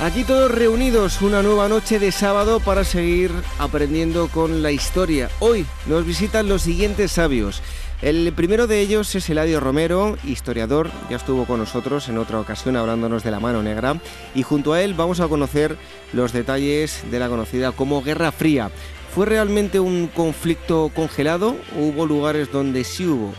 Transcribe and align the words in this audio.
Aquí 0.00 0.24
todos 0.24 0.50
reunidos 0.50 1.20
una 1.20 1.42
nueva 1.42 1.68
noche 1.68 1.98
de 1.98 2.10
sábado 2.10 2.58
para 2.58 2.84
seguir 2.84 3.30
aprendiendo 3.58 4.28
con 4.28 4.62
la 4.62 4.72
historia. 4.72 5.28
Hoy 5.40 5.66
nos 5.84 6.06
visitan 6.06 6.48
los 6.48 6.62
siguientes 6.62 7.12
sabios. 7.12 7.60
El 8.00 8.32
primero 8.32 8.66
de 8.66 8.80
ellos 8.80 9.14
es 9.14 9.28
Eladio 9.28 9.60
Romero, 9.60 10.16
historiador, 10.24 10.90
ya 11.10 11.16
estuvo 11.18 11.44
con 11.44 11.58
nosotros 11.58 12.08
en 12.08 12.16
otra 12.16 12.40
ocasión 12.40 12.76
hablándonos 12.76 13.22
de 13.24 13.30
la 13.30 13.40
mano 13.40 13.62
negra 13.62 14.00
y 14.34 14.42
junto 14.42 14.72
a 14.72 14.80
él 14.80 14.94
vamos 14.94 15.20
a 15.20 15.28
conocer 15.28 15.76
los 16.14 16.32
detalles 16.32 17.02
de 17.10 17.18
la 17.18 17.28
conocida 17.28 17.72
como 17.72 18.02
Guerra 18.02 18.32
Fría. 18.32 18.70
¿Fue 19.14 19.26
realmente 19.26 19.80
un 19.80 20.06
conflicto 20.06 20.90
congelado 20.94 21.56
o 21.76 21.82
hubo 21.82 22.06
lugares 22.06 22.50
donde 22.50 22.84
sí 22.84 23.06
hubo 23.06 23.34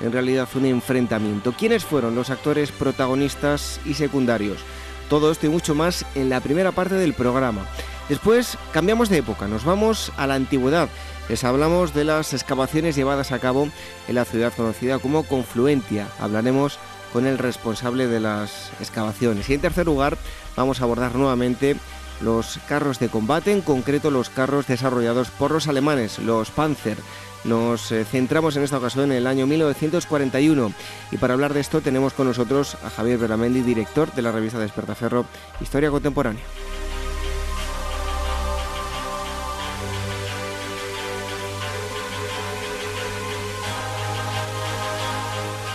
en 0.00 0.12
realidad 0.12 0.48
un 0.54 0.64
enfrentamiento? 0.64 1.52
¿Quiénes 1.52 1.84
fueron 1.84 2.14
los 2.14 2.30
actores 2.30 2.72
protagonistas 2.72 3.80
y 3.84 3.92
secundarios? 3.92 4.60
Todo 5.08 5.30
esto 5.30 5.46
y 5.46 5.50
mucho 5.50 5.74
más 5.74 6.04
en 6.14 6.28
la 6.28 6.40
primera 6.40 6.72
parte 6.72 6.94
del 6.94 7.14
programa. 7.14 7.66
Después 8.08 8.56
cambiamos 8.72 9.08
de 9.08 9.18
época, 9.18 9.48
nos 9.48 9.64
vamos 9.64 10.12
a 10.16 10.26
la 10.26 10.34
antigüedad. 10.34 10.88
Les 11.28 11.42
hablamos 11.42 11.92
de 11.92 12.04
las 12.04 12.32
excavaciones 12.34 12.94
llevadas 12.94 13.32
a 13.32 13.40
cabo 13.40 13.68
en 14.06 14.14
la 14.14 14.24
ciudad 14.24 14.52
conocida 14.54 14.98
como 15.00 15.24
Confluentia. 15.24 16.06
Hablaremos 16.20 16.78
con 17.12 17.26
el 17.26 17.38
responsable 17.38 18.06
de 18.06 18.20
las 18.20 18.70
excavaciones. 18.80 19.48
Y 19.48 19.54
en 19.54 19.60
tercer 19.60 19.86
lugar 19.86 20.16
vamos 20.56 20.80
a 20.80 20.84
abordar 20.84 21.16
nuevamente 21.16 21.76
los 22.20 22.58
carros 22.68 22.98
de 22.98 23.08
combate, 23.08 23.52
en 23.52 23.60
concreto 23.60 24.10
los 24.10 24.30
carros 24.30 24.66
desarrollados 24.66 25.30
por 25.30 25.50
los 25.50 25.68
alemanes, 25.68 26.18
los 26.18 26.50
Panzer. 26.50 26.98
Nos 27.46 27.92
eh, 27.92 28.04
centramos 28.04 28.56
en 28.56 28.64
esta 28.64 28.78
ocasión 28.78 29.12
en 29.12 29.18
el 29.18 29.26
año 29.28 29.46
1941 29.46 30.72
y 31.12 31.16
para 31.16 31.34
hablar 31.34 31.54
de 31.54 31.60
esto 31.60 31.80
tenemos 31.80 32.12
con 32.12 32.26
nosotros 32.26 32.76
a 32.84 32.90
Javier 32.90 33.18
Beramendi, 33.18 33.62
director 33.62 34.12
de 34.12 34.22
la 34.22 34.32
revista 34.32 34.58
Despertaferro 34.58 35.26
Historia 35.60 35.90
Contemporánea. 35.90 36.42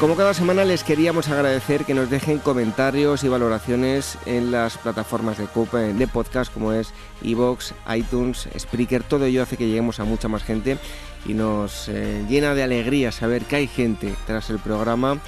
Como 0.02 0.16
cada 0.16 0.33
semana 0.33 0.66
les 0.66 0.83
queríamos 0.83 1.30
agradecer 1.30 1.86
que 1.86 1.94
nos 1.94 2.09
dejen 2.09 2.39
comentarios 2.39 3.23
y 3.23 3.27
valoraciones 3.27 4.17
en 4.25 4.49
las 4.49 4.80
plataformas 4.80 5.38
de, 5.38 5.94
de 5.94 6.08
podcast 6.08 6.52
como 6.52 6.73
es 6.73 6.92
Evox, 7.23 7.75
iTunes, 7.95 8.49
Spreaker. 8.58 9.03
Todo 9.03 9.25
ello 9.25 9.44
hace 9.44 9.58
que 9.58 9.67
lleguemos 9.67 9.99
a 9.99 10.03
mucha 10.03 10.27
más 10.27 10.44
gente 10.44 10.80
y 11.25 11.33
nos 11.33 11.88
eh, 11.89 12.23
llena 12.30 12.55
de 12.55 12.64
alegría 12.64 13.11
saber 13.11 13.44
que 13.44 13.58
hay 13.58 13.67
gente 13.67 14.14
tras 14.25 14.50
el 14.50 14.59
programa 14.59 15.19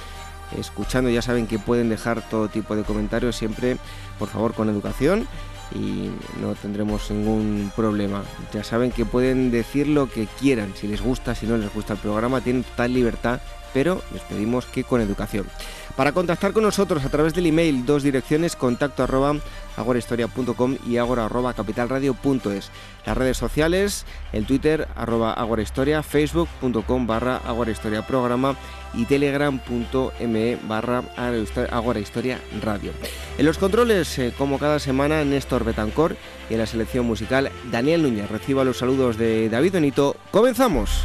escuchando. 0.58 1.10
Ya 1.10 1.22
saben 1.22 1.46
que 1.46 1.58
pueden 1.58 1.88
dejar 1.88 2.28
todo 2.28 2.48
tipo 2.48 2.76
de 2.76 2.82
comentarios 2.82 3.36
siempre, 3.36 3.76
por 4.18 4.28
favor, 4.28 4.54
con 4.54 4.68
educación 4.68 5.26
y 5.74 6.10
no 6.40 6.54
tendremos 6.60 7.10
ningún 7.10 7.72
problema. 7.74 8.22
Ya 8.52 8.64
saben 8.64 8.90
que 8.90 9.04
pueden 9.04 9.50
decir 9.50 9.88
lo 9.88 10.10
que 10.10 10.26
quieran, 10.40 10.72
si 10.76 10.86
les 10.86 11.00
gusta, 11.00 11.34
si 11.34 11.46
no 11.46 11.56
les 11.56 11.72
gusta 11.72 11.94
el 11.94 11.98
programa, 11.98 12.40
tienen 12.40 12.64
total 12.64 12.92
libertad 12.92 13.40
pero 13.74 14.00
les 14.12 14.22
pedimos 14.22 14.64
que 14.64 14.84
con 14.84 15.02
educación. 15.02 15.46
Para 15.96 16.10
contactar 16.10 16.52
con 16.52 16.64
nosotros 16.64 17.04
a 17.04 17.08
través 17.08 17.34
del 17.34 17.46
email, 17.46 17.86
dos 17.86 18.02
direcciones, 18.02 18.56
contacto 18.56 19.04
arroba 19.04 19.36
agorahistoria.com 19.76 20.76
y 20.88 20.96
agora 20.96 21.26
arroba 21.26 21.54
capitalradio.es. 21.54 22.70
Las 23.06 23.16
redes 23.16 23.36
sociales, 23.36 24.04
el 24.32 24.44
Twitter 24.44 24.88
arroba 24.96 25.36
facebook.com 26.02 27.06
barra 27.06 27.36
agorahistoria 27.36 28.04
programa 28.04 28.56
y 28.92 29.04
telegram.me 29.04 30.58
barra 30.66 31.04
agorahistoria 31.70 32.40
radio. 32.60 32.90
En 33.38 33.46
los 33.46 33.58
controles, 33.58 34.18
eh, 34.18 34.34
como 34.36 34.58
cada 34.58 34.80
semana, 34.80 35.24
Néstor 35.24 35.64
Betancor 35.64 36.16
y 36.50 36.54
en 36.54 36.58
la 36.58 36.66
selección 36.66 37.06
musical, 37.06 37.52
Daniel 37.70 38.02
Núñez. 38.02 38.28
Reciba 38.28 38.64
los 38.64 38.78
saludos 38.78 39.16
de 39.16 39.48
David 39.48 39.72
Benito. 39.72 40.16
¡Comenzamos! 40.32 41.04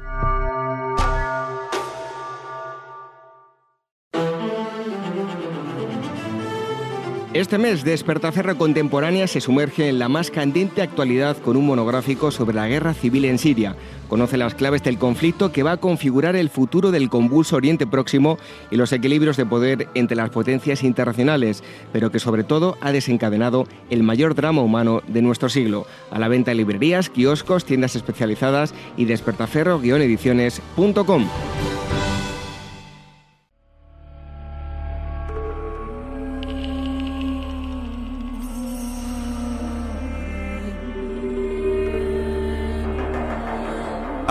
Este 7.33 7.57
mes, 7.57 7.85
Despertaferro 7.85 8.57
Contemporánea 8.57 9.25
se 9.25 9.39
sumerge 9.39 9.87
en 9.87 9.99
la 9.99 10.09
más 10.09 10.29
candente 10.29 10.81
actualidad 10.81 11.37
con 11.37 11.55
un 11.55 11.65
monográfico 11.65 12.29
sobre 12.29 12.57
la 12.57 12.67
guerra 12.67 12.93
civil 12.93 13.23
en 13.23 13.37
Siria. 13.37 13.77
Conoce 14.09 14.35
las 14.35 14.53
claves 14.53 14.83
del 14.83 14.97
conflicto 14.97 15.53
que 15.53 15.63
va 15.63 15.71
a 15.71 15.77
configurar 15.77 16.35
el 16.35 16.49
futuro 16.49 16.91
del 16.91 17.09
convulso 17.09 17.55
Oriente 17.55 17.87
Próximo 17.87 18.37
y 18.69 18.75
los 18.75 18.91
equilibrios 18.91 19.37
de 19.37 19.45
poder 19.45 19.87
entre 19.93 20.17
las 20.17 20.29
potencias 20.29 20.83
internacionales, 20.83 21.63
pero 21.93 22.11
que 22.11 22.19
sobre 22.19 22.43
todo 22.43 22.77
ha 22.81 22.91
desencadenado 22.91 23.65
el 23.89 24.03
mayor 24.03 24.35
drama 24.35 24.61
humano 24.61 25.01
de 25.07 25.21
nuestro 25.21 25.47
siglo. 25.47 25.87
A 26.11 26.19
la 26.19 26.27
venta 26.27 26.51
en 26.51 26.57
librerías, 26.57 27.09
kioscos, 27.09 27.63
tiendas 27.63 27.95
especializadas 27.95 28.73
y 28.97 29.05
despertaferro-ediciones.com. 29.05 31.27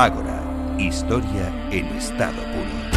Ágora, 0.01 0.41
historia 0.79 1.53
en 1.71 1.85
estado 1.89 2.33
puro. 2.33 2.91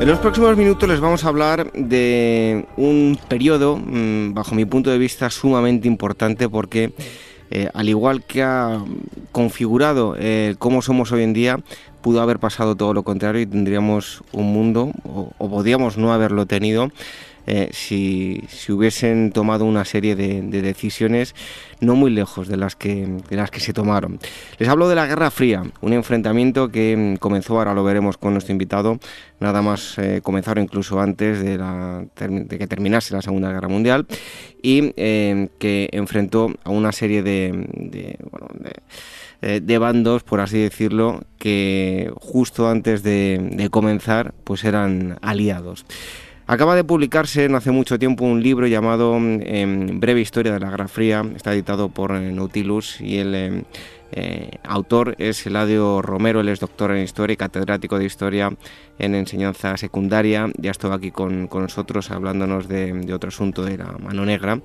En 0.00 0.08
los 0.08 0.18
próximos 0.18 0.56
minutos 0.56 0.88
les 0.88 0.98
vamos 0.98 1.24
a 1.24 1.28
hablar 1.28 1.70
de 1.74 2.66
un 2.76 3.18
periodo, 3.28 3.76
mm, 3.76 4.34
bajo 4.34 4.56
mi 4.56 4.64
punto 4.64 4.90
de 4.90 4.98
vista, 4.98 5.30
sumamente 5.30 5.86
importante 5.86 6.48
porque, 6.48 6.92
eh, 7.50 7.68
al 7.74 7.88
igual 7.88 8.22
que 8.24 8.42
ha 8.42 8.82
configurado 9.32 10.14
eh, 10.18 10.54
cómo 10.58 10.82
somos 10.82 11.12
hoy 11.12 11.22
en 11.22 11.32
día, 11.32 11.60
pudo 12.00 12.20
haber 12.20 12.38
pasado 12.38 12.76
todo 12.76 12.94
lo 12.94 13.02
contrario 13.02 13.40
y 13.40 13.46
tendríamos 13.46 14.22
un 14.32 14.52
mundo, 14.52 14.92
o, 15.04 15.32
o 15.38 15.50
podríamos 15.50 15.96
no 15.96 16.12
haberlo 16.12 16.46
tenido, 16.46 16.90
eh, 17.50 17.70
si, 17.72 18.44
hubiesen 18.68 19.32
tomado 19.32 19.64
una 19.64 19.86
serie 19.86 20.14
de, 20.14 20.42
decisiones 20.42 21.34
no 21.80 21.94
muy 21.94 22.10
lejos 22.10 22.46
de 22.46 22.58
las, 22.58 22.76
que, 22.76 23.06
de 23.06 23.36
las 23.36 23.50
que 23.50 23.60
se 23.60 23.72
tomaron. 23.72 24.18
Les 24.58 24.68
hablo 24.68 24.86
de 24.86 24.94
la 24.94 25.06
Guerra 25.06 25.30
Fría, 25.30 25.62
un 25.80 25.94
enfrentamiento 25.94 26.70
que 26.70 26.94
mm, 26.94 27.16
comenzó, 27.16 27.56
ahora 27.56 27.72
lo 27.72 27.84
veremos 27.84 28.18
con 28.18 28.34
nuestro 28.34 28.52
invitado, 28.52 29.00
nada 29.40 29.62
más 29.62 29.96
eh, 29.96 30.20
comenzaron 30.22 30.64
incluso 30.64 31.00
antes 31.00 31.40
de, 31.40 31.56
de, 31.56 32.58
que 32.58 32.66
terminase 32.66 33.14
la 33.14 33.22
Segunda 33.22 33.50
Guerra 33.50 33.68
Mundial 33.68 34.06
y 34.62 34.92
eh, 34.98 35.48
que 35.58 35.88
enfrentó 35.92 36.52
a 36.64 36.70
una 36.70 36.92
serie 36.92 37.22
de, 37.22 37.66
de, 39.40 39.60
de 39.60 39.78
bandos, 39.78 40.22
por 40.22 40.40
así 40.40 40.58
decirlo, 40.58 41.22
que 41.38 42.12
justo 42.20 42.68
antes 42.68 43.02
de, 43.02 43.68
comenzar, 43.70 44.34
pues 44.44 44.64
eran 44.64 45.16
aliados. 45.22 45.86
Acaba 46.50 46.74
de 46.74 46.82
publicarse 46.82 47.46
no 47.50 47.58
hace 47.58 47.70
mucho 47.72 47.98
tiempo 47.98 48.24
un 48.24 48.42
libro 48.42 48.66
llamado 48.66 49.16
em, 49.16 50.00
Breve 50.00 50.22
Historia 50.22 50.54
de 50.54 50.60
la 50.60 50.70
Guerra 50.70 50.88
Fría, 50.88 51.22
está 51.36 51.52
editado 51.52 51.90
por 51.90 52.12
eh, 52.12 52.32
Nautilus 52.32 53.02
y 53.02 53.18
el 53.18 53.34
em, 53.34 53.64
eh, 54.12 54.52
autor 54.62 55.14
es 55.18 55.46
Eladio 55.46 56.00
Romero, 56.00 56.40
él 56.40 56.48
es 56.48 56.58
doctor 56.58 56.92
en 56.92 57.02
Historia 57.02 57.34
y 57.34 57.36
catedrático 57.36 57.98
de 57.98 58.06
Historia 58.06 58.50
en 58.98 59.14
enseñanza 59.14 59.76
secundaria, 59.76 60.50
ya 60.56 60.70
estaba 60.70 60.94
aquí 60.94 61.10
con, 61.10 61.50
nosotros 61.52 62.10
hablándonos 62.10 62.66
de, 62.66 63.12
otro 63.12 63.28
asunto 63.28 63.62
de 63.62 63.76
la 63.76 63.92
mano 63.98 64.24
negra. 64.24 64.58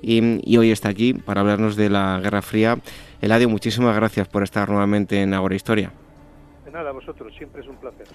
Y, 0.00 0.40
y, 0.50 0.56
hoy 0.56 0.70
está 0.70 0.88
aquí 0.88 1.12
para 1.12 1.42
hablarnos 1.42 1.76
de 1.76 1.90
la 1.90 2.18
Guerra 2.22 2.40
Fría. 2.40 2.78
Eladio, 3.20 3.50
muchísimas 3.50 3.94
gracias 3.94 4.26
por 4.26 4.42
estar 4.42 4.70
nuevamente 4.70 5.20
en 5.20 5.34
Agora 5.34 5.54
Historia 5.54 5.92
nada, 6.70 6.92
vosotros, 6.92 7.34
siempre 7.36 7.62
es 7.62 7.68
un 7.68 7.76
placer. 7.76 8.06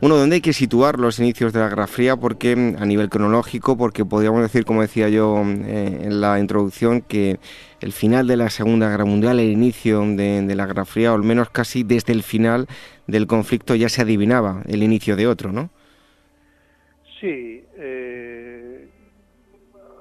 Bueno, 0.00 0.16
¿dónde 0.16 0.36
hay 0.36 0.40
que 0.40 0.52
situar 0.52 0.98
los 0.98 1.18
inicios 1.18 1.52
de 1.52 1.60
la 1.60 1.68
Guerra 1.68 1.86
Fría? 1.86 2.16
Porque 2.16 2.54
mm, 2.56 2.76
a 2.82 2.86
nivel 2.86 3.08
cronológico, 3.08 3.76
porque 3.76 4.04
podríamos 4.04 4.42
decir, 4.42 4.64
como 4.64 4.82
decía 4.82 5.08
yo 5.08 5.42
eh, 5.42 6.00
en 6.02 6.20
la 6.20 6.38
introducción, 6.38 7.00
que 7.00 7.38
el 7.80 7.92
final 7.92 8.26
de 8.26 8.36
la 8.36 8.50
Segunda 8.50 8.88
Guerra 8.88 9.04
Mundial, 9.04 9.40
el 9.40 9.50
inicio 9.50 10.00
de, 10.00 10.54
la 10.54 10.66
Guerra 10.66 10.84
Fría, 10.84 11.12
o 11.12 11.14
al 11.14 11.22
menos 11.22 11.50
casi 11.50 11.82
desde 11.82 12.12
el 12.12 12.22
final 12.22 12.66
del 13.06 13.26
conflicto 13.26 13.74
ya 13.74 13.88
se 13.88 14.02
adivinaba 14.02 14.62
el 14.66 14.82
inicio 14.82 15.16
de 15.16 15.26
otro, 15.26 15.52
¿no? 15.52 15.70
Sí, 17.20 17.64
eh, 17.76 18.88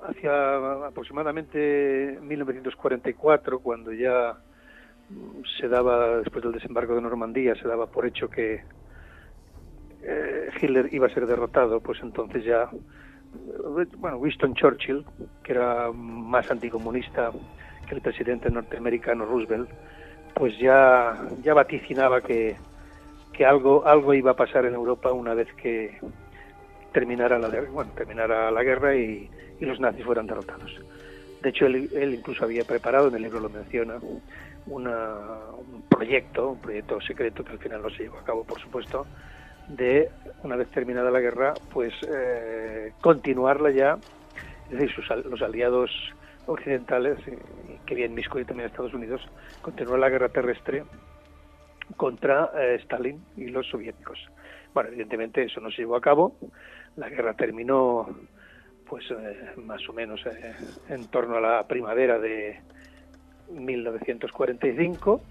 hacia 0.08 0.88
aproximadamente 0.88 2.20
1944, 2.22 3.60
cuando 3.60 3.92
ya 3.92 4.38
se 5.60 5.68
daba, 5.68 6.18
después 6.18 6.44
del 6.44 6.54
desembarco 6.54 6.96
de 6.96 7.02
Normandía, 7.02 7.56
se 7.56 7.68
daba 7.68 7.88
por 7.88 8.06
hecho 8.06 8.30
que 8.30 8.64
eh, 10.04 10.50
Hitler 10.62 10.90
iba 10.92 11.08
a 11.08 11.14
ser 11.14 11.26
derrotado, 11.26 11.80
pues 11.80 12.00
entonces 12.02 12.44
ya, 12.44 12.70
bueno, 14.00 14.18
Winston 14.18 14.54
Churchill, 14.54 15.06
que 15.44 15.54
era 15.54 15.92
más 15.92 16.50
anticomunista 16.52 17.32
que 17.88 17.96
el 17.96 18.02
presidente 18.02 18.50
norteamericano 18.50 19.26
Roosevelt, 19.26 19.70
pues 20.34 20.58
ya, 20.58 21.28
ya 21.42 21.54
vaticinaba 21.54 22.22
que, 22.22 22.56
que 23.32 23.46
algo, 23.46 23.86
algo 23.86 24.14
iba 24.14 24.32
a 24.32 24.36
pasar 24.36 24.66
en 24.66 24.74
Europa 24.74 25.12
una 25.12 25.34
vez 25.34 25.48
que 25.54 25.98
terminara 26.92 27.40
la, 27.40 27.50
bueno, 27.72 27.92
terminara 27.96 28.52
la 28.52 28.64
guerra 28.64 28.96
y, 28.96 29.30
y 29.60 29.66
los 29.66 29.80
nazis 29.80 30.06
fueran 30.06 30.28
derrotados. 30.28 30.80
De 31.42 31.50
hecho, 31.50 31.66
él, 31.66 31.90
él, 31.94 32.14
incluso 32.14 32.46
había 32.46 32.64
preparado, 32.64 33.10
en 33.10 33.16
el 33.16 33.24
libro 33.24 33.40
lo 33.40 33.50
menciona, 33.50 33.96
un 34.68 35.84
proyecto, 35.90 36.52
un 36.52 36.60
proyecto 36.60 37.02
secreto 37.02 37.44
que 37.44 37.52
al 37.52 37.60
final 37.60 37.82
no 37.82 37.90
se 37.90 38.04
llevó 38.04 38.20
a 38.20 38.24
cabo, 38.24 38.44
por 38.44 38.60
supuesto, 38.60 39.06
de, 39.68 40.10
una 40.44 40.56
vez 40.56 40.70
terminada 40.70 41.12
la 41.12 41.20
guerra, 41.20 41.54
pues 41.72 41.94
eh, 42.08 42.94
continuarla 43.02 43.72
ya, 43.72 43.98
es 44.66 44.72
decir, 44.72 44.92
sus, 44.94 45.10
los 45.26 45.42
aliados 45.42 45.92
occidentales, 46.46 47.20
que 47.86 47.96
bien 47.96 48.14
Misco 48.14 48.40
y 48.40 48.46
también 48.46 48.70
Estados 48.70 48.94
Unidos, 48.94 49.22
continuar 49.62 50.00
la 50.00 50.10
guerra 50.10 50.30
terrestre 50.30 50.84
contra 51.96 52.52
eh, 52.56 52.76
Stalin 52.82 53.24
y 53.38 53.48
los 53.48 53.68
soviéticos. 53.68 54.20
Bueno, 54.74 54.90
evidentemente 54.90 55.44
eso 55.44 55.62
no 55.62 55.70
se 55.70 55.78
llevó 55.78 55.96
a 55.96 56.02
cabo, 56.02 56.36
la 56.96 57.10
guerra 57.10 57.34
terminó 57.34 58.08
pues 58.90 59.06
eh, 59.12 59.54
más 59.58 59.88
o 59.88 59.94
menos 59.94 60.22
en 60.90 61.08
torno 61.08 61.38
a 61.38 61.42
la 61.42 61.68
primavera 61.68 62.20
de, 62.20 62.60
1945 63.54 65.22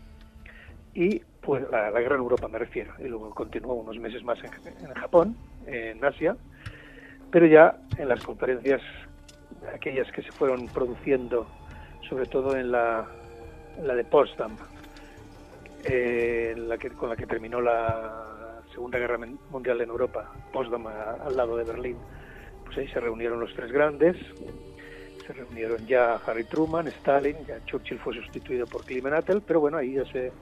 y 0.95 1.21
pues 1.41 1.65
la, 1.71 1.91
guerra 1.91 2.17
en 2.17 2.23
Europa 2.23 2.49
me 2.49 2.59
refiero. 2.59 2.93
Y 2.99 3.09
luego 3.09 3.31
continuó 3.31 3.75
unos 3.75 3.99
meses 3.99 4.23
más 4.25 4.39
en, 4.45 4.95
Japón, 4.95 5.37
en 5.67 6.05
Asia, 6.05 6.37
pero 7.31 7.47
ya 7.47 7.77
en 7.99 8.09
las 8.09 8.25
conferencias 8.25 8.81
aquellas 9.75 10.11
que 10.13 10.23
se 10.23 10.33
fueron 10.33 10.67
produciendo, 10.69 11.47
sobre 12.09 12.27
todo 12.27 12.57
en 12.57 12.73
la, 12.73 13.07
la 13.83 13.95
de 13.95 14.05
Potsdam, 14.05 14.57
eh, 15.85 16.55
la 16.57 16.79
que, 16.79 16.91
con 16.91 17.09
la 17.09 17.17
que 17.17 17.27
terminó 17.27 17.61
la 17.61 18.61
Segunda 18.73 18.99
Guerra 18.99 19.19
Mundial 19.51 19.81
en 19.81 19.89
Europa, 19.89 20.31
Potsdam 20.53 20.87
al 20.87 21.37
lado 21.37 21.57
de 21.57 21.65
Berlín, 21.65 21.97
pues 22.65 22.79
ahí 22.79 22.89
se 22.89 23.01
reunieron 23.01 23.41
los 23.41 23.53
tres 23.55 23.71
grandes, 23.73 24.17
reunieron 25.33 25.87
ya 25.87 26.17
Harry 26.27 26.45
Truman, 26.45 26.89
Stalin, 26.89 27.37
ya 27.47 27.65
Churchill 27.65 27.99
fue 27.99 28.15
sustituido 28.15 28.67
por 28.67 28.85
Kliman 28.85 29.23
pero 29.47 29.61
bueno, 29.61 29.79
ahí 29.79 29.95
ya 29.95 30.05
se, 30.07 30.33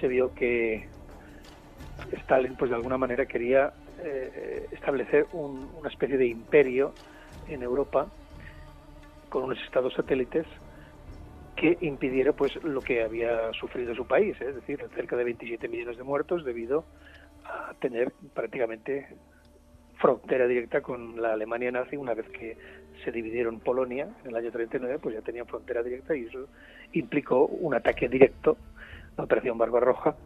se 0.00 0.08
vio 0.08 0.34
que 0.34 0.88
Stalin 2.12 2.56
pues 2.56 2.70
de 2.70 2.76
alguna 2.76 2.98
manera 2.98 3.26
quería 3.26 3.72
eh, 4.02 4.66
establecer 4.72 5.26
una 5.32 5.88
especie 5.88 6.16
de 6.16 6.26
imperio 6.26 6.92
en 7.48 7.62
Europa 7.62 8.06
con 9.28 9.44
unos 9.44 9.58
estados 9.64 9.94
satélites 9.94 10.46
que 11.56 11.76
impidiera 11.80 12.32
pues 12.32 12.54
lo 12.62 12.80
que 12.80 13.02
había 13.02 13.52
sufrido 13.52 13.94
su 13.94 14.06
país, 14.06 14.40
¿eh? 14.40 14.46
es 14.50 14.54
decir, 14.54 14.84
cerca 14.94 15.16
de 15.16 15.24
27 15.24 15.68
millones 15.68 15.96
de 15.96 16.04
muertos 16.04 16.44
debido 16.44 16.84
a 17.44 17.74
tener 17.80 18.12
prácticamente 18.32 19.08
frontera 19.98 20.46
directa 20.46 20.80
con 20.80 21.20
la 21.20 21.32
Alemania 21.32 21.72
nazi 21.72 21.96
una 21.96 22.14
vez 22.14 22.28
que 22.28 22.56
se 23.04 23.12
dividieron 23.12 23.60
Polonia 23.60 24.08
en 24.24 24.30
el 24.30 24.36
año 24.36 24.50
39, 24.50 24.98
pues 25.00 25.14
ya 25.14 25.20
tenían 25.20 25.46
frontera 25.46 25.82
directa 25.82 26.16
y 26.16 26.24
eso 26.24 26.46
implicó 26.92 27.46
un 27.46 27.74
ataque 27.74 28.08
directo, 28.08 28.56
la 29.16 29.24
Operación 29.24 29.58
Barbarroja, 29.58 30.16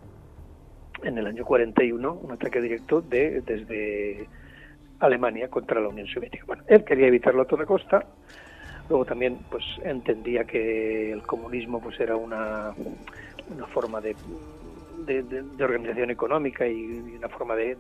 en 1.03 1.19
el 1.19 1.27
año 1.27 1.45
41, 1.45 2.13
un 2.13 2.33
ataque 2.33 2.61
directo 2.61 3.01
de, 3.01 3.41
desde 3.41 4.29
Alemania 5.01 5.49
contra 5.49 5.81
la 5.81 5.89
Unión 5.89 6.07
Soviética. 6.07 6.45
Bueno, 6.47 6.63
él 6.69 6.85
quería 6.85 7.09
evitarlo 7.09 7.43
a 7.43 7.47
toda 7.47 7.67
costa, 7.67 8.05
luego 8.89 9.05
también 9.05 9.39
pues 9.51 9.65
entendía 9.83 10.45
que 10.45 11.13
el 11.13 11.23
comunismo 11.23 11.81
pues 11.81 11.99
era 11.99 12.17
una, 12.17 12.73
una 13.51 13.67
forma 13.67 14.01
de, 14.01 14.15
de, 15.05 15.65
organización 15.65 16.11
económica 16.11 16.67
y 16.67 16.85
una 17.17 17.29
forma 17.29 17.57
de, 17.57 17.77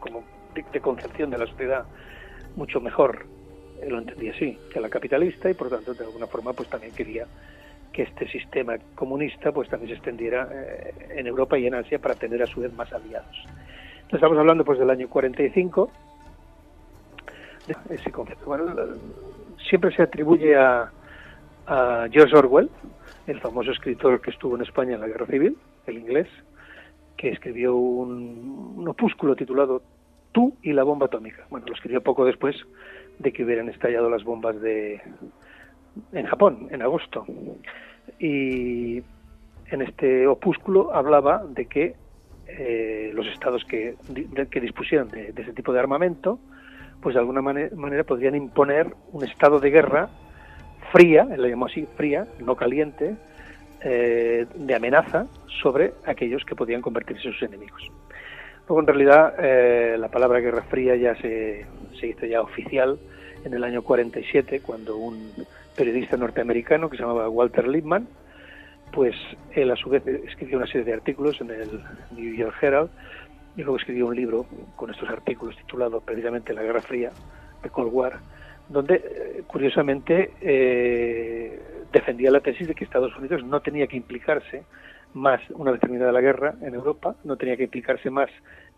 como 0.00 0.24
de, 0.54 0.80
concepción 0.80 1.30
de 1.30 1.38
la 1.38 1.46
sociedad 1.46 1.84
mucho 2.56 2.80
mejor 2.80 3.26
lo 3.88 3.98
entendía 3.98 4.32
así, 4.32 4.58
que 4.72 4.80
la 4.80 4.88
capitalista 4.88 5.50
y 5.50 5.54
por 5.54 5.68
tanto 5.68 5.94
de 5.94 6.04
alguna 6.04 6.26
forma 6.26 6.52
pues 6.52 6.68
también 6.68 6.92
quería 6.94 7.26
que 7.92 8.02
este 8.02 8.28
sistema 8.28 8.76
comunista 8.94 9.52
pues 9.52 9.68
también 9.68 9.90
se 9.90 9.94
extendiera 9.94 10.48
eh, 10.52 10.94
en 11.16 11.26
Europa 11.26 11.56
y 11.58 11.66
en 11.66 11.74
Asia 11.74 11.98
para 11.98 12.14
tener 12.14 12.42
a 12.42 12.46
su 12.46 12.60
vez 12.60 12.72
más 12.74 12.92
aliados. 12.92 13.36
Entonces 13.94 14.14
estamos 14.14 14.38
hablando 14.38 14.64
pues 14.64 14.78
del 14.78 14.90
año 14.90 15.08
45 15.08 15.90
ese 17.88 18.10
concepto. 18.10 18.44
Bueno, 18.46 18.74
siempre 19.68 19.94
se 19.94 20.02
atribuye 20.02 20.56
a, 20.56 20.90
a 21.66 22.06
George 22.10 22.36
Orwell, 22.36 22.70
el 23.26 23.40
famoso 23.40 23.70
escritor 23.70 24.20
que 24.20 24.30
estuvo 24.30 24.56
en 24.56 24.62
España 24.62 24.94
en 24.94 25.00
la 25.00 25.06
Guerra 25.06 25.26
Civil, 25.26 25.56
el 25.86 25.98
inglés, 25.98 26.28
que 27.16 27.30
escribió 27.30 27.74
un, 27.76 28.74
un 28.76 28.88
opúsculo 28.88 29.34
titulado 29.34 29.82
Tú 30.32 30.56
y 30.62 30.72
la 30.72 30.82
bomba 30.82 31.06
atómica. 31.06 31.46
Bueno, 31.48 31.66
lo 31.68 31.74
escribió 31.74 32.02
poco 32.02 32.24
después 32.24 32.56
de 33.18 33.32
que 33.32 33.44
hubieran 33.44 33.68
estallado 33.68 34.10
las 34.10 34.24
bombas 34.24 34.60
de 34.60 35.00
en 36.12 36.26
Japón 36.26 36.68
en 36.70 36.82
agosto 36.82 37.24
y 38.18 39.02
en 39.70 39.82
este 39.82 40.26
opúsculo 40.26 40.94
hablaba 40.94 41.44
de 41.48 41.66
que 41.66 41.94
eh, 42.46 43.10
los 43.14 43.26
estados 43.26 43.64
que, 43.64 43.96
que 44.50 44.60
dispusieran 44.60 45.08
de, 45.08 45.32
ese 45.36 45.52
tipo 45.52 45.72
de 45.72 45.80
armamento 45.80 46.38
pues 47.00 47.14
de 47.14 47.20
alguna 47.20 47.42
manera, 47.42 48.04
podrían 48.04 48.34
imponer 48.34 48.94
un 49.12 49.24
estado 49.24 49.60
de 49.60 49.70
guerra 49.70 50.08
fría, 50.90 51.24
la 51.24 51.48
llamó 51.48 51.66
así, 51.66 51.86
fría, 51.96 52.26
no 52.40 52.56
caliente, 52.56 53.14
eh, 53.82 54.46
de 54.54 54.74
amenaza 54.74 55.26
sobre 55.62 55.92
aquellos 56.06 56.44
que 56.46 56.54
podían 56.54 56.80
convertirse 56.80 57.28
en 57.28 57.34
sus 57.34 57.42
enemigos. 57.42 57.90
Luego, 58.68 58.80
en 58.80 58.86
realidad, 58.86 59.34
eh, 59.38 59.96
la 59.98 60.08
palabra 60.08 60.40
Guerra 60.40 60.62
Fría 60.62 60.96
ya 60.96 61.14
se, 61.16 61.66
hizo 62.02 62.26
ya 62.26 62.40
oficial 62.40 62.98
en 63.44 63.52
el 63.52 63.62
año 63.62 63.82
47, 63.82 64.60
cuando 64.60 64.96
un 64.96 65.32
periodista 65.76 66.16
norteamericano 66.16 66.88
que 66.88 66.96
se 66.96 67.02
llamaba 67.02 67.28
Walter 67.28 67.68
Lippmann, 67.68 68.08
pues 68.92 69.14
él 69.52 69.70
a 69.70 69.76
su 69.76 69.90
vez 69.90 70.06
escribió 70.06 70.56
una 70.56 70.66
serie 70.66 70.84
de 70.84 70.94
artículos 70.94 71.40
en 71.40 71.50
el 71.50 71.82
New 72.12 72.34
York 72.34 72.54
Herald 72.62 72.90
y 73.56 73.62
luego 73.62 73.76
escribió 73.76 74.06
un 74.06 74.16
libro 74.16 74.46
con 74.76 74.90
estos 74.90 75.08
artículos 75.10 75.56
titulado 75.56 76.00
precisamente 76.00 76.54
La 76.54 76.62
Guerra 76.62 76.80
Fría, 76.80 77.10
de 77.62 77.70
Cold 77.70 77.92
War, 77.92 78.18
donde 78.68 78.94
eh, 78.94 79.42
curiosamente 79.46 80.32
eh, 80.40 81.60
defendía 81.92 82.30
la 82.30 82.40
tesis 82.40 82.66
de 82.66 82.74
que 82.74 82.84
Estados 82.84 83.14
Unidos 83.16 83.44
no 83.44 83.60
tenía 83.60 83.86
que 83.86 83.96
implicarse 83.96 84.62
más, 85.14 85.40
una 85.50 85.70
vez 85.70 85.80
terminada 85.80 86.12
la 86.12 86.20
guerra 86.20 86.54
en 86.60 86.74
Europa, 86.74 87.16
no 87.24 87.36
tenía 87.36 87.56
que 87.56 87.64
implicarse 87.64 88.10
más 88.10 88.30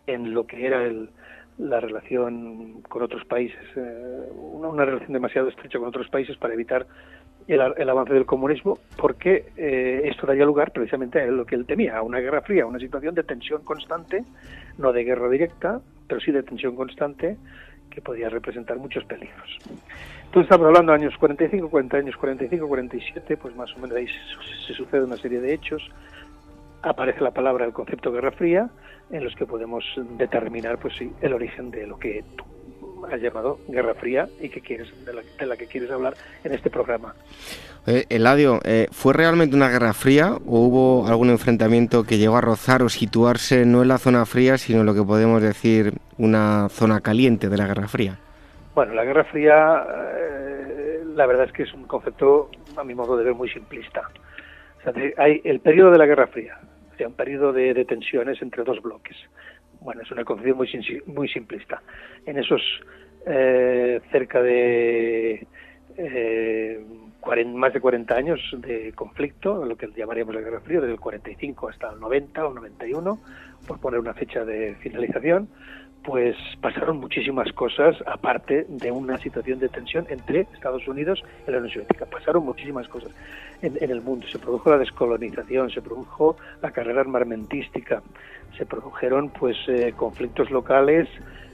en 0.07 0.33
lo 0.35 0.47
que 0.47 0.67
era 0.67 0.85
el, 0.85 1.11
la 1.59 1.81
relación 1.81 2.83
con 2.83 3.03
otros 3.03 3.25
países, 3.25 3.59
eh, 3.77 4.29
una, 4.35 4.85
relación 4.85 5.13
demasiado 5.13 5.49
estrecha 5.49 5.79
con 5.79 5.89
otros 5.89 6.09
países 6.09 6.37
para 6.37 6.55
evitar 6.55 6.87
el, 7.49 7.89
avance 7.89 8.13
del 8.13 8.27
comunismo, 8.27 8.79
porque 8.97 9.47
eh, 9.57 10.03
esto 10.05 10.27
daría 10.27 10.45
lugar 10.45 10.73
precisamente 10.73 11.21
a 11.21 11.27
lo 11.27 11.47
que 11.47 11.55
él 11.55 11.65
temía, 11.65 11.97
a 11.97 12.03
una 12.03 12.19
guerra 12.19 12.43
fría, 12.43 12.67
una 12.67 12.79
situación 12.79 13.15
de 13.15 13.23
tensión 13.23 13.63
constante, 13.63 14.25
no 14.79 14.93
de 14.93 15.05
guerra 15.05 15.29
directa, 15.29 15.81
pero 16.07 16.21
sí 16.21 16.33
de 16.33 16.43
tensión 16.43 16.77
constante, 16.77 17.37
que 17.89 18.03
podía 18.03 18.29
representar 18.29 18.77
muchos 18.77 19.05
peligros. 19.05 19.59
Entonces 20.27 20.43
estamos 20.43 20.67
hablando 20.67 20.93
de 20.93 20.99
años 20.99 21.17
45, 21.19 21.71
40 21.71 21.97
años 21.97 22.17
45, 22.17 22.69
47, 22.69 23.37
pues 23.39 23.57
más 23.57 23.75
o 23.75 23.79
menos 23.79 23.97
ahí 23.97 24.07
se, 24.07 24.67
se 24.67 24.75
sucede 24.75 25.05
una 25.05 25.17
serie 25.17 25.41
de 25.41 25.55
hechos 25.55 25.91
aparece 26.83 27.21
la 27.21 27.31
palabra, 27.31 27.65
el 27.65 27.73
concepto 27.73 28.13
Guerra 28.13 28.33
Fría, 28.33 28.69
en 29.11 29.25
los 29.25 29.35
que 29.35 29.47
podemos 29.47 29.85
determinar 30.19 30.79
pues 30.79 30.95
sí, 30.97 31.13
el 31.21 31.33
origen 31.33 31.71
de 31.71 31.87
lo 31.87 31.99
que 31.99 32.25
tú 32.37 32.45
has 33.11 33.21
llamado 33.21 33.59
Guerra 33.69 33.95
Fría 33.95 34.29
y 34.41 34.49
que 34.49 34.61
quieres 34.61 34.89
de 35.05 35.47
la, 35.47 35.57
que 35.57 35.67
quieres 35.67 35.91
hablar 35.91 36.15
en 36.45 36.53
este 36.53 36.71
programa. 36.71 37.15
Eh, 37.87 38.05
Eladio, 38.09 38.61
eh, 38.65 38.89
¿fue 38.91 39.13
realmente 39.13 39.55
una 39.55 39.69
guerra 39.69 39.93
fría 39.93 40.33
o 40.47 40.61
hubo 40.61 41.07
algún 41.07 41.31
enfrentamiento 41.31 42.05
que 42.05 42.19
llegó 42.19 42.37
a 42.37 42.41
rozar 42.41 42.83
o 42.83 42.89
situarse 42.89 43.65
no 43.65 43.83
en 43.83 43.89
la 43.89 43.99
zona 43.99 44.27
fría, 44.27 44.59
sino 44.59 44.81
en 44.81 44.87
lo 44.87 44.95
que 44.95 45.03
podemos 45.03 45.41
decir 45.41 45.93
una 46.19 46.69
zona 46.69 47.01
caliente 47.01 47.49
de 47.49 47.57
la 47.57 47.67
Guerra 47.67 47.87
Fría? 47.87 48.19
Bueno, 48.75 48.95
la 48.95 49.05
Guerra 49.05 49.25
Fría, 49.25 49.87
eh, 50.19 51.01
la 51.15 51.27
verdad 51.27 51.47
es 51.47 51.53
que 51.53 51.63
es 51.63 51.73
un 51.73 51.85
concepto, 51.85 52.51
a 52.77 52.83
mi 52.83 52.95
modo 52.95 53.17
de 53.17 53.25
ver, 53.25 53.35
muy 53.35 53.49
simplista. 53.49 54.03
O 54.87 54.93
hay 55.21 55.41
el 55.45 55.61
periodo 55.61 55.91
de 55.91 55.99
la 55.99 56.07
Guerra 56.07 56.29
Fría, 56.29 56.59
un 57.05 57.15
periodo 57.15 57.53
de, 57.53 57.85
tensiones 57.85 58.41
entre 58.41 58.63
dos 58.63 58.81
bloques. 58.81 59.17
Bueno, 59.81 60.03
es 60.03 60.11
una 60.11 60.25
concepción 60.25 60.57
muy, 60.57 60.69
muy 61.07 61.29
simplista. 61.29 61.83
En 62.25 62.39
esos 62.39 62.63
eh, 63.27 64.01
cerca 64.13 64.41
de 64.41 65.47
eh, 65.97 66.81
más 67.47 67.73
de 67.73 67.81
40 67.81 68.15
años 68.15 68.41
de 68.59 68.93
conflicto, 68.93 69.65
lo 69.65 69.77
que 69.77 69.89
llamaríamos 69.89 70.35
la 70.35 70.41
Guerra 70.41 70.61
Fría, 70.61 70.81
desde 70.81 70.95
el 70.95 71.01
45 71.01 71.69
hasta 71.69 71.91
el 71.91 71.99
90 71.99 72.47
o 72.47 72.55
91, 72.55 73.19
por 73.67 73.81
poner 73.81 73.99
una 73.99 74.15
fecha 74.15 74.45
de 74.45 74.77
finalización, 74.77 75.49
pues 76.07 76.37
pasaron 76.61 76.99
muchísimas 77.01 77.53
cosas 77.53 77.97
aparte 78.07 78.65
de 78.69 78.93
una 78.93 79.19
situación 79.19 79.59
de 79.59 79.69
tensión 79.69 80.07
entre 80.09 80.43
Estados 80.55 80.87
Unidos 80.87 81.21
y 81.47 81.51
la 81.51 81.59
Unión 81.59 81.73
Soviética. 81.73 82.07
Pasaron 82.07 82.45
muchísimas 82.45 82.87
cosas 82.87 83.11
en, 83.61 83.91
el 83.91 84.01
mundo. 84.03 84.25
Se 84.29 84.39
produjo 84.39 84.71
la 84.71 84.79
descolonización, 84.79 85.69
se 85.71 85.83
produjo 85.83 86.37
la 86.63 86.71
carrera 86.71 87.01
armamentística, 87.01 88.05
se 88.57 88.65
produjeron 88.65 89.31
pues 89.31 89.57
eh, 89.67 89.95
conflictos 89.97 90.49
locales 90.53 91.09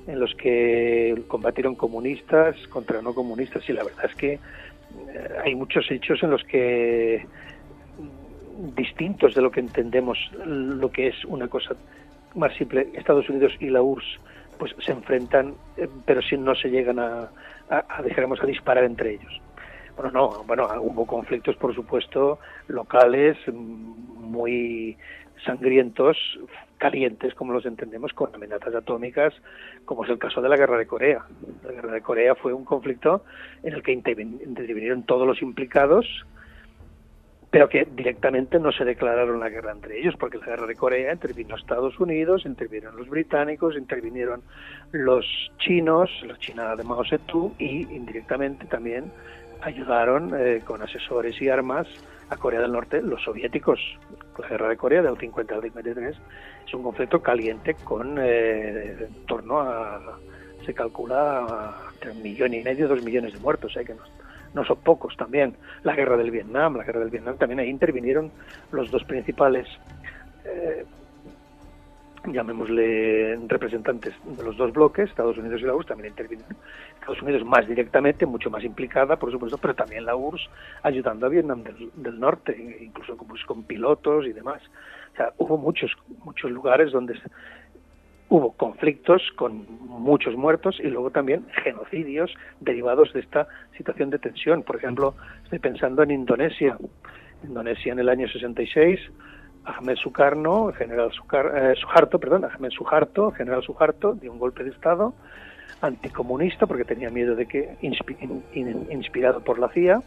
en 0.06 0.20
los 0.20 0.34
que 0.34 1.22
combatieron 1.28 1.74
comunistas 1.74 2.54
contra 2.68 3.00
no 3.00 3.14
comunistas 3.14 3.66
y 3.70 3.72
la 3.72 3.84
verdad 3.84 4.04
es 4.04 4.14
que 4.16 4.32
eh, 4.34 4.38
hay 5.42 5.54
muchos 5.54 5.90
hechos 5.90 6.22
en 6.22 6.30
los 6.30 6.44
que 6.44 7.24
mm, 7.98 8.74
distintos 8.74 9.34
de 9.34 9.40
lo 9.40 9.50
que 9.50 9.60
entendemos 9.60 10.18
lo 10.44 10.90
que 10.90 11.06
es 11.06 11.24
una 11.24 11.48
cosa 11.48 11.74
más 12.34 12.54
simple 12.54 12.88
Estados 12.92 13.30
Unidos 13.30 13.54
y 13.58 13.70
la 13.70 13.80
URSS 13.80 14.20
pues 14.58 14.74
se 14.80 14.92
enfrentan, 14.92 15.54
eh, 15.76 15.88
pero 16.04 16.22
si 16.22 16.36
no 16.36 16.54
se 16.54 16.70
llegan 16.70 16.98
a, 16.98 17.28
a, 17.70 17.84
a 17.88 18.02
disparar 18.46 18.84
entre 18.84 19.14
ellos. 19.14 19.40
Bueno, 19.96 20.10
no, 20.10 20.44
bueno, 20.44 20.68
hubo 20.80 21.06
conflictos, 21.06 21.56
por 21.56 21.74
supuesto, 21.74 22.38
locales, 22.68 23.36
muy 23.52 24.96
sangrientos, 25.44 26.16
calientes, 26.78 27.34
como 27.34 27.52
los 27.52 27.66
entendemos, 27.66 28.12
con 28.12 28.34
amenazas 28.34 28.74
atómicas, 28.74 29.34
como 29.84 30.04
es 30.04 30.10
el 30.10 30.18
caso 30.18 30.40
de 30.40 30.48
la 30.48 30.56
Guerra 30.56 30.78
de 30.78 30.86
Corea. 30.86 31.24
La 31.64 31.72
Guerra 31.72 31.92
de 31.92 32.00
Corea 32.00 32.34
fue 32.34 32.52
un 32.52 32.64
conflicto 32.64 33.24
en 33.62 33.74
el 33.74 33.82
que 33.82 33.92
intervinieron 33.92 35.04
todos 35.04 35.26
los 35.26 35.42
implicados, 35.42 36.06
pero 37.52 37.68
que 37.68 37.86
directamente 37.94 38.58
no 38.58 38.72
se 38.72 38.82
declararon 38.82 39.38
la 39.38 39.50
guerra 39.50 39.72
entre 39.72 40.00
ellos, 40.00 40.14
porque 40.18 40.38
la 40.38 40.46
guerra 40.46 40.66
de 40.66 40.74
Corea 40.74 41.12
intervino 41.12 41.54
Estados 41.54 42.00
Unidos, 42.00 42.46
intervinieron 42.46 42.96
los 42.96 43.10
británicos, 43.10 43.76
intervinieron 43.76 44.42
los 44.90 45.26
chinos, 45.58 46.10
la 46.26 46.38
China 46.38 46.74
de 46.74 46.82
Mao 46.82 47.04
Zedong, 47.04 47.52
y 47.58 47.82
indirectamente 47.94 48.64
también 48.64 49.12
ayudaron 49.60 50.32
eh, 50.34 50.62
con 50.64 50.80
asesores 50.80 51.40
y 51.42 51.50
armas 51.50 51.86
a 52.30 52.38
Corea 52.38 52.62
del 52.62 52.72
Norte 52.72 53.02
los 53.02 53.22
soviéticos. 53.22 53.78
La 54.38 54.48
guerra 54.48 54.70
de 54.70 54.78
Corea 54.78 55.02
del 55.02 55.18
50 55.18 55.54
al 55.54 55.60
53 55.60 56.16
es 56.66 56.74
un 56.74 56.82
conflicto 56.82 57.20
caliente 57.20 57.74
con 57.84 58.16
eh, 58.18 58.96
en 58.98 59.26
torno 59.26 59.60
a, 59.60 60.18
se 60.64 60.72
calcula, 60.72 61.76
entre 61.92 62.12
un 62.12 62.22
millón 62.22 62.54
y 62.54 62.62
medio, 62.62 62.88
dos 62.88 63.02
millones 63.02 63.34
de 63.34 63.40
muertos, 63.40 63.76
¿eh? 63.76 63.84
que 63.84 63.92
no, 63.92 64.00
no 64.54 64.64
son 64.64 64.78
pocos 64.78 65.16
también. 65.16 65.54
La 65.82 65.94
guerra 65.94 66.16
del 66.16 66.30
Vietnam, 66.30 66.76
la 66.76 66.84
guerra 66.84 67.00
del 67.00 67.10
Vietnam 67.10 67.36
también 67.36 67.60
ahí 67.60 67.68
intervinieron 67.68 68.30
los 68.70 68.90
dos 68.90 69.04
principales, 69.04 69.66
eh, 70.44 70.84
llamémosle 72.26 73.36
representantes 73.48 74.14
de 74.24 74.42
los 74.44 74.56
dos 74.56 74.72
bloques, 74.72 75.08
Estados 75.08 75.36
Unidos 75.38 75.60
y 75.60 75.64
la 75.64 75.74
URSS 75.74 75.88
también 75.88 76.10
intervinieron. 76.10 76.56
Estados 76.94 77.22
Unidos 77.22 77.44
más 77.44 77.66
directamente, 77.66 78.26
mucho 78.26 78.48
más 78.48 78.62
implicada, 78.62 79.16
por 79.16 79.32
supuesto, 79.32 79.58
pero 79.58 79.74
también 79.74 80.04
la 80.04 80.14
URSS 80.14 80.48
ayudando 80.82 81.26
a 81.26 81.30
Vietnam 81.30 81.64
del, 81.64 82.20
Norte, 82.20 82.78
incluso 82.80 83.16
con 83.16 83.64
pilotos 83.64 84.26
y 84.26 84.32
demás. 84.32 84.62
O 85.12 85.16
sea, 85.16 85.32
hubo 85.38 85.58
muchos, 85.58 85.90
muchos 86.24 86.50
lugares 86.50 86.92
donde 86.92 87.14
hubo 88.32 88.52
conflictos 88.52 89.20
con 89.36 89.66
muchos 89.86 90.34
muertos 90.36 90.80
y 90.80 90.88
luego 90.88 91.10
también 91.10 91.44
genocidios 91.62 92.32
derivados 92.60 93.12
de 93.12 93.20
esta 93.20 93.46
situación 93.76 94.08
de 94.08 94.18
tensión. 94.18 94.62
Por 94.62 94.76
ejemplo, 94.76 95.14
estoy 95.44 95.58
pensando 95.58 96.02
en 96.02 96.12
Indonesia. 96.12 96.78
Indonesia 97.44 97.92
en 97.92 97.98
el 97.98 98.08
año 98.08 98.26
66, 98.26 98.98
Ahmed 99.64 99.96
Sukarno, 99.96 100.72
general 100.72 101.10
eh, 101.10 101.74
Suharto, 101.78 102.18
perdón, 102.18 102.46
Ahmed 102.46 102.70
Suharto, 102.70 103.32
general 103.32 103.62
Suharto, 103.62 104.14
dio 104.14 104.32
un 104.32 104.38
golpe 104.38 104.64
de 104.64 104.70
Estado 104.70 105.12
anticomunista 105.82 106.66
porque 106.66 106.84
tenía 106.84 107.10
miedo 107.10 107.34
de 107.34 107.44
que, 107.44 107.76
inspirado 107.82 109.40
por 109.40 109.58
la 109.58 109.68
CIA, 109.68 110.00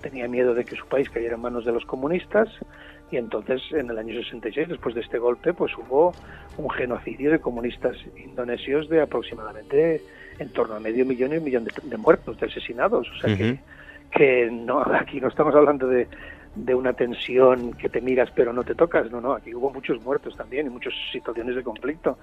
tenía 0.00 0.26
miedo 0.26 0.52
de 0.52 0.64
que 0.64 0.74
su 0.74 0.86
país 0.88 1.08
cayera 1.10 1.36
en 1.36 1.42
manos 1.42 1.64
de 1.64 1.70
los 1.70 1.84
comunistas 1.84 2.48
y 3.10 3.16
entonces 3.16 3.62
en 3.72 3.90
el 3.90 3.98
año 3.98 4.14
66, 4.14 4.68
después 4.68 4.94
de 4.94 5.00
este 5.00 5.18
golpe, 5.18 5.52
pues 5.52 5.72
hubo 5.76 6.12
un 6.56 6.70
genocidio 6.70 7.30
de 7.30 7.40
comunistas 7.40 7.96
indonesios 8.16 8.88
de 8.88 9.00
aproximadamente 9.00 10.02
en 10.38 10.48
torno 10.50 10.74
a 10.74 10.80
medio 10.80 11.04
millón 11.06 11.32
y 11.32 11.38
un 11.38 11.44
millón 11.44 11.64
de, 11.64 11.96
muertos, 11.96 12.38
de 12.38 12.46
asesinados. 12.46 13.08
O 13.10 13.20
sea 13.20 13.36
que, 13.36 13.58
que 14.10 14.50
no, 14.50 14.80
aquí 14.94 15.20
no 15.20 15.28
estamos 15.28 15.54
hablando 15.54 15.86
de, 15.88 16.06
de 16.54 16.74
una 16.74 16.92
tensión 16.92 17.72
que 17.74 17.88
te 17.88 18.00
miras 18.00 18.30
pero 18.34 18.52
no 18.52 18.64
te 18.64 18.74
tocas, 18.74 19.10
no, 19.10 19.20
no, 19.20 19.32
aquí 19.32 19.54
hubo 19.54 19.70
muchos 19.70 20.02
muertos 20.02 20.36
también 20.36 20.66
y 20.66 20.70
muchas 20.70 20.92
situaciones 21.12 21.54
de 21.56 21.62
conflicto, 21.62 22.18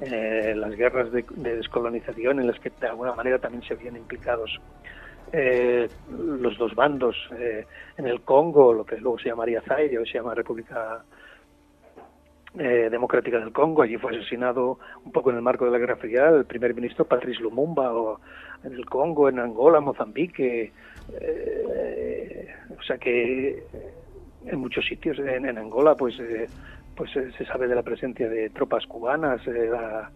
eh, 0.00 0.54
las 0.56 0.74
guerras 0.76 1.10
de, 1.12 1.24
de, 1.36 1.56
descolonización 1.56 2.40
en 2.40 2.46
las 2.46 2.58
que 2.60 2.70
de 2.80 2.86
alguna 2.86 3.14
manera 3.14 3.38
también 3.38 3.62
se 3.64 3.74
habían 3.74 3.96
implicados 3.96 4.60
eh, 5.32 5.88
los 6.10 6.58
dos 6.58 6.74
bandos 6.74 7.16
eh, 7.38 7.64
en 7.96 8.06
el 8.06 8.22
Congo, 8.22 8.72
lo 8.72 8.84
que 8.84 8.96
luego 8.96 9.18
se 9.18 9.28
llamaría 9.28 9.62
Zaire, 9.62 9.98
hoy 9.98 10.06
se 10.06 10.14
llama 10.14 10.34
República 10.34 11.04
eh, 12.58 12.88
Democrática 12.90 13.38
del 13.38 13.52
Congo. 13.52 13.82
Allí 13.82 13.96
fue 13.96 14.16
asesinado 14.16 14.78
un 15.04 15.12
poco 15.12 15.30
en 15.30 15.36
el 15.36 15.42
marco 15.42 15.64
de 15.64 15.70
la 15.70 15.78
Guerra 15.78 15.96
Fría 15.96 16.28
el 16.28 16.46
primer 16.46 16.74
ministro 16.74 17.04
Patrice 17.04 17.42
Lumumba, 17.42 17.92
o 17.94 18.20
en 18.64 18.72
el 18.72 18.86
Congo, 18.86 19.28
en 19.28 19.38
Angola, 19.38 19.80
Mozambique. 19.80 20.72
o 21.08 22.82
sea 22.82 22.98
que 22.98 23.62
en 24.46 24.58
muchos 24.58 24.84
sitios, 24.84 25.18
en, 25.18 25.58
Angola, 25.58 25.94
pues, 25.94 26.16
pues 26.96 27.10
se 27.12 27.44
sabe 27.44 27.68
de 27.68 27.74
la 27.74 27.82
presencia 27.82 28.28
de 28.28 28.50
tropas 28.50 28.86
cubanas. 28.86 29.46
La, 29.46 30.10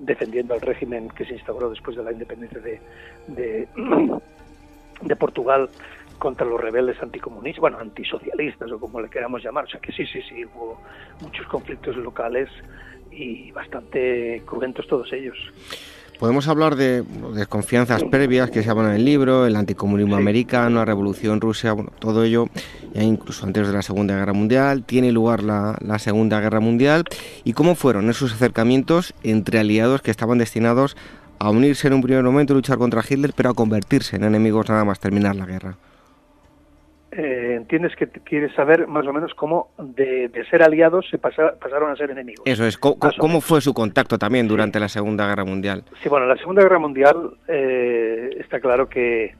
defendiendo 0.00 0.54
al 0.54 0.60
régimen 0.60 1.08
que 1.08 1.24
se 1.24 1.34
instauró 1.34 1.70
después 1.70 1.96
de 1.96 2.02
la 2.02 2.12
independencia 2.12 2.60
de, 2.60 2.80
de, 3.28 5.16
Portugal 5.16 5.68
contra 6.18 6.46
los 6.46 6.60
rebeldes 6.60 7.00
anticomunistas, 7.02 7.60
bueno, 7.60 7.78
antisocialistas 7.78 8.70
o 8.72 8.80
como 8.80 9.00
le 9.00 9.08
queramos 9.08 9.42
llamar. 9.42 9.64
O 9.64 9.68
sea 9.68 9.80
que 9.80 9.92
sí, 9.92 10.04
sí, 10.06 10.20
sí, 10.22 10.44
hubo 10.44 10.80
muchos 11.20 11.46
conflictos 11.46 11.96
locales 11.96 12.48
y 13.10 13.50
bastante 13.52 14.42
cruentos 14.44 14.86
todos 14.86 15.12
ellos. 15.12 15.36
Podemos 16.18 16.48
hablar 16.48 16.76
de 16.76 17.04
desconfianzas 17.34 18.02
previas 18.04 18.50
que 18.50 18.62
se 18.62 18.70
hablan 18.70 18.90
en 18.90 18.96
el 18.96 19.04
libro, 19.04 19.44
el 19.44 19.54
anticomunismo 19.54 20.16
americano, 20.16 20.76
la 20.76 20.84
revolución 20.86 21.42
rusa, 21.42 21.72
bueno, 21.72 21.92
todo 21.98 22.24
ello, 22.24 22.46
ya 22.94 23.02
incluso 23.02 23.44
antes 23.44 23.66
de 23.66 23.74
la 23.74 23.82
Segunda 23.82 24.16
Guerra 24.16 24.32
Mundial, 24.32 24.82
tiene 24.84 25.12
lugar 25.12 25.42
la, 25.42 25.76
la, 25.80 25.98
Segunda 25.98 26.40
Guerra 26.40 26.60
Mundial, 26.60 27.04
y 27.44 27.52
cómo 27.52 27.74
fueron 27.74 28.08
esos 28.08 28.32
acercamientos 28.32 29.12
entre 29.22 29.58
aliados 29.58 30.00
que 30.00 30.10
estaban 30.10 30.38
destinados 30.38 30.96
a 31.38 31.50
unirse 31.50 31.88
en 31.88 31.94
un 31.94 32.02
primer 32.02 32.24
momento, 32.24 32.54
luchar 32.54 32.78
contra 32.78 33.04
Hitler, 33.06 33.34
pero 33.36 33.50
a 33.50 33.54
convertirse 33.54 34.16
en 34.16 34.24
enemigos 34.24 34.70
nada 34.70 34.84
más 34.84 34.98
terminar 34.98 35.36
la 35.36 35.44
guerra. 35.44 35.76
Eh, 37.12 37.54
entiendes 37.56 37.94
que 37.94 38.08
quieres 38.08 38.52
saber 38.54 38.88
más 38.88 39.06
o 39.06 39.12
menos 39.12 39.32
cómo 39.34 39.70
de, 39.78 40.28
ser 40.50 40.62
aliados 40.62 41.06
se 41.08 41.18
pasaron 41.18 41.90
a 41.90 41.96
ser 41.96 42.10
enemigos. 42.10 42.42
Eso 42.44 42.66
es, 42.66 42.76
¿cómo, 42.76 43.40
fue 43.40 43.60
su 43.60 43.72
contacto 43.72 44.18
también 44.18 44.48
durante 44.48 44.80
la 44.80 44.88
Segunda 44.88 45.26
Guerra 45.28 45.44
Mundial? 45.44 45.84
Sí, 46.02 46.08
bueno, 46.08 46.26
la 46.26 46.36
Segunda 46.36 46.62
Guerra 46.62 46.80
Mundial 46.80 47.38
eh, 47.46 48.30
está 48.40 48.60
claro 48.60 48.88
que 48.88 49.36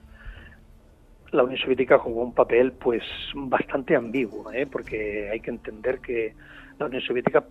la 1.33 1.43
Unión 1.43 1.59
Soviética 1.59 1.99
jugó 1.99 2.23
un 2.23 2.35
papel 2.35 2.73
pues 2.73 3.03
bastante 3.35 3.97
ambiguo, 3.97 4.53
¿eh? 4.53 4.67
porque 4.71 5.29
hay 5.33 5.41
que 5.41 5.51
entender 5.51 5.99
que 5.99 6.35
la 6.79 6.87
Unión 6.87 7.03
Soviética, 7.03 7.45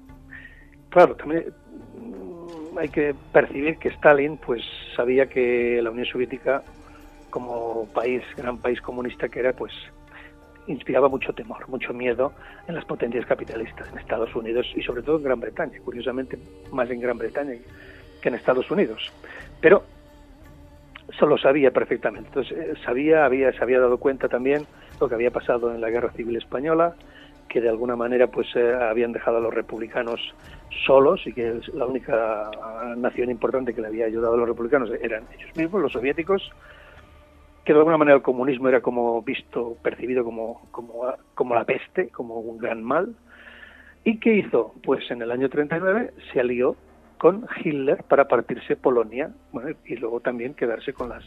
claro, 0.89 1.15
también 1.15 1.53
mm, 1.99 2.77
hay 2.77 2.87
que 2.87 3.13
percibir 3.33 3.77
que 3.77 3.89
Stalin 3.89 4.37
pues 4.37 4.63
sabía 4.95 5.27
que 5.27 5.81
la 5.83 5.91
Unión 5.91 6.05
Soviética 6.05 6.63
como 7.29 7.85
país, 7.93 8.23
gran 8.37 8.57
país 8.59 8.79
comunista 8.79 9.27
que 9.27 9.39
era, 9.39 9.51
pues 9.51 9.73
inspiraba 10.67 11.09
mucho 11.09 11.33
temor, 11.33 11.67
mucho 11.69 11.93
miedo 11.93 12.33
en 12.67 12.75
las 12.75 12.85
potencias 12.85 13.25
capitalistas, 13.25 13.87
en 13.91 13.99
Estados 13.99 14.35
Unidos 14.35 14.67
y 14.75 14.81
sobre 14.81 15.03
todo 15.03 15.17
en 15.17 15.23
Gran 15.23 15.39
Bretaña, 15.39 15.79
curiosamente 15.83 16.37
más 16.71 16.89
en 16.89 16.99
Gran 16.99 17.17
Bretaña 17.17 17.53
que 18.21 18.29
en 18.29 18.35
Estados 18.35 18.69
Unidos. 18.71 19.11
Pero 19.61 19.83
eso 21.09 21.25
lo 21.25 21.37
sabía 21.37 21.71
perfectamente. 21.71 22.29
Entonces, 22.29 22.57
eh, 22.57 22.73
sabía, 22.83 23.25
había, 23.25 23.51
se 23.51 23.63
había 23.63 23.79
dado 23.79 23.97
cuenta 23.97 24.27
también 24.27 24.65
lo 24.99 25.07
que 25.07 25.15
había 25.15 25.31
pasado 25.31 25.73
en 25.73 25.81
la 25.81 25.89
Guerra 25.89 26.11
Civil 26.11 26.35
Española, 26.35 26.95
que 27.47 27.61
de 27.61 27.69
alguna 27.69 27.95
manera 27.95 28.27
pues 28.27 28.47
eh, 28.55 28.73
habían 28.73 29.11
dejado 29.11 29.37
a 29.37 29.39
los 29.39 29.53
republicanos 29.53 30.19
solos 30.85 31.21
y 31.25 31.33
que 31.33 31.59
la 31.73 31.85
única 31.85 32.49
nación 32.97 33.29
importante 33.29 33.73
que 33.73 33.81
le 33.81 33.87
había 33.87 34.05
ayudado 34.05 34.33
a 34.33 34.37
los 34.37 34.47
republicanos 34.47 34.89
eran 35.01 35.23
ellos 35.37 35.55
mismos, 35.55 35.81
los 35.81 35.93
soviéticos, 35.93 36.51
que 37.65 37.73
de 37.73 37.79
alguna 37.79 37.97
manera 37.97 38.17
el 38.17 38.23
comunismo 38.23 38.69
era 38.69 38.81
como 38.81 39.21
visto, 39.23 39.75
percibido 39.81 40.23
como, 40.23 40.61
como, 40.71 41.13
como 41.33 41.55
la 41.55 41.65
peste, 41.65 42.09
como 42.09 42.35
un 42.35 42.59
gran 42.59 42.83
mal. 42.83 43.15
¿Y 44.03 44.19
qué 44.19 44.35
hizo? 44.35 44.75
Pues 44.83 45.09
en 45.09 45.23
el 45.23 45.31
año 45.31 45.49
39 45.49 46.13
se 46.31 46.39
alió 46.39 46.75
con 47.17 47.47
Hitler 47.63 48.03
para 48.03 48.27
partirse 48.27 48.75
Polonia 48.75 49.31
bueno, 49.51 49.75
y 49.85 49.95
luego 49.95 50.19
también 50.19 50.53
quedarse 50.53 50.93
con 50.93 51.09
las 51.09 51.23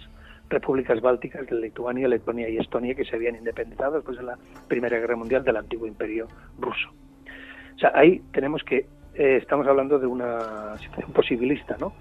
repúblicas 0.48 1.00
bálticas 1.00 1.44
de 1.46 1.56
Lituania, 1.56 2.06
Letonia 2.06 2.48
y 2.48 2.58
Estonia 2.58 2.94
que 2.94 3.04
se 3.04 3.16
habían 3.16 3.34
independizado 3.34 3.96
después 3.96 4.16
de 4.16 4.22
la 4.22 4.38
Primera 4.68 4.98
Guerra 4.98 5.16
Mundial 5.16 5.42
del 5.42 5.56
antiguo 5.56 5.88
imperio 5.88 6.28
ruso. 6.58 6.88
O 7.74 7.78
sea, 7.78 7.92
ahí 7.94 8.22
tenemos 8.32 8.62
que, 8.62 8.86
eh, 9.14 9.38
estamos 9.42 9.66
hablando 9.66 9.98
de 9.98 10.06
una 10.06 10.78
situación 10.78 11.12
posibilista, 11.12 11.76
¿no? 11.80 11.92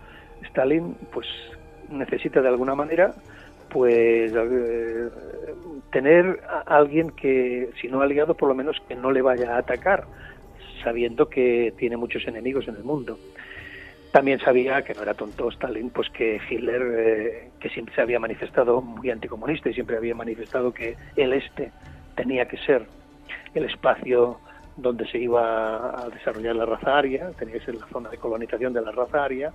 Stalin, 0.43 0.95
pues 1.11 1.27
necesita 1.89 2.41
de 2.41 2.49
alguna 2.49 2.75
manera 2.75 3.13
pues 3.69 4.31
eh, 4.35 5.09
tener 5.91 6.41
a 6.47 6.77
alguien 6.77 7.11
que, 7.11 7.69
si 7.81 7.87
no 7.87 8.01
aliado, 8.01 8.35
por 8.35 8.49
lo 8.49 8.55
menos 8.55 8.77
que 8.87 8.95
no 8.95 9.11
le 9.11 9.21
vaya 9.21 9.55
a 9.55 9.59
atacar, 9.59 10.05
sabiendo 10.83 11.29
que 11.29 11.73
tiene 11.77 11.97
muchos 11.97 12.27
enemigos 12.27 12.67
en 12.67 12.75
el 12.75 12.83
mundo. 12.83 13.17
También 14.11 14.39
sabía 14.39 14.81
que 14.83 14.93
no 14.93 15.03
era 15.03 15.13
tonto 15.13 15.49
Stalin, 15.49 15.89
pues 15.89 16.09
que 16.09 16.39
Hitler, 16.49 16.81
eh, 16.97 17.49
que 17.59 17.69
siempre 17.69 17.93
se 17.93 18.01
había 18.01 18.19
manifestado 18.19 18.81
muy 18.81 19.09
anticomunista 19.09 19.69
y 19.69 19.73
siempre 19.73 19.97
había 19.97 20.15
manifestado 20.15 20.73
que 20.73 20.95
el 21.15 21.33
este 21.33 21.71
tenía 22.15 22.47
que 22.47 22.57
ser 22.57 22.85
el 23.53 23.65
espacio 23.65 24.39
donde 24.77 25.07
se 25.07 25.17
iba 25.17 26.01
a 26.01 26.09
desarrollar 26.09 26.55
la 26.55 26.65
raza 26.65 26.97
aria, 26.97 27.31
tenía 27.37 27.55
que 27.55 27.65
ser 27.65 27.75
la 27.75 27.87
zona 27.87 28.09
de 28.09 28.17
colonización 28.17 28.73
de 28.73 28.81
la 28.81 28.91
raza 28.91 29.25
aria, 29.25 29.51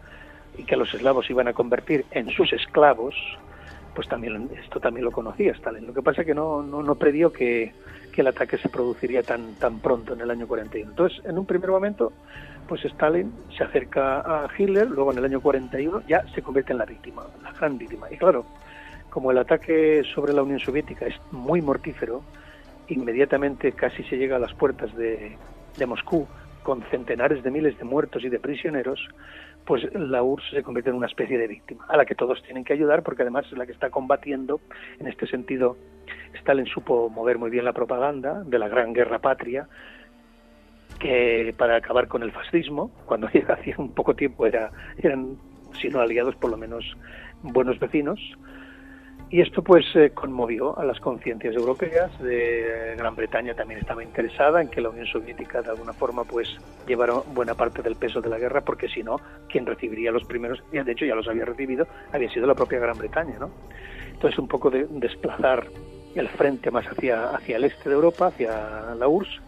y 0.58 0.64
que 0.64 0.76
los 0.76 0.92
eslavos 0.92 1.26
se 1.26 1.32
iban 1.32 1.48
a 1.48 1.52
convertir 1.52 2.04
en 2.10 2.28
sus 2.30 2.52
esclavos, 2.52 3.14
pues 3.94 4.08
también 4.08 4.48
esto 4.62 4.80
también 4.80 5.04
lo 5.04 5.10
conocía 5.10 5.52
Stalin. 5.52 5.86
Lo 5.86 5.92
que 5.94 6.02
pasa 6.02 6.22
es 6.22 6.26
que 6.26 6.34
no, 6.34 6.62
no, 6.62 6.82
no 6.82 6.94
previó 6.94 7.32
que, 7.32 7.72
el 8.14 8.26
ataque 8.26 8.58
se 8.58 8.68
produciría 8.68 9.22
tan, 9.22 9.54
tan 9.54 9.80
pronto 9.80 10.12
en 10.12 10.20
el 10.20 10.30
año 10.30 10.46
41. 10.46 10.90
Entonces, 10.90 11.24
en 11.24 11.38
un 11.38 11.46
primer 11.46 11.70
momento, 11.70 12.12
pues 12.68 12.84
Stalin 12.84 13.32
se 13.56 13.64
acerca 13.64 14.20
a 14.20 14.48
Hitler, 14.56 14.90
luego 14.90 15.12
en 15.12 15.18
el 15.18 15.24
año 15.24 15.40
41 15.40 16.02
ya 16.06 16.22
se 16.34 16.42
convierte 16.42 16.72
en 16.72 16.78
la 16.78 16.84
víctima, 16.84 17.24
la 17.42 17.52
gran 17.52 17.78
víctima. 17.78 18.08
Y 18.10 18.18
claro, 18.18 18.44
como 19.08 19.30
el 19.30 19.38
ataque 19.38 20.02
sobre 20.14 20.34
la 20.34 20.42
Unión 20.42 20.60
Soviética 20.60 21.06
es 21.06 21.14
muy 21.30 21.62
mortífero, 21.62 22.22
inmediatamente 22.88 23.72
casi 23.72 24.02
se 24.04 24.16
llega 24.16 24.36
a 24.36 24.38
las 24.38 24.52
puertas 24.52 24.94
de, 24.94 25.36
de 25.78 25.86
Moscú 25.86 26.26
con 26.62 26.82
centenares 26.90 27.42
de 27.42 27.50
miles 27.50 27.78
de 27.78 27.84
muertos 27.84 28.24
y 28.24 28.28
de 28.28 28.38
prisioneros, 28.38 29.08
pues 29.64 29.82
la 29.94 30.22
URSS 30.22 30.50
se 30.50 30.62
convierte 30.62 30.90
en 30.90 30.96
una 30.96 31.06
especie 31.06 31.38
de 31.38 31.46
víctima, 31.46 31.84
a 31.88 31.96
la 31.96 32.04
que 32.04 32.14
todos 32.14 32.42
tienen 32.42 32.64
que 32.64 32.72
ayudar, 32.72 33.02
porque 33.02 33.22
además 33.22 33.46
es 33.50 33.56
la 33.56 33.66
que 33.66 33.72
está 33.72 33.90
combatiendo. 33.90 34.60
En 34.98 35.06
este 35.06 35.26
sentido, 35.26 35.76
Stalin 36.34 36.66
supo 36.66 37.08
mover 37.08 37.38
muy 37.38 37.50
bien 37.50 37.64
la 37.64 37.72
propaganda 37.72 38.42
de 38.44 38.58
la 38.58 38.68
Gran 38.68 38.92
Guerra 38.92 39.20
Patria, 39.20 39.68
que 40.98 41.54
para 41.56 41.76
acabar 41.76 42.08
con 42.08 42.22
el 42.22 42.32
fascismo, 42.32 42.90
cuando 43.06 43.28
hacía 43.48 43.74
un 43.78 43.92
poco 43.94 44.14
tiempo 44.14 44.46
era, 44.46 44.70
eran, 44.98 45.36
si 45.80 45.88
no 45.88 46.00
aliados, 46.00 46.34
por 46.36 46.50
lo 46.50 46.56
menos 46.56 46.84
buenos 47.42 47.78
vecinos, 47.78 48.20
y 49.32 49.40
esto 49.40 49.62
pues 49.62 49.86
eh, 49.94 50.10
conmovió 50.10 50.78
a 50.78 50.84
las 50.84 51.00
conciencias 51.00 51.54
europeas. 51.54 52.10
De 52.22 52.94
Gran 52.98 53.16
Bretaña 53.16 53.54
también 53.54 53.80
estaba 53.80 54.04
interesada 54.04 54.60
en 54.60 54.68
que 54.68 54.82
la 54.82 54.90
Unión 54.90 55.06
Soviética 55.06 55.62
de 55.62 55.70
alguna 55.70 55.94
forma 55.94 56.22
pues 56.24 56.54
llevara 56.86 57.14
buena 57.32 57.54
parte 57.54 57.80
del 57.80 57.96
peso 57.96 58.20
de 58.20 58.28
la 58.28 58.38
guerra, 58.38 58.60
porque 58.60 58.88
si 58.88 59.02
no, 59.02 59.16
quien 59.48 59.64
recibiría 59.64 60.12
los 60.12 60.24
primeros, 60.24 60.62
y 60.70 60.78
de 60.78 60.92
hecho 60.92 61.06
ya 61.06 61.14
los 61.14 61.26
había 61.28 61.46
recibido, 61.46 61.86
había 62.12 62.30
sido 62.30 62.46
la 62.46 62.54
propia 62.54 62.78
Gran 62.78 62.98
Bretaña, 62.98 63.38
¿no? 63.40 63.50
Entonces 64.12 64.38
un 64.38 64.48
poco 64.48 64.68
de 64.68 64.86
desplazar 64.90 65.66
el 66.14 66.28
frente 66.28 66.70
más 66.70 66.84
hacia, 66.84 67.30
hacia 67.30 67.56
el 67.56 67.64
este 67.64 67.88
de 67.88 67.94
Europa, 67.94 68.26
hacia 68.26 68.94
la 68.94 69.08
URSS. 69.08 69.40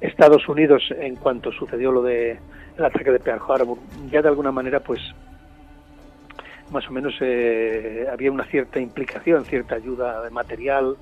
Estados 0.00 0.48
Unidos, 0.48 0.82
en 0.98 1.14
cuanto 1.14 1.52
sucedió 1.52 1.92
lo 1.92 2.02
de 2.02 2.40
ataque 2.76 3.12
de 3.12 3.20
Pearl 3.20 3.40
Harbor, 3.48 3.78
ya 4.10 4.20
de 4.20 4.28
alguna 4.28 4.50
manera 4.50 4.80
pues 4.80 5.00
más 6.72 6.88
o 6.88 6.92
menos 6.92 7.14
eh, 7.20 8.06
había 8.10 8.32
una 8.32 8.44
cierta 8.44 8.80
implicación, 8.80 9.44
cierta 9.44 9.76
ayuda 9.76 10.22
de 10.22 10.30
material 10.30 10.96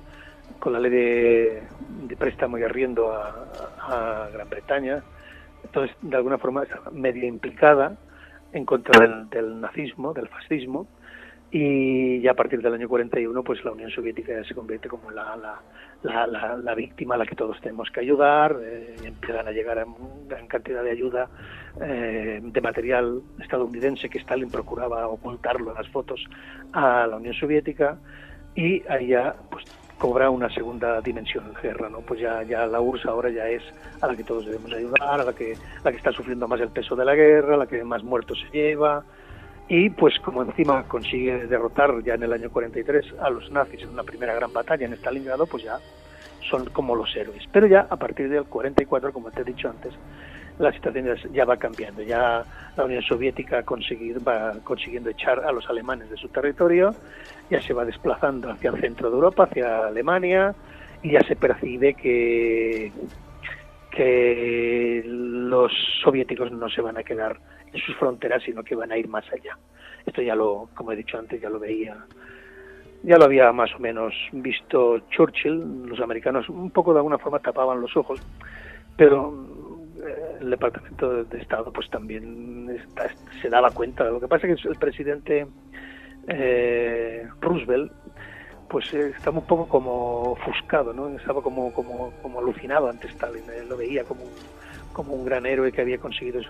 con 0.59 0.73
la 0.73 0.79
ley 0.79 0.91
de, 0.91 2.15
préstamo 2.17 2.57
y 2.57 2.63
arriendo 2.63 3.11
a, 3.11 4.29
Gran 4.31 4.49
Bretaña. 4.49 5.01
Entonces, 5.63 5.95
de 6.01 6.15
alguna 6.15 6.37
forma, 6.37 6.63
medio 6.91 7.25
implicada 7.25 7.97
en 8.53 8.65
contra 8.65 8.99
del, 9.31 9.59
nazismo, 9.59 10.13
del 10.13 10.27
fascismo, 10.27 10.87
y 11.49 12.21
ya 12.21 12.31
a 12.31 12.35
partir 12.35 12.61
del 12.61 12.73
año 12.73 12.87
41, 12.87 13.43
pues 13.43 13.63
la 13.65 13.71
Unión 13.71 13.89
Soviética 13.89 14.43
se 14.43 14.53
convierte 14.53 14.87
como 14.87 15.09
la, 15.09 15.35
la, 15.35 15.59
la, 16.03 16.75
víctima 16.75 17.15
a 17.15 17.17
la 17.17 17.25
que 17.25 17.35
todos 17.35 17.59
tenemos 17.61 17.89
que 17.91 17.99
ayudar, 17.99 18.57
eh, 18.61 18.95
empiezan 19.03 19.47
a 19.47 19.51
llegar 19.51 19.79
a 19.79 19.85
gran 20.27 20.47
cantidad 20.47 20.83
de 20.83 20.91
ayuda 20.91 21.29
eh, 21.81 22.39
de 22.41 22.61
material 22.61 23.21
estadounidense 23.39 24.09
que 24.09 24.19
Stalin 24.19 24.49
procuraba 24.49 25.07
ocultarlo 25.07 25.71
en 25.71 25.77
las 25.77 25.87
fotos 25.89 26.23
a 26.73 27.07
la 27.07 27.17
Unión 27.17 27.33
Soviética 27.33 27.97
y 28.55 28.83
ya 29.07 29.35
pues 29.49 29.65
cobra 30.01 30.31
una 30.31 30.49
segunda 30.49 30.99
dimensión 30.99 31.53
la 31.53 31.61
guerra, 31.61 31.87
¿no? 31.87 31.99
Pues 31.99 32.19
ya, 32.19 32.41
ya 32.41 32.65
la 32.65 32.81
URSS 32.81 33.05
ahora 33.05 33.29
ya 33.29 33.47
es 33.47 33.61
a 34.01 34.07
la 34.07 34.15
que 34.15 34.23
todos 34.23 34.47
debemos 34.47 34.73
ayudar, 34.73 35.21
a 35.21 35.23
la 35.23 35.33
que, 35.33 35.55
la 35.83 35.91
que 35.91 35.97
está 35.97 36.11
sufriendo 36.11 36.47
más 36.47 36.59
el 36.59 36.69
peso 36.69 36.95
de 36.95 37.05
la 37.05 37.13
guerra, 37.13 37.55
la 37.55 37.67
que 37.67 37.83
más 37.83 38.03
muertos 38.03 38.39
se 38.41 38.57
lleva, 38.57 39.05
y 39.73 39.89
pues 39.89 40.19
como 40.19 40.43
encima 40.43 40.83
consigue 40.83 41.47
derrotar 41.47 42.03
ya 42.03 42.15
en 42.15 42.23
el 42.23 42.33
año 42.33 42.49
43 42.49 43.05
a 43.21 43.29
los 43.29 43.49
nazis 43.51 43.81
en 43.83 43.91
una 43.91 44.03
primera 44.03 44.33
gran 44.33 44.51
batalla 44.51 44.85
en 44.85 44.91
Stalingrado, 44.91 45.45
pues 45.45 45.63
ya 45.63 45.79
son 46.49 46.65
como 46.71 46.93
los 46.93 47.15
héroes. 47.15 47.45
Pero 47.53 47.67
ya 47.67 47.87
a 47.89 47.95
partir 47.95 48.27
del 48.27 48.43
44, 48.43 49.13
como 49.13 49.31
te 49.31 49.39
he 49.39 49.43
dicho 49.45 49.69
antes, 49.69 49.93
la 50.59 50.73
situación 50.73 51.15
ya 51.31 51.45
va 51.45 51.55
cambiando. 51.55 52.03
Ya 52.03 52.43
la 52.75 52.83
Unión 52.83 53.01
Soviética 53.01 53.63
conseguir, 53.63 54.17
va 54.27 54.55
consiguiendo 54.61 55.09
echar 55.09 55.39
a 55.39 55.53
los 55.53 55.65
alemanes 55.69 56.09
de 56.09 56.17
su 56.17 56.27
territorio, 56.27 56.93
ya 57.49 57.61
se 57.61 57.73
va 57.73 57.85
desplazando 57.85 58.51
hacia 58.51 58.71
el 58.71 58.81
centro 58.81 59.09
de 59.09 59.15
Europa, 59.15 59.45
hacia 59.45 59.87
Alemania, 59.87 60.53
y 61.01 61.11
ya 61.11 61.21
se 61.21 61.37
percibe 61.37 61.93
que, 61.93 62.91
que 63.91 65.03
los 65.05 65.71
soviéticos 66.03 66.51
no 66.51 66.69
se 66.69 66.81
van 66.81 66.97
a 66.97 67.03
quedar 67.03 67.37
en 67.71 67.79
sus 67.79 67.95
fronteras, 67.97 68.41
sino 68.43 68.63
que 68.63 68.75
van 68.75 68.91
a 68.91 68.97
ir 68.97 69.07
más 69.07 69.25
allá. 69.31 69.57
Esto 70.05 70.21
ya 70.21 70.35
lo, 70.35 70.69
como 70.73 70.91
he 70.91 70.95
dicho 70.95 71.17
antes, 71.17 71.39
ya 71.39 71.49
lo 71.49 71.59
veía, 71.59 71.95
ya 73.03 73.17
lo 73.17 73.25
había 73.25 73.51
más 73.51 73.73
o 73.75 73.79
menos 73.79 74.13
visto 74.31 74.99
Churchill, 75.09 75.87
los 75.87 75.99
americanos 75.99 76.49
un 76.49 76.71
poco 76.71 76.93
de 76.93 76.99
alguna 76.99 77.17
forma 77.17 77.39
tapaban 77.39 77.81
los 77.81 77.95
ojos, 77.95 78.19
pero 78.95 79.33
el 80.39 80.49
Departamento 80.49 81.23
de 81.23 81.37
Estado 81.37 81.71
pues 81.71 81.89
también 81.89 82.81
se 83.41 83.49
daba 83.49 83.69
cuenta. 83.71 84.05
Lo 84.05 84.19
que 84.19 84.27
pasa 84.27 84.47
es 84.47 84.61
que 84.61 84.67
el 84.67 84.75
presidente 84.75 85.47
eh, 86.27 87.27
Roosevelt 87.39 87.91
pues 88.71 88.93
eh, 88.93 89.11
estaba 89.15 89.37
un 89.39 89.45
poco 89.45 89.67
como 89.67 90.31
ofuscado, 90.31 90.93
¿no? 90.93 91.09
Estaba 91.09 91.41
como, 91.41 91.73
como, 91.73 92.13
como 92.21 92.39
alucinado 92.39 92.89
ante 92.89 93.07
Stalin, 93.07 93.43
lo 93.67 93.75
veía 93.75 94.05
como 94.05 94.23
un, 94.23 94.31
como 94.93 95.13
un 95.13 95.25
gran 95.25 95.45
héroe 95.45 95.73
que 95.73 95.81
había 95.81 95.97
conseguido 95.97 96.41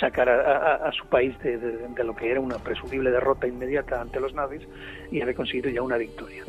sacar 0.00 0.28
a, 0.28 0.90
su 0.92 1.06
país 1.06 1.38
de, 1.40 1.58
de, 1.58 2.04
lo 2.04 2.16
que 2.16 2.30
era 2.30 2.40
una 2.40 2.56
presumible 2.56 3.10
derrota 3.10 3.46
inmediata 3.46 4.00
ante 4.00 4.18
los 4.18 4.34
nazis 4.34 4.66
y 5.12 5.20
había 5.20 5.34
conseguido 5.34 5.70
ya 5.70 5.82
una 5.82 5.96
victoria. 5.96 6.42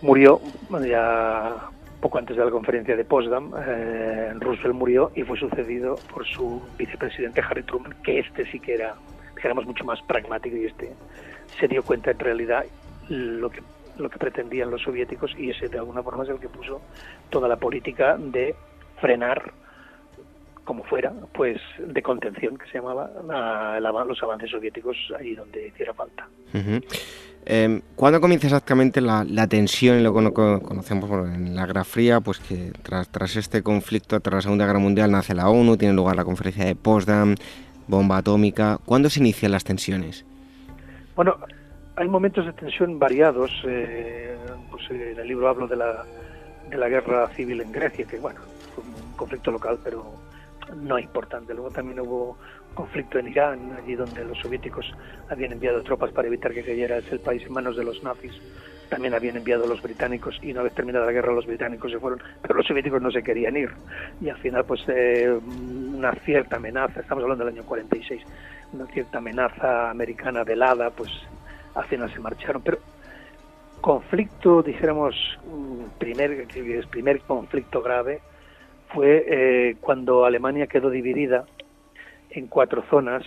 Murió 0.00 0.40
ya 0.86 1.68
poco 2.00 2.18
antes 2.18 2.36
de 2.36 2.44
la 2.44 2.50
conferencia 2.50 2.96
de 2.96 3.04
Potsdam, 3.04 3.52
eh, 3.66 4.32
Roosevelt 4.38 4.74
murió 4.74 5.10
y 5.14 5.22
fue 5.22 5.38
sucedido 5.38 5.96
por 6.12 6.24
su 6.26 6.62
vicepresidente 6.78 7.40
Harry 7.40 7.62
Truman, 7.62 7.94
que 8.04 8.20
este 8.20 8.46
sí 8.50 8.60
que 8.60 8.74
era, 8.74 8.94
dijéramos, 9.34 9.66
mucho 9.66 9.84
más 9.84 10.00
pragmático 10.02 10.56
y 10.56 10.66
este 10.66 10.92
se 11.58 11.66
dio 11.68 11.82
cuenta 11.82 12.12
en 12.12 12.18
realidad 12.18 12.64
lo 13.08 13.50
que 13.50 13.60
lo 13.98 14.10
que 14.10 14.18
pretendían 14.18 14.70
los 14.70 14.82
soviéticos 14.82 15.32
y 15.38 15.50
ese 15.50 15.68
de 15.68 15.78
alguna 15.78 16.02
forma 16.02 16.24
es 16.24 16.30
el 16.30 16.38
que 16.38 16.48
puso 16.48 16.80
toda 17.30 17.48
la 17.48 17.56
política 17.56 18.16
de 18.18 18.54
frenar 19.00 19.52
como 20.64 20.82
fuera, 20.82 21.12
pues 21.32 21.60
de 21.78 22.02
contención 22.02 22.58
que 22.58 22.66
se 22.66 22.78
llamaba 22.78 23.08
los 24.04 24.22
avances 24.22 24.50
soviéticos 24.50 24.96
ahí 25.16 25.34
donde 25.34 25.68
hiciera 25.68 25.94
falta. 25.94 26.26
Em, 27.44 27.80
¿Cuándo 27.94 28.20
comienza 28.20 28.48
exactamente 28.48 29.00
la, 29.00 29.46
tensión 29.48 29.98
en 29.98 30.02
lo 30.02 30.12
que 30.12 30.32
conocemos 30.32 31.08
en 31.32 31.54
la 31.54 31.66
Guerra 31.66 31.84
Fría? 31.84 32.20
Pues 32.20 32.40
que 32.40 32.72
tras, 32.82 33.08
tras 33.08 33.36
este 33.36 33.62
conflicto, 33.62 34.18
tras 34.18 34.34
la 34.34 34.42
Segunda 34.42 34.66
Guerra 34.66 34.80
Mundial, 34.80 35.12
nace 35.12 35.34
la 35.34 35.48
ONU, 35.48 35.76
tiene 35.76 35.94
lugar 35.94 36.16
la 36.16 36.24
conferencia 36.24 36.64
de 36.64 36.74
Potsdam, 36.74 37.36
bomba 37.86 38.16
atómica. 38.16 38.80
¿Cuándo 38.84 39.08
se 39.08 39.20
inician 39.20 39.52
las 39.52 39.62
tensiones? 39.62 40.24
Bueno, 41.14 41.36
hay 41.96 42.08
momentos 42.08 42.44
de 42.44 42.52
tensión 42.52 42.98
variados. 42.98 43.50
Eh, 43.66 44.36
pues 44.70 44.90
eh, 44.90 45.12
en 45.12 45.18
el 45.18 45.28
libro 45.28 45.48
hablo 45.48 45.66
de 45.66 45.76
la, 45.76 46.04
de 46.68 46.76
la 46.76 46.88
guerra 46.88 47.28
civil 47.30 47.60
en 47.62 47.72
Grecia, 47.72 48.06
que 48.06 48.18
bueno, 48.18 48.40
fue 48.74 48.84
un 48.84 49.12
conflicto 49.16 49.50
local, 49.50 49.78
pero 49.82 50.04
no 50.76 50.98
importante. 50.98 51.54
Luego 51.54 51.70
también 51.70 52.00
hubo 52.00 52.36
conflicto 52.74 53.18
en 53.18 53.28
Irán, 53.28 53.78
allí 53.82 53.94
donde 53.94 54.24
los 54.24 54.38
soviéticos 54.38 54.92
habían 55.30 55.52
enviado 55.52 55.82
tropas 55.82 56.12
para 56.12 56.28
evitar 56.28 56.52
que 56.52 56.62
cayera 56.62 56.98
el 56.98 57.20
país 57.20 57.42
en 57.46 57.52
manos 57.52 57.76
de 57.76 57.84
los 57.84 58.02
nazis. 58.02 58.32
También 58.90 59.14
habían 59.14 59.36
enviado 59.36 59.66
los 59.66 59.82
británicos 59.82 60.38
y 60.42 60.52
una 60.52 60.62
vez 60.62 60.72
terminada 60.74 61.06
la 61.06 61.12
guerra 61.12 61.32
los 61.32 61.46
británicos 61.46 61.90
se 61.90 61.98
fueron, 61.98 62.22
pero 62.42 62.54
los 62.54 62.66
soviéticos 62.66 63.02
no 63.02 63.10
se 63.10 63.22
querían 63.22 63.56
ir. 63.56 63.70
Y 64.20 64.28
al 64.28 64.36
final 64.36 64.64
pues 64.64 64.80
eh, 64.88 65.28
una 65.28 66.12
cierta 66.24 66.56
amenaza, 66.56 67.00
estamos 67.00 67.24
hablando 67.24 67.44
del 67.44 67.54
año 67.54 67.64
46, 67.64 68.22
una 68.74 68.86
cierta 68.86 69.18
amenaza 69.18 69.90
americana 69.90 70.44
velada, 70.44 70.90
pues 70.90 71.10
final 71.84 72.12
se 72.12 72.20
marcharon. 72.20 72.62
Pero 72.62 72.78
conflicto, 73.80 74.62
dijéramos, 74.62 75.14
primer, 75.98 76.46
primer 76.90 77.20
conflicto 77.20 77.82
grave, 77.82 78.20
fue 78.92 79.24
eh, 79.28 79.76
cuando 79.80 80.24
Alemania 80.24 80.66
quedó 80.66 80.90
dividida 80.90 81.44
en 82.30 82.46
cuatro 82.46 82.84
zonas 82.88 83.24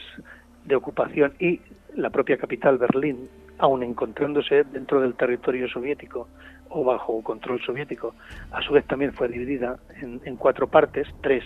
de 0.65 0.75
ocupación 0.75 1.33
y 1.39 1.61
la 1.95 2.09
propia 2.09 2.37
capital, 2.37 2.77
Berlín, 2.77 3.29
aun 3.57 3.83
encontrándose 3.83 4.63
dentro 4.63 5.01
del 5.01 5.15
territorio 5.15 5.67
soviético 5.67 6.27
o 6.69 6.83
bajo 6.83 7.21
control 7.23 7.61
soviético, 7.61 8.13
a 8.51 8.61
su 8.61 8.73
vez 8.73 8.85
también 8.85 9.13
fue 9.13 9.27
dividida 9.27 9.79
en 10.01 10.35
cuatro 10.37 10.67
partes, 10.67 11.07
tres 11.21 11.43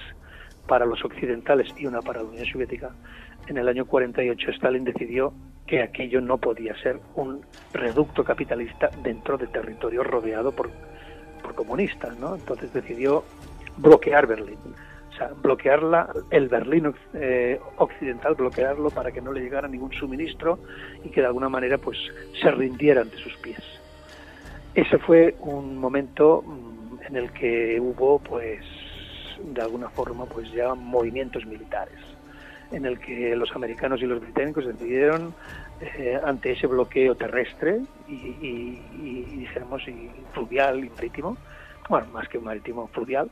para 0.68 0.86
los 0.86 1.04
occidentales 1.04 1.68
y 1.78 1.86
una 1.86 2.02
para 2.02 2.22
la 2.22 2.30
Unión 2.30 2.46
Soviética. 2.46 2.92
En 3.48 3.58
el 3.58 3.68
año 3.68 3.86
48 3.86 4.52
Stalin 4.52 4.86
decidió 4.86 5.34
que 5.68 5.82
aquello 5.82 6.22
no 6.22 6.38
podía 6.38 6.76
ser 6.82 7.00
un 7.16 7.42
reducto 7.74 8.24
capitalista 8.24 8.90
dentro 9.04 9.38
de 9.38 9.48
territorio 9.48 10.04
rodeado 10.04 10.52
por, 10.52 10.70
por 11.42 11.54
comunistas, 11.56 12.18
¿no? 12.20 12.36
Entonces 12.36 12.72
decidió 12.74 13.24
bloquear 13.78 14.28
Berlín. 14.28 14.58
O 15.10 15.16
sea, 15.16 15.30
bloquearla, 15.42 16.10
el 16.32 16.48
Berlín 16.48 16.94
eh, 17.14 17.60
occidental, 17.78 18.36
bloquearlo 18.36 18.90
para 18.90 19.12
que 19.12 19.22
no 19.22 19.32
le 19.32 19.42
llegara 19.42 19.68
ningún 19.68 19.92
suministro 19.94 20.60
y 21.04 21.10
que 21.10 21.22
de 21.22 21.28
alguna 21.28 21.50
manera 21.50 21.78
pues 21.78 21.98
se 22.42 22.50
rindiera 22.50 23.02
ante 23.02 23.18
sus 23.18 23.36
pies. 23.38 23.62
Ese 24.74 24.98
fue 24.98 25.36
un 25.42 25.78
momento 25.78 26.42
mm, 26.42 27.06
en 27.08 27.16
el 27.16 27.32
que 27.32 27.80
hubo 27.80 28.20
pues 28.20 28.66
de 29.44 29.62
alguna 29.62 29.90
forma 29.90 30.26
pues 30.26 30.52
ya 30.52 30.74
movimientos 30.74 31.46
militares 31.46 32.12
en 32.74 32.86
el 32.86 33.00
que 33.00 33.36
los 33.36 33.56
americanos 33.56 34.02
y 34.02 34.06
los 34.06 34.20
británicos 34.20 34.66
decidieron 34.66 35.34
eh, 35.80 36.20
ante 36.24 36.52
ese 36.52 36.68
bloqueo 36.68 37.16
terrestre 37.16 37.82
y, 38.08 38.14
y, 38.14 38.82
y, 39.04 39.48
fluvial 40.34 40.84
y 40.84 40.90
marítimo 40.90 41.38
bueno 41.90 42.08
más 42.08 42.28
que 42.28 42.40
marítimo 42.40 42.88
fluvial 42.88 43.30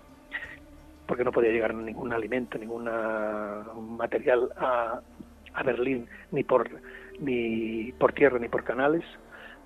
porque 1.12 1.26
no 1.26 1.34
podía 1.34 1.52
llegar 1.52 1.74
ningún 1.74 2.14
alimento, 2.14 2.58
ningún 2.58 2.86
material 3.98 4.48
a, 4.56 5.02
Berlín 5.66 6.08
ni 6.32 6.46
por 6.46 6.70
ni 7.20 7.92
por 8.00 8.14
tierra 8.14 8.40
ni 8.40 8.48
por 8.48 8.64
canales, 8.64 9.04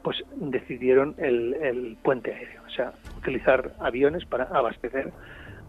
pues 0.02 0.24
decidieron 0.34 1.14
el, 1.20 2.00
puente 2.02 2.34
aéreo, 2.34 2.64
o 2.66 2.70
sea, 2.72 2.94
utilizar 3.20 3.74
aviones 3.80 4.26
para 4.26 4.46
abastecer 4.46 5.12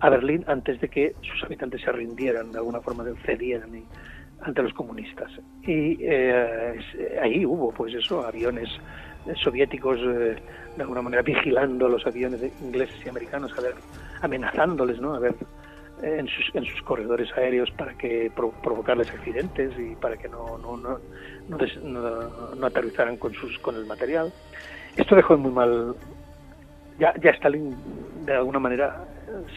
a 0.01 0.11
Berlín 0.11 0.45
antes 0.47 0.81
de 0.81 0.89
que 0.89 1.15
sus 1.23 1.43
habitantes 1.45 1.81
se 1.81 1.93
rindieran, 1.93 2.53
de 2.53 2.59
alguna 2.59 2.81
forma 2.81 3.05
cedieran 3.25 3.71
ante 4.43 4.63
los 4.63 4.73
comunistas. 4.75 5.31
Y 5.63 5.97
eh, 6.01 6.79
ahí 7.23 7.45
hubo, 7.47 7.73
pues 7.73 7.95
eso, 7.95 8.27
aviones 8.27 8.69
soviéticos 9.43 9.99
eh, 10.01 10.37
de 10.77 10.83
alguna 10.83 11.03
manera 11.03 11.23
vigilando 11.23 11.89
los 11.89 12.07
aviones 12.07 12.41
ingleses 12.63 12.97
y 13.05 13.09
americanos, 13.09 13.53
a 13.59 13.63
ver, 13.63 13.75
amenazándoles, 14.21 15.01
¿no? 15.01 15.15
A 15.15 15.19
ver 15.19 15.35
en 16.03 16.29
sus, 16.29 16.55
en 16.55 16.65
sus 16.65 16.83
corredores 16.83 17.29
aéreos 17.37 17.71
para 17.71 17.95
que 17.95 18.31
provocarles 18.35 19.11
accidentes 19.11 19.73
y 19.79 19.95
para 19.97 20.17
que 20.17 20.29
no, 20.29 20.59
no, 20.59 20.77
no, 20.77 20.99
no, 22.55 22.67
aterrizaran 22.67 23.17
con, 23.17 23.33
sus, 23.33 23.59
con 23.61 23.77
el 23.77 23.87
material. 23.87 24.33
Esto 24.97 25.17
dejó 25.17 25.37
muy 25.37 25.53
mal. 25.53 25.95
Ya, 26.99 27.15
ya 27.23 27.31
Stalin, 27.31 27.77
de 28.25 28.35
alguna 28.35 28.59
manera, 28.59 29.05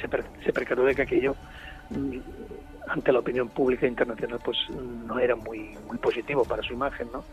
se, 0.02 0.54
percató 0.54 0.84
de 0.84 0.96
que 0.96 1.04
aquello, 1.04 1.36
mm, 1.89 2.18
ante 2.88 3.12
la 3.12 3.20
opinión 3.20 3.50
pública 3.50 3.88
internacional, 3.88 4.39
pues 4.44 4.58
no 4.70 5.20
era 5.20 5.36
muy, 5.36 5.76
positivo 6.02 6.44
para 6.46 6.63
su 6.63 6.74
imagen, 6.74 7.08
¿no? 7.12 7.24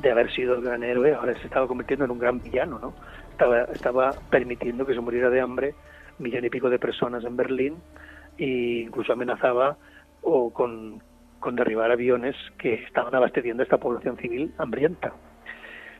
De 0.00 0.10
haber 0.10 0.32
sido 0.32 0.54
el 0.54 0.62
gran 0.62 0.82
héroe, 0.82 1.14
ahora 1.14 1.34
se 1.34 1.46
estaba 1.46 1.66
convirtiendo 1.66 2.04
en 2.04 2.10
un 2.10 2.18
gran 2.18 2.40
villano, 2.40 2.78
¿no? 2.78 2.94
Estaba, 3.30 3.62
estaba 3.64 4.12
permitiendo 4.30 4.86
que 4.86 4.94
se 4.94 5.00
muriera 5.00 5.30
de 5.30 5.40
hambre 5.40 5.74
millón 6.20 6.44
y 6.44 6.50
pico 6.50 6.70
de 6.70 6.78
personas 6.78 7.24
en 7.24 7.36
Berlín 7.36 7.76
e 8.38 8.84
incluso 8.86 9.12
amenazaba 9.12 9.76
o 10.22 10.50
con, 10.50 11.02
derribar 11.52 11.90
aviones 11.90 12.36
que 12.58 12.74
estaban 12.74 13.14
abasteciendo 13.14 13.62
a 13.62 13.64
esta 13.64 13.78
población 13.78 14.16
civil 14.18 14.52
hambrienta. 14.58 15.12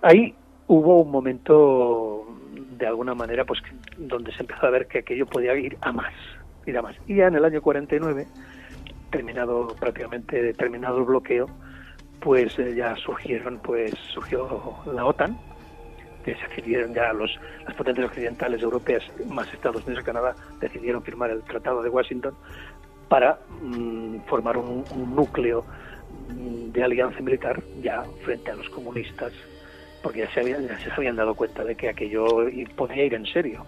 Ahí 0.02 0.34
hubo 0.66 1.02
un 1.02 1.10
momento 1.10 2.26
de 2.80 2.86
alguna 2.86 3.14
manera 3.14 3.44
pues 3.44 3.60
donde 3.96 4.32
se 4.32 4.40
empezó 4.40 4.66
a 4.66 4.70
ver 4.70 4.88
que 4.88 4.98
aquello 4.98 5.26
podía 5.26 5.54
ir 5.54 5.76
a 5.82 5.92
más, 5.92 6.12
ir 6.66 6.76
a 6.76 6.82
más. 6.82 6.96
Y 7.06 7.16
ya 7.16 7.26
en 7.26 7.36
el 7.36 7.44
año 7.44 7.62
49, 7.62 8.26
terminado 9.10 9.68
prácticamente 9.78 10.52
terminado 10.54 10.98
el 10.98 11.04
bloqueo, 11.04 11.46
pues 12.20 12.58
eh, 12.58 12.74
ya 12.74 12.96
surgieron 12.96 13.60
pues 13.62 13.92
surgió 14.12 14.76
la 14.92 15.04
OTAN 15.04 15.38
que 16.24 16.34
se 16.34 16.48
decidieron 16.48 16.92
ya 16.92 17.12
los, 17.12 17.30
las 17.66 17.74
potencias 17.74 18.06
occidentales 18.06 18.62
europeas, 18.62 19.02
más 19.28 19.52
Estados 19.52 19.84
Unidos 19.86 20.02
y 20.02 20.06
Canadá, 20.06 20.34
decidieron 20.60 21.02
firmar 21.02 21.30
el 21.30 21.42
Tratado 21.42 21.82
de 21.82 21.88
Washington 21.88 22.34
para 23.08 23.40
mm, 23.62 24.18
formar 24.26 24.56
un, 24.58 24.84
núcleo 25.14 25.64
mm, 26.28 26.72
de 26.72 26.82
alianza 26.82 27.20
militar 27.20 27.62
ya 27.80 28.04
frente 28.22 28.50
a 28.50 28.54
los 28.54 28.68
comunistas, 28.68 29.32
porque 30.02 30.20
ya 30.20 30.32
se, 30.32 30.40
habían, 30.40 30.66
ya 30.68 30.78
se 30.78 30.90
habían 30.92 31.16
dado 31.16 31.34
cuenta 31.34 31.64
de 31.64 31.74
que 31.74 31.88
aquello 31.88 32.26
podía 32.76 33.04
ir 33.04 33.14
en 33.14 33.26
serio. 33.26 33.64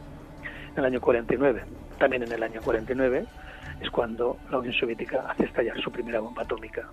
En 0.73 0.79
el 0.79 0.85
año 0.87 1.01
49, 1.01 1.63
también 1.99 2.23
en 2.23 2.33
el 2.33 2.43
año 2.43 2.61
49, 2.63 3.25
es 3.81 3.91
cuando 3.91 4.39
la 4.51 4.59
Unión 4.59 4.75
Soviética 4.75 5.25
hace 5.29 5.45
estallar 5.45 5.79
su 5.81 5.91
primera 5.91 6.21
bomba 6.21 6.43
atómica 6.43 6.89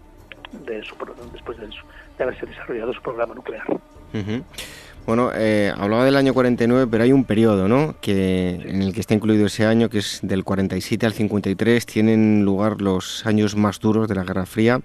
de 0.65 0.83
su, 0.83 0.95
después 1.31 1.57
de, 1.57 1.67
de 1.67 2.23
haberse 2.23 2.45
desarrollado 2.45 2.93
su 2.93 3.01
programa 3.01 3.35
nuclear. 3.35 3.65
Bueno, 5.09 5.31
eh, 5.33 5.73
hablaba 5.75 6.05
del 6.05 6.15
año 6.17 6.35
49, 6.35 6.87
pero 6.91 7.03
hay 7.03 7.11
un 7.11 7.23
periodo, 7.23 7.67
¿no? 7.67 7.95
Que 7.99 8.59
en 8.63 8.83
el 8.83 8.93
que 8.93 8.99
está 8.99 9.15
incluido 9.15 9.47
ese 9.47 9.65
año, 9.65 9.89
que 9.89 9.97
es 9.97 10.19
del 10.21 10.43
47 10.43 11.03
al 11.03 11.13
53, 11.13 11.83
tienen 11.87 12.45
lugar 12.45 12.79
los 12.79 13.25
años 13.25 13.55
más 13.55 13.79
duros 13.79 14.07
de 14.07 14.13
la 14.13 14.23
Guerra 14.23 14.45
Fría. 14.45 14.81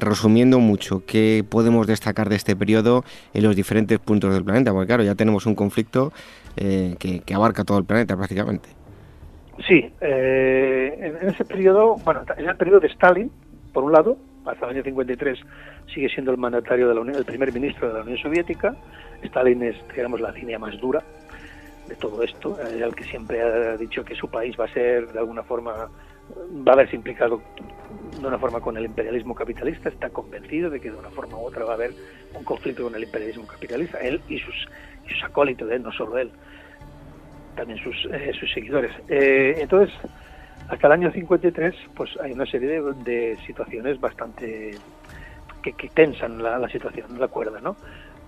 Resumiendo 0.00 0.58
mucho, 0.58 1.04
¿qué 1.06 1.44
podemos 1.48 1.86
destacar 1.86 2.28
de 2.28 2.34
este 2.34 2.56
periodo 2.56 3.04
en 3.32 3.44
los 3.44 3.54
diferentes 3.54 4.00
puntos 4.00 4.34
del 4.34 4.42
planeta? 4.42 4.72
Porque 4.72 4.88
claro, 4.88 5.04
ya 5.04 5.14
tenemos 5.14 5.46
un 5.46 5.54
conflicto 5.54 6.12
eh, 6.56 6.96
que, 6.98 7.22
abarca 7.32 7.62
todo 7.62 7.78
el 7.78 7.84
planeta 7.84 8.16
prácticamente. 8.16 8.70
Sí, 9.68 9.92
eh, 10.00 11.18
en, 11.22 11.28
ese 11.28 11.44
periodo, 11.44 11.94
bueno, 12.04 12.22
en 12.36 12.48
el 12.48 12.56
periodo 12.56 12.80
de 12.80 12.88
Stalin, 12.88 13.30
por 13.72 13.84
un 13.84 13.92
lado, 13.92 14.18
hasta 14.50 14.66
el 14.66 14.76
año 14.76 14.82
53 14.82 15.38
sigue 15.92 16.08
siendo 16.08 16.30
el 16.32 16.38
mandatario 16.38 16.88
de 16.88 16.94
la 16.94 17.00
Unión, 17.00 17.16
el 17.16 17.24
primer 17.24 17.52
ministro 17.52 17.88
de 17.88 17.94
la 17.94 18.00
Unión 18.02 18.18
Soviética. 18.18 18.74
Stalin 19.22 19.62
es, 19.62 19.76
digamos, 19.94 20.20
la 20.20 20.30
línea 20.30 20.58
más 20.58 20.78
dura 20.80 21.02
de 21.88 21.94
todo 21.96 22.22
esto, 22.22 22.58
eh, 22.60 22.82
el 22.82 22.94
que 22.94 23.04
siempre 23.04 23.40
ha 23.40 23.76
dicho 23.76 24.04
que 24.04 24.14
su 24.14 24.28
país 24.28 24.54
va 24.58 24.66
a 24.66 24.72
ser, 24.72 25.10
de 25.10 25.18
alguna 25.18 25.42
forma, 25.42 25.72
va 26.66 26.72
a 26.72 26.76
verse 26.76 26.94
implicado 26.94 27.40
de 28.20 28.26
una 28.26 28.38
forma 28.38 28.60
con 28.60 28.76
el 28.76 28.84
imperialismo 28.84 29.34
capitalista, 29.34 29.88
está 29.88 30.10
convencido 30.10 30.70
de 30.70 30.80
que 30.80 30.90
de 30.90 30.96
una 30.96 31.10
forma 31.10 31.38
u 31.38 31.46
otra 31.46 31.64
va 31.64 31.72
a 31.72 31.74
haber 31.74 31.92
un 32.34 32.44
conflicto 32.44 32.84
con 32.84 32.94
el 32.94 33.04
imperialismo 33.04 33.46
capitalista, 33.46 33.98
él 34.00 34.20
y 34.28 34.38
sus, 34.38 34.68
sus 35.08 35.24
acólitos, 35.24 35.68
no 35.80 35.92
solo 35.92 36.18
él, 36.18 36.30
también 37.56 37.78
sus, 37.82 37.96
eh, 38.12 38.32
seguidores. 38.52 38.92
Eh, 39.08 39.56
entonces, 39.58 39.94
hasta 40.68 40.86
el 40.86 40.92
año 40.92 41.12
53, 41.12 41.74
pues 41.94 42.10
hay 42.22 42.32
una 42.32 42.46
serie 42.46 42.80
de, 42.80 43.36
situaciones 43.46 44.00
bastante 44.00 44.72
que, 45.62 45.88
tensan 45.94 46.42
la, 46.42 46.58
la, 46.58 46.68
situación, 46.68 47.18
la 47.18 47.28
cuerda, 47.28 47.60
¿no? 47.60 47.76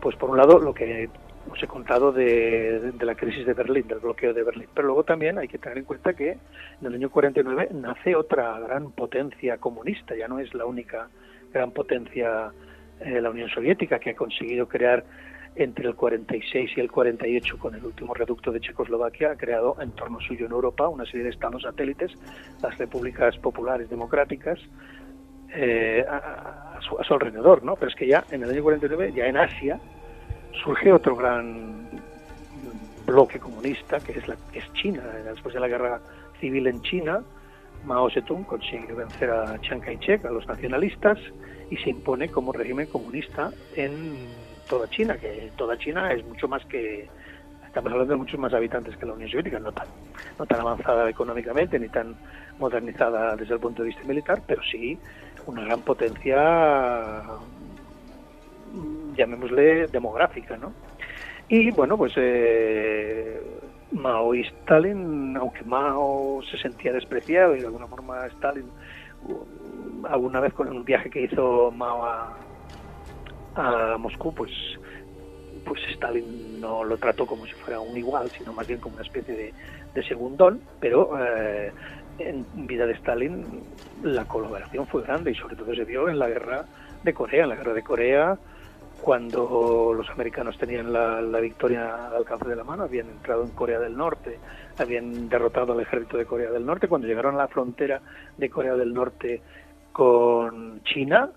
Pues 0.00 0.16
por 0.16 0.30
un 0.30 0.36
lado, 0.38 0.58
lo 0.58 0.74
que 0.74 1.08
os 1.48 1.62
he 1.62 1.66
contado 1.66 2.12
de, 2.12 2.92
la 3.00 3.14
crisis 3.14 3.46
de 3.46 3.54
Berlín, 3.54 3.88
del 3.88 3.98
bloqueo 3.98 4.34
de 4.34 4.42
Berlín. 4.42 4.68
Pero 4.74 4.86
luego 4.86 5.04
también 5.04 5.38
hay 5.38 5.48
que 5.48 5.58
tener 5.58 5.78
en 5.78 5.84
cuenta 5.84 6.14
que 6.14 6.32
en 6.32 6.86
el 6.86 6.94
año 6.94 7.10
49 7.10 7.68
nace 7.72 8.14
otra 8.14 8.58
gran 8.60 8.92
potencia 8.92 9.58
comunista, 9.58 10.14
ya 10.14 10.28
no 10.28 10.38
es 10.38 10.52
la 10.54 10.66
única 10.66 11.08
gran 11.52 11.72
potencia 11.72 12.52
eh, 13.00 13.20
la 13.20 13.30
Unión 13.30 13.48
Soviética 13.48 13.98
que 13.98 14.10
ha 14.10 14.14
conseguido 14.14 14.68
crear 14.68 15.04
entre 15.56 15.88
el 15.88 15.94
46 15.94 16.70
y 16.76 16.80
el 16.80 16.90
48 16.90 17.58
con 17.58 17.74
el 17.74 17.84
último 17.84 18.14
reducto 18.14 18.52
de 18.52 18.60
Checoslovaquia 18.60 19.32
ha 19.32 19.36
creado 19.36 19.76
en 19.80 19.90
torno 19.92 20.20
suyo 20.20 20.46
en 20.46 20.52
Europa 20.52 20.88
una 20.88 21.04
serie 21.04 21.24
de 21.24 21.30
estados 21.30 21.62
satélites, 21.62 22.12
las 22.62 22.76
repúblicas 22.78 23.36
populares 23.38 23.90
democráticas, 23.90 24.58
eh, 25.52 26.04
a, 26.08 26.78
su, 26.80 26.98
a, 26.98 27.04
su, 27.04 27.14
alrededor, 27.14 27.64
¿no? 27.64 27.74
Pero 27.74 27.90
es 27.90 27.96
que 27.96 28.06
ya 28.06 28.24
en 28.30 28.44
el 28.44 28.50
año 28.50 28.62
49, 28.62 29.12
ya 29.14 29.26
en 29.26 29.36
Asia, 29.36 29.80
surge 30.62 30.92
otro 30.92 31.16
gran 31.16 31.88
bloque 33.04 33.40
comunista 33.40 33.98
que 33.98 34.12
es, 34.12 34.28
la, 34.28 34.36
es 34.52 34.72
China. 34.74 35.02
Después 35.24 35.54
de 35.54 35.60
la 35.60 35.68
guerra 35.68 36.00
civil 36.40 36.68
en 36.68 36.80
China, 36.82 37.22
Mao 37.84 38.10
Zedong 38.10 38.44
consigue 38.44 38.92
vencer 38.92 39.30
a 39.30 39.58
Chiang 39.60 39.80
Kai-shek, 39.80 40.24
a 40.24 40.30
los 40.30 40.46
nacionalistas, 40.46 41.18
y 41.70 41.76
se 41.78 41.90
impone 41.90 42.28
como 42.28 42.52
régimen 42.52 42.86
comunista 42.86 43.50
en 43.74 44.28
toda 44.70 44.88
China, 44.88 45.18
que 45.18 45.50
toda 45.56 45.76
China 45.76 46.12
es 46.12 46.24
mucho 46.24 46.46
más 46.46 46.64
que, 46.66 47.08
estamos 47.66 47.90
hablando 47.92 48.12
de 48.14 48.18
muchos 48.18 48.38
más 48.38 48.54
habitantes 48.54 48.96
que 48.96 49.04
la 49.04 49.14
Unión 49.14 49.28
Soviética, 49.28 49.58
no 49.58 49.72
tan, 49.72 49.88
no 50.38 50.46
tan 50.46 50.60
avanzada 50.60 51.10
económicamente 51.10 51.78
ni 51.78 51.88
tan 51.88 52.14
modernizada 52.58 53.34
desde 53.34 53.54
el 53.54 53.60
punto 53.60 53.82
de 53.82 53.88
vista 53.88 54.04
militar, 54.04 54.40
pero 54.46 54.62
sí 54.62 54.96
una 55.46 55.64
gran 55.64 55.80
potencia 55.80 57.24
llamémosle 59.16 59.88
demográfica, 59.88 60.56
¿no? 60.56 60.72
Y 61.48 61.72
bueno, 61.72 61.96
pues 61.96 62.12
eh, 62.16 63.42
Mao 63.90 64.32
y 64.36 64.42
Stalin, 64.42 65.36
aunque 65.36 65.64
Mao 65.64 66.40
se 66.48 66.58
sentía 66.58 66.92
despreciado 66.92 67.56
y 67.56 67.60
de 67.60 67.66
alguna 67.66 67.88
forma 67.88 68.24
Stalin, 68.26 68.66
alguna 70.08 70.38
vez 70.38 70.52
con 70.54 70.68
un 70.68 70.84
viaje 70.84 71.10
que 71.10 71.22
hizo 71.22 71.72
Mao 71.72 72.04
a, 72.04 72.36
a 73.54 73.96
Moscú, 73.98 74.34
pues 74.34 74.50
pues 75.64 75.80
Stalin 75.90 76.60
no 76.60 76.82
lo 76.82 76.96
trató 76.96 77.26
como 77.26 77.46
si 77.46 77.52
fuera 77.52 77.80
un 77.80 77.96
igual, 77.96 78.28
sino 78.30 78.52
más 78.52 78.66
bien 78.66 78.80
como 78.80 78.94
una 78.94 79.04
especie 79.04 79.34
de, 79.34 79.54
de 79.94 80.02
segundón, 80.02 80.60
pero 80.80 81.12
eh, 81.18 81.70
en 82.18 82.44
vida 82.66 82.86
de 82.86 82.94
Stalin 82.94 83.62
la 84.02 84.24
colaboración 84.24 84.86
fue 84.86 85.02
grande 85.02 85.30
y 85.30 85.34
sobre 85.34 85.56
todo 85.56 85.74
se 85.74 85.84
vio 85.84 86.08
en 86.08 86.18
la 86.18 86.28
guerra 86.28 86.64
de 87.04 87.14
Corea. 87.14 87.44
En 87.44 87.50
la 87.50 87.56
guerra 87.56 87.74
de 87.74 87.82
Corea 87.82 88.38
cuando 89.00 89.94
los 89.94 90.08
americanos 90.10 90.58
tenían 90.58 90.92
la, 90.92 91.40
victoria 91.40 92.06
al 92.06 92.16
alcance 92.16 92.48
de 92.48 92.56
la 92.56 92.64
mano, 92.64 92.84
habían 92.84 93.08
entrado 93.08 93.42
en 93.42 93.50
Corea 93.50 93.78
del 93.78 93.96
Norte, 93.96 94.38
habían 94.78 95.28
derrotado 95.28 95.72
al 95.72 95.80
ejército 95.80 96.16
de 96.16 96.26
Corea 96.26 96.50
del 96.50 96.66
Norte, 96.66 96.88
cuando 96.88 97.06
llegaron 97.06 97.34
a 97.34 97.38
la 97.38 97.48
frontera 97.48 98.00
de 98.36 98.50
Corea 98.50 98.74
del 98.74 98.92
Norte 98.92 99.40
con 99.92 100.82
China, 100.84 101.30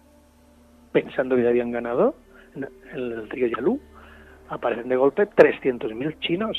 pensando 0.93 1.36
que 1.36 1.43
ya 1.43 1.49
habían 1.49 1.71
ganado 1.71 2.15
en 2.56 2.69
el 2.93 3.29
río 3.29 3.47
Yalu, 3.47 3.79
aparecen 4.49 4.88
de 4.88 4.95
golpe 4.95 5.27
300.000 5.27 6.19
chinos 6.19 6.58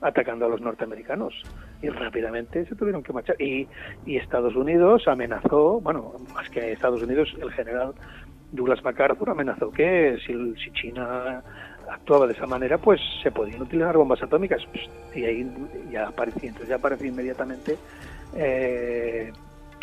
atacando 0.00 0.46
a 0.46 0.48
los 0.48 0.60
norteamericanos 0.60 1.34
y 1.80 1.88
rápidamente 1.88 2.64
se 2.66 2.74
tuvieron 2.74 3.02
que 3.02 3.12
marchar. 3.12 3.40
Y, 3.40 3.68
Estados 4.06 4.54
Unidos 4.56 5.06
amenazó, 5.06 5.80
bueno, 5.80 6.14
más 6.34 6.48
que 6.50 6.72
Estados 6.72 7.02
Unidos, 7.02 7.34
el 7.40 7.50
general 7.52 7.92
Douglas 8.52 8.82
MacArthur 8.84 9.30
amenazó 9.30 9.70
que 9.70 10.18
si, 10.26 10.32
si, 10.56 10.70
China 10.72 11.42
actuaba 11.90 12.26
de 12.26 12.34
esa 12.34 12.46
manera, 12.46 12.78
pues 12.78 13.00
se 13.22 13.30
podían 13.30 13.62
utilizar 13.62 13.96
bombas 13.96 14.22
atómicas. 14.22 14.62
Pues, 14.72 14.88
y 15.14 15.24
ahí 15.24 15.52
ya 15.90 16.08
apareció, 16.08 16.48
entonces 16.48 16.68
ya 16.68 16.76
apareció 16.76 17.08
inmediatamente. 17.08 17.76
Eh, 18.36 19.32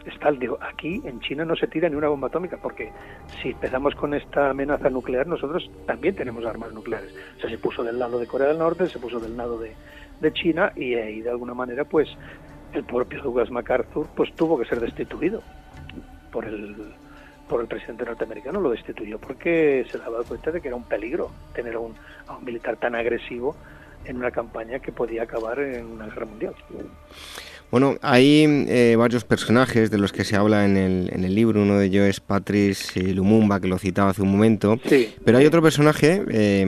está, 0.05 0.31
digo, 0.31 0.57
aquí 0.61 1.01
en 1.05 1.19
China 1.19 1.45
no 1.45 1.55
se 1.55 1.67
tira 1.67 1.89
ni 1.89 1.95
una 1.95 2.07
bomba 2.07 2.27
atómica, 2.27 2.57
porque 2.57 2.91
si 3.41 3.49
empezamos 3.49 3.95
con 3.95 4.13
esta 4.13 4.49
amenaza 4.49 4.89
nuclear, 4.89 5.27
nosotros 5.27 5.69
también 5.85 6.15
tenemos 6.15 6.45
armas 6.45 6.71
nucleares. 6.73 7.13
O 7.37 7.41
sea, 7.41 7.49
se 7.49 7.57
puso 7.57 7.83
del 7.83 7.99
lado 7.99 8.19
de 8.19 8.27
Corea 8.27 8.47
del 8.47 8.59
Norte, 8.59 8.87
se 8.87 8.99
puso 8.99 9.19
del 9.19 9.35
lado 9.35 9.59
de, 9.59 9.73
de 10.19 10.33
China, 10.33 10.71
y 10.75 10.95
ahí 10.95 11.21
de 11.21 11.29
alguna 11.29 11.53
manera, 11.53 11.85
pues 11.85 12.09
el 12.73 12.83
propio 12.83 13.21
Douglas 13.21 13.49
MacArthur 13.49 14.07
pues 14.15 14.33
tuvo 14.35 14.57
que 14.59 14.65
ser 14.65 14.79
destituido 14.79 15.41
por 16.31 16.45
el 16.45 16.75
por 17.47 17.61
el 17.61 17.67
presidente 17.67 18.05
norteamericano, 18.05 18.61
lo 18.61 18.69
destituyó 18.69 19.17
porque 19.17 19.83
se 19.91 19.97
daba 19.97 20.23
cuenta 20.23 20.51
de 20.51 20.61
que 20.61 20.67
era 20.67 20.77
un 20.77 20.83
peligro 20.83 21.31
tener 21.51 21.75
a 21.75 21.79
un, 21.79 21.95
a 22.27 22.37
un 22.37 22.45
militar 22.45 22.77
tan 22.77 22.93
agresivo 22.93 23.55
en 24.05 24.17
una 24.17 24.29
campaña 24.29 24.77
que 24.77 24.91
podía 24.91 25.23
acabar 25.23 25.59
en 25.59 25.87
una 25.87 26.05
guerra 26.05 26.27
mundial. 26.27 26.53
Bueno, 27.71 27.97
hay 28.01 28.45
eh, 28.67 28.95
varios 28.97 29.25
personajes 29.25 29.91
de 29.91 29.99
los 29.99 30.11
que 30.11 30.23
se 30.23 30.35
habla 30.35 30.65
en 30.65 30.75
el, 30.75 31.09
en 31.13 31.23
el 31.23 31.35
libro. 31.35 31.61
Uno 31.61 31.77
de 31.77 31.85
ellos 31.85 32.07
es 32.07 32.19
Patrice 32.19 33.13
Lumumba, 33.13 33.59
que 33.59 33.67
lo 33.67 33.77
citaba 33.77 34.09
hace 34.09 34.23
un 34.23 34.31
momento. 34.31 34.77
Sí, 34.85 35.13
Pero 35.23 35.37
hay 35.37 35.45
otro 35.45 35.61
personaje 35.61 36.23
eh, 36.31 36.65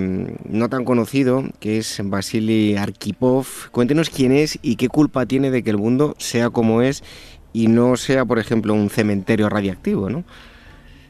no 0.48 0.70
tan 0.70 0.86
conocido, 0.86 1.44
que 1.60 1.80
es 1.80 2.02
Vasily 2.04 2.76
Arkhipov. 2.78 3.48
Cuéntenos 3.72 4.12
quién 4.12 4.32
es 4.32 4.60
y 4.62 4.76
qué 4.76 4.90
culpa 4.90 5.26
tiene 5.26 5.50
de 5.50 5.64
que 5.64 5.72
el 5.72 5.78
mundo 5.78 6.14
sea 6.20 6.52
como 6.52 6.84
es 6.84 7.04
y 7.52 7.68
no 7.68 7.96
sea, 7.96 8.24
por 8.24 8.38
ejemplo, 8.38 8.76
un 8.76 8.92
cementerio 8.92 9.50
radiactivo, 9.50 10.08
¿no? 10.08 10.24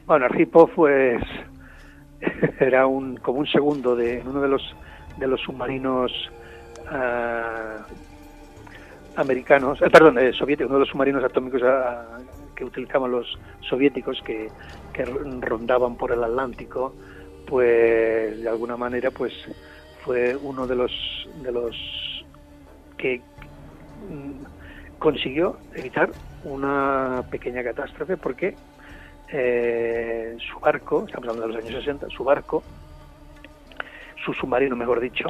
Bueno, 0.07 0.25
Arkhipov 0.25 0.71
pues 0.73 1.21
era 2.61 2.87
un 2.87 3.17
como 3.17 3.39
un 3.39 3.47
segundo 3.47 3.95
de 3.95 4.23
uno 4.25 4.41
de 4.41 4.47
los 4.47 4.75
de 5.17 5.27
los 5.27 5.41
submarinos 5.41 6.11
uh, 6.91 8.10
americanos, 9.15 9.81
eh, 9.81 9.89
perdón, 9.89 10.17
eh, 10.19 10.33
soviéticos, 10.33 10.69
uno 10.69 10.79
de 10.79 10.85
los 10.85 10.89
submarinos 10.89 11.23
atómicos 11.23 11.61
uh, 11.61 12.55
que 12.55 12.63
utilizaban 12.65 13.11
los 13.11 13.37
soviéticos 13.61 14.21
que, 14.25 14.49
que 14.93 15.05
rondaban 15.05 15.95
por 15.95 16.11
el 16.11 16.23
Atlántico, 16.23 16.93
pues 17.47 18.41
de 18.41 18.49
alguna 18.49 18.77
manera 18.77 19.11
pues 19.11 19.33
fue 20.03 20.35
uno 20.35 20.65
de 20.67 20.75
los 20.75 20.91
de 21.43 21.51
los 21.51 21.75
que 22.97 23.21
mm, 24.09 24.97
consiguió 24.99 25.57
evitar 25.75 26.09
una 26.43 27.23
pequeña 27.29 27.63
catástrofe 27.63 28.17
porque 28.17 28.55
eh, 29.33 30.37
su 30.51 30.59
barco, 30.59 31.05
estamos 31.05 31.29
hablando 31.29 31.47
de 31.47 31.53
los 31.53 31.63
años 31.63 31.83
60, 31.83 32.09
su 32.09 32.23
barco, 32.23 32.63
su 34.25 34.33
submarino, 34.33 34.75
mejor 34.75 34.99
dicho, 34.99 35.29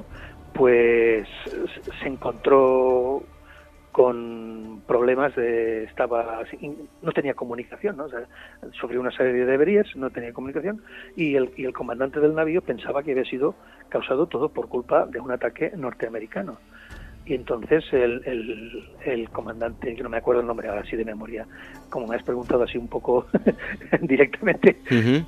pues 0.54 1.28
se 2.02 2.08
encontró 2.08 3.24
con 3.92 4.82
problemas 4.88 5.36
de 5.36 5.84
estaba 5.84 6.44
no 7.02 7.12
tenía 7.12 7.34
comunicación 7.34 7.98
¿no? 7.98 8.08
sufrió 8.80 9.02
una 9.02 9.12
serie 9.12 9.34
de 9.34 9.46
deberías 9.46 9.88
no 9.96 10.10
tenía 10.10 10.34
comunicación 10.34 10.82
y 11.16 11.36
el, 11.36 11.52
y 11.58 11.66
el 11.66 11.74
comandante 11.74 12.20
del 12.20 12.34
navío 12.34 12.62
pensaba 12.62 13.04
que 13.04 13.12
había 13.12 13.26
sido 13.26 13.56
causado 13.90 14.28
todo 14.28 14.50
por 14.50 14.70
culpa 14.70 15.06
de 15.06 15.20
un 15.20 15.32
ataque 15.32 15.72
norteamericano 15.76 16.58
y 17.26 17.36
entonces 17.36 17.84
el, 17.92 18.22
el, 18.26 18.90
el, 19.06 19.30
comandante, 19.30 19.96
que 19.96 20.02
no 20.02 20.10
me 20.10 20.18
acuerdo 20.18 20.42
el 20.42 20.48
nombre 20.48 20.68
ahora 20.68 20.84
sí 20.84 20.96
de 20.96 21.06
memoria, 21.06 21.46
como 21.90 22.08
me 22.08 22.16
has 22.16 22.24
preguntado 22.24 22.64
así 22.64 22.80
un 22.80 22.88
poco 22.88 23.28
directamente, 24.02 24.78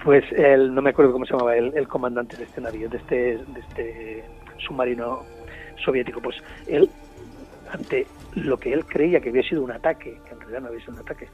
pues 0.04 0.24
el, 0.32 0.74
no 0.74 0.82
me 0.82 0.90
acuerdo 0.90 1.12
cómo 1.12 1.26
se 1.26 1.34
llamaba 1.34 1.56
el, 1.56 1.72
el, 1.78 1.88
comandante 1.88 2.36
de 2.36 2.46
este 2.46 2.62
navío, 2.62 2.90
de 2.90 2.98
este, 2.98 3.16
de 3.16 3.60
este 3.60 4.24
submarino 4.58 5.22
soviético, 5.86 6.20
pues 6.20 6.36
él, 6.68 6.90
ante 7.74 8.06
lo 8.36 8.58
que 8.58 8.72
él 8.72 8.86
creía 8.86 9.20
que 9.20 9.30
había 9.30 9.44
sido 9.44 9.64
un 9.64 9.72
ataque, 9.72 10.20
que 10.26 10.34
en 10.34 10.40
realidad 10.40 10.62
no 10.62 10.68
había 10.68 10.80
sido 10.82 10.94
un 10.94 11.00
ataque, 11.00 11.28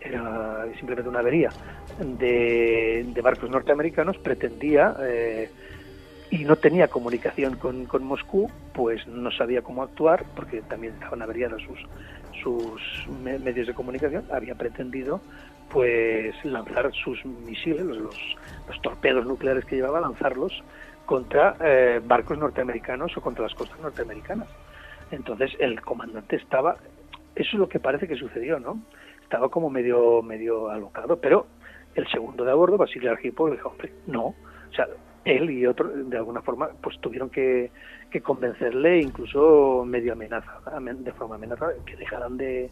era 0.00 0.66
simplemente 0.76 1.08
una 1.08 1.20
avería 1.20 1.50
de, 1.98 3.20
barcos 3.22 3.50
norteamericanos, 3.50 4.18
pretendía... 4.18 4.96
Eh, 5.02 5.50
y 6.30 6.44
no 6.44 6.56
tenía 6.56 6.88
comunicación 6.88 7.56
con, 7.56 7.84
con, 7.84 8.02
Moscú, 8.02 8.50
pues 8.72 9.06
no 9.06 9.30
sabía 9.30 9.62
cómo 9.62 9.84
actuar, 9.84 10.24
porque 10.34 10.62
también 10.62 10.94
estaban 10.94 11.22
averiadas 11.22 11.62
sus, 11.62 11.78
sus 12.42 13.08
medios 13.22 13.68
de 13.68 13.74
comunicación, 13.74 14.24
había 14.32 14.56
pretendido 14.56 15.20
pues 15.68 16.34
lanzar 16.44 16.92
sus 16.92 17.24
misiles, 17.24 17.82
los, 17.84 18.16
los, 18.68 18.82
torpedos 18.82 19.24
nucleares 19.26 19.64
que 19.64 19.76
llevaba, 19.76 20.00
lanzarlos 20.00 20.64
contra 21.06 21.56
eh, 21.60 22.00
barcos 22.04 22.38
norteamericanos 22.38 23.16
o 23.16 23.20
contra 23.20 23.44
las 23.44 23.54
costas 23.54 23.78
norteamericanas. 23.78 24.48
Entonces 25.10 25.52
el 25.58 25.80
comandante 25.80 26.36
estaba, 26.36 26.76
eso 27.34 27.50
es 27.52 27.54
lo 27.54 27.68
que 27.68 27.80
parece 27.80 28.08
que 28.08 28.16
sucedió, 28.16 28.58
¿no? 28.58 28.80
Estaba 29.22 29.48
como 29.48 29.70
medio 29.70 30.22
medio 30.22 30.68
alocado, 30.70 31.18
pero 31.20 31.46
el 31.94 32.06
segundo 32.08 32.44
de 32.44 32.50
a 32.50 32.54
bordo, 32.54 32.76
Basilio 32.76 33.10
Argipo, 33.10 33.48
le 33.48 33.56
dijo, 33.56 33.68
hombre, 33.68 33.92
no, 34.06 34.26
o 34.26 34.74
sea, 34.74 34.88
él 35.24 35.50
y 35.50 35.66
otro, 35.66 35.88
de 35.88 36.16
alguna 36.16 36.42
forma, 36.42 36.68
pues 36.82 36.98
tuvieron 37.00 37.30
que, 37.30 37.70
que 38.10 38.20
convencerle, 38.20 39.00
incluso 39.00 39.84
medio 39.86 40.12
amenaza, 40.12 40.60
de 40.80 41.12
forma 41.12 41.36
amenaza, 41.36 41.68
que 41.86 41.96
dejaran 41.96 42.36
de, 42.36 42.70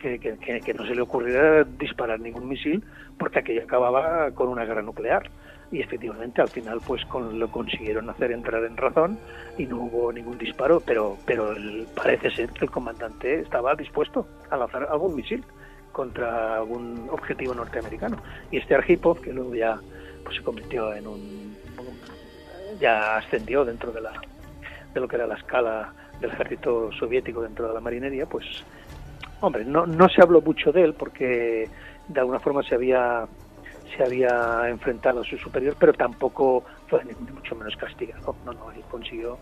que, 0.00 0.18
que, 0.18 0.60
que, 0.60 0.74
no 0.74 0.86
se 0.86 0.94
le 0.94 1.02
ocurriera 1.02 1.64
disparar 1.64 2.20
ningún 2.20 2.48
misil, 2.48 2.82
porque 3.18 3.40
aquello 3.40 3.62
acababa 3.64 4.30
con 4.32 4.48
una 4.48 4.64
guerra 4.64 4.82
nuclear. 4.82 5.30
Y 5.72 5.80
efectivamente, 5.80 6.42
al 6.42 6.48
final, 6.48 6.80
pues 6.84 7.04
con, 7.06 7.38
lo 7.38 7.48
consiguieron 7.48 8.10
hacer 8.10 8.32
entrar 8.32 8.64
en 8.64 8.76
razón 8.76 9.18
y 9.56 9.66
no 9.66 9.82
hubo 9.82 10.12
ningún 10.12 10.36
disparo, 10.36 10.80
pero, 10.80 11.16
pero 11.24 11.54
parece 11.94 12.30
ser 12.30 12.50
que 12.50 12.64
el 12.64 12.70
comandante 12.70 13.40
estaba 13.40 13.74
dispuesto 13.76 14.26
a 14.50 14.56
lanzar 14.56 14.88
algún 14.90 15.14
misil 15.14 15.44
contra 15.92 16.56
algún 16.56 17.08
objetivo 17.10 17.54
norteamericano. 17.54 18.16
Y 18.50 18.58
este 18.58 18.74
Arhipov, 18.74 19.20
que 19.20 19.32
luego 19.32 19.54
ya 19.54 19.78
pues 20.24 20.36
se 20.36 20.42
convirtió 20.42 20.92
en 20.92 21.06
un, 21.06 21.56
ya 22.80 23.16
ascendió 23.16 23.64
dentro 23.64 23.92
de 23.92 24.00
la 24.00 24.12
de 24.92 25.00
lo 25.00 25.06
que 25.06 25.16
era 25.16 25.26
la 25.26 25.36
escala 25.36 25.92
del 26.20 26.30
ejército 26.32 26.90
soviético 26.92 27.42
dentro 27.42 27.68
de 27.68 27.74
la 27.74 27.80
marinería, 27.80 28.26
pues 28.26 28.44
hombre, 29.40 29.64
no, 29.64 29.86
no 29.86 30.08
se 30.08 30.20
habló 30.20 30.40
mucho 30.40 30.72
de 30.72 30.82
él 30.82 30.94
porque 30.94 31.68
de 32.08 32.20
alguna 32.20 32.40
forma 32.40 32.62
se 32.62 32.74
había 32.74 33.26
se 33.96 34.04
había 34.04 34.68
enfrentado 34.68 35.20
a 35.20 35.24
su 35.24 35.36
superior, 35.36 35.76
pero 35.78 35.92
tampoco 35.92 36.64
fue 36.88 37.04
mucho 37.34 37.54
menos 37.56 37.76
castigado. 37.76 38.34
No, 38.44 38.52
no, 38.52 38.70
él 38.72 38.82
consiguió 38.90 39.38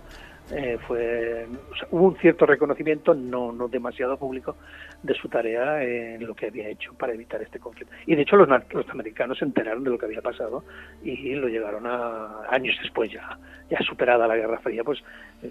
eh, 0.50 0.78
fue 0.86 1.46
hubo 1.90 2.06
un 2.06 2.16
cierto 2.16 2.46
reconocimiento 2.46 3.12
no 3.12 3.52
no 3.52 3.68
demasiado 3.68 4.16
público 4.16 4.56
de 5.02 5.12
su 5.12 5.28
tarea 5.28 5.82
en 5.84 6.26
lo 6.26 6.34
que 6.34 6.46
había 6.46 6.68
hecho 6.68 6.94
para 6.94 7.12
evitar 7.12 7.42
este 7.42 7.58
conflicto 7.58 7.94
y 8.06 8.14
de 8.14 8.22
hecho 8.22 8.36
los, 8.36 8.48
los 8.48 8.88
americanos 8.88 9.38
se 9.38 9.44
enteraron 9.44 9.84
de 9.84 9.90
lo 9.90 9.98
que 9.98 10.06
había 10.06 10.22
pasado 10.22 10.64
y 11.02 11.34
lo 11.34 11.48
llegaron 11.48 11.86
a 11.86 12.44
años 12.48 12.74
después 12.82 13.12
ya 13.12 13.38
ya 13.68 13.78
superada 13.80 14.26
la 14.26 14.36
Guerra 14.36 14.58
Fría 14.60 14.82
pues 14.84 15.00
eh, 15.42 15.50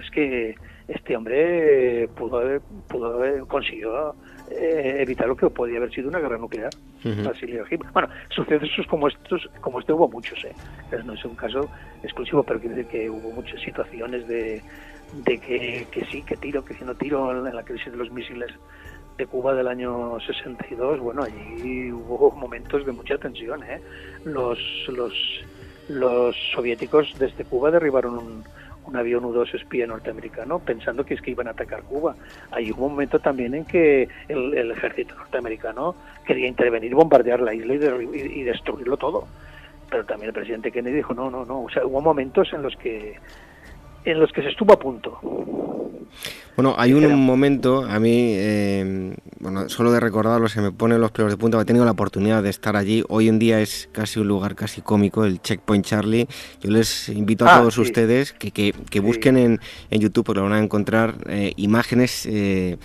es 0.00 0.10
que 0.10 0.54
este 0.88 1.14
hombre 1.14 2.08
pudo 2.16 2.38
haber, 2.38 2.62
pudo 2.88 3.16
haber 3.16 3.40
consiguió 3.42 4.14
eh, 4.50 4.96
evitar 5.00 5.26
lo 5.28 5.36
que 5.36 5.48
podía 5.50 5.78
haber 5.78 5.92
sido 5.92 6.08
una 6.08 6.18
guerra 6.18 6.38
nuclear 6.38 6.70
bueno 7.92 8.08
sucesos 8.30 8.86
como 8.86 9.08
estos 9.08 9.48
como 9.60 9.80
este 9.80 9.92
hubo 9.92 10.08
muchos 10.08 10.44
eh 10.44 10.54
no 11.04 11.14
es 11.14 11.24
un 11.24 11.34
caso 11.34 11.68
exclusivo 12.02 12.42
pero 12.42 12.60
quiero 12.60 12.76
decir 12.76 12.90
que 12.90 13.10
hubo 13.10 13.30
muchas 13.32 13.60
situaciones 13.60 14.26
de 14.28 14.62
de, 15.12 15.38
que, 15.38 16.06
sí, 16.10 16.22
que 16.22 16.36
tiro, 16.36 16.64
que 16.64 16.74
si 16.74 16.84
no 16.84 16.94
tiro 16.94 17.46
en 17.46 17.54
la 17.54 17.62
crisis 17.62 17.90
de 17.90 17.96
los 17.96 18.10
misiles 18.10 18.50
de 19.16 19.26
Cuba 19.26 19.54
del 19.54 19.68
año 19.68 20.18
62, 20.20 21.00
bueno, 21.00 21.24
allí 21.24 21.90
hubo 21.90 22.30
momentos 22.32 22.86
de 22.86 22.92
mucha 22.92 23.18
tensión. 23.18 23.62
¿eh? 23.64 23.80
Los, 24.24 24.58
los, 24.88 25.12
los 25.88 26.36
soviéticos 26.54 27.14
desde 27.18 27.44
Cuba 27.44 27.70
derribaron 27.70 28.18
un, 28.18 28.44
un 28.88 28.96
avión 28.96 29.24
U-2 29.24 29.54
espía 29.54 29.86
norteamericano 29.86 30.58
pensando 30.58 31.04
que 31.04 31.14
es 31.14 31.20
que 31.20 31.32
iban 31.32 31.46
a 31.46 31.50
atacar 31.50 31.82
Cuba. 31.82 32.16
Hay 32.50 32.70
un 32.70 32.80
momento 32.80 33.18
también 33.18 33.54
en 33.54 33.64
que 33.64 34.08
el, 34.28 34.70
ejército 34.70 35.14
norteamericano 35.14 35.94
quería 36.26 36.48
intervenir, 36.48 36.94
bombardear 36.94 37.40
la 37.40 37.52
isla 37.52 37.74
y, 37.74 38.40
y, 38.40 38.42
destruirlo 38.44 38.96
todo. 38.96 39.26
Pero 39.90 40.04
también 40.04 40.28
el 40.28 40.34
presidente 40.34 40.72
Kennedy 40.72 40.96
dijo, 40.96 41.12
no, 41.12 41.30
no, 41.30 41.44
no. 41.44 41.64
O 41.64 41.70
sea, 41.70 41.84
hubo 41.84 42.00
momentos 42.00 42.50
en 42.52 42.62
los 42.62 42.74
que 42.76 43.16
en 44.04 44.20
los 44.20 44.32
que 44.32 44.42
se 44.42 44.48
estuvo 44.48 44.72
a 44.72 44.78
punto. 44.78 45.20
Bueno, 46.58 46.74
hay 46.76 46.92
un 46.92 47.14
momento, 47.24 47.84
a 47.84 48.00
mí, 48.00 48.32
eh, 48.34 49.14
bueno, 49.38 49.68
solo 49.68 49.92
de 49.92 50.00
recordarlo 50.00 50.48
se 50.48 50.60
me 50.60 50.72
ponen 50.72 51.00
los 51.00 51.12
pelos 51.12 51.30
de 51.30 51.36
punta, 51.36 51.60
he 51.60 51.64
tenido 51.64 51.84
la 51.84 51.92
oportunidad 51.92 52.42
de 52.42 52.50
estar 52.50 52.74
allí, 52.74 53.04
hoy 53.08 53.28
en 53.28 53.38
día 53.38 53.60
es 53.60 53.88
casi 53.92 54.18
un 54.18 54.26
lugar 54.26 54.56
casi 54.56 54.80
cómico, 54.80 55.24
el 55.24 55.40
Checkpoint 55.40 55.86
Charlie, 55.86 56.26
yo 56.60 56.72
les 56.72 57.10
invito 57.10 57.46
a 57.46 57.54
ah, 57.54 57.60
todos 57.60 57.78
ustedes 57.78 58.32
que, 58.32 58.50
que, 58.50 58.98
busquen 58.98 59.36
en, 59.36 59.60
en, 59.90 60.00
YouTube, 60.00 60.26
porque 60.26 60.40
van 60.40 60.52
a 60.52 60.58
encontrar 60.58 61.14
eh, 61.28 61.52
imágenes... 61.54 62.26
Eh, 62.26 62.76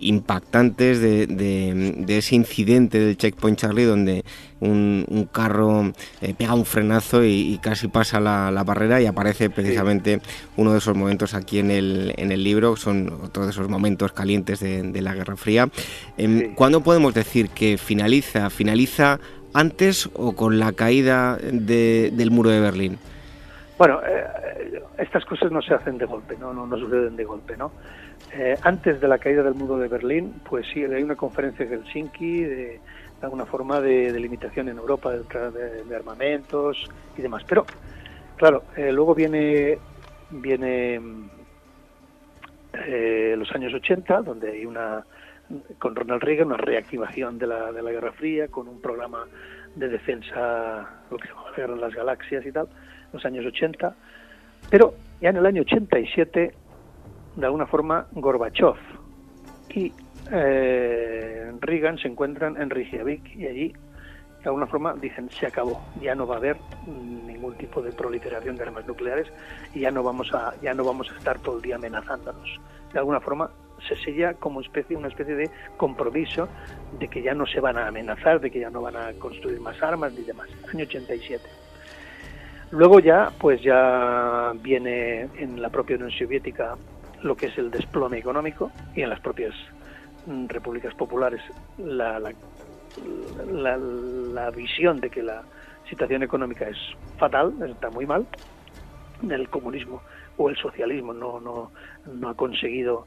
impactantes 0.00 1.00
de, 1.00 1.26
de, 1.26 2.18
ese 2.18 2.34
incidente 2.34 2.98
del 2.98 3.16
Checkpoint 3.16 3.58
Charlie 3.58 3.84
donde 3.84 4.24
un, 4.60 5.28
carro 5.32 5.92
eh, 6.20 6.34
pega 6.36 6.54
un 6.54 6.64
frenazo 6.64 7.24
y, 7.24 7.58
casi 7.62 7.88
pasa 7.88 8.20
la, 8.20 8.62
barrera 8.64 9.00
y 9.00 9.06
aparece 9.06 9.50
precisamente 9.50 10.20
uno 10.56 10.72
de 10.72 10.78
esos 10.78 10.96
momentos 10.96 11.34
aquí 11.34 11.58
en 11.58 11.70
el, 11.70 12.14
en 12.16 12.32
el 12.32 12.44
libro, 12.44 12.76
son 12.76 13.12
otros 13.24 13.46
de 13.46 13.52
esos 13.52 13.68
momentos 13.68 14.12
calientes 14.12 14.60
de, 14.60 15.00
la 15.00 15.14
Guerra 15.14 15.36
Fría. 15.36 15.68
Em, 16.18 16.54
¿Cuándo 16.54 16.82
podemos 16.82 17.14
decir 17.14 17.48
que 17.50 17.78
finaliza? 17.78 18.50
¿Finaliza 18.50 19.18
antes 19.54 20.10
o 20.14 20.32
con 20.32 20.58
la 20.58 20.72
caída 20.72 21.36
del 21.36 22.30
muro 22.30 22.50
de 22.50 22.60
Berlín? 22.60 22.98
Bueno, 23.78 24.00
eh, 24.06 24.82
estas 24.98 25.24
cosas 25.24 25.50
no 25.50 25.62
se 25.62 25.72
hacen 25.72 25.96
de 25.96 26.04
golpe, 26.04 26.36
no, 26.38 26.52
no, 26.52 26.66
no 26.66 26.76
suceden 26.76 27.16
de 27.16 27.24
golpe, 27.24 27.56
¿no? 27.56 27.72
Eh, 28.32 28.56
antes 28.62 29.00
de 29.00 29.08
la 29.08 29.18
caída 29.18 29.42
del 29.42 29.54
muro 29.54 29.76
de 29.78 29.88
Berlín, 29.88 30.40
pues 30.48 30.66
sí, 30.72 30.84
hay 30.84 31.02
una 31.02 31.16
conferencia 31.16 31.64
en 31.64 31.70
Helsinki 31.70 32.44
de, 32.44 32.80
alguna 33.22 33.44
forma 33.44 33.80
de, 33.80 34.18
limitación 34.18 34.68
en 34.68 34.78
Europa 34.78 35.10
de, 35.12 35.96
armamentos 35.96 36.88
y 37.16 37.22
demás. 37.22 37.42
Pero, 37.48 37.66
claro, 38.36 38.64
eh, 38.76 38.92
luego 38.92 39.14
viene, 39.14 39.78
viene 40.30 41.00
eh, 42.72 43.34
los 43.36 43.50
años 43.52 43.74
80, 43.74 44.22
donde 44.22 44.52
hay 44.52 44.64
una, 44.64 45.04
con 45.78 45.96
Ronald 45.96 46.22
Reagan, 46.22 46.48
una 46.48 46.56
reactivación 46.56 47.36
de 47.38 47.48
la, 47.48 47.72
de 47.72 47.82
la 47.82 47.90
Guerra 47.90 48.12
Fría, 48.12 48.48
con 48.48 48.68
un 48.68 48.80
programa 48.80 49.26
de 49.74 49.88
defensa, 49.88 50.88
lo 51.10 51.16
que 51.16 51.26
se 51.26 51.34
llama 51.34 51.50
la 51.50 51.56
Guerra 51.56 51.74
de 51.74 51.80
las 51.80 51.94
Galaxias 51.94 52.46
y 52.46 52.52
tal, 52.52 52.68
los 53.12 53.24
años 53.24 53.44
80. 53.44 53.94
Pero 54.70 54.94
ya 55.20 55.30
en 55.30 55.36
el 55.36 55.46
año 55.46 55.62
87 55.62 56.54
de 57.40 57.46
alguna 57.46 57.66
forma 57.66 58.06
Gorbachev 58.12 58.76
y 59.70 59.92
eh, 60.30 61.52
Reagan 61.60 61.98
se 61.98 62.08
encuentran 62.08 62.60
en 62.60 62.70
Reykjavik 62.70 63.34
y 63.34 63.46
allí 63.46 63.72
de 63.72 64.44
alguna 64.44 64.66
forma 64.66 64.94
dicen 64.94 65.28
se 65.30 65.46
acabó, 65.46 65.82
ya 66.00 66.14
no 66.14 66.26
va 66.26 66.36
a 66.36 66.38
haber 66.38 66.56
ningún 66.86 67.54
tipo 67.54 67.82
de 67.82 67.92
proliferación 67.92 68.56
de 68.56 68.62
armas 68.62 68.86
nucleares 68.86 69.26
y 69.74 69.80
ya 69.80 69.90
no 69.90 70.02
vamos 70.02 70.32
a 70.34 70.54
ya 70.62 70.74
no 70.74 70.84
vamos 70.84 71.10
a 71.10 71.16
estar 71.16 71.38
todo 71.38 71.56
el 71.56 71.62
día 71.62 71.76
amenazándonos. 71.76 72.60
De 72.92 72.98
alguna 72.98 73.20
forma 73.20 73.50
se 73.86 73.96
sella 73.96 74.34
como 74.34 74.60
especie 74.60 74.96
una 74.96 75.08
especie 75.08 75.34
de 75.34 75.50
compromiso 75.76 76.48
de 76.98 77.08
que 77.08 77.22
ya 77.22 77.34
no 77.34 77.46
se 77.46 77.60
van 77.60 77.78
a 77.78 77.86
amenazar, 77.86 78.40
de 78.40 78.50
que 78.50 78.60
ya 78.60 78.70
no 78.70 78.82
van 78.82 78.96
a 78.96 79.12
construir 79.18 79.60
más 79.60 79.82
armas 79.82 80.12
ni 80.12 80.24
demás. 80.24 80.48
Año 80.72 80.84
87. 80.84 81.42
Luego 82.72 83.00
ya 83.00 83.30
pues 83.38 83.62
ya 83.62 84.52
viene 84.62 85.22
en 85.36 85.60
la 85.60 85.70
propia 85.70 85.96
Unión 85.96 86.10
Soviética 86.12 86.76
lo 87.22 87.36
que 87.36 87.46
es 87.46 87.58
el 87.58 87.70
desplome 87.70 88.18
económico 88.18 88.70
y 88.94 89.02
en 89.02 89.10
las 89.10 89.20
propias 89.20 89.54
mm, 90.26 90.46
repúblicas 90.46 90.94
populares 90.94 91.42
la, 91.78 92.18
la, 92.18 93.76
la, 93.76 94.50
visión 94.50 95.00
de 95.00 95.10
que 95.10 95.22
la 95.22 95.42
situación 95.88 96.22
económica 96.22 96.68
es 96.68 96.78
fatal, 97.18 97.54
está 97.68 97.90
muy 97.90 98.06
mal, 98.06 98.26
el 99.28 99.48
comunismo 99.48 100.02
o 100.36 100.48
el 100.48 100.56
socialismo 100.56 101.12
no, 101.12 101.40
no, 101.40 101.70
no 102.06 102.28
ha 102.28 102.34
conseguido 102.34 103.06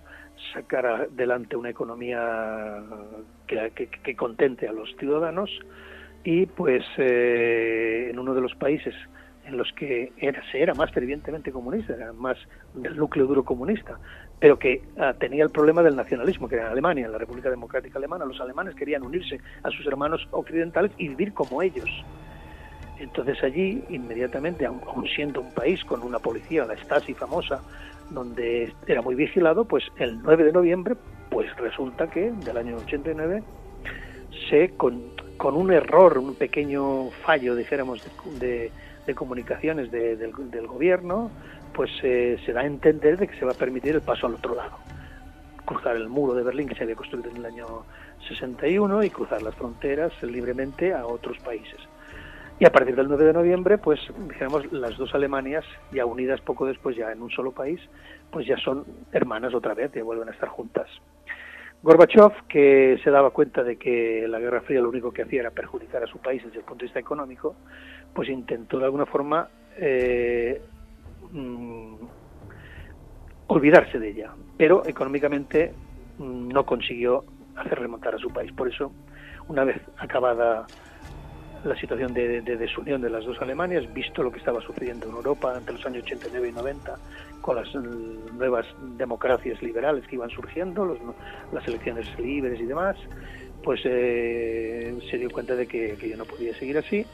sacar 0.53 0.85
adelante 0.85 1.55
una 1.55 1.69
economía 1.69 2.81
que, 3.47 3.71
que, 3.87 4.15
contente 4.15 4.67
a 4.67 4.73
los 4.73 4.95
ciudadanos 4.97 5.49
y 6.23 6.45
pues 6.45 6.83
eh, 6.97 8.09
en 8.09 8.19
uno 8.19 8.33
de 8.33 8.41
los 8.41 8.55
países 8.55 8.95
en 9.45 9.57
los 9.57 9.71
que 9.73 10.11
era, 10.17 10.41
se 10.51 10.61
era 10.61 10.73
más 10.73 10.91
fervientemente 10.91 11.51
comunista, 11.51 11.93
era 11.93 12.13
más 12.13 12.37
del 12.73 12.95
núcleo 12.95 13.25
duro 13.25 13.43
comunista, 13.43 13.99
pero 14.39 14.57
que 14.57 14.81
ah, 14.97 15.13
tenía 15.19 15.43
el 15.43 15.49
problema 15.49 15.83
del 15.83 15.95
nacionalismo, 15.95 16.47
que 16.47 16.55
era 16.55 16.65
en 16.65 16.71
Alemania, 16.71 17.05
en 17.05 17.11
la 17.11 17.17
República 17.17 17.49
Democrática 17.49 17.97
Alemana, 17.97 18.25
los 18.25 18.39
alemanes 18.39 18.75
querían 18.75 19.03
unirse 19.03 19.39
a 19.63 19.69
sus 19.69 19.85
hermanos 19.85 20.27
occidentales 20.31 20.91
y 20.97 21.09
vivir 21.09 21.33
como 21.33 21.61
ellos. 21.61 21.89
Entonces 22.99 23.43
allí, 23.43 23.83
inmediatamente, 23.89 24.65
aun, 24.65 24.81
siendo 25.13 25.41
un 25.41 25.53
país 25.53 25.83
con 25.83 26.01
una 26.03 26.19
policía, 26.19 26.65
la 26.65 26.75
Stasi 26.77 27.13
famosa, 27.13 27.61
donde 28.11 28.71
era 28.87 29.01
muy 29.01 29.15
vigilado, 29.15 29.65
pues 29.65 29.83
el 29.97 30.21
9 30.21 30.45
de 30.45 30.51
noviembre, 30.53 30.95
pues 31.29 31.53
resulta 31.57 32.09
que 32.09 32.31
del 32.31 32.57
año 32.57 32.77
89 32.77 33.43
se 34.49 34.69
con, 34.77 35.01
con 35.37 35.55
un 35.55 35.71
error, 35.71 36.17
un 36.17 36.35
pequeño 36.35 37.09
fallo, 37.25 37.55
dijéramos, 37.55 38.03
de 38.39 38.39
de 38.39 38.71
comunicaciones 39.15 39.91
del, 39.91 40.31
gobierno, 40.67 41.29
pues 41.73 41.91
eh, 42.03 42.39
se 42.45 42.53
da 42.53 42.61
a 42.61 42.65
entender 42.65 43.17
de 43.17 43.27
que 43.27 43.37
se 43.37 43.45
va 43.45 43.51
a 43.51 43.55
permitir 43.55 43.95
el 43.95 44.01
paso 44.01 44.27
al 44.27 44.35
otro 44.35 44.55
lado. 44.55 44.77
cruzar 45.65 45.95
el 45.95 46.09
muro 46.09 46.33
de 46.33 46.43
Berlín 46.43 46.67
que 46.67 46.75
se 46.75 46.83
había 46.83 46.95
construido 46.95 47.29
en 47.29 47.37
el 47.37 47.45
año 47.45 47.65
61 48.27 49.03
y 49.03 49.09
cruzar 49.09 49.41
las 49.41 49.55
fronteras 49.55 50.11
libremente 50.23 50.93
a 50.93 51.05
otros 51.05 51.37
países. 51.39 51.79
Y 52.59 52.65
a 52.65 52.71
partir 52.71 52.95
del 52.95 53.07
9 53.07 53.25
de 53.25 53.33
noviembre, 53.33 53.77
pues 53.77 53.99
dijéramos, 54.27 54.71
las 54.71 54.95
dos 54.97 55.13
Alemanias, 55.15 55.65
ya 55.91 56.05
unidas 56.05 56.39
poco 56.41 56.65
después, 56.65 56.95
ya 56.95 57.11
en 57.11 57.21
un 57.21 57.29
solo 57.31 57.51
país, 57.51 57.81
pues 58.31 58.45
ya 58.45 58.57
son 58.57 58.85
hermanas 59.11 59.53
otra 59.53 59.73
vez, 59.73 59.91
y 59.95 60.01
vuelven 60.01 60.29
a 60.29 60.31
estar 60.31 60.49
juntas. 60.49 60.87
Gorbachev, 61.83 62.47
que 62.47 62.97
se 63.03 63.11
daba 63.11 63.31
cuenta 63.31 63.61
de 63.61 63.75
que 63.75 64.25
la 64.29 64.39
Guerra 64.39 64.61
Fría 64.61 64.79
lo 64.79 64.87
único 64.87 65.11
que 65.11 65.23
hacía 65.23 65.41
era 65.41 65.51
perjudicar 65.51 66.01
a 66.01 66.07
su 66.07 66.17
país 66.17 66.41
desde 66.41 66.59
el 66.59 66.63
punto 66.63 66.79
de 66.79 66.85
vista 66.85 66.99
económico, 66.99 67.57
pues 68.13 68.29
intentó 68.29 68.79
de 68.79 68.85
alguna 68.85 69.05
forma 69.05 69.49
eh, 69.75 70.61
mm, 71.33 71.95
olvidarse 73.47 73.99
de 73.99 74.09
ella, 74.09 74.31
pero 74.57 74.85
económicamente 74.85 75.73
mm, 76.19 76.47
no 76.47 76.65
consiguió 76.65 77.25
hacer 77.57 77.77
remontar 77.77 78.15
a 78.15 78.17
su 78.17 78.29
país. 78.29 78.53
Por 78.53 78.69
eso, 78.69 78.93
una 79.49 79.65
vez 79.65 79.81
acabada 79.97 80.65
la 81.63 81.75
situación 81.75 82.13
de, 82.13 82.41
desunión 82.41 83.01
de 83.01 83.09
las 83.09 83.25
dos 83.25 83.41
Alemanias, 83.41 83.91
visto 83.93 84.21
lo 84.23 84.31
que 84.31 84.39
estaba 84.39 84.61
sucediendo 84.61 85.07
en 85.07 85.15
Europa 85.15 85.55
entre 85.57 85.73
los 85.73 85.85
años 85.85 86.03
89 86.03 86.49
y 86.49 86.51
90, 86.51 86.95
con 87.41 87.55
las 87.55 87.73
nuevas 87.75 88.65
democracias 88.97 89.61
liberales 89.61 90.05
que 90.07 90.15
iban 90.15 90.29
surgiendo, 90.29 90.97
las 91.51 91.67
elecciones 91.67 92.07
libres 92.19 92.59
y 92.59 92.65
demás, 92.65 92.97
pues 93.63 93.81
eh, 93.85 94.97
se 95.09 95.17
dio 95.17 95.29
cuenta 95.31 95.55
de 95.55 95.67
que, 95.67 95.95
que 95.95 96.15
no 96.15 96.25
podía 96.25 96.53
seguir 96.55 96.77
así. 96.77 97.05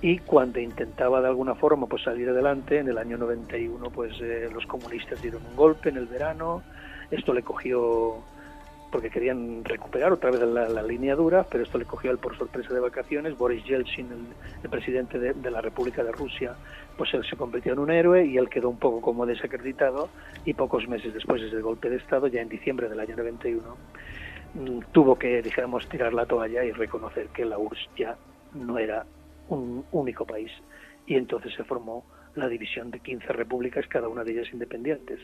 Y 0.00 0.18
cuando 0.20 0.60
intentaba 0.60 1.20
de 1.20 1.26
alguna 1.26 1.54
forma 1.56 1.86
pues 1.86 2.02
salir 2.04 2.28
adelante 2.28 2.78
en 2.78 2.88
el 2.88 2.98
año 2.98 3.18
91 3.18 3.90
pues 3.90 4.12
eh, 4.20 4.48
los 4.52 4.64
comunistas 4.66 5.20
dieron 5.20 5.44
un 5.44 5.56
golpe 5.56 5.88
en 5.88 5.96
el 5.96 6.06
verano. 6.06 6.62
Esto 7.10 7.34
le 7.34 7.42
cogió 7.42 8.22
porque 8.90 9.10
querían 9.10 9.64
recuperar 9.64 10.12
otra 10.12 10.30
vez 10.30 10.40
la, 10.40 10.82
línea 10.82 11.14
dura, 11.14 11.44
pero 11.50 11.64
esto 11.64 11.78
le 11.78 11.84
cogió 11.84 12.10
al 12.10 12.18
por 12.18 12.36
sorpresa 12.36 12.72
de 12.72 12.80
vacaciones. 12.80 13.36
Boris 13.36 13.64
Yeltsin, 13.64 14.08
el, 14.62 14.70
presidente 14.70 15.18
de, 15.18 15.50
la 15.50 15.60
República 15.60 16.02
de 16.02 16.12
Rusia, 16.12 16.54
pues 16.96 17.12
él 17.14 17.24
se 17.28 17.36
convirtió 17.36 17.72
en 17.72 17.78
un 17.80 17.90
héroe 17.90 18.24
y 18.24 18.38
él 18.38 18.48
quedó 18.48 18.70
un 18.70 18.78
poco 18.78 19.00
como 19.00 19.26
desacreditado 19.26 20.08
y 20.44 20.54
pocos 20.54 20.88
meses 20.88 21.12
después 21.12 21.42
del 21.42 21.62
golpe 21.62 21.90
de 21.90 21.96
Estado, 21.96 22.26
ya 22.28 22.40
en 22.40 22.48
diciembre 22.48 22.88
del 22.88 23.00
año 23.00 23.16
91, 23.16 23.76
mm, 24.54 24.78
tuvo 24.92 25.18
que, 25.18 25.42
dijéramos, 25.42 25.88
tirar 25.88 26.14
la 26.14 26.26
toalla 26.26 26.64
y 26.64 26.72
reconocer 26.72 27.28
que 27.28 27.44
la 27.44 27.58
URSS 27.58 27.88
ya 27.96 28.16
no 28.54 28.78
era 28.78 29.04
un 29.48 29.84
único 29.92 30.24
país 30.24 30.50
y 31.06 31.14
entonces 31.16 31.52
se 31.54 31.64
formó 31.64 32.04
la 32.34 32.48
división 32.48 32.90
de 32.90 33.00
15 33.00 33.32
repúblicas, 33.32 33.86
cada 33.88 34.08
una 34.08 34.22
de 34.24 34.32
ellas 34.32 34.52
independientes 34.52 35.18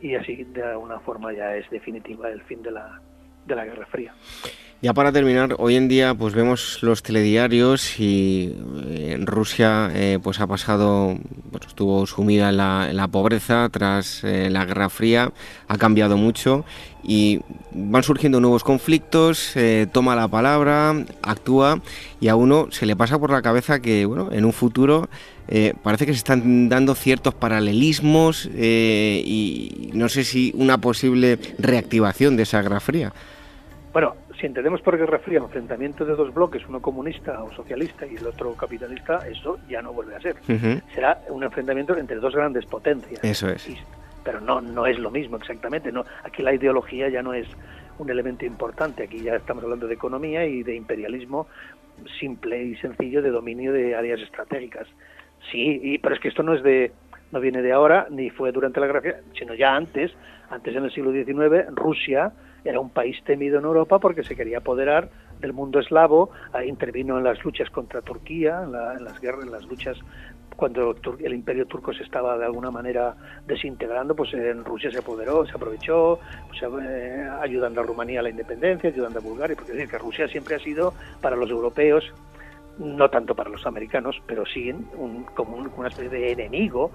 y 0.00 0.14
así 0.14 0.44
de 0.44 0.62
alguna 0.62 1.00
forma 1.00 1.32
ya 1.32 1.56
es 1.56 1.68
definitiva 1.70 2.28
el 2.30 2.42
fin 2.42 2.62
de 2.62 2.70
la, 2.70 3.00
de 3.46 3.54
la 3.54 3.64
Guerra 3.64 3.86
Fría. 3.86 4.14
Ya 4.82 4.92
para 4.92 5.10
terminar, 5.10 5.56
hoy 5.58 5.74
en 5.74 5.88
día 5.88 6.14
pues 6.14 6.34
vemos 6.34 6.82
los 6.82 7.02
telediarios 7.02 7.98
y 7.98 8.54
eh, 8.84 9.12
en 9.14 9.26
Rusia 9.26 9.90
eh, 9.94 10.18
pues 10.22 10.38
ha 10.38 10.46
pasado, 10.46 11.16
pues 11.50 11.66
estuvo 11.66 12.06
sumida 12.06 12.50
en 12.50 12.58
la, 12.96 13.08
pobreza 13.08 13.70
tras 13.70 14.22
eh, 14.22 14.50
la 14.50 14.66
Guerra 14.66 14.90
Fría, 14.90 15.32
ha 15.66 15.78
cambiado 15.78 16.18
mucho 16.18 16.66
y 17.02 17.40
van 17.72 18.02
surgiendo 18.02 18.38
nuevos 18.38 18.64
conflictos, 18.64 19.54
toma 19.92 20.14
la 20.14 20.28
palabra, 20.28 20.94
actúa 21.22 21.80
y 22.20 22.28
a 22.28 22.36
uno 22.36 22.68
se 22.70 22.84
le 22.84 22.96
pasa 22.96 23.18
por 23.18 23.30
la 23.30 23.40
cabeza 23.40 23.80
que 23.80 24.04
bueno, 24.04 24.28
en 24.30 24.44
un 24.44 24.52
futuro 24.52 25.08
parece 25.82 26.06
que 26.06 26.12
se 26.12 26.18
están 26.18 26.68
dando 26.68 26.94
ciertos 26.94 27.34
paralelismos 27.34 28.46
y 28.54 29.90
no 29.94 30.08
sé 30.08 30.24
si 30.24 30.52
una 30.56 30.78
posible 30.78 31.38
reactivación 31.58 32.36
de 32.36 32.42
esa 32.44 32.62
Guerra 32.62 32.80
Fría. 32.80 33.12
Bueno, 33.92 34.14
si 34.38 34.46
entendemos 34.46 34.82
por 34.82 34.98
Guerra 34.98 35.18
Fría 35.20 35.38
enfrentamiento 35.38 36.04
de 36.04 36.14
dos 36.14 36.34
bloques, 36.34 36.62
uno 36.68 36.82
comunista 36.82 37.42
o 37.42 37.50
socialista 37.52 38.06
y 38.06 38.16
el 38.16 38.26
otro 38.26 38.52
capitalista, 38.54 39.26
eso 39.26 39.58
ya 39.68 39.80
no 39.80 39.92
vuelve 39.92 40.16
a 40.16 40.20
ser. 40.20 40.36
Será 40.94 41.22
un 41.28 41.42
enfrentamiento 41.42 41.96
entre 41.96 42.16
dos 42.16 42.34
grandes 42.34 42.66
potencias. 42.66 43.24
Eso 43.24 43.48
es. 43.48 43.66
pero 44.26 44.40
no, 44.40 44.60
no 44.60 44.86
es 44.86 44.98
lo 44.98 45.10
mismo 45.10 45.36
exactamente. 45.36 45.92
No, 45.92 46.04
aquí 46.24 46.42
la 46.42 46.52
ideología 46.52 47.08
ya 47.08 47.22
no 47.22 47.32
es 47.32 47.46
un 47.98 48.10
elemento 48.10 48.44
importante. 48.44 49.04
Aquí 49.04 49.22
ya 49.22 49.36
estamos 49.36 49.62
hablando 49.62 49.86
de 49.86 49.94
economía 49.94 50.44
y 50.44 50.62
de 50.64 50.74
imperialismo 50.74 51.46
simple 52.20 52.62
y 52.62 52.76
sencillo 52.76 53.22
de 53.22 53.30
dominio 53.30 53.72
de 53.72 53.94
áreas 53.94 54.20
estratégicas. 54.20 54.88
Sí, 55.50 55.80
y, 55.82 55.98
pero 55.98 56.14
es 56.14 56.20
que 56.20 56.28
esto 56.28 56.42
no 56.42 56.54
es 56.54 56.62
de 56.62 56.92
no 57.32 57.40
viene 57.40 57.60
de 57.60 57.72
ahora 57.72 58.06
ni 58.10 58.30
fue 58.30 58.52
durante 58.52 58.78
la 58.78 58.86
Guerra 58.86 59.16
sino 59.36 59.54
ya 59.54 59.74
antes, 59.74 60.12
antes 60.48 60.74
en 60.76 60.84
el 60.84 60.92
siglo 60.92 61.12
XIX, 61.12 61.66
Rusia 61.74 62.32
era 62.64 62.80
un 62.80 62.90
país 62.90 63.22
temido 63.24 63.58
en 63.58 63.64
Europa 63.64 63.98
porque 63.98 64.22
se 64.22 64.36
quería 64.36 64.58
apoderar 64.58 65.08
del 65.40 65.52
mundo 65.52 65.80
eslavo, 65.80 66.30
intervino 66.66 67.18
en 67.18 67.24
las 67.24 67.44
luchas 67.44 67.70
contra 67.70 68.00
Turquía, 68.00 68.62
en, 68.62 68.72
las 68.72 69.20
guerras, 69.20 69.44
en 69.44 69.52
las 69.52 69.64
luchas 69.66 69.98
cuando 70.56 70.94
el 71.18 71.34
imperio 71.34 71.66
turco 71.66 71.92
se 71.92 72.02
estaba 72.02 72.38
de 72.38 72.46
alguna 72.46 72.70
manera 72.70 73.14
desintegrando, 73.46 74.16
pues 74.16 74.32
en 74.32 74.64
Rusia 74.64 74.90
se 74.90 74.98
apoderó, 74.98 75.44
se 75.44 75.52
aprovechó, 75.52 76.18
pues, 76.48 76.62
eh, 76.82 77.28
ayudando 77.42 77.82
a 77.82 77.84
Rumanía 77.84 78.20
a 78.20 78.22
la 78.22 78.30
independencia, 78.30 78.88
ayudando 78.88 79.18
a 79.18 79.22
Bulgaria, 79.22 79.54
porque 79.54 79.72
decir 79.72 79.88
que 79.88 79.98
Rusia 79.98 80.26
siempre 80.28 80.54
ha 80.54 80.58
sido 80.58 80.94
para 81.20 81.36
los 81.36 81.50
europeos 81.50 82.10
no 82.78 83.08
tanto 83.08 83.34
para 83.34 83.50
los 83.50 83.66
americanos, 83.66 84.20
pero 84.26 84.44
sí 84.44 84.70
un, 84.70 85.24
como 85.34 85.56
una 85.56 85.88
especie 85.88 86.10
de 86.10 86.32
enemigo 86.32 86.90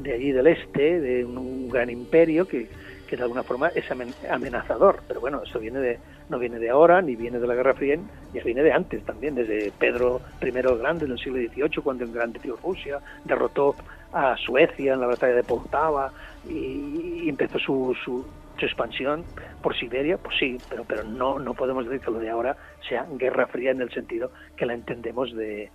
de 0.00 0.14
allí 0.14 0.32
del 0.32 0.46
este, 0.46 1.00
de 1.00 1.24
un 1.24 1.68
gran 1.68 1.90
imperio 1.90 2.46
que, 2.46 2.68
que 3.06 3.16
de 3.16 3.22
alguna 3.22 3.42
forma 3.42 3.68
es 3.68 3.84
amenazador. 4.30 5.00
Pero 5.06 5.20
bueno, 5.20 5.42
eso 5.42 5.58
viene 5.58 5.78
de, 5.78 5.98
no 6.28 6.38
viene 6.38 6.58
de 6.58 6.70
ahora, 6.70 7.00
ni 7.00 7.16
viene 7.16 7.38
de 7.38 7.46
la 7.46 7.54
Guerra 7.54 7.74
Fría, 7.74 7.98
ya 8.34 8.42
viene 8.42 8.62
de 8.62 8.72
antes 8.72 9.02
también, 9.04 9.34
desde 9.34 9.72
Pedro 9.78 10.20
I 10.42 10.48
el 10.48 10.78
Grande 10.78 11.06
en 11.06 11.12
el 11.12 11.18
siglo 11.18 11.38
XVIII, 11.38 11.82
cuando 11.82 12.04
el 12.04 12.12
Grande 12.12 12.38
Tío 12.38 12.56
Rusia 12.62 12.98
derrotó 13.24 13.76
a 14.12 14.36
Suecia 14.36 14.94
en 14.94 15.00
la 15.00 15.06
batalla 15.06 15.34
de 15.34 15.44
Poltava 15.44 16.12
y, 16.48 17.28
empezó 17.28 17.58
su, 17.58 17.96
su, 18.04 18.24
expansión 18.64 19.24
por 19.62 19.76
Siberia, 19.78 20.16
pues 20.16 20.36
sí, 20.38 20.56
pero, 20.70 20.84
pero 20.84 21.04
no, 21.04 21.38
no 21.38 21.52
podemos 21.52 21.84
decir 21.84 22.00
que 22.00 22.10
lo 22.10 22.18
de 22.18 22.30
ahora 22.30 22.56
sea 22.88 23.06
Guerra 23.18 23.46
Fría 23.48 23.72
en 23.72 23.82
el 23.82 23.90
sentido 23.90 24.30
que 24.56 24.64
la 24.64 24.72
entendemos 24.72 25.34
de, 25.34 25.70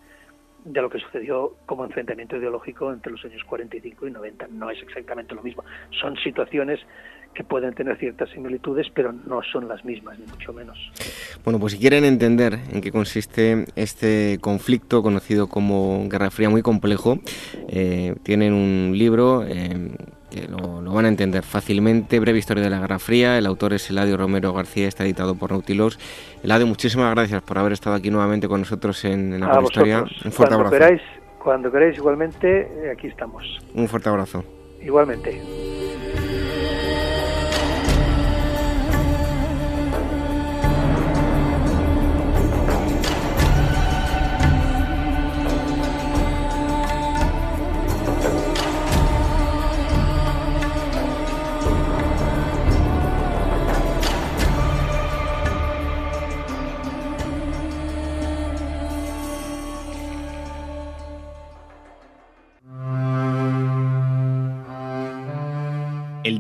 de 0.65 0.81
lo 0.81 0.89
que 0.89 0.99
sucedió 0.99 1.55
como 1.65 1.85
enfrentamiento 1.85 2.37
ideológico 2.37 2.91
entre 2.91 3.11
los 3.11 3.23
años 3.25 3.43
45 3.43 4.07
y 4.07 4.11
90. 4.11 4.47
No 4.51 4.69
es 4.69 4.81
exactamente 4.81 5.35
lo 5.35 5.43
mismo. 5.43 5.63
Son 5.99 6.15
situaciones 6.17 6.79
que 7.33 7.43
pueden 7.43 7.73
tener 7.73 7.97
ciertas 7.97 8.29
similitudes, 8.31 8.87
pero 8.93 9.13
no 9.13 9.41
son 9.41 9.67
las 9.67 9.85
mismas, 9.85 10.19
ni 10.19 10.25
mucho 10.25 10.51
menos. 10.51 10.77
Bueno, 11.43 11.59
pues 11.59 11.73
si 11.73 11.79
quieren 11.79 12.03
entender 12.03 12.59
en 12.71 12.81
qué 12.81 12.91
consiste 12.91 13.65
este 13.75 14.37
conflicto 14.41 15.01
conocido 15.01 15.47
como 15.47 16.07
Guerra 16.09 16.29
Fría 16.29 16.49
muy 16.49 16.61
complejo, 16.61 17.19
eh, 17.69 18.15
tienen 18.23 18.53
un 18.53 18.97
libro 18.97 19.45
eh, 19.47 19.91
que 20.31 20.47
lo, 20.47 20.81
van 20.91 21.05
a 21.05 21.09
entender 21.09 21.43
fácilmente, 21.43 22.19
Breve 22.19 22.39
Historia 22.39 22.63
de 22.63 22.69
la 22.69 22.79
Guerra 22.79 22.97
Fría, 22.97 23.37
el 23.37 23.45
autor 23.45 23.73
es 23.73 23.89
Eladio 23.89 24.17
Romero 24.17 24.53
García, 24.53 24.87
está 24.87 25.03
editado 25.03 25.35
por 25.35 25.51
Nautilos. 25.51 25.99
Eladio, 26.43 26.65
muchísimas 26.65 27.13
gracias 27.13 27.43
por 27.43 27.57
haber 27.57 27.73
estado 27.73 27.95
aquí 27.95 28.09
nuevamente 28.09 28.47
con 28.47 28.61
nosotros 28.61 29.03
en, 29.05 29.39
la 29.39 29.61
historia. 29.61 30.05
Un 30.25 30.31
fuerte 30.31 30.55
abrazo. 30.55 30.71
Queráis, 30.71 31.01
cuando 31.37 31.71
queráis, 31.71 31.97
igualmente, 31.97 32.61
eh, 32.61 32.91
aquí 32.91 33.07
estamos. 33.07 33.59
Un 33.75 33.87
fuerte 33.87 34.09
abrazo. 34.09 34.43
Igualmente. 34.81 35.90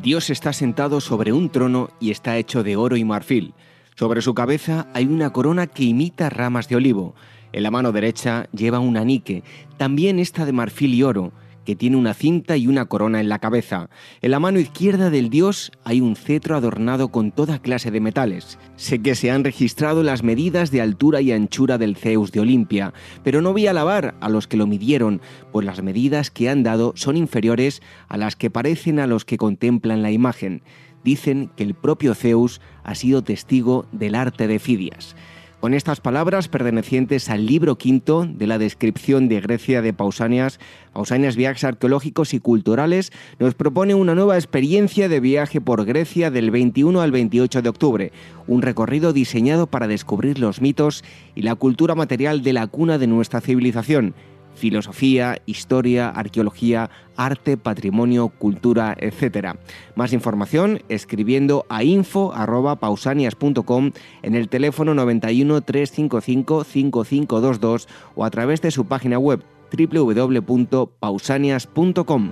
Dios 0.01 0.29
está 0.29 0.51
sentado 0.51 0.99
sobre 0.99 1.31
un 1.31 1.49
trono 1.49 1.89
y 1.99 2.11
está 2.11 2.37
hecho 2.37 2.63
de 2.63 2.75
oro 2.75 2.97
y 2.97 3.03
marfil. 3.03 3.53
Sobre 3.95 4.21
su 4.21 4.33
cabeza 4.33 4.87
hay 4.93 5.05
una 5.05 5.31
corona 5.31 5.67
que 5.67 5.83
imita 5.83 6.29
ramas 6.29 6.67
de 6.67 6.75
olivo. 6.75 7.13
En 7.53 7.63
la 7.63 7.71
mano 7.71 7.91
derecha 7.91 8.47
lleva 8.51 8.79
un 8.79 8.97
anique, 8.97 9.43
también 9.77 10.19
está 10.19 10.45
de 10.45 10.53
marfil 10.53 10.93
y 10.93 11.03
oro 11.03 11.33
que 11.65 11.75
tiene 11.75 11.97
una 11.97 12.13
cinta 12.13 12.57
y 12.57 12.67
una 12.67 12.85
corona 12.85 13.19
en 13.19 13.29
la 13.29 13.39
cabeza. 13.39 13.89
En 14.21 14.31
la 14.31 14.39
mano 14.39 14.59
izquierda 14.59 15.09
del 15.09 15.29
dios 15.29 15.71
hay 15.83 16.01
un 16.01 16.15
cetro 16.15 16.55
adornado 16.55 17.09
con 17.09 17.31
toda 17.31 17.59
clase 17.59 17.91
de 17.91 17.99
metales. 17.99 18.57
Sé 18.75 19.01
que 19.01 19.15
se 19.15 19.31
han 19.31 19.43
registrado 19.43 20.03
las 20.03 20.23
medidas 20.23 20.71
de 20.71 20.81
altura 20.81 21.21
y 21.21 21.31
anchura 21.31 21.77
del 21.77 21.95
Zeus 21.95 22.31
de 22.31 22.39
Olimpia, 22.39 22.93
pero 23.23 23.41
no 23.41 23.51
voy 23.51 23.67
a 23.67 23.71
alabar 23.71 24.15
a 24.21 24.29
los 24.29 24.47
que 24.47 24.57
lo 24.57 24.67
midieron, 24.67 25.21
pues 25.51 25.65
las 25.65 25.81
medidas 25.81 26.31
que 26.31 26.49
han 26.49 26.63
dado 26.63 26.93
son 26.95 27.17
inferiores 27.17 27.81
a 28.07 28.17
las 28.17 28.35
que 28.35 28.49
parecen 28.49 28.99
a 28.99 29.07
los 29.07 29.25
que 29.25 29.37
contemplan 29.37 30.01
la 30.01 30.11
imagen. 30.11 30.61
dicen 31.03 31.49
que 31.55 31.63
el 31.63 31.73
propio 31.73 32.13
Zeus 32.13 32.61
ha 32.83 32.95
sido 32.95 33.23
testigo 33.23 33.87
del 33.91 34.15
arte 34.15 34.47
de 34.47 34.59
Fidias. 34.59 35.15
Con 35.61 35.75
estas 35.75 36.01
palabras 36.01 36.47
pertenecientes 36.47 37.29
al 37.29 37.45
libro 37.45 37.77
quinto 37.77 38.25
de 38.25 38.47
la 38.47 38.57
descripción 38.57 39.29
de 39.29 39.41
Grecia 39.41 39.83
de 39.83 39.93
Pausanias, 39.93 40.59
Pausanias 40.91 41.35
Viajes 41.35 41.63
Arqueológicos 41.63 42.33
y 42.33 42.39
Culturales, 42.39 43.11
nos 43.37 43.53
propone 43.53 43.93
una 43.93 44.15
nueva 44.15 44.37
experiencia 44.37 45.07
de 45.07 45.19
viaje 45.19 45.61
por 45.61 45.85
Grecia 45.85 46.31
del 46.31 46.49
21 46.49 46.99
al 46.99 47.11
28 47.11 47.61
de 47.61 47.69
octubre, 47.69 48.11
un 48.47 48.63
recorrido 48.63 49.13
diseñado 49.13 49.67
para 49.67 49.87
descubrir 49.87 50.39
los 50.39 50.61
mitos 50.61 51.03
y 51.35 51.43
la 51.43 51.53
cultura 51.53 51.93
material 51.93 52.41
de 52.41 52.53
la 52.53 52.65
cuna 52.65 52.97
de 52.97 53.05
nuestra 53.05 53.39
civilización, 53.39 54.15
filosofía, 54.55 55.41
historia, 55.45 56.09
arqueología, 56.09 56.89
arte, 57.15 57.55
patrimonio, 57.57 58.29
cultura, 58.29 58.97
etc. 58.99 59.55
Más 59.95 60.13
información 60.13 60.81
escribiendo 60.89 61.65
a 61.69 61.83
info.pausanias.com 61.83 63.91
en 64.21 64.35
el 64.35 64.49
teléfono 64.49 64.93
91 64.93 65.61
355 65.61 66.63
5522 66.63 67.87
o 68.15 68.25
a 68.25 68.29
través 68.29 68.61
de 68.61 68.69
su 68.71 68.85
página 68.85 69.19
web 69.19 69.43
www.pausanias.com. 69.71 72.31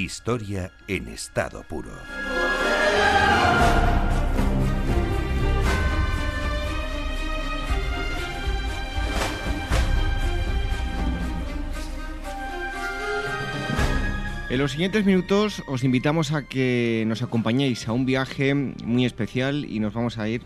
historia 0.00 0.72
en 0.88 1.08
estado 1.08 1.62
puro. 1.62 1.90
En 14.48 14.58
los 14.58 14.72
siguientes 14.72 15.04
minutos 15.04 15.62
os 15.68 15.84
invitamos 15.84 16.32
a 16.32 16.48
que 16.48 17.04
nos 17.06 17.22
acompañéis 17.22 17.86
a 17.86 17.92
un 17.92 18.06
viaje 18.06 18.54
muy 18.54 19.04
especial 19.04 19.66
y 19.68 19.80
nos 19.80 19.92
vamos 19.92 20.18
a 20.18 20.28
ir 20.28 20.42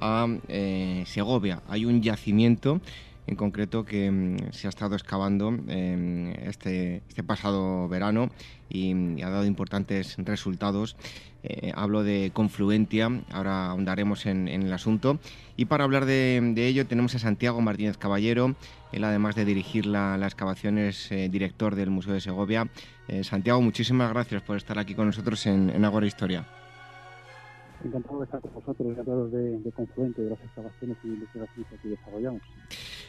a 0.00 0.26
eh, 0.48 1.04
Segovia. 1.06 1.62
Hay 1.68 1.84
un 1.84 2.02
yacimiento 2.02 2.80
en 3.28 3.36
concreto 3.36 3.84
que 3.84 4.10
mm, 4.10 4.52
se 4.52 4.66
ha 4.66 4.70
estado 4.70 4.96
excavando 4.96 5.48
em, 5.68 6.30
este, 6.48 7.02
este, 7.08 7.22
pasado 7.22 7.88
verano 7.88 8.30
y, 8.68 9.22
ha 9.22 9.30
dado 9.30 9.44
importantes 9.44 10.16
resultados. 10.18 10.96
Eh, 11.44 11.72
hablo 11.74 12.02
de 12.02 12.30
Confluentia, 12.32 13.10
ahora 13.30 13.66
ahondaremos 13.66 14.26
en, 14.26 14.48
el 14.48 14.72
asunto. 14.72 15.20
Y 15.56 15.66
para 15.66 15.84
hablar 15.84 16.06
de, 16.06 16.54
ello 16.56 16.86
tenemos 16.86 17.14
a 17.14 17.18
Santiago 17.18 17.60
Martínez 17.60 17.96
Caballero, 17.96 18.56
él 18.92 19.04
además 19.04 19.34
de 19.36 19.44
dirigir 19.44 19.86
la, 19.86 20.16
la 20.16 20.26
excavación 20.26 20.78
es 20.78 21.12
eh, 21.12 21.28
director 21.28 21.76
del 21.76 21.90
Museo 21.90 22.14
de 22.14 22.20
Segovia. 22.20 22.68
Eh, 23.06 23.24
Santiago, 23.24 23.60
muchísimas 23.60 24.10
gracias 24.12 24.42
por 24.42 24.56
estar 24.56 24.78
aquí 24.78 24.94
con 24.94 25.06
nosotros 25.06 25.46
en, 25.46 25.70
en 25.70 25.84
Agora 25.84 26.06
Historia. 26.06 26.46
Encantado 27.84 28.18
de 28.18 28.24
estar 28.24 28.40
con 28.40 28.54
vosotros, 28.54 28.88
encantado 28.90 29.28
de, 29.28 29.58
de 29.58 29.72
Confluente, 29.72 30.22
de 30.22 30.30
las 30.30 30.40
excavaciones 30.40 30.96
y 31.04 31.08
investigaciones 31.08 31.80
que 31.80 31.88
desarrollamos. 31.88 32.42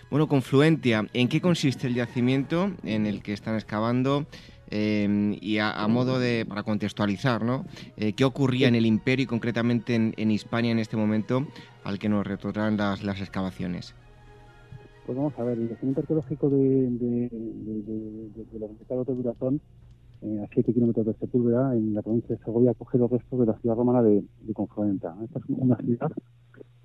Bueno, 0.09 0.27
Confluentia, 0.27 1.07
¿en 1.13 1.27
qué 1.27 1.41
consiste 1.41 1.87
el 1.87 1.95
yacimiento 1.95 2.71
en 2.83 3.05
el 3.05 3.23
que 3.23 3.33
están 3.33 3.55
excavando? 3.55 4.25
Em, 4.71 5.35
y 5.41 5.57
a, 5.57 5.87
modo 5.87 6.19
de, 6.19 6.45
para 6.45 6.61
contextualizar, 6.61 7.43
¿no? 7.43 7.65
Eh, 7.97 8.13
¿Qué 8.13 8.23
ocurría 8.23 8.67
en 8.67 8.75
el 8.75 8.85
imperio 8.85 9.23
y 9.23 9.27
concretamente 9.27 9.95
en, 9.95 10.13
en, 10.15 10.29
Hispania 10.29 10.71
en 10.71 10.77
este 10.77 10.95
momento 10.95 11.47
al 11.83 11.97
que 11.97 12.07
nos 12.07 12.25
retornan 12.25 12.77
las, 12.77 13.03
las 13.03 13.19
excavaciones? 13.19 13.95
Pues 15.07 15.17
vamos 15.17 15.33
a 15.39 15.43
ver, 15.43 15.57
el 15.57 15.69
yacimiento 15.69 16.01
arqueológico 16.01 16.49
de, 16.51 16.57
de, 16.57 17.29
de, 17.29 18.43
de 18.51 18.95
los 18.95 19.07
de 19.07 19.15
Durazón, 19.15 19.59
eh, 20.21 20.41
a 20.43 20.47
7 20.53 20.73
kilómetros 20.73 21.05
de 21.05 21.13
Sepúlveda, 21.13 21.75
en 21.75 21.93
la 21.93 22.01
provincia 22.01 22.35
de 22.35 22.43
Segovia, 22.43 22.71
acoge 22.71 22.97
los 22.97 23.09
restos 23.09 23.39
de 23.39 23.45
la 23.45 23.57
ciudad 23.59 23.75
romana 23.75 24.01
de, 24.03 24.23
Confluenta. 24.53 25.15
Esta 25.23 25.39
es 25.39 25.45
una 25.49 25.77
ciudad 25.77 26.11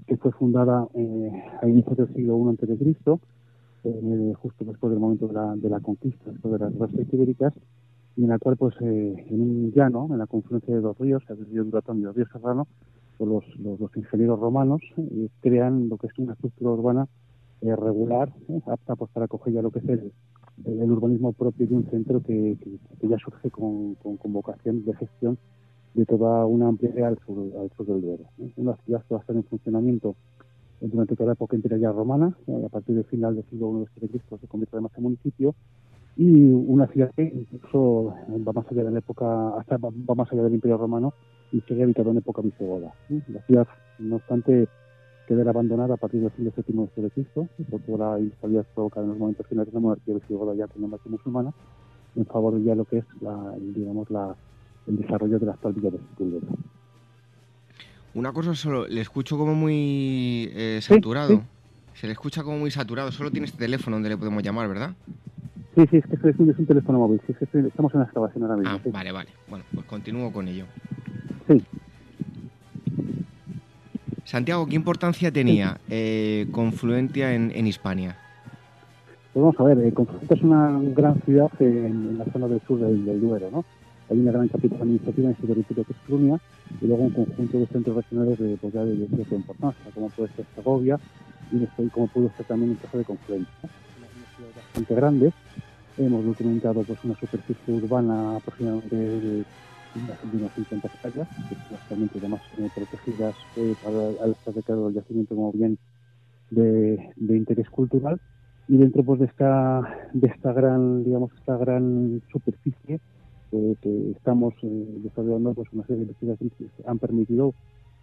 que 0.06 0.16
fue 0.16 0.32
fundada 0.32 0.86
eh, 0.94 1.30
a 1.62 1.68
inicios 1.68 1.96
del 1.96 2.14
siglo 2.14 2.38
I 2.38 2.56
a.C., 2.66 3.18
eh, 3.84 4.32
justo 4.40 4.64
después 4.64 4.90
del 4.90 4.98
momento 4.98 5.28
de 5.28 5.34
la, 5.34 5.54
de 5.56 5.68
la 5.68 5.80
conquista, 5.80 6.30
después 6.30 6.52
de 6.52 6.58
las 6.58 6.72
guerras 6.72 7.12
ibéricas, 7.12 7.52
y 8.16 8.22
en 8.22 8.30
la 8.30 8.38
cual, 8.38 8.56
pues, 8.56 8.74
eh, 8.80 9.26
en 9.28 9.40
un 9.40 9.72
llano, 9.72 10.08
en 10.10 10.18
la 10.18 10.26
confluencia 10.26 10.74
de 10.74 10.80
dos 10.80 10.96
ríos, 10.98 11.22
el 11.28 11.44
río 11.46 11.64
Duratón 11.64 12.00
y 12.00 12.04
el 12.04 12.14
río 12.14 12.26
Serrano, 12.32 12.66
pues 13.18 13.28
los, 13.28 13.78
los, 13.80 13.96
ingenieros 13.96 14.40
romanos 14.40 14.80
eh, 14.96 15.28
crean 15.40 15.88
lo 15.88 15.98
que 15.98 16.06
es 16.06 16.18
una 16.18 16.32
estructura 16.32 16.72
urbana 16.72 17.08
regular, 17.60 18.30
apta 18.66 18.94
pues, 18.94 19.10
para 19.10 19.24
acoger 19.24 19.54
ya 19.54 19.62
lo 19.62 19.70
que 19.70 19.78
es 19.78 19.88
el, 19.88 20.12
el, 20.64 20.90
urbanismo 20.90 21.32
propio 21.32 21.66
de 21.66 21.74
un 21.74 21.90
centro 21.90 22.22
que, 22.22 22.56
que, 23.00 23.08
ya 23.08 23.18
surge 23.18 23.50
con, 23.50 23.94
con, 23.96 24.32
vocación 24.32 24.84
de 24.84 24.94
gestión 24.94 25.38
de 25.94 26.06
toda 26.06 26.44
una 26.46 26.68
amplia 26.68 26.90
área 26.92 27.08
al 27.08 27.18
sur, 27.24 27.38
al 27.60 27.70
sur 27.76 27.86
del 27.86 28.02
Duero. 28.02 28.24
Una 28.56 28.76
ciudad 28.84 29.04
que 29.06 29.14
va 29.14 29.20
a 29.20 29.22
estar 29.22 29.36
en 29.36 29.44
funcionamiento 29.44 30.16
durante 30.80 31.14
toda 31.14 31.28
la 31.28 31.32
época 31.34 31.56
imperial 31.56 31.94
romana, 31.94 32.36
a 32.64 32.68
partir 32.68 32.94
del 32.94 33.04
final 33.04 33.34
del 33.34 33.44
siglo 33.44 33.86
I 33.96 34.00
de 34.00 34.08
Cristo 34.08 34.38
se 34.38 34.46
convierte 34.48 34.76
además 34.76 34.92
en 34.96 35.02
municipio, 35.04 35.54
y 36.16 36.44
una 36.44 36.86
ciudad 36.88 37.10
que 37.16 37.24
incluso 37.24 38.14
va 38.46 38.52
más 38.52 38.66
allá 38.70 38.84
de 38.84 38.90
la 38.90 38.98
época, 38.98 39.56
hasta 39.58 39.78
va, 39.78 39.90
más 40.14 40.32
allá 40.32 40.42
del 40.44 40.54
Imperio 40.54 40.78
Romano 40.78 41.12
y 41.52 41.60
sigue 41.62 41.82
habitado 41.82 42.10
en 42.10 42.18
época 42.18 42.42
visigoda. 42.42 42.92
La 43.28 43.40
ciudad, 43.42 43.66
no 43.98 44.16
obstante, 44.16 44.68
quedar 45.26 45.48
abandonada 45.48 45.94
a 45.94 45.96
partir 45.96 46.20
del 46.20 46.32
siglo 46.32 46.52
VII 46.56 47.02
de 47.02 47.10
Cristo, 47.10 47.48
por 47.70 47.80
toda 47.82 48.12
la 48.12 48.20
inestabilidad 48.20 48.66
provocada 48.74 49.04
en 49.04 49.10
los 49.10 49.18
momentos 49.18 49.46
finales 49.46 49.72
de 49.72 49.74
la 49.74 49.80
monarquía 49.80 50.14
visigoda 50.14 50.54
ya 50.54 50.66
con 50.66 50.82
la 50.82 50.98
musulmana, 51.06 51.52
en 52.16 52.26
favor 52.26 52.54
de 52.54 52.64
ya 52.64 52.74
lo 52.74 52.84
que 52.84 52.98
es 52.98 53.04
la, 53.20 53.54
digamos, 53.58 54.10
la, 54.10 54.34
el 54.86 54.96
desarrollo 54.96 55.38
de 55.38 55.46
la 55.46 55.52
actual 55.52 55.74
villa 55.74 55.90
de 55.90 55.98
Sepúlveda. 55.98 56.46
Una 58.14 58.32
cosa 58.32 58.54
solo, 58.54 58.86
le 58.86 59.00
escucho 59.00 59.36
como 59.36 59.54
muy 59.54 60.48
eh, 60.54 60.78
saturado. 60.80 61.42
Se 61.94 62.06
le 62.06 62.12
escucha 62.12 62.42
como 62.42 62.58
muy 62.58 62.70
saturado. 62.70 63.10
Solo 63.10 63.30
tiene 63.30 63.46
este 63.46 63.58
teléfono 63.58 63.96
donde 63.96 64.08
le 64.08 64.16
podemos 64.16 64.42
llamar, 64.42 64.68
¿verdad? 64.68 64.94
Sí, 65.74 65.82
sí, 65.90 65.96
es 65.96 66.20
que 66.20 66.30
es 66.30 66.38
un, 66.38 66.66
teléfono 66.66 67.00
móvil. 67.00 67.20
Sí, 67.26 67.34
es 67.40 67.48
que 67.48 67.58
estamos 67.58 67.92
en 67.94 68.00
la 68.00 68.04
excavación 68.06 68.44
ahora 68.44 68.56
mismo. 68.56 68.80
Ah, 68.84 68.90
vale, 68.92 69.10
vale. 69.10 69.30
Bueno, 69.48 69.64
pues 69.74 69.86
continúo 69.86 70.32
con 70.32 70.46
ello. 70.46 70.66
Sí. 71.48 71.60
Santiago, 74.24 74.66
¿qué 74.66 74.74
importancia 74.74 75.30
tenía 75.30 75.78
eh, 75.88 76.46
Confluentia 76.50 77.34
en, 77.34 77.66
Hispania? 77.66 78.16
Pues 79.32 79.42
vamos 79.44 79.60
a 79.60 79.64
ver, 79.64 79.86
eh, 79.86 79.92
Confluentia 79.92 80.36
es 80.36 80.42
una 80.42 80.80
gran 80.94 81.20
ciudad 81.22 81.50
en, 81.60 82.18
la 82.18 82.24
zona 82.26 82.48
del 82.48 82.60
sur 82.66 82.80
del, 82.80 83.20
Duero, 83.20 83.50
¿no? 83.50 83.64
Hay 84.10 84.18
una 84.18 84.32
gran 84.32 84.48
capital 84.48 84.82
administrativa 84.82 85.28
en 85.28 85.36
su 85.36 85.46
territorio 85.46 85.84
que 85.84 85.92
es 85.92 85.98
Clunia 86.06 86.40
y 86.80 86.86
luego 86.86 87.04
un 87.04 87.10
conjunto 87.10 87.58
de 87.58 87.66
centros 87.66 87.96
regionales 87.96 88.38
de, 88.38 88.56
pues 88.56 88.72
de, 88.72 88.84
de, 88.84 89.36
importancia, 89.36 89.90
como 89.94 90.08
puede 90.10 90.32
ser 90.32 90.46
Segovia 90.54 90.98
y 91.52 91.58
después, 91.58 91.92
como 91.92 92.06
puede 92.08 92.30
ser 92.36 92.46
también 92.46 92.72
el 92.72 92.78
caso 92.78 92.98
de 92.98 93.04
Confluencia. 93.04 93.54
Una 93.62 94.36
ciudad 94.36 94.50
bastante 94.56 94.94
grande, 94.94 95.32
hemos 95.98 96.24
documentado 96.24 96.82
pues 96.82 96.98
una 97.04 97.14
superficie 97.14 97.74
urbana 97.74 98.36
aproximadamente 98.36 99.44
unas 99.94 100.52
50 100.54 100.88
hectáreas, 100.88 101.28
que 101.48 101.74
actualmente 101.74 102.18
además 102.18 102.40
eh, 102.58 102.68
protegidas 102.74 103.34
eh, 103.56 103.74
al 104.22 104.32
estar 104.32 104.54
declarado 104.54 104.88
el 104.88 104.94
yacimiento 104.94 105.34
como 105.34 105.52
bien 105.52 105.78
de, 106.50 107.10
de 107.16 107.36
interés 107.36 107.68
cultural 107.70 108.20
y 108.68 108.76
dentro 108.76 109.02
pues 109.04 109.20
de 109.20 109.26
esta 109.26 109.82
de 110.12 110.28
esta 110.28 110.52
gran 110.52 111.04
digamos 111.04 111.30
esta 111.38 111.56
gran 111.56 112.22
superficie 112.30 113.00
que 113.80 114.10
estamos 114.10 114.54
eh, 114.62 114.84
desarrollando 115.02 115.54
pues, 115.54 115.68
una 115.72 115.82
serie 115.84 116.04
de 116.04 116.12
investigaciones 116.12 116.72
que 116.76 116.82
han 116.86 116.98
permitido 116.98 117.54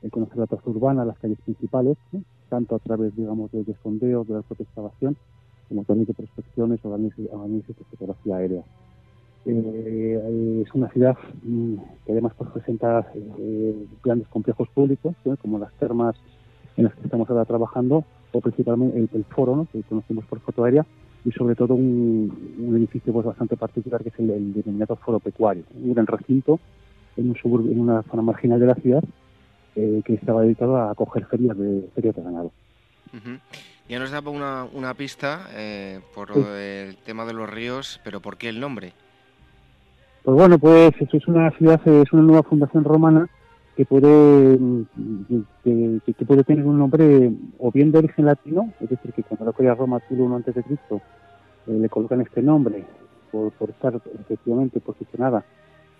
eh, 0.01 0.09
conocer 0.09 0.37
la 0.37 0.47
traza 0.47 0.69
urbana, 0.69 1.05
las 1.05 1.19
calles 1.19 1.39
principales, 1.43 1.97
tanto 2.49 2.75
a 2.75 2.79
través, 2.79 3.15
digamos, 3.15 3.51
de, 3.51 3.75
sondeos, 3.83 4.27
de 4.27 4.35
la 4.35 4.41
propia 4.41 4.63
excavación, 4.63 5.17
como 5.67 5.83
también 5.83 6.07
de 6.07 6.13
prospecciones 6.13 6.79
o 6.83 6.93
análisis, 6.93 7.77
de 7.77 7.83
fotografía 7.83 8.37
aérea. 8.37 8.63
Eh, 9.45 10.63
es 10.65 10.73
una 10.73 10.89
ciudad 10.89 11.17
mm, 11.43 11.75
que 12.05 12.11
además 12.11 12.33
pues, 12.37 12.49
presenta 12.51 13.11
grandes 14.03 14.27
complejos 14.27 14.69
públicos, 14.69 15.15
como 15.41 15.57
las 15.57 15.73
termas 15.73 16.15
en 16.77 16.85
las 16.85 16.93
que 16.95 17.03
estamos 17.03 17.29
ahora 17.29 17.45
trabajando, 17.45 18.05
o 18.31 18.41
principalmente 18.41 19.17
el, 19.17 19.25
foro, 19.25 19.67
que 19.71 19.81
conocemos 19.83 20.25
por 20.25 20.39
foto 20.39 20.63
aérea, 20.63 20.85
y 21.25 21.31
sobre 21.31 21.55
todo 21.55 21.75
un, 21.75 22.75
edificio 22.75 23.13
pues 23.13 23.25
bastante 23.25 23.57
particular 23.57 24.01
que 24.01 24.09
es 24.09 24.19
el, 24.19 24.53
denominado 24.53 24.95
foro 24.95 25.19
pecuario, 25.19 25.63
un 25.75 25.93
gran 25.93 26.07
recinto 26.07 26.59
en 27.17 27.29
un 27.29 27.35
suburbio, 27.35 27.71
en 27.71 27.79
una 27.79 28.03
zona 28.03 28.21
marginal 28.21 28.59
de 28.59 28.65
la 28.65 28.75
ciudad 28.75 29.03
eh, 29.75 30.01
que 30.05 30.13
estaba 30.15 30.41
dedicado 30.41 30.77
a 30.77 30.91
acoger 30.91 31.25
ferias 31.25 31.57
de 31.57 31.89
ferias 31.93 32.15
de 32.15 32.23
ganado. 32.23 32.51
Ya 33.89 33.99
nos 33.99 34.11
daba 34.11 34.31
una, 34.31 34.63
una 34.73 34.93
pista 34.93 35.49
eh, 35.53 35.99
por 36.15 36.31
el 36.31 36.95
tema 36.97 37.25
de 37.25 37.33
los 37.33 37.49
ríos, 37.49 37.99
pero 38.03 38.21
¿por 38.21 38.37
qué 38.37 38.47
el 38.47 38.59
nombre? 38.59 38.93
Pues 40.23 40.37
bueno, 40.37 40.59
pues 40.59 40.93
es 40.99 41.27
una 41.27 41.49
ciudad, 41.51 41.81
es 41.87 42.13
una 42.13 42.21
nueva 42.21 42.43
fundación 42.43 42.83
romana 42.83 43.27
que 43.75 43.85
puede 43.85 44.57
que, 45.63 46.25
puede 46.27 46.43
tener 46.43 46.65
un 46.65 46.77
nombre 46.77 47.31
o 47.57 47.71
bien 47.71 47.91
de 47.91 47.99
origen 47.99 48.25
latino, 48.25 48.71
es 48.79 48.89
decir, 48.89 49.13
que 49.13 49.23
cuando 49.23 49.45
lo 49.45 49.53
crea 49.53 49.73
Roma 49.73 49.99
siglo 50.07 50.29
I 50.29 50.35
antes 50.35 50.53
de 50.53 50.63
Cristo 50.63 51.01
eh, 51.67 51.71
le 51.71 51.89
colocan 51.89 52.21
este 52.21 52.43
nombre 52.43 52.83
por, 53.31 53.51
por, 53.53 53.71
estar 53.71 53.99
efectivamente 54.19 54.79
posicionada 54.79 55.43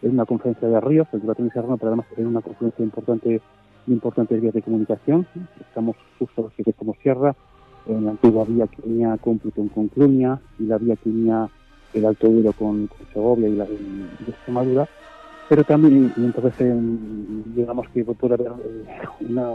en 0.04 0.12
una 0.12 0.26
confluencia 0.26 0.68
de 0.68 0.80
ríos, 0.82 1.08
el 1.14 1.22
Duratón 1.22 1.50
de 1.50 1.62
Roma, 1.62 1.78
pero 1.78 1.88
además 1.88 2.06
en 2.18 2.28
una 2.28 2.42
confluencia 2.42 2.84
importante 2.84 3.42
importantes 3.88 4.40
vías 4.40 4.54
de 4.54 4.62
comunicación. 4.62 5.26
Estamos 5.60 5.96
justo 6.20 6.52
que 6.56 6.74
como 6.74 6.94
sierra, 7.02 7.36
en 7.88 8.06
la 8.06 8.12
antigua 8.12 8.46
vía 8.46 8.68
que 8.68 8.82
unía 8.88 9.18
Cómputo 9.18 9.66
con 9.74 9.88
Clunia 9.88 10.40
y 10.60 10.66
la 10.66 10.78
vía 10.78 10.96
que 10.96 11.10
unía 11.10 11.50
el 11.94 12.06
Alto 12.06 12.28
Duero 12.28 12.54
con, 12.54 12.90
Segovia 13.14 13.48
y 13.48 13.56
la 13.56 13.66
de 13.66 13.78
Extremadura 14.28 14.88
pero 15.52 15.66
también 15.66 16.14
entonces 16.16 16.54
digamos 17.54 17.86
que 17.90 18.06
puede 18.06 18.36
haber 18.36 18.48
eh, 18.48 18.86
una, 19.20 19.50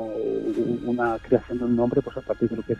una, 0.84 1.18
creación 1.18 1.56
de 1.56 1.64
un 1.64 1.74
nombre 1.74 2.02
pues 2.02 2.14
a 2.18 2.20
partir 2.20 2.50
de 2.50 2.56
lo 2.56 2.62
que 2.62 2.74
es 2.74 2.78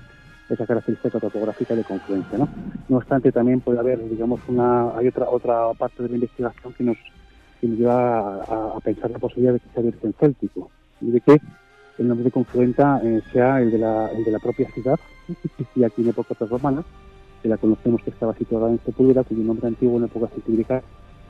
esa 0.50 0.66
característica 0.66 1.18
topográfica 1.18 1.74
de 1.74 1.82
confluencia 1.82 2.36
no 2.36 2.46
no 2.90 2.98
obstante 2.98 3.32
también 3.32 3.60
puede 3.60 3.78
haber 3.78 4.06
digamos 4.06 4.40
una 4.48 4.94
hay 4.98 5.08
otra 5.08 5.30
otra 5.30 5.72
parte 5.78 6.02
de 6.02 6.10
la 6.10 6.14
investigación 6.16 6.74
que 6.74 6.84
nos, 6.84 6.98
que 7.58 7.68
nos 7.68 7.78
lleva 7.78 8.42
a, 8.42 8.80
pensar 8.80 9.10
la 9.10 9.18
posibilidad 9.18 9.54
de 9.54 9.60
que 9.60 9.68
sea 9.72 9.82
de 9.82 9.88
origen 9.88 10.14
céltico 10.20 10.70
y 11.00 11.10
de 11.10 11.20
que 11.22 11.40
el 11.98 12.08
nombre 12.08 12.24
de 12.24 12.30
confluenta 12.30 13.00
eh, 13.02 13.22
sea 13.32 13.62
el 13.62 13.70
de 13.70 13.78
la 13.78 14.10
el 14.12 14.24
de 14.24 14.30
la 14.30 14.38
propia 14.40 14.68
ciudad 14.72 15.00
que 15.26 15.32
existía 15.42 15.86
aquí 15.86 16.02
en 16.02 16.10
época 16.10 16.34
romana 16.44 16.84
que 17.46 17.50
la 17.50 17.58
conocemos 17.58 18.02
que 18.02 18.10
estaba 18.10 18.34
situada 18.34 18.68
en 18.68 18.80
Sepúlveda 18.84 19.22
cuyo 19.22 19.44
nombre 19.44 19.68
antiguo 19.68 19.98
en 19.98 20.04
época 20.04 20.26
científica 20.34 20.82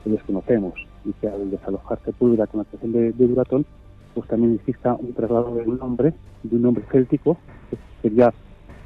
desconocemos 0.03 0.73
y 1.05 1.13
que 1.13 1.27
al 1.27 1.51
desalojar 1.51 1.99
Sepúlveda 2.03 2.47
con 2.47 2.59
la 2.59 2.65
creación 2.65 2.91
de, 2.91 3.11
Duratón, 3.11 3.65
pues 4.15 4.27
también 4.27 4.55
exista 4.55 4.95
un 4.95 5.13
traslado 5.13 5.53
de 5.53 5.61
un 5.63 5.77
nombre, 5.77 6.13
de 6.41 6.55
un 6.55 6.61
nombre 6.63 6.83
céltico, 6.91 7.37
que 7.69 7.77
sería 8.01 8.33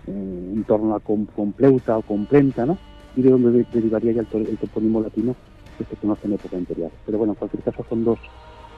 eh, 0.07 0.51
en 0.55 0.63
torno 0.65 0.93
a 0.93 0.99
compleuta 0.99 1.97
o 1.97 2.01
complenta, 2.01 2.65
¿no? 2.65 2.77
Y 3.15 3.21
de 3.21 3.29
donde 3.29 3.65
derivaría 3.71 4.11
ya 4.11 4.21
el, 4.33 4.57
topónimo 4.57 4.99
latino 4.99 5.33
que 5.77 5.85
se 5.85 5.95
conoce 5.95 6.27
en 6.27 6.33
época 6.33 6.57
anterior. 6.57 6.91
Pero 7.05 7.17
bueno, 7.17 7.33
en 7.33 7.39
cualquier 7.39 7.63
caso 7.63 7.85
son 7.87 8.03
dos 8.03 8.19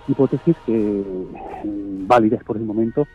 hipótesis 0.08 0.56
que 0.66 0.74
mm, 0.74 2.06
válidas 2.06 2.44
por 2.44 2.58
el 2.58 2.64
momento 2.64 3.08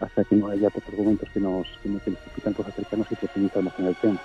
hasta 0.00 0.24
que 0.24 0.36
no 0.36 0.48
haya 0.48 0.68
otros 0.68 0.84
argumentos 0.88 1.28
que 1.34 1.40
nos, 1.40 1.66
que 1.82 1.88
nos, 1.88 2.06
explican 2.06 2.54
cosas 2.54 2.74
cercanas 2.74 3.10
y 3.10 3.16
profundizamos 3.16 3.72
en 3.78 3.86
el 3.86 3.94
tema. 3.96 4.20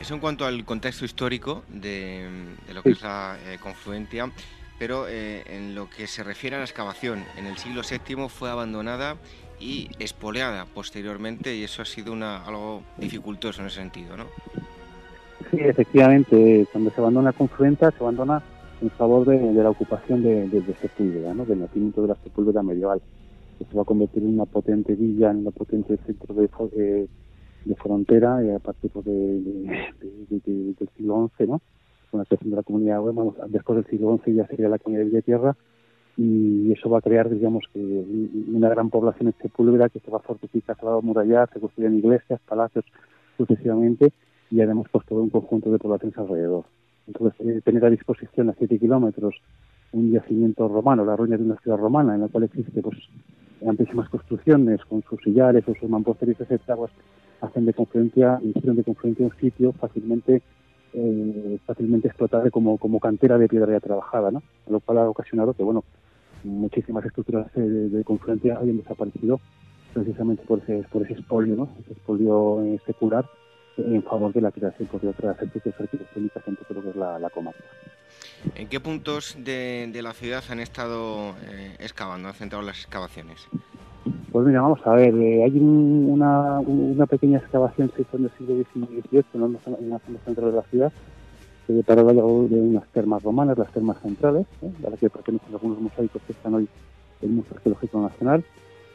Eso 0.00 0.14
en 0.14 0.20
cuanto 0.20 0.46
al 0.46 0.64
contexto 0.64 1.04
histórico 1.04 1.62
de, 1.68 2.26
lo 2.72 2.82
que 2.82 2.90
es 2.90 3.02
la 3.02 3.36
eh, 3.46 3.58
confluencia, 3.62 4.30
pero 4.78 5.06
eh, 5.08 5.42
en 5.46 5.74
lo 5.74 5.90
que 5.90 6.06
se 6.06 6.24
refiere 6.24 6.56
a 6.56 6.60
la 6.60 6.64
excavación, 6.64 7.22
en 7.36 7.44
el 7.46 7.58
siglo 7.58 7.82
VII 7.82 8.28
fue 8.28 8.50
abandonada 8.50 9.16
y 9.60 9.90
espoleada 9.98 10.64
posteriormente 10.64 11.54
y 11.54 11.64
eso 11.64 11.82
ha 11.82 11.84
sido 11.84 12.14
una, 12.14 12.44
algo 12.46 12.82
dificultoso 12.96 13.60
en 13.60 13.66
ese 13.66 13.76
sentido, 13.76 14.16
¿no? 14.16 14.24
Sí, 15.50 15.58
efectivamente, 15.60 16.66
cuando 16.72 16.90
se 16.90 17.00
abandona 17.00 17.32
Confluenta 17.32 17.90
se 17.90 17.98
abandona 17.98 18.42
en 18.80 18.90
favor 18.90 19.26
de, 19.26 19.52
la 19.52 19.68
ocupación 19.68 20.22
de, 20.22 20.48
de, 20.48 20.60
de 20.62 20.74
Sepúlveda, 20.76 21.34
¿no? 21.34 21.44
del 21.44 21.60
nacimiento 21.60 22.00
de 22.02 22.08
la 22.08 22.16
Sepúlveda 22.24 22.62
medieval, 22.62 23.02
que 23.58 23.64
se 23.66 23.76
va 23.76 23.82
a 23.82 23.84
convertir 23.84 24.22
en 24.22 24.34
una 24.34 24.46
potente 24.46 24.94
villa, 24.94 25.30
en 25.30 25.38
una 25.38 25.50
potente 25.50 25.98
centro 26.06 26.34
de, 26.34 26.48
eh, 26.76 27.06
de 27.64 27.74
frontera 27.76 28.42
eh, 28.42 28.54
a 28.54 28.58
partir 28.58 28.90
pues, 28.90 29.04
de, 29.04 29.40
del 30.00 30.88
siglo 30.96 31.30
XI, 31.36 31.46
¿no? 31.46 31.60
con 32.10 32.18
la 32.18 32.24
creación 32.24 32.50
de 32.50 32.56
la 32.56 32.62
comunidad, 32.62 33.00
bueno, 33.00 33.34
después 33.48 33.76
del 33.76 33.86
siglo 33.86 34.18
XI 34.24 34.34
ya 34.34 34.46
sería 34.46 34.68
la 34.68 34.78
comunidad 34.78 35.10
de 35.10 35.22
tierra 35.22 35.56
y 36.16 36.72
eso 36.72 36.90
va 36.90 36.98
a 36.98 37.02
crear, 37.02 37.30
digamos, 37.30 37.64
que 37.72 37.78
una 37.78 38.68
gran 38.68 38.90
población 38.90 39.28
en 39.28 39.34
Sepúlveda 39.40 39.88
que 39.88 40.00
se 40.00 40.10
va 40.10 40.18
a 40.18 40.22
fortificar, 40.22 40.76
se 40.76 40.84
va 40.84 40.94
a 40.94 40.98
amurallar, 40.98 41.48
se 41.52 41.60
construyen 41.60 41.96
iglesias, 41.96 42.40
palacios 42.46 42.84
sucesivamente 43.36 44.12
y 44.50 44.60
además 44.60 44.86
pues 44.90 45.06
todo 45.06 45.22
un 45.22 45.30
conjunto 45.30 45.70
de 45.70 45.78
poblaciones 45.78 46.18
alrededor. 46.18 46.64
Entonces, 47.06 47.40
eh, 47.46 47.60
tener 47.64 47.84
a 47.84 47.90
disposición 47.90 48.50
a 48.50 48.54
7 48.54 48.78
kilómetros 48.78 49.34
un 49.92 50.12
yacimiento 50.12 50.68
romano, 50.68 51.04
la 51.04 51.16
ruina 51.16 51.36
de 51.36 51.44
una 51.44 51.56
ciudad 51.56 51.78
romana 51.78 52.14
en 52.14 52.20
la 52.22 52.28
cual 52.28 52.44
existe 52.44 52.82
pues 52.82 52.98
amplísimas 53.66 54.08
construcciones 54.08 54.84
con 54.84 55.02
sus 55.02 55.20
sillares 55.22 55.64
o 55.68 55.74
sus 55.74 55.88
mamposteros, 55.88 56.40
etcétera, 56.40 56.76
pues 56.76 56.92
hacen 57.40 57.66
de 57.66 57.74
confluencia, 57.74 58.38
hicieron 58.42 58.76
de 58.76 58.84
confluencia 58.84 59.26
un 59.26 59.36
sitio 59.36 59.72
fácilmente 59.72 60.42
eh, 60.92 61.58
fácilmente 61.66 62.08
explotable 62.08 62.50
como, 62.50 62.76
como 62.78 62.98
cantera 62.98 63.38
de 63.38 63.48
piedra 63.48 63.72
ya 63.72 63.80
trabajada, 63.80 64.30
¿no? 64.30 64.42
Lo 64.68 64.80
cual 64.80 64.98
ha 64.98 65.08
ocasionado 65.08 65.54
que, 65.54 65.62
bueno, 65.62 65.84
muchísimas 66.42 67.04
estructuras 67.04 67.52
de, 67.54 67.88
de 67.88 68.04
confluencia 68.04 68.58
hayan 68.58 68.78
desaparecido 68.78 69.40
precisamente 69.92 70.42
por 70.44 70.60
ese, 70.60 70.84
por 70.90 71.02
ese 71.02 71.14
expolio, 71.14 71.56
¿no? 71.56 71.68
Ese 71.80 71.92
expolio 71.92 72.64
eh, 72.64 72.80
secular 72.86 73.24
en 73.76 74.02
favor 74.02 74.32
de 74.32 74.40
la 74.40 74.50
creación 74.50 74.88
de 75.00 75.08
otras 75.08 75.40
estructuras 75.40 75.80
arquitectónicas 75.80 76.48
en 76.48 76.56
todo 76.56 76.74
lo 76.74 76.82
que 76.82 76.90
es 76.90 76.96
la, 76.96 77.18
la 77.18 77.30
comarca. 77.30 77.62
¿En 78.54 78.68
qué 78.68 78.80
puntos 78.80 79.36
de, 79.38 79.88
de, 79.92 80.02
la 80.02 80.12
ciudad 80.12 80.42
han 80.48 80.60
estado 80.60 81.34
eh, 81.50 81.76
excavando, 81.78 82.28
han 82.28 82.34
centrado 82.34 82.64
las 82.64 82.78
excavaciones? 82.78 83.46
Pues 84.32 84.46
mira, 84.46 84.62
vamos 84.62 84.80
a 84.86 84.92
ver, 84.92 85.14
eh, 85.14 85.44
hay 85.44 85.58
una, 85.58 86.60
una, 86.60 87.06
pequeña 87.06 87.38
excavación 87.38 87.90
se 87.94 88.02
hizo 88.02 88.16
en 88.16 88.24
el 88.24 88.30
siglo 88.38 88.86
XVIII 88.86 89.24
en 89.34 89.90
la 89.90 89.98
zona 89.98 90.18
central 90.24 90.50
de 90.52 90.56
la 90.56 90.62
ciudad, 90.62 90.92
que 91.66 91.72
deparó 91.74 92.06
de 92.06 92.60
unas 92.60 92.86
termas 92.88 93.22
romanas, 93.22 93.58
las 93.58 93.70
termas 93.72 94.00
centrales, 94.00 94.46
¿eh? 94.62 94.70
a 94.86 94.90
las 94.90 94.98
que 94.98 95.10
pertenecen 95.10 95.52
algunos 95.52 95.80
mosaicos 95.80 96.22
que 96.26 96.32
están 96.32 96.54
hoy 96.54 96.68
en 97.20 97.28
el 97.28 97.36
Museo 97.36 97.56
Arqueológico 97.56 98.00
Nacional. 98.00 98.44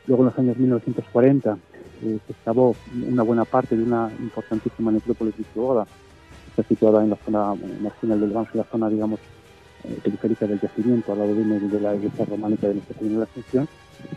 Luego 0.08 0.24
en 0.24 0.30
los 0.30 0.40
años 0.40 0.58
1940 0.58 1.58
eh, 2.04 2.20
se 2.26 2.32
excavó 2.32 2.76
una 3.08 3.24
buena 3.24 3.46
parte 3.46 3.78
de 3.78 3.84
una 3.84 4.10
importantísima 4.20 4.92
necrópolis 4.92 5.38
visigoda, 5.38 5.86
que 5.86 6.62
está 6.62 6.64
situada 6.64 7.04
en 7.04 7.12
la 7.12 7.18
zona 7.18 7.54
marginal 7.82 8.22
del 8.22 8.32
Banco, 8.32 8.52
en 8.54 8.60
la 8.60 8.66
zona, 8.66 8.90
digamos, 8.90 9.20
eh, 9.84 10.00
periférica 10.02 10.48
del 10.48 10.60
yacimiento, 10.60 11.12
al 11.12 11.20
lado 11.20 11.36
de, 11.36 11.60
de 11.60 11.80
la 11.80 11.96
iglesia 11.96 12.26
románica 12.26 12.68
de 12.68 12.76
Nuestra 12.76 12.98
Señora 12.98 13.14
de 13.14 13.20
la 13.20 13.26
Asunción 13.26 13.68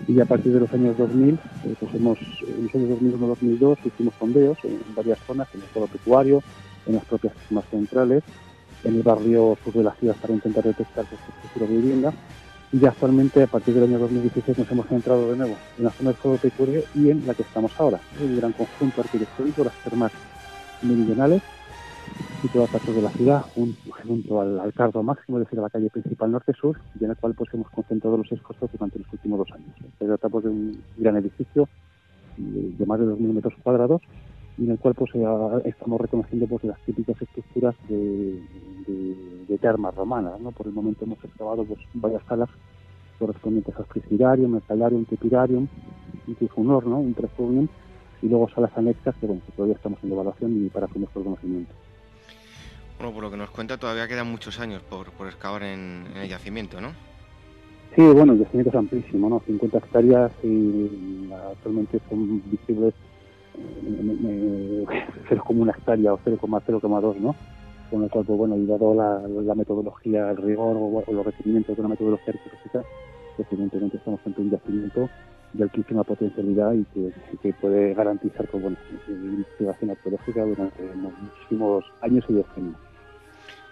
y 0.07 0.21
a 0.21 0.25
partir 0.25 0.53
de 0.53 0.61
los 0.61 0.73
años 0.73 0.97
2000, 0.97 1.35
eh, 1.35 1.75
pues 1.79 1.95
hemos, 1.95 2.19
en 2.47 2.65
los 2.65 2.75
años 2.75 2.99
2001-2002 3.01 3.79
hicimos 3.85 4.15
sondeos 4.19 4.59
en 4.65 4.81
varias 4.95 5.19
zonas, 5.27 5.49
en 5.55 5.61
el 5.61 5.69
suelo 5.69 5.87
pecuario, 5.87 6.43
en 6.87 6.95
las 6.95 7.05
propias 7.05 7.35
zonas 7.49 7.65
centrales, 7.71 8.23
en 8.85 8.97
el 8.97 9.03
barrio 9.03 9.59
sur 9.63 9.75
de 9.75 9.83
la 9.83 9.95
ciudad 9.95 10.17
para 10.17 10.35
intentar 10.35 10.65
detectar 10.65 11.05
su 11.07 11.15
estructura 11.15 11.67
de 11.67 11.77
vivienda. 11.77 12.13
Y 12.71 12.85
actualmente, 12.85 13.43
a 13.43 13.47
partir 13.47 13.75
del 13.75 13.85
año 13.85 13.99
2016, 13.99 14.59
nos 14.59 14.71
hemos 14.71 14.87
centrado 14.89 15.31
de 15.31 15.37
nuevo 15.39 15.57
en 15.79 15.85
la 15.85 15.91
zona 15.91 16.11
del 16.11 16.21
suelo 16.21 16.37
pecuario 16.37 16.83
y 16.95 17.11
en 17.11 17.27
la 17.27 17.35
que 17.35 17.43
estamos 17.43 17.73
ahora, 17.79 17.99
el 18.21 18.37
gran 18.37 18.53
conjunto 18.53 19.01
arquitectónico, 19.01 19.65
las 19.65 19.75
termas 19.85 20.13
meridionales, 20.83 21.43
situadas 22.43 22.75
al 22.75 22.81
sur 22.81 22.95
de 22.95 23.03
la 23.03 23.11
ciudad, 23.11 23.45
junto 23.55 24.41
al, 24.41 24.61
al 24.61 24.73
cardo 24.73 25.03
máximo, 25.03 25.39
es 25.39 25.45
decir, 25.45 25.59
a 25.59 25.63
la 25.63 25.71
calle 25.71 25.91
principal 25.91 26.31
norte-sur, 26.31 26.79
y 27.01 27.05
en 27.05 27.11
el 27.11 27.17
cual 27.17 27.35
pues 27.35 27.53
hemos 27.53 27.69
concentrado 27.71 28.17
los 28.17 28.31
esfuerzos 28.31 28.71
durante 28.73 28.99
los 28.99 29.13
últimos 29.13 29.39
dos 29.39 29.53
años. 29.53 29.75
Se 29.99 30.07
trata 30.07 30.29
pues, 30.29 30.45
de 30.45 30.51
un 30.51 30.83
gran 30.97 31.17
edificio 31.17 31.69
de, 32.37 32.87
más 32.87 33.01
de 33.01 33.07
2.000 33.07 33.33
metros 33.33 33.55
cuadrados, 33.63 34.03
y 34.57 34.65
en 34.65 34.71
el 34.73 34.79
cual 34.79 34.95
pues, 34.95 35.11
estamos 35.65 36.01
reconociendo 36.01 36.47
pues, 36.47 36.65
las 36.65 36.79
típicas 36.81 37.21
estructuras 37.21 37.75
de, 37.89 38.41
de, 39.49 39.59
termas 39.59 39.95
romanas. 39.95 40.41
¿no? 40.41 40.53
Por 40.53 40.67
el 40.67 40.73
momento 40.73 41.05
hemos 41.05 41.23
excavado 41.25 41.65
pues, 41.65 41.81
varias 41.95 42.23
salas 42.29 42.49
correspondientes 43.19 43.75
al 43.77 43.87
frigidarium, 43.87 44.55
un 44.55 45.05
tepidarium, 45.05 45.67
incluso 46.29 46.55
un 46.57 46.71
horno, 46.71 46.99
un 46.99 47.15
prefurium, 47.15 47.69
y 48.23 48.29
luego 48.29 48.49
salas 48.49 48.77
anexas 48.77 49.15
que, 49.17 49.27
bueno, 49.27 49.43
que 49.45 49.53
todavía 49.53 49.77
estamos 49.77 49.99
en 50.03 50.13
evaluación 50.13 50.65
y 50.65 50.69
para 50.69 50.89
fines 50.89 51.09
por 51.11 51.25
conocimiento. 51.25 51.73
Bueno, 52.99 53.15
por 53.15 53.23
lo 53.23 53.31
que 53.31 53.37
nos 53.37 53.51
cuenta, 53.51 53.77
todavía 53.79 54.09
quedan 54.09 54.29
muchos 54.29 54.59
años 54.59 54.83
por, 54.83 55.13
por 55.13 55.29
excavar 55.29 55.63
en, 55.63 56.09
el 56.17 56.29
yacimiento, 56.29 56.81
¿no? 56.81 56.89
Sí, 57.95 58.03
bueno, 58.03 58.33
el 58.33 58.41
yacimiento 58.41 58.71
es 58.71 58.77
amplísimo, 58.77 59.29
¿no? 59.29 59.41
50 59.47 59.79
hectáreas 59.79 60.33
y 60.43 61.31
actualmente 61.33 62.01
son 62.09 62.43
visibles 62.51 62.95
eh, 63.57 64.85
0,1 65.31 65.71
hectárea 65.71 66.13
o 66.13 66.19
0,0,2, 66.19 67.17
¿no? 67.19 67.37
Con 67.89 68.03
lo 68.03 68.09
cual, 68.09 68.25
pues 68.25 68.37
bueno, 68.37 68.57
y 68.57 68.67
dado 68.67 68.95
la, 68.95 69.55
metodología, 69.55 70.31
el 70.33 70.37
rigor 70.37 70.77
o, 70.77 71.13
los 71.13 71.25
requerimientos 71.25 71.77
de 71.77 71.81
una 71.81 71.91
metodología 71.91 72.35
arqueológica, 72.35 72.83
pues 73.37 73.49
evidentemente 73.53 73.97
estamos 73.97 74.21
ante 74.27 74.41
un 74.41 74.51
yacimiento 74.51 75.09
de 75.53 75.63
altísima 75.63 76.03
potencialidad 76.03 76.73
y 76.75 76.85
que, 77.43 77.53
puede 77.55 77.95
garantizar 77.95 78.47
pues, 78.49 78.61
bueno, 78.61 78.77
investigación 79.07 79.91
arqueológica 79.91 80.45
durante 80.45 80.83
muchísimos 80.97 81.85
años 82.03 82.25
y 82.29 82.35
decenios. 82.35 82.88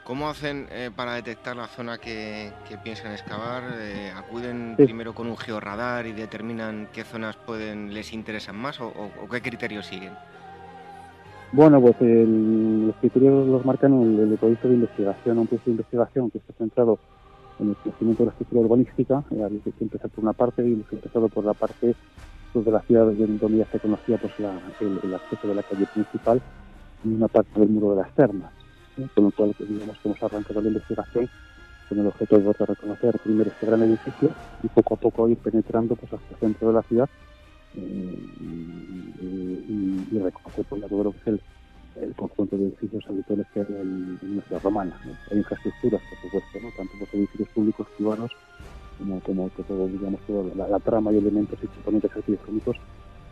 ¿Cómo 0.07 0.29
hacen 0.29 0.69
eh, 0.71 0.91
para 0.95 1.15
detectar 1.15 1.57
la 1.57 1.67
zona 1.67 1.99
que, 1.99 2.53
piensan 2.85 3.13
excavar? 3.13 3.65
Eh, 3.75 4.13
¿Acuden 4.17 4.77
primero 4.77 5.13
con 5.15 5.27
un 5.27 5.37
georradar 5.37 6.07
y 6.07 6.13
determinan 6.13 6.89
qué 6.93 7.03
zonas 7.03 7.37
pueden 7.37 7.93
les 7.93 8.13
interesan 8.13 8.57
más 8.57 8.81
o, 8.81 8.93
qué 9.31 9.43
criterios 9.43 9.87
siguen? 9.87 10.13
Bueno, 11.51 11.81
pues 11.81 11.97
los 12.01 12.95
criterios 12.97 13.49
los 13.49 13.65
marcan 13.65 14.01
el, 14.01 14.31
el 14.31 14.39
proyecto 14.39 14.69
de 14.69 14.75
investigación, 14.75 15.39
un 15.39 15.47
proyecto 15.47 15.71
de 15.71 15.75
investigación 15.75 16.31
que 16.31 16.39
está 16.39 16.53
centrado 16.53 16.99
en 17.59 17.71
el 17.71 17.77
conocimiento 17.77 18.23
de 18.23 18.27
la 18.27 18.33
estructura 18.33 18.61
urbanística, 18.63 19.25
eh, 19.31 19.61
que 19.65 19.85
empezar 19.85 20.11
por 20.11 20.25
una 20.25 20.33
parte 20.33 20.67
y 20.67 20.77
que 20.89 20.97
empezado 20.97 21.29
por 21.29 21.45
la 21.45 21.55
parte 21.55 21.95
pues, 22.53 22.65
de 22.65 22.71
la 22.71 22.81
ciudad 22.83 23.07
donde 23.07 23.59
ya 23.59 23.67
se 23.67 23.81
conocía 23.81 24.19
pues, 24.19 24.33
el, 24.39 25.15
acceso 25.15 25.49
de 25.49 25.55
la 25.55 25.63
calle 25.63 25.87
principal 25.93 26.41
y 27.05 27.09
una 27.09 27.29
parte 27.29 27.59
del 27.59 27.71
muro 27.71 27.95
de 27.95 28.03
las 28.03 28.15
termas. 28.15 28.53
Con 29.15 29.25
lo 29.25 29.31
cual, 29.31 29.55
digamos 29.59 29.99
que 29.99 30.09
hemos 30.09 30.23
arrancado 30.23 30.63
la 30.63 30.69
investigación 30.69 31.29
con 31.89 31.99
el 31.99 32.07
objeto 32.07 32.39
de 32.39 32.53
reconocer 32.53 33.19
primero 33.23 33.51
este 33.51 33.67
gran 33.67 33.83
edificio 33.83 34.31
y 34.63 34.69
poco 34.69 34.95
a 34.95 34.97
poco 34.97 35.29
ir 35.29 35.37
penetrando 35.39 35.95
pues, 35.95 36.13
hasta 36.13 36.35
el 36.35 36.41
centro 36.41 36.69
de 36.69 36.75
la 36.75 36.83
ciudad 36.83 37.09
eh, 37.77 38.19
y, 40.11 40.19
reconocer 40.19 40.65
pues, 40.65 40.89
todo 40.89 41.05
lo 41.05 41.13
que 41.13 41.31
es 41.31 41.41
el, 42.01 42.15
conjunto 42.15 42.57
de 42.57 42.65
edificios 42.65 43.05
habituales 43.09 43.47
que 43.53 43.61
hay 43.61 43.67
en, 43.69 44.19
nuestra 44.35 44.59
romana. 44.59 44.99
Hay 45.31 45.39
infraestructuras, 45.39 46.01
por 46.03 46.19
supuesto, 46.23 46.59
¿no? 46.61 46.69
tanto 46.77 46.93
los 46.99 47.15
edificios 47.15 47.49
públicos 47.51 47.87
privados 47.97 48.33
como, 48.99 49.21
como 49.21 49.51
todo, 49.51 49.87
digamos, 49.89 50.21
toda 50.27 50.69
la, 50.69 50.79
trama 50.81 51.13
y 51.13 51.19
elementos 51.19 51.59
y 51.63 51.67
componentes 51.67 52.11
arquitectónicos 52.17 52.77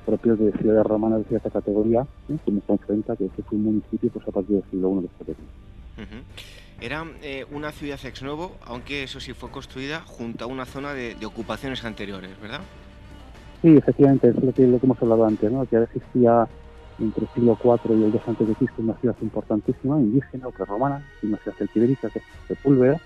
propios 0.05 0.39
de 0.39 0.53
ciudades 0.53 0.87
romanas 0.87 1.21
de 1.21 1.25
cierta 1.25 1.51
categoría, 1.51 2.07
¿eh? 2.29 2.37
como 2.45 2.61
Confrenta, 2.61 3.17
que 3.17 3.29
fue 3.29 3.59
un 3.59 3.65
municipio 3.65 4.11
pues, 4.11 4.27
a 4.29 4.31
partir 4.31 4.57
del 4.57 4.71
siglo 4.71 4.99
I 4.99 5.03
de 5.03 5.09
este 5.33 6.87
Era 6.87 7.07
eh, 7.23 7.45
una 7.51 7.73
ciudad 7.73 7.99
ex 8.05 8.23
novo, 8.23 8.57
aunque 8.65 9.03
eso 9.03 9.21
sí 9.21 9.33
fue 9.33 9.51
construida 9.51 10.01
junto 10.01 10.45
a 10.45 10.49
una 10.49 10.67
zona 10.67 10.93
de, 10.93 11.17
ocupaciones 11.25 11.85
anteriores, 11.85 12.31
¿verdad? 12.41 12.61
Sí, 13.63 13.77
efectivamente, 13.77 14.29
es 14.29 14.43
lo 14.43 14.53
que, 14.53 14.67
lo 14.67 14.79
que 14.79 14.87
hemos 14.87 15.01
hablado 15.03 15.25
antes, 15.25 15.51
¿no? 15.51 15.67
que 15.67 15.83
existía 15.83 16.47
entre 16.99 17.25
el 17.25 17.31
siglo 17.35 17.59
IV 17.63 17.97
y 17.97 18.05
el 18.05 18.13
II 18.13 18.53
a.C., 18.53 18.69
una 18.79 18.95
ciudad 18.95 19.17
importantísima, 19.21 19.99
indígena, 19.99 20.49
otra 20.49 20.65
romana, 20.65 21.05
una 21.23 21.39
ciudad 21.39 21.57
celtibérica, 21.57 22.11
que 22.11 22.19
es 22.19 22.25
Sepúlveda, 22.47 23.01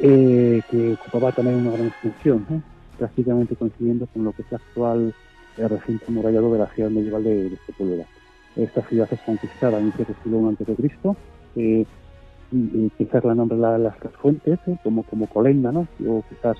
eh, 0.00 0.62
que 0.70 0.92
ocupaba 0.92 1.32
también 1.32 1.56
una 1.56 1.72
gran 1.72 1.86
extensión, 1.88 2.62
prácticamente 2.98 3.56
coincidiendo 3.56 4.06
con 4.06 4.24
lo 4.24 4.32
que 4.32 4.42
es 4.42 4.48
el 4.50 4.56
actual 4.56 5.14
eh, 5.58 5.68
recinto 5.68 6.10
murallado 6.10 6.52
de 6.52 6.58
la 6.58 6.66
ciudad 6.68 6.90
medieval 6.90 7.24
de, 7.24 7.50
de 7.50 7.58
Sepúlveda. 7.66 8.04
Esta 8.56 8.82
ciudad 8.82 9.08
es 9.10 9.20
conquistada 9.20 9.78
en 9.78 9.86
el 9.86 10.06
siglo 10.22 10.52
I 10.52 10.66
a.C., 11.56 11.86
quizás 12.96 13.24
la 13.24 13.34
nombre 13.34 13.58
la, 13.58 13.78
las 13.78 13.96
fuentes, 14.20 14.60
eh, 14.66 14.76
como, 14.82 15.02
como 15.02 15.26
Colenda, 15.26 15.72
¿no? 15.72 15.88
o 16.06 16.22
quizás 16.28 16.56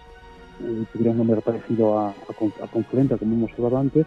eh, 0.61 0.84
tuviera 0.92 1.12
un 1.12 1.18
nombre 1.18 1.40
parecido 1.40 1.99
a, 1.99 2.09
a, 2.09 2.64
a 2.64 2.66
Confluenta, 2.68 3.16
como 3.16 3.34
hemos 3.36 3.53
hablado 3.53 3.78
antes, 3.78 4.07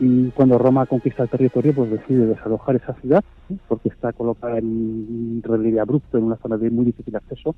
y 0.00 0.30
cuando 0.30 0.56
Roma 0.56 0.86
conquista 0.86 1.24
el 1.24 1.28
territorio, 1.28 1.74
pues 1.74 1.90
decide 1.90 2.26
desalojar 2.26 2.76
esa 2.76 2.94
ciudad, 2.94 3.22
porque 3.68 3.90
está 3.90 4.14
colocada 4.14 4.56
en 4.56 5.42
relieve 5.44 5.78
abrupto, 5.78 6.16
en 6.16 6.24
una 6.24 6.36
zona 6.36 6.56
de 6.56 6.70
muy 6.70 6.86
difícil 6.86 7.14
acceso, 7.14 7.54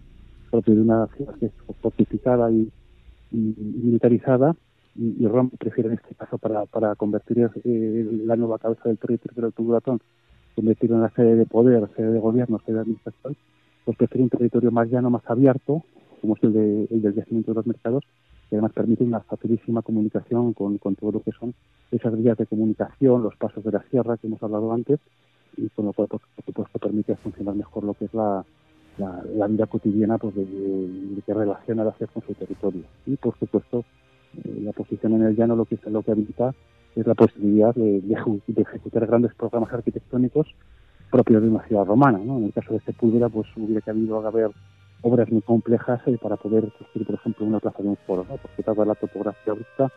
propio 0.50 0.74
de 0.74 0.80
una 0.80 1.06
ciudad 1.16 1.34
que 1.38 1.46
es 1.46 1.52
fortificada 1.80 2.50
y, 2.50 2.68
militarizada, 3.30 4.56
y, 4.94 5.26
Roma 5.26 5.50
prefiere 5.58 5.88
en 5.88 5.94
este 5.94 6.14
caso 6.14 6.38
para, 6.38 6.66
para 6.66 6.94
convertir 6.96 7.50
eh, 7.64 8.08
la 8.24 8.36
nueva 8.36 8.58
cabeza 8.58 8.88
del 8.88 8.98
territorio 8.98 9.42
del 9.42 9.52
Tuburatón, 9.52 10.00
convertirlo 10.54 10.96
en 10.96 11.02
la 11.02 11.10
sede 11.10 11.34
de 11.34 11.46
poder, 11.46 11.88
sede 11.96 12.12
de 12.12 12.18
gobierno, 12.18 12.60
sede 12.64 12.74
de 12.76 12.80
administración, 12.82 13.36
pues 13.84 13.96
prefiere 13.96 14.24
un 14.24 14.30
territorio 14.30 14.70
más 14.70 14.88
llano, 14.90 15.10
más 15.10 15.22
abierto, 15.26 15.82
como 16.20 16.36
es 16.36 16.42
el, 16.44 16.52
de, 16.52 16.88
el 16.90 17.02
del 17.02 17.14
yacimiento 17.14 17.52
de 17.52 17.56
los 17.56 17.66
mercados, 17.66 18.04
que 18.48 18.56
además 18.56 18.72
permite 18.72 19.02
una 19.02 19.20
facilísima 19.20 19.82
comunicación 19.82 20.52
con, 20.52 20.78
con 20.78 20.94
todo 20.94 21.12
lo 21.12 21.20
que 21.20 21.32
son 21.32 21.54
esas 21.90 22.16
vías 22.16 22.36
de 22.36 22.46
comunicación, 22.46 23.22
los 23.22 23.34
pasos 23.36 23.64
de 23.64 23.72
la 23.72 23.82
sierra 23.90 24.18
que 24.18 24.26
hemos 24.26 24.42
hablado 24.42 24.72
antes, 24.72 25.00
y 25.56 25.68
con 25.70 25.86
lo 25.86 25.92
cual, 25.92 26.08
por, 26.08 26.20
supuesto, 26.44 26.78
permite 26.78 27.16
funcionar 27.16 27.54
mejor 27.54 27.84
lo 27.84 27.94
que 27.94 28.06
es 28.06 28.14
la, 28.14 28.44
la, 28.98 29.46
vida 29.46 29.66
cotidiana 29.66 30.18
pues, 30.18 30.34
de, 30.34 31.22
que 31.24 31.34
relaciona 31.34 31.84
la 31.84 31.92
ciudad 31.92 32.12
con 32.12 32.22
su 32.22 32.34
territorio. 32.34 32.82
Y, 33.06 33.16
por 33.16 33.38
supuesto, 33.38 33.84
la 34.44 34.72
posición 34.72 35.14
en 35.14 35.22
el 35.22 35.36
llano 35.36 35.56
lo 35.56 35.64
que, 35.64 35.78
lo 35.86 36.02
que 36.02 36.12
habilita 36.12 36.54
es 36.94 37.06
la 37.06 37.14
posibilidad 37.14 37.74
de, 37.74 38.00
de, 38.00 38.62
ejecutar 38.62 39.06
grandes 39.06 39.34
programas 39.34 39.72
arquitectónicos 39.72 40.46
propios 41.10 41.42
de 41.42 41.48
una 41.48 41.62
ciudad 41.66 41.84
romana. 41.84 42.18
¿no? 42.18 42.38
En 42.38 42.44
el 42.44 42.52
caso 42.52 42.72
de 42.72 42.80
Sepúlveda, 42.80 43.28
pues 43.28 43.46
hubiera 43.56 43.82
habido 43.86 44.26
haber 44.26 44.50
obras 45.02 45.30
muy 45.30 45.42
complejas 45.42 46.00
eh, 46.06 46.18
para 46.20 46.36
poder 46.36 46.72
construir, 46.72 47.06
por 47.06 47.16
ejemplo, 47.16 47.46
una 47.46 47.60
plaza 47.60 47.82
de 47.82 47.88
un 47.88 47.96
foro, 48.06 48.26
¿no? 48.28 48.36
porque 48.36 48.62
toda 48.62 48.84
la 48.84 48.94
topografía 48.94 49.52
abrupta 49.52 49.92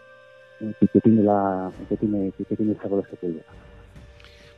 eh, 0.59 0.73
que, 0.79 0.99
tiene 0.99 1.23
la 1.23 1.71
que 1.87 1.97
tiene, 1.97 2.31
que 2.31 2.43
tiene 2.43 2.73
el 2.73 2.79
cerro 2.79 2.97
de 2.97 3.09
Sepúlveda. 3.09 3.43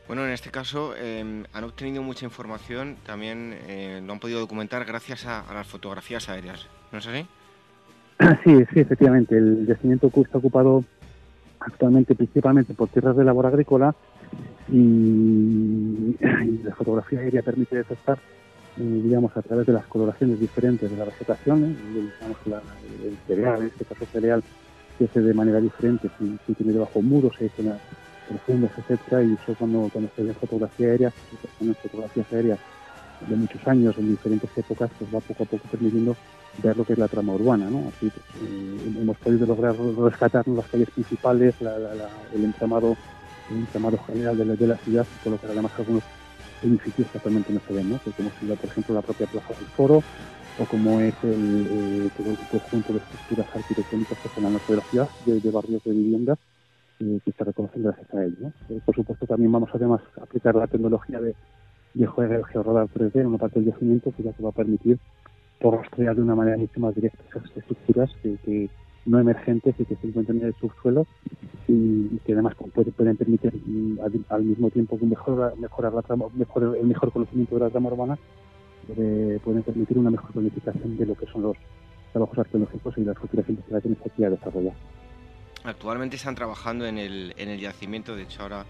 Bueno, 0.08 0.26
en 0.26 0.32
este 0.32 0.52
caso 0.52 0.96
em, 0.96 1.44
han 1.52 1.64
obtenido 1.66 2.02
mucha 2.02 2.26
información, 2.26 2.96
también 3.06 3.54
eh, 3.68 4.02
lo 4.06 4.14
han 4.14 4.20
podido 4.20 4.40
documentar 4.40 4.86
gracias 4.86 5.26
a, 5.26 5.44
las 5.54 5.68
fotografías 5.68 6.30
aéreas, 6.30 6.66
¿no 6.94 7.00
es 7.00 7.08
así? 7.08 7.28
Sí, 8.44 8.66
sí, 8.74 8.80
efectivamente. 8.80 9.38
El 9.38 9.66
yacimiento 9.66 10.12
está 10.16 10.38
ocupado 10.38 10.84
actualmente 11.60 12.16
principalmente 12.16 12.74
por 12.74 12.88
tierras 12.90 13.18
de 13.18 13.24
labor 13.24 13.46
agrícola 13.48 13.96
y, 14.72 16.16
la 16.64 16.76
fotografía 16.76 17.20
aérea 17.20 17.42
permite 17.42 17.78
detectar 17.78 18.18
eh, 18.78 19.02
digamos, 19.04 19.36
a 19.36 19.42
través 19.42 19.66
de 19.66 19.74
las 19.74 19.86
coloraciones 19.88 20.40
diferentes 20.40 20.90
de 20.90 20.98
la 20.98 21.06
vegetación, 21.06 21.66
¿eh? 21.66 21.76
digamos, 21.94 22.38
el 23.04 23.18
cereal, 23.26 23.62
en 23.62 23.68
este 23.68 23.86
caso 23.86 24.06
cereal, 24.06 24.44
que 24.98 25.06
hace 25.06 25.22
de 25.22 25.34
manera 25.34 25.60
diferente, 25.60 26.10
si, 26.20 26.54
tiene 26.54 26.74
debajo 26.74 27.02
muros, 27.02 27.34
hay 27.40 27.50
zonas 27.50 27.80
profundas, 28.28 28.72
etcétera, 28.78 29.24
y 29.24 29.34
eso 29.34 29.56
cuando, 29.58 29.90
cuando 29.92 30.12
se 30.16 30.24
ve 30.24 30.34
fotografía 30.34 30.90
aérea, 30.90 31.14
son 31.58 31.74
fotografías 31.74 32.32
aéreas 32.32 32.60
de 33.28 33.36
muchos 33.36 33.66
años, 33.68 33.98
en 33.98 34.10
diferentes 34.10 34.50
épocas, 34.56 34.90
pues 34.98 35.14
va 35.14 35.20
poco 35.20 35.44
a 35.44 35.46
poco 35.46 35.68
permitiendo 35.70 36.16
ver 36.64 36.76
lo 36.76 36.84
que 36.86 36.94
es 36.94 37.00
la 37.00 37.08
trama 37.08 37.34
urbana, 37.34 37.70
¿no? 37.70 37.88
Así 37.90 38.08
eh, 38.08 38.94
hemos 39.02 39.18
podido 39.18 39.46
lograr 39.46 39.76
rescatar 39.76 40.48
las 40.48 40.68
calles 40.68 40.90
principales, 40.92 41.56
el 42.34 42.44
entramado 42.44 42.96
el 43.50 43.58
entramado 43.58 43.98
general 44.06 44.38
de 44.38 44.46
la, 44.46 44.56
de 44.56 44.68
la 44.68 44.78
ciudad, 44.78 45.08
colocar 45.24 45.50
además 45.52 45.72
algunos 45.78 46.04
edificios 46.64 47.08
que 47.10 47.18
actualmente 47.18 47.54
no 47.54 47.62
se 47.68 47.74
ven, 47.74 47.90
¿no? 47.90 48.00
como 48.16 48.30
por 48.56 48.70
ejemplo, 48.70 48.96
la 48.96 49.02
propia 49.02 49.28
Plaza 49.28 49.54
del 49.54 49.68
Foro, 49.68 50.04
o 50.60 50.66
como 50.66 51.00
es 51.00 51.14
el, 51.24 51.68
eh, 51.70 52.10
todo 52.18 52.32
el 52.32 52.38
conjunto 52.50 52.94
de 52.94 53.00
estructuras 53.00 53.48
arquitectónicas 53.56 54.18
que 54.18 54.28
están 54.28 54.46
al 54.46 54.54
norte 54.54 54.74
de 54.74 54.78
la 54.78 54.84
ciudad, 54.86 55.10
de, 55.26 55.52
barrios 55.52 55.84
de 55.84 55.92
viviendas, 55.92 56.40
eh, 57.00 57.20
que 57.24 57.32
se 57.32 57.44
reconocen 57.44 57.84
gracias 57.84 58.14
a 58.14 58.24
ello. 58.24 58.52
Eh, 58.70 58.80
por 58.84 58.96
supuesto, 58.96 59.28
también 59.28 59.52
vamos 59.52 59.70
además 59.74 60.02
a 60.20 60.24
aplicar 60.24 60.56
la 60.56 60.66
tecnología 60.66 61.20
de, 61.22 61.36
de 61.98 62.44
georradar 62.52 62.88
3D 62.88 63.22
en 63.22 63.28
una 63.28 63.38
parte 63.38 63.60
del 63.60 63.72
yacimiento, 63.72 64.12
que 64.16 64.24
ya 64.24 64.34
que 64.34 64.44
va 64.44 64.50
a 64.50 64.54
permitir 64.54 65.00
rastrear 65.60 66.16
de 66.16 66.22
una 66.22 66.36
manera 66.36 66.58
mucho 66.58 66.80
más 66.80 66.94
directa 66.94 67.18
esas 67.30 67.58
estructuras 67.58 68.12
que 68.22 68.70
no 69.06 69.20
emergentes 69.20 69.76
y 69.80 69.86
que 69.86 69.96
se 69.96 70.08
encuentran 70.08 70.38
en 70.38 70.48
el 70.48 70.56
subsuelo 70.56 71.08
y, 71.68 72.20
que 72.26 72.34
además 72.34 72.56
pueden, 72.74 73.16
permitir 73.16 73.54
mm, 73.66 74.00
al, 74.30 74.44
mismo 74.44 74.70
tiempo 74.70 75.00
que 75.00 75.06
mejorar, 75.06 75.58
mejorar 75.58 75.94
la 75.94 76.02
trama, 76.02 76.26
el 76.36 76.88
mejor 76.88 77.12
conocimiento 77.12 77.56
de 77.56 77.62
la 77.62 77.70
trama 77.70 77.90
urbana, 77.90 78.18
pueden 79.44 79.64
permitir 79.64 79.98
una 79.98 80.12
mejor 80.12 80.32
planificación 80.32 80.98
de 80.98 81.06
lo 81.06 81.16
que 81.16 81.26
son 81.28 81.42
los 81.42 81.58
trabajos 82.12 82.38
arqueológicos 82.38 82.98
y 82.98 83.02
las 83.02 83.18
futuras 83.18 83.48
investigaciones 83.50 84.00
aquí 84.06 84.24
a 84.24 84.30
desarrollar. 84.30 84.74
Actualmente 85.64 86.16
están 86.16 86.36
trabajando 86.36 86.86
en 86.86 86.98
el, 86.98 87.34
en 87.38 87.50
el 87.50 87.60
yacimiento, 87.60 88.16
de 88.16 88.24
hecho 88.24 88.44
ahora 88.44 88.66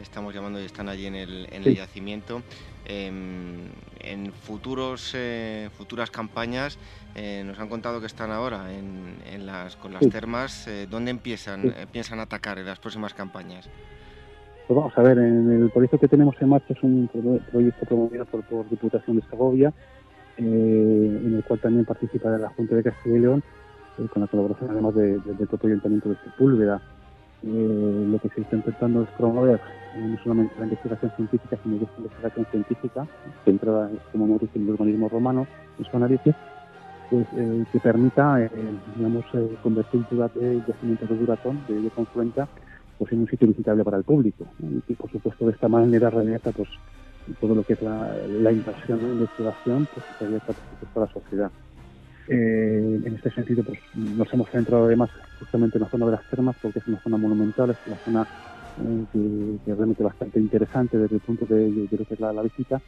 estamos 0.00 0.34
llamando 0.34 0.60
y 0.60 0.64
están 0.64 0.88
allí 0.88 1.06
en 1.06 1.14
el, 1.14 1.48
en 1.52 1.62
el 1.64 1.76
yacimiento. 1.76 2.42
Em, 2.86 3.68
en 4.00 4.32
futuros, 4.32 5.12
eh, 5.14 5.68
futuras 5.76 6.10
campañas 6.10 6.78
eh, 7.14 7.42
nos 7.46 7.58
han 7.58 7.68
contado 7.68 8.00
que 8.00 8.06
están 8.06 8.30
ahora 8.30 8.72
en, 8.72 9.16
en 9.32 9.46
las, 9.46 9.76
con 9.76 9.92
las 9.92 10.08
termas. 10.08 10.66
Eh, 10.66 10.86
¿Dónde 10.90 11.10
empiezan, 11.10 11.74
piensan 11.92 12.20
atacar 12.20 12.58
en 12.58 12.66
las 12.66 12.78
próximas 12.78 13.14
campañas? 13.14 13.68
Pues 14.66 14.76
vamos 14.76 14.92
a 14.96 15.02
ver, 15.02 15.18
en 15.18 15.50
el 15.50 15.70
proyecto 15.70 15.98
que 15.98 16.08
tenemos 16.08 16.34
en 16.40 16.48
marcha 16.48 16.72
es 16.72 16.82
un 16.82 17.08
proyecto 17.50 17.86
promovido 17.86 18.24
por, 18.24 18.42
por 18.44 18.68
Diputación 18.68 19.16
de 19.16 19.22
Segovia, 19.28 19.72
en 20.36 21.34
el 21.36 21.44
cual 21.44 21.60
también 21.60 21.84
participa 21.84 22.30
la 22.30 22.48
Junta 22.50 22.76
de 22.76 22.84
Castilla 22.84 23.16
y 23.16 23.20
León, 23.20 23.42
con 24.12 24.22
la 24.22 24.28
colaboración 24.28 24.70
además 24.70 24.94
del 24.94 25.20
propio 25.48 25.68
Ayuntamiento 25.68 26.08
de 26.08 26.16
Sepúlveda. 26.24 26.80
Eh, 27.42 28.06
lo 28.10 28.18
que 28.18 28.28
se 28.30 28.42
está 28.42 28.56
intentando 28.56 29.02
es 29.02 29.08
promover 29.16 29.60
no 29.96 30.18
solamente 30.22 30.54
la 30.58 30.64
investigación 30.64 31.12
científica, 31.16 31.58
sino 31.62 31.76
la 31.76 31.86
investigación 31.98 32.46
científica, 32.50 33.06
centrada 33.44 33.90
como 34.12 34.26
hemos 34.26 34.42
en 34.42 34.62
el 34.62 34.70
urbanismo 34.70 35.08
romano, 35.08 35.46
en 35.78 35.84
su 35.84 35.96
análisis, 35.96 36.34
pues 37.10 37.26
eh, 37.36 37.64
que 37.72 37.80
permita, 37.80 38.42
eh, 38.44 38.50
digamos, 38.94 39.24
eh, 39.34 39.56
convertir 39.62 40.06
el 40.10 40.64
yacimiento 40.64 41.06
de 41.06 41.16
Duratón, 41.16 41.64
de, 41.66 41.80
de 41.80 41.90
Confluenta, 41.90 42.48
pues 42.98 43.12
en 43.12 43.20
un 43.20 43.28
sitio 43.28 43.48
visitable 43.48 43.82
para 43.82 43.96
el 43.96 44.04
público. 44.04 44.46
Y 44.60 44.80
que, 44.82 44.94
por 44.94 45.10
supuesto, 45.10 45.46
de 45.46 45.52
esta 45.52 45.68
manera 45.68 46.10
realiza 46.10 46.52
pues, 46.52 46.68
todo 47.40 47.54
lo 47.54 47.64
que 47.64 47.72
es 47.72 47.82
la, 47.82 48.14
la 48.28 48.52
inversión 48.52 49.00
en 49.00 49.12
investigación, 49.12 49.88
pues 49.92 50.06
realiza, 50.20 50.52
por 50.52 50.64
supuesto, 50.70 51.00
la 51.00 51.08
sociedad. 51.08 51.50
en 52.28 53.14
este 53.14 53.30
sentido, 53.32 53.64
pues 53.64 53.80
nos 53.94 54.32
hemos 54.32 54.48
centrado 54.50 54.84
además 54.84 55.10
justamente 55.40 55.78
en 55.78 55.84
la 55.84 55.90
zona 55.90 56.06
de 56.06 56.12
las 56.12 56.30
termas, 56.30 56.56
porque 56.62 56.78
es 56.78 56.86
una 56.86 57.00
zona 57.00 57.16
monumental, 57.16 57.70
es 57.70 57.78
una 57.86 57.96
zona 57.96 58.28
que, 59.12 59.58
que, 59.64 59.74
realmente 59.74 60.02
bastante 60.02 60.38
interesante 60.38 60.98
desde 60.98 61.16
el 61.16 61.20
punto 61.20 61.46
de, 61.46 61.70
de, 61.70 61.86
de 61.88 62.16
la, 62.18 62.32
la 62.32 62.42
visita 62.42 62.80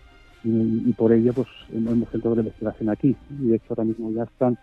y, 0.44 0.88
y, 0.88 0.92
por 0.92 1.12
ello 1.12 1.32
pues 1.32 1.48
hemos 1.72 2.08
centrado 2.10 2.36
la 2.36 2.42
investigación 2.42 2.88
aquí 2.90 3.16
y 3.40 3.48
de 3.48 3.56
hecho 3.56 3.66
ahora 3.70 3.84
mismo 3.84 4.10
ya 4.12 4.24
están 4.24 4.58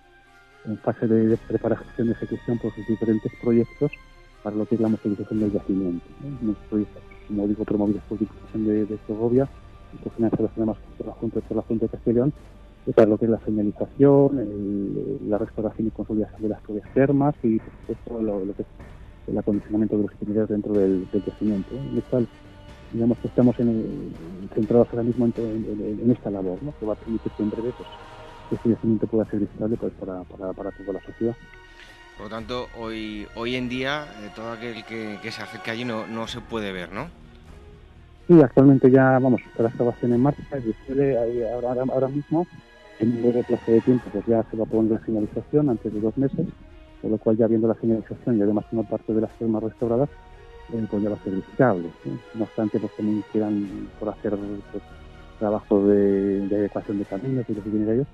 en 0.66 0.78
fase 0.78 1.08
de, 1.08 1.38
preparación 1.38 2.08
de 2.08 2.14
ejecución 2.14 2.58
por 2.60 2.74
sus 2.74 2.86
diferentes 2.88 3.32
proyectos 3.42 3.92
para 4.44 4.56
lo 4.56 4.66
que 4.66 4.76
es 4.76 4.82
la 4.82 4.90
movilización 4.90 5.40
del 5.40 5.52
yacimiento. 5.52 6.06
¿eh? 6.24 6.38
Unos 6.42 6.58
proyectos, 6.70 7.02
como 7.28 7.48
digo, 7.48 7.66
promovidos 7.66 8.04
por 8.08 8.20
Diputación 8.20 8.66
de, 8.66 8.86
de 8.86 8.98
Segovia 9.08 9.48
y 9.94 10.04
cofinanciados 10.04 10.52
además 10.56 10.78
por 10.98 11.08
la 11.08 11.14
Junta, 11.14 11.40
por 11.42 11.58
la 11.58 11.64
Junta 11.64 11.86
de 11.86 11.90
Castellón 11.90 12.34
para 12.94 13.08
lo 13.08 13.18
que 13.18 13.26
es 13.26 13.32
la 13.32 13.40
señalización, 13.40 14.40
el, 14.40 15.30
la 15.30 15.38
restauración 15.38 15.88
y 15.88 15.92
consolidación 15.92 16.42
de 16.42 16.50
las 16.50 16.62
propias 16.62 16.94
termas 16.94 17.36
y 17.44 17.60
por 17.60 17.72
supuesto 17.82 18.22
lo, 18.22 18.46
lo 18.46 18.54
que 18.54 18.64
es 18.64 18.68
el 19.28 19.38
acondicionamiento 19.38 19.98
de 19.98 20.04
los 20.04 20.14
itinerarios 20.14 20.50
dentro 20.50 20.74
del, 20.74 21.10
del 21.12 21.24
yacimiento. 21.24 21.76
En 21.76 21.96
el 21.96 22.04
cual 22.04 22.28
digamos 22.92 23.18
que 23.20 23.28
estamos 23.28 23.60
en 23.60 23.70
el, 23.70 24.50
centrados 24.54 24.88
ahora 24.92 25.04
mismo 25.04 25.26
en, 25.26 25.34
en, 25.38 26.00
en, 26.04 26.12
esta 26.12 26.32
labor, 26.32 26.58
¿no? 26.64 26.74
que 26.80 26.86
va 26.86 26.94
a 26.94 26.96
permitir 26.96 27.32
que 27.32 27.44
en 27.44 27.50
breve 27.52 27.74
pues, 27.78 27.90
este 28.52 28.70
yacimiento 28.70 29.08
pueda 29.08 29.26
ser 29.26 29.40
visitable 29.40 29.78
pues, 29.78 29.94
para, 29.94 30.24
para, 30.24 30.54
para 30.54 30.72
toda 30.72 30.94
la 30.94 31.02
sociedad. 31.02 31.36
Por 32.18 32.26
lo 32.26 32.30
tanto, 32.32 32.68
hoy, 32.78 33.28
hoy 33.36 33.56
en 33.56 33.70
día 33.70 34.06
eh, 34.22 34.30
todo 34.36 34.52
aquel 34.52 34.84
que, 34.84 35.20
que, 35.22 35.32
se 35.32 35.42
acerque 35.42 35.72
allí 35.72 35.86
no, 35.86 36.06
no 36.08 36.28
se 36.28 36.42
puede 36.42 36.74
ver, 36.74 36.92
¿no? 36.92 37.08
Sí, 38.28 38.42
actualmente 38.42 38.92
ya, 38.92 39.18
vamos, 39.20 39.42
está 39.42 39.64
la 39.64 39.70
excavación 39.70 40.14
en 40.14 40.22
marcha 40.22 40.44
ahora, 41.54 41.84
ahora 41.92 42.08
mismo, 42.10 42.46
en 43.00 43.16
un 43.16 43.22
breve 43.22 43.44
plazo 43.44 43.72
de 43.72 43.82
tiempo, 43.82 44.10
pues 44.12 44.26
ya 44.26 44.44
se 44.52 44.58
va 44.58 44.66
poner 44.66 44.92
la 44.92 45.06
señalización 45.06 45.70
antes 45.70 45.94
de 45.94 46.02
dos 46.02 46.18
meses, 46.18 46.48
por 47.02 47.12
lo 47.12 47.18
cual 47.18 47.38
ya 47.38 47.48
viendo 47.48 47.68
la 47.68 47.76
señalización 47.76 48.38
y 48.38 48.42
además 48.42 48.66
una 48.72 48.84
parte 48.84 49.14
de 49.14 49.22
las 49.22 49.32
formas 49.34 49.64
restauradas, 49.64 50.10
eh, 50.74 50.86
pues 50.90 51.02
ya 51.02 51.10
va 51.10 51.16
a 51.16 51.24
ser 51.24 51.34
visitable. 51.34 51.90
¿sí? 52.04 52.12
No 52.36 52.44
obstante, 52.44 52.80
pues 52.80 52.92
también 52.96 53.24
quedan 53.32 53.90
por 54.00 54.10
hacer 54.10 54.36
pues, 54.72 54.84
trabajo 55.40 55.88
de, 55.88 56.48
de, 56.48 56.56
adecuación 56.58 57.00
de 57.00 57.06
caminos 57.06 57.46
y 57.48 57.54
los 57.54 57.66
itinerarios, 57.66 58.08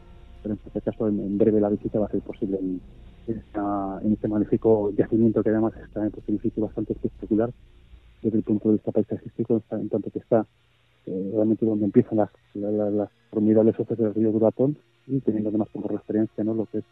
pero 0.44 0.54
en 0.54 0.60
cualquier 0.60 0.84
caso, 0.84 1.08
en, 1.08 1.38
breve 1.38 1.60
la 1.60 1.70
visita 1.70 2.00
va 2.00 2.06
a 2.06 2.12
ser 2.12 2.22
posible 2.22 2.60
en, 2.60 2.80
en 3.28 4.14
este 4.14 4.28
magnífico 4.28 4.92
yacimiento 4.96 5.42
que 5.42 5.50
además 5.50 5.74
está 5.84 6.02
en 6.02 6.14
un 6.16 6.24
edificio 6.28 6.64
bastante 6.64 6.94
espectacular 6.94 7.50
desde 8.22 8.38
el 8.38 8.44
punto 8.44 8.70
de 8.70 8.76
vista 8.76 8.92
paisajístico, 8.92 9.64
en 9.72 9.90
tanto 9.90 10.12
que 10.12 10.20
está 10.20 10.46
eh, 11.08 11.32
realmente 11.34 11.66
donde 11.66 11.86
empiezan 11.86 12.18
las, 12.18 12.30
las, 12.54 12.94
las 12.94 13.10
formidables 13.32 13.80
hoces 13.80 13.98
del 13.98 14.14
río 14.14 14.32
Duratón 14.32 14.78
y 15.08 15.20
teniendo 15.20 15.50
además 15.50 15.70
como 15.72 15.88
referencia 15.88 16.44
¿no? 16.44 16.54
lo 16.54 16.66
que 16.66 16.80
es 16.80 16.86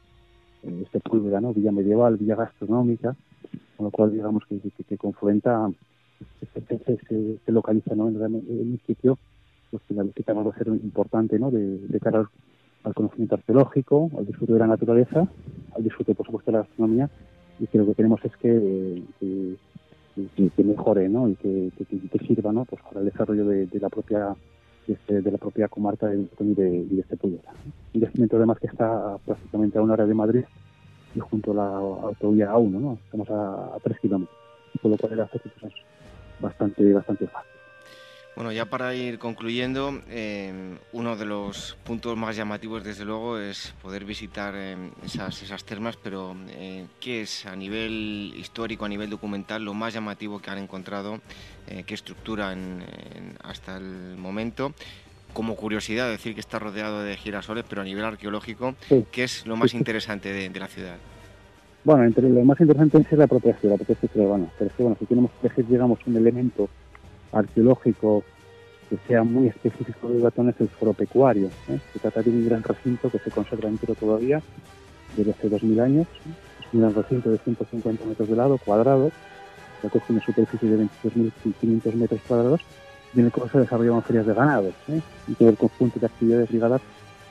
eh, 0.63 0.85
Sepúlveda, 0.91 1.41
¿no? 1.41 1.53
villa 1.53 1.71
medieval, 1.71 2.17
villa 2.17 2.35
gastronómica, 2.35 3.15
con 3.77 3.85
lo 3.85 3.91
cual 3.91 4.11
digamos 4.11 4.43
que, 4.47 4.59
que, 4.59 4.83
que 4.83 4.97
Confluenta 4.97 5.69
se, 6.53 6.61
se, 6.61 6.97
se, 7.07 7.37
se 7.45 7.51
localiza 7.51 7.95
¿no? 7.95 8.07
en, 8.07 8.15
en 8.15 8.71
un 8.71 8.79
sitio 8.85 9.17
pues 9.73 9.83
que 9.87 9.95
la 9.95 10.33
va 10.33 10.51
a 10.51 10.57
ser 10.57 10.67
importante 10.67 11.39
¿no? 11.39 11.49
de, 11.49 11.99
cara 11.99 12.29
al, 12.83 12.93
conocimiento 12.93 13.35
arqueológico, 13.35 14.11
al 14.15 14.27
disfrute 14.27 14.53
de 14.53 14.59
la 14.59 14.67
naturaleza, 14.67 15.27
al 15.75 15.83
disfrute 15.83 16.13
por 16.13 16.27
supuesto 16.27 16.51
de 16.51 16.57
la 16.57 16.63
gastronomía 16.63 17.09
y 17.59 17.65
que 17.65 17.79
lo 17.79 17.85
que 17.87 17.95
queremos 17.95 18.23
es 18.23 18.37
que, 18.37 19.03
que, 19.19 19.55
que 20.15 20.63
mejore 20.63 21.09
¿no? 21.09 21.27
y 21.27 21.35
que, 21.35 21.71
que, 21.77 22.25
sirva 22.25 22.51
¿no? 22.51 22.65
pues 22.65 22.81
para 22.83 22.99
el 22.99 23.05
desarrollo 23.05 23.45
de, 23.45 23.67
la 23.79 23.89
propia 23.89 24.35
de, 24.87 24.93
este, 24.93 25.21
de, 25.21 25.31
la 25.31 25.37
propia 25.37 25.67
comarca 25.67 26.07
de 26.07 26.27
y 26.39 26.53
de, 26.53 26.87
y 26.89 26.95
de 26.95 27.03
Sepúlveda. 27.03 27.51
Un 27.93 28.01
yacimiento 28.01 28.37
además 28.37 28.59
que 28.59 28.67
está 28.67 29.17
prácticamente 29.25 29.77
a 29.77 29.81
una 29.81 29.93
hora 29.93 30.05
de 30.05 30.13
Madrid 30.13 30.43
y 31.15 31.19
junto 31.19 31.51
a 31.51 31.55
la 31.55 31.67
autovía 31.75 32.51
A1, 32.51 32.71
¿no? 32.71 32.97
Estamos 33.05 33.29
a, 33.29 33.75
a 33.75 33.79
tres 33.83 33.99
kilómetros, 33.99 34.37
con 34.81 34.91
lo 34.91 34.97
cual 34.97 35.13
el 35.13 35.21
acceso 35.21 35.49
pues, 35.59 35.73
es 35.73 35.79
bastante, 36.39 36.93
bastante 36.93 37.27
fácil. 37.27 37.62
Bueno, 38.35 38.51
ya 38.51 38.65
para 38.65 38.95
ir 38.95 39.19
concluyendo, 39.19 40.01
eh, 40.09 40.75
uno 40.91 41.15
de 41.15 41.25
los 41.25 41.77
puntos 41.83 42.17
más 42.17 42.35
llamativos, 42.35 42.83
desde 42.83 43.05
luego, 43.05 43.37
es 43.37 43.75
poder 43.79 44.05
visitar 44.05 44.55
eh, 44.57 44.75
esas, 45.05 45.43
esas 45.43 45.63
termas, 45.63 45.97
pero 45.97 46.35
eh, 46.49 46.87
¿qué 46.99 47.21
es 47.21 47.45
a 47.45 47.55
nivel 47.55 48.33
histórico, 48.35 48.85
a 48.85 48.89
nivel 48.89 49.11
documental, 49.11 49.63
lo 49.63 49.75
más 49.75 49.93
llamativo 49.93 50.39
que 50.39 50.49
han 50.49 50.57
encontrado? 50.57 51.19
¿Qué 51.85 51.93
estructura 51.93 52.51
en, 52.51 52.83
en, 53.15 53.37
hasta 53.43 53.77
el 53.77 54.17
momento? 54.17 54.73
Como 55.31 55.55
curiosidad, 55.55 56.09
decir 56.09 56.33
que 56.33 56.41
está 56.41 56.59
rodeado 56.59 57.03
de 57.03 57.15
girasoles, 57.15 57.65
pero 57.69 57.81
a 57.81 57.85
nivel 57.85 58.03
arqueológico, 58.03 58.75
sí. 58.89 59.05
¿qué 59.11 59.23
es 59.23 59.45
lo 59.45 59.55
más 59.55 59.73
interesante 59.73 60.33
de, 60.33 60.49
de 60.49 60.59
la 60.59 60.67
ciudad? 60.67 60.97
Bueno, 61.83 62.03
entre 62.03 62.29
lo 62.29 62.43
más 62.43 62.59
interesante 62.59 62.97
es 63.09 63.17
la 63.17 63.27
propia 63.27 63.55
ciudad, 63.57 63.77
la 63.79 63.85
propia 63.85 64.09
urbana. 64.15 64.47
Pero 64.57 64.69
es 64.69 64.75
que, 64.75 64.83
bueno, 64.83 64.97
si 64.99 65.05
tenemos 65.05 65.31
digamos, 65.55 65.99
un 66.05 66.17
elemento 66.17 66.69
arqueológico 67.33 68.23
que 68.89 68.97
sea 69.07 69.23
muy 69.23 69.47
específico 69.47 70.09
de 70.09 70.21
Batón 70.21 70.49
es 70.49 70.61
el 70.61 70.69
foro 70.69 70.93
pecuario. 70.93 71.47
¿eh? 71.69 71.79
Se 71.93 71.99
trata 71.99 72.21
de 72.21 72.29
un 72.29 72.45
gran 72.45 72.63
recinto 72.63 73.09
que 73.09 73.19
se 73.19 73.31
conserva 73.31 73.69
entero 73.69 73.95
todavía 73.95 74.41
desde 75.17 75.31
hace 75.31 75.49
2.000 75.49 75.81
años. 75.81 76.07
Es 76.59 76.73
un 76.73 76.81
gran 76.81 76.93
recinto 76.93 77.31
de 77.31 77.37
150 77.39 78.05
metros 78.05 78.29
de 78.29 78.35
lado, 78.35 78.57
cuadrado, 78.57 79.11
tiene 79.89 80.05
una 80.09 80.25
superficie 80.25 80.69
de 80.69 80.87
22.500 81.03 81.93
metros 81.93 82.21
cuadrados, 82.27 82.61
y 83.13 83.19
en 83.19 83.25
el 83.25 83.31
cual 83.31 83.49
se 83.51 83.59
desarrollaban 83.59 84.03
ferias 84.03 84.25
de 84.25 84.33
ganado 84.33 84.69
¿eh? 84.87 85.01
y 85.27 85.33
todo 85.33 85.49
el 85.49 85.57
conjunto 85.57 85.99
de 85.99 86.05
actividades 86.05 86.51
ligadas 86.51 86.81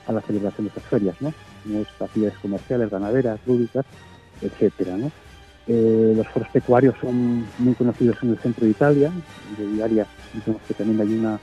a 0.07 0.13
la 0.13 0.21
celebración 0.21 0.65
de 0.65 0.69
estas 0.69 0.83
ferias, 0.83 1.15
¿no? 1.21 1.33
como 1.63 1.85
actividades 1.99 2.37
comerciales, 2.39 2.89
ganaderas, 2.89 3.39
lúdicas, 3.45 3.85
etcétera, 4.41 4.97
¿no? 4.97 5.11
Eh, 5.67 6.13
los 6.15 6.27
foros 6.27 6.49
pecuarios 6.49 6.95
son 6.99 7.45
muy 7.59 7.73
conocidos 7.75 8.17
en 8.21 8.31
el 8.31 8.37
centro 8.37 8.65
de 8.65 8.71
Italia, 8.71 9.11
de 9.57 9.83
áreas, 9.83 10.07
que 10.67 10.73
también 10.73 10.99
hay 10.99 11.17
una, 11.17 11.39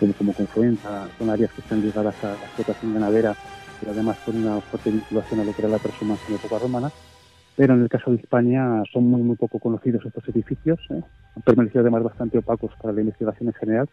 como, 0.00 0.12
como 0.14 0.32
confluencia, 0.32 1.08
son 1.18 1.28
áreas 1.28 1.52
que 1.52 1.60
están 1.60 1.82
ligadas 1.82 2.14
a 2.24 2.28
la 2.28 2.34
explotación 2.34 2.94
ganadera, 2.94 3.36
pero 3.80 3.92
además 3.92 4.16
con 4.24 4.36
una 4.36 4.60
fuerte 4.62 4.90
vinculación 4.90 5.40
a 5.40 5.44
lo 5.44 5.52
que 5.52 5.62
era 5.62 5.68
la 5.68 5.78
transformación 5.78 6.28
en 6.30 6.34
época 6.36 6.58
romana. 6.58 6.90
Pero 7.54 7.74
en 7.74 7.82
el 7.82 7.88
caso 7.90 8.10
de 8.10 8.16
España 8.16 8.82
son 8.90 9.04
muy, 9.04 9.20
muy 9.20 9.36
poco 9.36 9.58
conocidos 9.58 10.06
estos 10.06 10.26
edificios, 10.28 10.80
¿eh? 10.88 11.02
han 11.36 11.42
permanecido 11.42 11.82
además 11.82 12.04
bastante 12.04 12.38
opacos 12.38 12.72
para 12.80 12.94
la 12.94 13.02
investigación 13.02 13.48
en 13.48 13.54
general, 13.54 13.88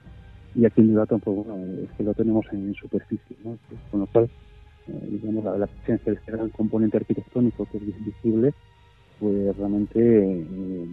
y 0.55 0.66
aquí 0.66 0.80
en 0.80 0.93
Duratón, 0.93 1.20
pues 1.20 1.36
bueno, 1.36 1.57
es 1.84 1.91
que 1.97 2.03
lo 2.03 2.14
tenemos 2.14 2.45
en, 2.53 2.70
en 2.70 2.76
superficie, 2.76 3.36
¿no? 3.43 3.57
con 3.91 3.99
lo 3.99 4.07
cual, 4.07 4.30
eh, 4.88 5.07
digamos, 5.12 5.43
la, 5.43 5.57
la 5.57 5.68
presencia 5.68 6.14
de 6.14 6.20
este 6.20 6.32
gran 6.32 6.49
componente 6.49 6.95
arquitectónico 6.95 7.66
que 7.66 7.78
es 7.78 8.05
visible, 8.05 8.53
pues 9.20 9.55
realmente 9.57 9.99
eh, 9.99 10.88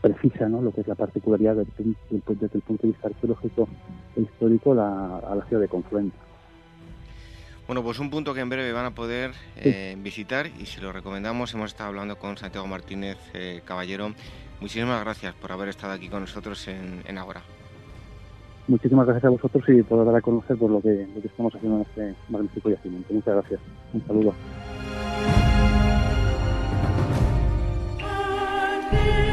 precisa 0.00 0.48
¿no? 0.48 0.60
lo 0.60 0.72
que 0.72 0.82
es 0.82 0.88
la 0.88 0.94
particularidad 0.94 1.56
desde, 1.56 1.94
desde 2.10 2.56
el 2.56 2.62
punto 2.62 2.82
de 2.82 2.92
vista 2.92 3.08
arqueológico 3.08 3.68
e 4.16 4.22
histórico 4.22 4.74
la, 4.74 5.18
a 5.18 5.34
la 5.34 5.44
ciudad 5.46 5.62
de 5.62 5.68
Confluencia. 5.68 6.20
Bueno, 7.66 7.82
pues 7.82 7.98
un 7.98 8.10
punto 8.10 8.34
que 8.34 8.40
en 8.40 8.50
breve 8.50 8.72
van 8.72 8.84
a 8.84 8.94
poder 8.94 9.30
eh, 9.56 9.94
sí. 9.94 10.02
visitar 10.02 10.46
y 10.46 10.66
si 10.66 10.82
lo 10.82 10.92
recomendamos, 10.92 11.54
hemos 11.54 11.70
estado 11.70 11.88
hablando 11.88 12.16
con 12.18 12.36
Santiago 12.36 12.66
Martínez 12.66 13.16
eh, 13.32 13.62
Caballero. 13.64 14.12
Muchísimas 14.60 15.02
gracias 15.02 15.34
por 15.34 15.50
haber 15.50 15.68
estado 15.68 15.94
aquí 15.94 16.08
con 16.08 16.20
nosotros 16.20 16.68
en, 16.68 17.02
en. 17.06 17.18
Muchísimas 18.66 19.06
gracias 19.06 19.24
a 19.24 19.30
vosotros 19.30 19.64
y 19.68 19.82
por 19.82 20.04
dar 20.04 20.14
a 20.14 20.20
conocer 20.20 20.56
por 20.56 20.70
lo 20.70 20.80
que, 20.80 21.06
lo 21.14 21.20
que 21.20 21.28
estamos 21.28 21.54
haciendo 21.54 21.78
en 21.78 21.82
este 21.82 22.14
magnífico 22.30 22.70
yacimiento. 22.70 23.12
Muchas 23.12 23.34
gracias. 23.34 23.60
Un 23.92 24.06
saludo. 24.06 24.34
been 28.90 29.23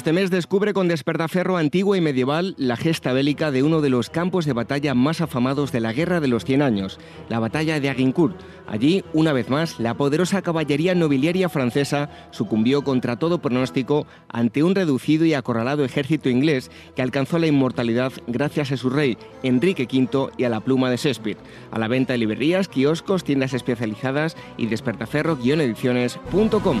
Este 0.00 0.14
mes 0.14 0.30
descubre 0.30 0.72
con 0.72 0.88
despertaferro 0.88 1.58
antiguo 1.58 1.94
y 1.94 2.00
medieval 2.00 2.54
la 2.56 2.78
gesta 2.78 3.12
bélica 3.12 3.50
de 3.50 3.62
uno 3.62 3.82
de 3.82 3.90
los 3.90 4.08
campos 4.08 4.46
de 4.46 4.54
batalla 4.54 4.94
más 4.94 5.20
afamados 5.20 5.72
de 5.72 5.80
la 5.80 5.92
Guerra 5.92 6.20
de 6.20 6.28
los 6.28 6.46
Cien 6.46 6.62
Años, 6.62 6.98
la 7.28 7.38
batalla 7.38 7.80
de 7.80 7.90
Agincourt. 7.90 8.34
Allí, 8.66 9.04
una 9.12 9.34
vez 9.34 9.50
más, 9.50 9.78
la 9.78 9.98
poderosa 9.98 10.40
caballería 10.40 10.94
nobiliaria 10.94 11.50
francesa 11.50 12.08
sucumbió 12.30 12.82
contra 12.82 13.18
todo 13.18 13.42
pronóstico 13.42 14.06
ante 14.30 14.62
un 14.62 14.74
reducido 14.74 15.26
y 15.26 15.34
acorralado 15.34 15.84
ejército 15.84 16.30
inglés 16.30 16.70
que 16.96 17.02
alcanzó 17.02 17.38
la 17.38 17.48
inmortalidad 17.48 18.10
gracias 18.26 18.72
a 18.72 18.78
su 18.78 18.88
rey, 18.88 19.18
Enrique 19.42 19.86
V, 19.86 20.30
y 20.38 20.44
a 20.44 20.48
la 20.48 20.60
pluma 20.60 20.88
de 20.88 20.96
Shakespeare. 20.96 21.36
A 21.72 21.78
la 21.78 21.88
venta 21.88 22.14
de 22.14 22.20
librerías, 22.20 22.68
kioscos, 22.68 23.22
tiendas 23.22 23.52
especializadas 23.52 24.34
y 24.56 24.64
despertaferro-ediciones.com. 24.64 26.80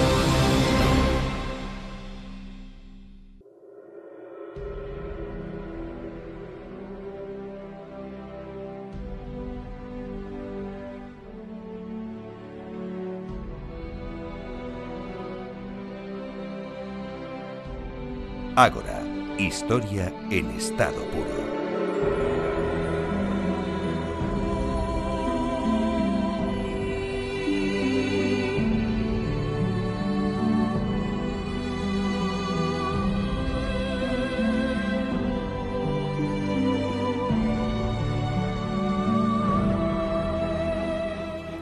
Ágora, 18.63 19.01
historia 19.39 20.13
en 20.29 20.51
estado 20.51 21.03
puro. 21.05 21.50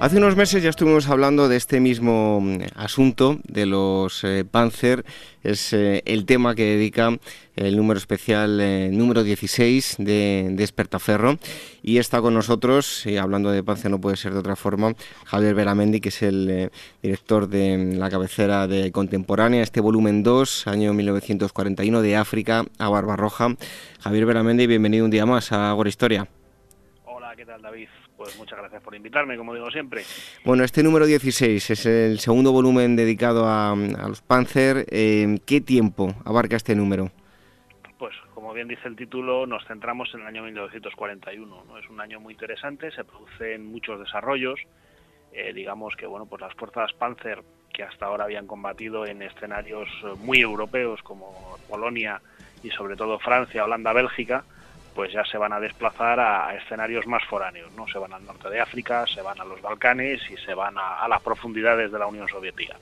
Hace 0.01 0.15
unos 0.15 0.37
meses 0.37 0.63
ya 0.63 0.69
estuvimos 0.69 1.09
hablando 1.09 1.49
de 1.49 1.57
este 1.57 1.81
mismo 1.81 2.39
mm, 2.39 2.61
asunto 2.75 3.37
de 3.43 3.65
los 3.65 4.23
eh, 4.23 4.45
Panzer. 4.49 5.03
Es 5.43 5.73
eh, 5.73 6.03
el 6.05 6.25
tema 6.25 6.55
que 6.55 6.63
dedica 6.63 7.17
el 7.57 7.75
número 7.75 7.97
especial 7.97 8.61
eh, 8.61 8.91
número 8.93 9.23
16 9.23 9.97
de, 9.99 10.51
Despertaferro. 10.53 11.37
Y 11.83 11.97
está 11.97 12.21
con 12.21 12.33
nosotros, 12.33 13.05
y 13.05 13.17
hablando 13.17 13.51
de 13.51 13.61
Panzer 13.61 13.91
no 13.91 13.99
puede 13.99 14.15
ser 14.15 14.31
de 14.31 14.39
otra 14.39 14.55
forma, 14.55 14.93
Javier 15.25 15.53
Veramendi, 15.53 15.99
que 15.99 16.09
es 16.09 16.21
el 16.21 16.71
director 17.03 17.49
de 17.49 17.77
mm, 17.77 17.97
la 17.97 18.09
cabecera 18.09 18.67
de 18.67 18.93
Contemporánea, 18.93 19.63
este 19.63 19.81
volumen 19.81 20.23
2, 20.23 20.67
año 20.67 20.93
1941, 20.93 22.01
de 22.01 22.15
África 22.15 22.63
a 22.77 22.87
Barbarroja. 22.87 23.57
Javier 23.99 24.25
Veramendi, 24.25 24.65
bienvenido 24.65 25.03
un 25.03 25.11
día 25.11 25.25
más 25.25 25.51
a 25.51 25.69
Agora 25.69 25.89
Historia. 25.89 26.29
Hola, 27.03 27.33
¿qué 27.35 27.45
tal 27.45 27.61
David? 27.61 27.89
Pues 28.20 28.38
muchas 28.38 28.59
gracias 28.59 28.84
por 28.84 28.93
invitarme, 28.93 29.38
como 29.38 29.53
digo 29.53 29.72
siempre. 29.72 30.03
Bueno, 30.43 30.65
este 30.65 30.84
número 30.84 31.05
16 31.05 31.70
es 31.70 31.86
el 31.86 32.20
segundo 32.20 32.51
volumen 32.51 32.97
dedicado 32.97 33.47
a, 33.47 33.74
los 33.74 34.22
Panzer. 34.22 34.86
Eh, 34.91 35.39
¿Qué 35.45 35.61
tiempo 35.61 36.13
abarca 36.26 36.57
este 36.57 36.76
número? 36.76 37.11
Pues 37.97 38.13
como 38.34 38.51
bien 38.51 38.67
dice 38.67 38.89
el 38.89 38.97
título, 38.97 39.47
nos 39.47 39.65
centramos 39.65 40.13
en 40.13 40.20
el 40.20 40.28
año 40.28 40.43
1941. 40.43 41.63
¿no? 41.65 41.78
Es 41.78 41.89
un 41.89 42.01
año 42.01 42.20
muy 42.20 42.34
interesante, 42.34 42.91
se 42.91 43.05
producen 43.05 43.65
muchos 43.72 43.97
desarrollos. 44.01 44.59
Eh, 45.32 45.53
digamos 45.53 45.95
que 45.95 46.05
bueno, 46.05 46.26
pues 46.26 46.41
las 46.41 46.53
fuerzas 46.55 46.91
Panzer 46.91 47.41
que 47.74 47.84
hasta 47.84 48.07
ahora 48.07 48.26
habían 48.26 48.47
combatido 48.47 49.05
en 49.05 49.22
escenarios 49.22 49.88
muy 50.17 50.41
europeos 50.41 51.01
como 51.03 51.57
Polonia 51.70 52.22
y 52.63 52.70
sobre 52.72 52.97
todo 52.97 53.17
Francia, 53.20 53.63
Holanda, 53.63 53.93
Bélgica, 53.93 54.43
pues 54.99 55.13
ya 55.13 55.23
se 55.23 55.37
van 55.37 55.53
a 55.53 55.61
desplazar 55.61 56.19
a, 56.19 56.53
escenarios 56.55 57.07
más 57.07 57.23
foráneos, 57.23 57.71
¿no? 57.77 57.87
Se 57.87 57.97
van 57.97 58.11
al 58.11 58.25
norte 58.25 58.49
de 58.49 58.59
África, 58.59 59.05
se 59.07 59.21
van 59.21 59.39
a 59.39 59.45
los 59.45 59.61
Balcanes 59.61 60.19
y 60.29 60.35
se 60.45 60.53
van 60.53 60.75
a, 60.77 61.07
las 61.07 61.21
profundidades 61.21 61.89
de 61.89 61.97
la 61.97 62.05
Unión 62.05 62.27
Soviética. 62.27 62.75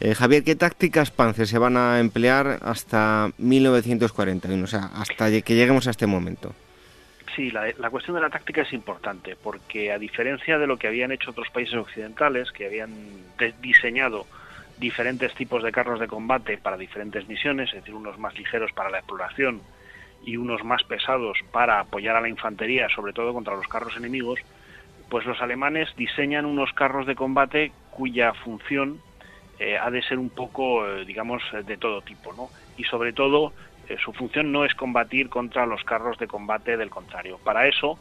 Eh, 0.00 0.16
Javier, 0.16 0.42
¿qué 0.42 0.56
tácticas 0.56 1.12
Panzer 1.12 1.46
se 1.46 1.58
van 1.58 1.76
a 1.76 2.00
emplear 2.00 2.58
hasta 2.62 3.30
1941, 3.38 4.64
o 4.64 4.66
sea, 4.66 4.90
hasta 4.96 5.30
que 5.40 5.54
lleguemos 5.54 5.86
a 5.86 5.90
este 5.90 6.08
momento? 6.08 6.52
Sí, 7.36 7.52
la, 7.52 7.72
la, 7.78 7.90
cuestión 7.90 8.16
de 8.16 8.22
la 8.22 8.30
táctica 8.30 8.62
es 8.62 8.72
importante, 8.72 9.36
porque 9.40 9.92
a 9.92 10.00
diferencia 10.00 10.58
de 10.58 10.66
lo 10.66 10.76
que 10.78 10.88
habían 10.88 11.12
hecho 11.12 11.30
otros 11.30 11.48
países 11.50 11.76
occidentales, 11.76 12.50
que 12.50 12.66
habían 12.66 12.90
diseñado 13.62 14.26
diferentes 14.78 15.32
tipos 15.34 15.62
de 15.62 15.70
carros 15.70 16.00
de 16.00 16.08
combate 16.08 16.58
para 16.58 16.76
diferentes 16.76 17.28
misiones, 17.28 17.68
es 17.68 17.76
decir, 17.76 17.94
unos 17.94 18.18
más 18.18 18.36
ligeros 18.36 18.72
para 18.72 18.90
la 18.90 18.98
exploración 18.98 19.60
y 20.26 20.36
unos 20.36 20.62
más 20.64 20.82
pesados 20.82 21.38
para 21.52 21.80
apoyar 21.80 22.16
a 22.16 22.20
la 22.20 22.28
infantería, 22.28 22.88
sobre 22.94 23.14
todo 23.14 23.32
contra 23.32 23.56
los 23.56 23.68
carros 23.68 23.96
enemigos, 23.96 24.40
pues 25.08 25.24
los 25.24 25.40
alemanes 25.40 25.88
diseñan 25.96 26.44
unos 26.44 26.72
carros 26.72 27.06
de 27.06 27.14
combate 27.14 27.72
cuya 27.92 28.34
función 28.34 29.00
eh, 29.58 29.78
ha 29.78 29.90
de 29.90 30.02
ser 30.02 30.18
un 30.18 30.28
poco, 30.28 30.86
eh, 30.86 31.04
digamos, 31.04 31.42
de 31.64 31.76
todo 31.78 32.02
tipo, 32.02 32.32
¿no? 32.34 32.50
Y 32.76 32.84
sobre 32.84 33.12
todo, 33.12 33.52
eh, 33.88 33.96
su 34.04 34.12
función 34.12 34.50
no 34.50 34.64
es 34.64 34.74
combatir 34.74 35.28
contra 35.28 35.64
los 35.64 35.84
carros 35.84 36.18
de 36.18 36.26
combate 36.26 36.76
del 36.76 36.90
contrario. 36.90 37.38
Para 37.42 37.66
eso, 37.66 37.98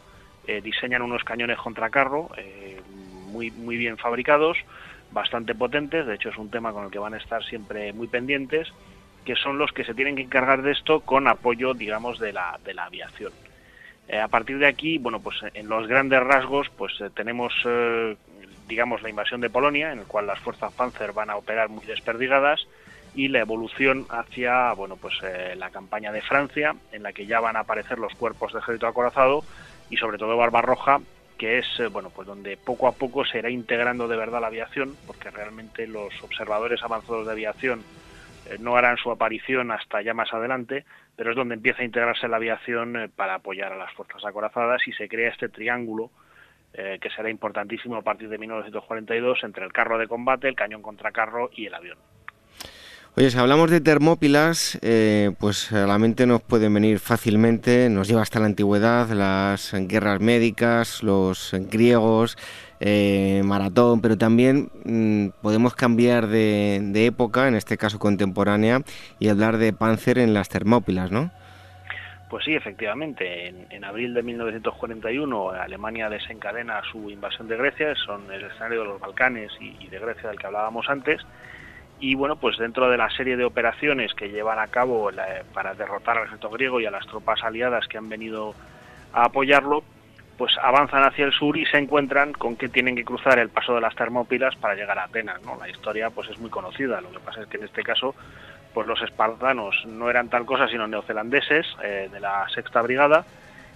diseñan 0.61 1.01
unos 1.01 1.23
cañones 1.23 1.57
contra 1.57 1.89
carro 1.89 2.29
muy, 3.31 3.49
muy 3.49 3.77
bien 3.77 3.97
fabricados, 3.97 4.59
bastante 5.11 5.55
potentes, 5.55 6.05
de 6.05 6.13
hecho 6.13 6.29
es 6.29 6.37
un 6.37 6.51
tema 6.51 6.71
con 6.71 6.85
el 6.85 6.91
que 6.91 6.99
van 6.99 7.15
a 7.15 7.17
estar 7.17 7.43
siempre 7.43 7.91
muy 7.93 8.05
pendientes, 8.05 8.71
que 9.25 9.35
son 9.35 9.57
los 9.57 9.71
que 9.71 9.83
se 9.83 9.95
tienen 9.95 10.15
que 10.15 10.21
encargar 10.21 10.61
de 10.61 10.71
esto 10.71 11.01
con 11.01 11.27
apoyo, 11.27 11.73
digamos, 11.73 12.19
de 12.19 12.31
la, 12.31 12.59
de 12.63 12.73
la 12.73 12.85
aviación. 12.85 13.33
Eh, 14.07 14.19
a 14.19 14.27
partir 14.27 14.59
de 14.59 14.67
aquí, 14.67 14.99
bueno, 14.99 15.19
pues 15.19 15.37
en 15.53 15.67
los 15.67 15.87
grandes 15.87 16.21
rasgos, 16.21 16.69
pues 16.77 16.93
eh, 17.01 17.09
tenemos, 17.13 17.53
eh, 17.65 18.15
digamos, 18.67 19.01
la 19.01 19.09
invasión 19.09 19.41
de 19.41 19.49
Polonia, 19.49 19.91
en 19.91 19.99
el 19.99 20.05
cual 20.05 20.27
las 20.27 20.39
fuerzas 20.39 20.71
Panzer 20.73 21.11
van 21.11 21.31
a 21.31 21.37
operar 21.37 21.69
muy 21.69 21.83
desperdigadas, 21.85 22.67
y 23.15 23.29
la 23.29 23.39
evolución 23.39 24.05
hacia, 24.09 24.73
bueno, 24.73 24.97
pues 24.97 25.13
la 25.55 25.69
campaña 25.69 26.11
de 26.11 26.21
Francia, 26.21 26.75
en 26.91 27.01
la 27.01 27.13
que 27.13 27.25
ya 27.25 27.39
van 27.39 27.55
a 27.55 27.61
aparecer 27.61 27.97
los 27.97 28.13
cuerpos 28.13 28.51
de 28.51 28.59
ejército 28.59 28.87
acorazado 28.87 29.45
y 29.89 29.95
sobre 29.95 30.17
todo 30.17 30.35
Barbarroja, 30.35 30.99
que 31.37 31.59
es, 31.59 31.65
bueno, 31.93 32.09
pues 32.09 32.27
donde 32.27 32.57
poco 32.57 32.89
a 32.89 32.91
poco 32.91 33.23
se 33.23 33.39
irá 33.39 33.49
integrando 33.49 34.09
de 34.09 34.17
verdad 34.17 34.41
la 34.41 34.47
aviación, 34.47 34.97
porque 35.07 35.31
realmente 35.31 35.87
los 35.87 36.13
observadores 36.23 36.83
avanzados 36.83 37.25
de 37.25 37.31
aviación 37.31 37.83
no 38.59 38.75
harán 38.75 38.97
su 38.97 39.11
aparición 39.11 39.71
hasta 39.71 40.01
ya 40.01 40.13
más 40.13 40.33
adelante, 40.33 40.85
pero 41.15 41.31
es 41.31 41.35
donde 41.35 41.55
empieza 41.55 41.81
a 41.81 41.85
integrarse 41.85 42.27
la 42.27 42.37
aviación 42.37 42.95
eh, 42.95 43.09
para 43.09 43.35
apoyar 43.35 43.71
a 43.71 43.77
las 43.77 43.93
fuerzas 43.93 44.23
acorazadas 44.25 44.87
y 44.87 44.93
se 44.93 45.07
crea 45.07 45.29
este 45.29 45.49
triángulo 45.49 46.11
eh, 46.73 46.99
que 47.01 47.09
será 47.09 47.29
importantísimo 47.29 47.95
a 47.95 48.01
partir 48.01 48.27
de 48.29 48.37
1942 48.37 49.43
entre 49.43 49.65
el 49.65 49.71
carro 49.71 49.97
de 49.97 50.07
combate, 50.07 50.47
el 50.47 50.55
cañón 50.55 50.81
contra 50.81 51.11
carro 51.11 51.49
y 51.53 51.65
el 51.67 51.73
avión. 51.73 51.97
Oye, 53.17 53.29
si 53.29 53.37
hablamos 53.37 53.71
de 53.71 53.79
Termópilas, 53.79 54.77
pues 55.39 55.71
a 55.71 55.87
la 55.87 55.97
mente 55.97 56.25
nos 56.25 56.41
pueden 56.41 56.73
venir 56.73 56.99
fácilmente, 56.99 57.89
nos 57.89 58.09
lleva 58.09 58.21
hasta 58.21 58.41
la 58.41 58.47
antigüedad, 58.47 59.09
las 59.11 59.73
guerras 59.73 60.19
médicas, 60.19 61.01
los 61.01 61.55
griegos, 61.71 62.37
eh, 62.81 63.41
maratón, 63.45 64.01
pero 64.01 64.17
también 64.17 64.69
mm, 64.83 65.29
podemos 65.41 65.75
cambiar 65.75 66.27
de, 66.27 67.05
época, 67.05 67.47
en 67.47 67.55
este 67.55 67.77
caso 67.77 67.99
contemporánea, 67.99 68.81
y 69.17 69.29
hablar 69.29 69.57
de 69.57 69.71
Panzer 69.71 70.17
en 70.17 70.33
las 70.33 70.49
Termópilas, 70.49 71.09
¿no? 71.09 71.31
Pues 72.29 72.43
sí, 72.43 72.53
efectivamente. 72.53 73.47
En, 73.69 73.83
abril 73.85 74.13
de 74.13 74.23
1941 74.23 75.51
Alemania 75.51 76.09
desencadena 76.09 76.81
su 76.91 77.09
invasión 77.09 77.47
de 77.47 77.55
Grecia, 77.55 77.95
son 77.95 78.29
el 78.31 78.43
escenario 78.43 78.81
de 78.81 78.87
los 78.87 78.99
Balcanes 78.99 79.51
y, 79.61 79.87
de 79.87 79.99
Grecia 79.99 80.29
del 80.29 80.39
que 80.39 80.47
hablábamos 80.47 80.89
antes. 80.89 81.21
Y 81.99 82.15
bueno, 82.15 82.35
pues 82.35 82.57
dentro 82.57 82.89
de 82.89 82.97
la 82.97 83.09
serie 83.09 83.37
de 83.37 83.45
operaciones 83.45 84.13
que 84.13 84.29
llevan 84.29 84.59
a 84.59 84.67
cabo 84.67 85.09
para 85.53 85.73
derrotar 85.73 86.17
al 86.17 86.25
ejército 86.25 86.49
griego 86.49 86.79
y 86.79 86.85
a 86.85 86.91
las 86.91 87.07
tropas 87.07 87.43
aliadas 87.43 87.87
que 87.87 87.97
han 87.97 88.09
venido 88.09 88.53
a 89.13 89.25
apoyarlo, 89.25 89.83
pues 90.37 90.57
avanzan 90.61 91.03
hacia 91.03 91.25
el 91.25 91.31
sur 91.31 91.57
y 91.57 91.65
se 91.65 91.77
encuentran 91.77 92.33
con 92.33 92.57
que 92.57 92.67
tienen 92.67 92.95
que 92.95 93.05
cruzar 93.05 93.39
el 93.39 93.49
paso 93.49 93.73
de 93.73 93.81
las 93.81 93.95
Termópilas 93.95 94.55
para 94.57 94.75
llegar 94.75 94.99
a 94.99 95.05
Atenas, 95.05 95.41
¿no? 95.43 95.57
La 95.57 95.69
historia 95.69 96.09
pues 96.09 96.29
es 96.29 96.37
muy 96.39 96.49
conocida, 96.49 96.99
lo 96.99 97.11
que 97.11 97.19
pasa 97.19 97.41
es 97.41 97.47
que 97.47 97.57
en 97.57 97.63
este 97.63 97.83
caso 97.83 98.15
pues 98.73 98.87
los 98.87 99.01
espartanos 99.01 99.85
no 99.85 100.09
eran 100.09 100.29
tal 100.29 100.45
cosa 100.45 100.67
sino 100.67 100.85
neozelandeses 100.85 101.65
eh, 101.81 102.09
de 102.11 102.19
la 102.19 102.47
sexta 102.49 102.81
brigada 102.81 103.25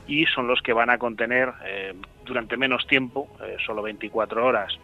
y 0.08 0.26
son 0.26 0.48
los 0.48 0.62
que 0.62 0.74
van 0.74 0.90
a 0.90 0.98
contener 0.98 1.54
eh, 1.66 1.94
durante 2.26 2.58
menos 2.58 2.86
tiempo, 2.88 3.30
eh, 3.42 3.56
solo 3.66 3.82
24 3.82 4.46
horas, 4.46 4.78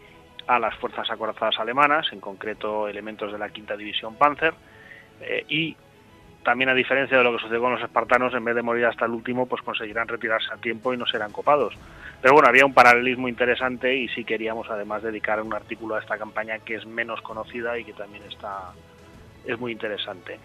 a 0.48 0.60
las 0.60 0.76
fuerzas 0.76 1.10
acorazadas 1.10 1.60
alemanas, 1.60 2.08
en 2.12 2.20
concreto 2.20 2.88
elementos 2.88 3.32
de 3.32 3.38
la 3.38 3.50
quinta 3.50 3.76
división 3.76 4.16
Panzer, 4.16 4.54
eh, 5.22 5.46
y 5.50 5.76
también 6.44 6.70
a 6.70 6.74
diferencia 6.74 7.18
de 7.18 7.24
lo 7.24 7.34
que 7.34 7.40
sucedió 7.40 7.62
con 7.62 7.74
los 7.74 7.82
espartanos, 7.82 8.34
en 8.34 8.46
vez 8.46 8.56
de 8.56 8.62
morir 8.62 8.86
hasta 8.86 9.06
el 9.06 9.12
último, 9.12 9.48
pues 9.48 9.62
conseguirán 9.64 10.08
retirarse 10.08 10.54
a 10.54 10.58
tiempo 10.58 10.94
y 10.94 10.98
no 10.98 11.08
serán 11.08 11.32
copados. 11.32 11.74
Pero 12.22 12.36
bueno, 12.36 12.48
había 12.48 12.66
un 12.66 12.74
paralelismo 12.74 13.28
interesante 13.28 13.96
y 13.96 14.08
sí 14.10 14.24
queríamos 14.24 14.70
además 14.70 15.02
dedicar 15.02 15.42
un 15.42 15.54
artículo 15.54 15.96
a 15.96 16.00
esta 16.00 16.18
campaña 16.18 16.60
que 16.60 16.76
es 16.76 16.86
menos 16.86 17.22
conocida 17.22 17.78
y 17.78 17.84
que 17.84 17.94
también 17.94 18.24
está 18.24 18.72
es 19.46 19.60
muy 19.60 19.72
interesante. 19.72 20.40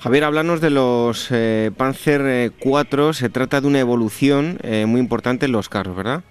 Javier, 0.00 0.24
háblanos 0.24 0.60
de 0.60 0.70
los 0.70 1.28
eh, 1.30 1.70
Panzer 1.76 2.52
4. 2.58 3.12
Se 3.12 3.28
trata 3.28 3.60
de 3.60 3.66
una 3.66 3.80
evolución 3.80 4.58
eh, 4.62 4.86
muy 4.86 5.00
importante 5.00 5.46
en 5.46 5.52
los 5.52 5.68
carros, 5.68 5.96
¿verdad? 5.96 6.22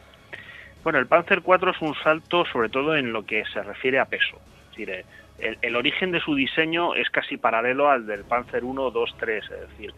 Bueno, 0.85 0.99
el 0.99 1.07
Panzer 1.07 1.41
4 1.41 1.71
es 1.71 1.81
un 1.81 1.95
salto 1.95 2.45
sobre 2.45 2.69
todo 2.69 2.95
en 2.95 3.11
lo 3.11 3.25
que 3.25 3.43
se 3.51 3.63
refiere 3.63 3.97
a 3.97 4.05
peso. 4.05 4.35
Es 4.35 4.69
decir, 4.69 4.91
eh, 4.91 5.57
el, 5.63 5.75
origen 5.75 6.11
de 6.11 6.19
su 6.19 6.35
diseño 6.35 6.93
es 6.93 7.09
casi 7.09 7.37
paralelo 7.37 7.89
al 7.89 8.05
del 8.05 8.23
Panzer 8.23 8.63
1, 8.63 8.91
2, 8.91 9.15
3, 9.17 9.43
es 9.43 9.69
decir, 9.71 9.93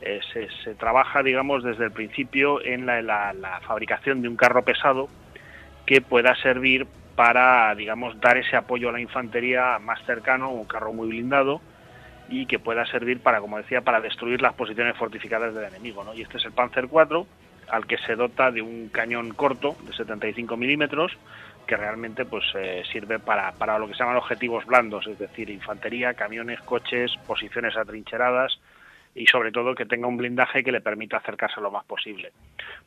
eh, 0.00 0.18
se, 0.64 0.74
trabaja, 0.76 1.22
digamos, 1.22 1.62
desde 1.62 1.84
el 1.84 1.90
principio 1.90 2.64
en 2.64 2.86
la, 2.86 3.60
fabricación 3.66 4.22
de 4.22 4.28
un 4.28 4.36
carro 4.36 4.64
pesado 4.64 5.10
que 5.84 6.00
pueda 6.00 6.34
servir 6.36 6.86
para, 7.16 7.74
digamos, 7.74 8.18
dar 8.18 8.38
ese 8.38 8.56
apoyo 8.56 8.88
a 8.88 8.92
la 8.92 9.00
infantería 9.00 9.78
más 9.78 10.02
cercano, 10.06 10.52
un 10.52 10.64
carro 10.64 10.94
muy 10.94 11.08
blindado 11.08 11.60
y 12.30 12.46
que 12.46 12.58
pueda 12.58 12.86
servir 12.86 13.20
para, 13.20 13.42
como 13.42 13.58
decía, 13.58 13.82
para 13.82 14.00
destruir 14.00 14.40
las 14.40 14.54
posiciones 14.54 14.96
fortificadas 14.96 15.54
del 15.54 15.64
enemigo, 15.64 16.02
¿no? 16.02 16.14
Y 16.14 16.22
este 16.22 16.38
es 16.38 16.46
el 16.46 16.52
Panzer 16.52 16.88
4, 16.88 17.26
al 17.70 17.86
que 17.86 17.98
se 17.98 18.16
dota 18.16 18.50
de 18.50 18.62
un 18.62 18.88
cañón 18.88 19.34
corto 19.34 19.76
de 19.84 19.92
75 19.92 20.56
milímetros 20.56 21.16
que 21.66 21.76
realmente 21.76 22.24
pues 22.24 22.44
eh, 22.56 22.82
sirve 22.90 23.20
para, 23.20 23.52
para 23.52 23.78
lo 23.78 23.86
que 23.86 23.94
se 23.94 24.00
llaman 24.00 24.16
objetivos 24.16 24.66
blandos, 24.66 25.06
es 25.06 25.18
decir, 25.18 25.50
infantería, 25.50 26.14
camiones, 26.14 26.60
coches, 26.62 27.12
posiciones 27.26 27.76
atrincheradas 27.76 28.58
y 29.14 29.26
sobre 29.26 29.50
todo 29.52 29.74
que 29.74 29.86
tenga 29.86 30.06
un 30.06 30.16
blindaje 30.16 30.62
que 30.62 30.72
le 30.72 30.80
permita 30.80 31.18
acercarse 31.18 31.60
lo 31.60 31.70
más 31.70 31.84
posible. 31.84 32.32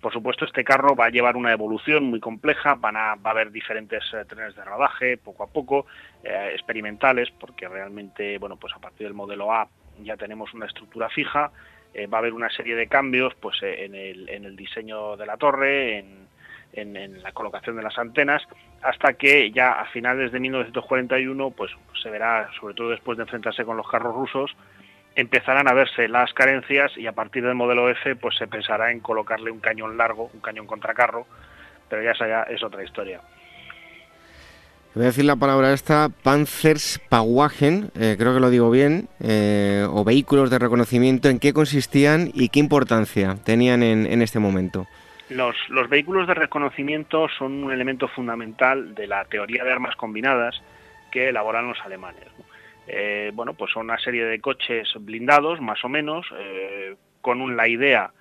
Por 0.02 0.12
supuesto, 0.14 0.46
este 0.46 0.64
carro 0.64 0.96
va 0.96 1.06
a 1.06 1.10
llevar 1.10 1.36
una 1.36 1.52
evolución 1.52 2.06
muy 2.06 2.20
compleja, 2.20 2.76
van 2.76 2.96
a, 2.96 3.16
va 3.16 3.30
a 3.30 3.32
haber 3.32 3.52
diferentes 3.52 4.04
eh, 4.14 4.26
trenes 4.26 4.56
de 4.56 4.64
rodaje 4.64 5.18
poco 5.18 5.44
a 5.44 5.48
poco, 5.48 5.86
eh, 6.24 6.52
experimentales, 6.54 7.30
porque 7.40 7.68
realmente, 7.68 8.38
bueno, 8.38 8.58
pues 8.58 8.74
a 8.76 8.80
partir 8.80 9.08
del 9.08 9.14
modelo 9.14 9.52
A 9.52 9.68
ya 10.02 10.18
tenemos 10.18 10.54
una 10.54 10.66
estructura 10.66 11.10
fija, 11.10 11.52
va 12.12 12.18
a 12.18 12.20
haber 12.20 12.34
una 12.34 12.50
serie 12.50 12.76
de 12.76 12.88
cambios 12.88 13.34
pues 13.36 13.62
en 13.62 13.96
el, 13.96 14.30
en 14.30 14.46
el 14.46 14.56
diseño 14.56 15.16
de 15.18 15.26
la 15.26 15.38
torre, 15.38 16.00
en, 16.00 16.28
en, 16.74 17.22
la 17.22 17.32
colocación 17.32 17.76
de 17.76 17.84
las 17.84 17.98
antenas, 17.98 18.42
hasta 18.82 19.14
que 19.14 19.52
ya 19.52 19.74
a 19.74 19.86
finales 19.86 20.32
de 20.32 20.40
1941, 20.40 21.52
pues 21.52 21.72
se 22.02 22.10
verá, 22.10 22.50
sobre 22.60 22.74
todo 22.74 22.90
después 22.90 23.18
de 23.18 23.24
enfrentarse 23.24 23.64
con 23.64 23.78
los 23.78 23.88
carros 23.88 24.14
rusos, 24.14 24.56
empezarán 25.16 25.68
a 25.68 25.74
verse 25.74 26.08
las 26.08 26.34
carencias 26.34 26.98
y 26.98 27.08
a 27.08 27.12
partir 27.12 27.44
del 27.44 27.56
modelo 27.56 27.90
F, 27.90 28.16
pues 28.16 28.36
se 28.38 28.48
pensará 28.48 28.92
en 28.92 29.00
colocarle 29.00 29.52
un 29.52 29.60
cañón 29.60 29.98
largo, 29.98 30.30
un 30.34 30.42
cañón 30.42 30.66
contracarro, 30.66 31.28
pero 31.90 32.02
ya 32.02 32.12
esa 32.12 32.28
ya 32.28 32.44
es 32.44 32.64
otra 32.64 32.84
historia. 32.84 33.22
Voy 34.96 35.04
a 35.04 35.08
decir 35.08 35.26
la 35.26 35.36
palabra 35.36 35.74
esta, 35.74 36.10
Panzerspawagen, 36.10 37.90
eh, 38.00 38.16
creo 38.18 38.34
que 38.34 38.40
lo 38.40 38.50
digo 38.50 38.70
bien, 38.70 39.10
eh, 39.20 39.88
o 39.90 40.04
vehículos 40.04 40.52
de 40.52 40.60
reconocimiento, 40.60 41.30
¿en 41.30 41.40
qué 41.40 41.52
consistían 41.52 42.30
y 42.34 42.50
qué 42.50 42.60
importancia 42.60 43.38
tenían 43.44 43.82
en 43.82 44.22
este 44.22 44.38
momento? 44.38 44.88
Los, 45.30 45.90
vehículos 45.90 46.28
de 46.28 46.34
reconocimiento 46.34 47.28
son 47.38 47.64
un 47.64 47.72
elemento 47.72 48.08
fundamental 48.08 48.94
de 48.94 49.08
la 49.08 49.26
teoría 49.26 49.64
de 49.64 49.72
armas 49.72 49.96
combinadas 49.96 50.62
que 51.12 51.30
elaboran 51.30 51.68
los 51.68 51.80
alemanes. 51.82 52.26
Eh, 52.88 53.32
bueno, 53.34 53.54
pues 53.54 53.72
son 53.72 53.86
una 53.86 53.98
serie 53.98 54.26
de 54.26 54.40
coches 54.40 54.90
blindados, 55.00 55.62
más 55.62 55.84
o 55.84 55.90
menos, 55.90 56.26
eh, 56.38 56.96
con 57.22 57.56
la 57.56 57.68
idea 57.68 58.12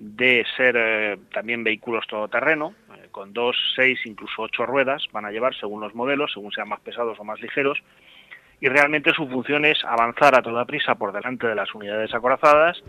de 0.00 0.46
ser 0.56 0.76
eh, 0.78 1.18
también 1.32 1.62
vehículos 1.62 2.06
todoterreno, 2.06 2.74
con 3.10 3.34
dos, 3.34 3.56
seis, 3.76 4.00
incluso 4.06 4.42
ocho 4.42 4.64
ruedas 4.64 5.06
van 5.12 5.26
a 5.26 5.30
llevar 5.30 5.54
según 5.54 5.80
los 5.80 5.94
modelos, 5.94 6.32
según 6.32 6.52
sean 6.52 6.68
más 6.68 6.80
pesados 6.80 7.18
o 7.20 7.24
más 7.24 7.40
ligeros, 7.40 7.78
y 8.60 8.68
realmente 8.68 9.12
su 9.12 9.28
función 9.28 9.64
es 9.64 9.84
avanzar 9.84 10.34
a 10.34 10.42
toda 10.42 10.64
prisa 10.64 10.94
por 10.94 11.12
delante 11.12 11.46
de 11.46 11.54
las 11.54 11.74
unidades 11.74 12.14
acorazadas, 12.14 12.82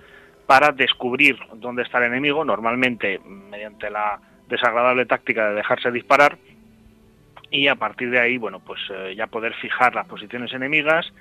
para 0.45 0.71
descubrir 0.71 1.37
dónde 1.55 1.83
está 1.83 1.97
el 1.97 2.05
enemigo, 2.05 2.45
normalmente 2.45 3.19
mediante 3.19 3.89
la 3.89 4.19
desagradable 4.47 5.05
táctica 5.05 5.49
de 5.49 5.55
dejarse 5.55 5.91
disparar, 5.91 6.37
y 7.49 7.67
a 7.67 7.75
partir 7.75 8.09
de 8.09 8.19
ahí, 8.19 8.37
bueno, 8.37 8.61
pues 8.61 8.79
eh, 8.89 9.15
ya 9.17 9.27
poder 9.27 9.53
fijar 9.55 9.95
las 9.95 10.07
posiciones 10.07 10.53
enemigas 10.53 11.11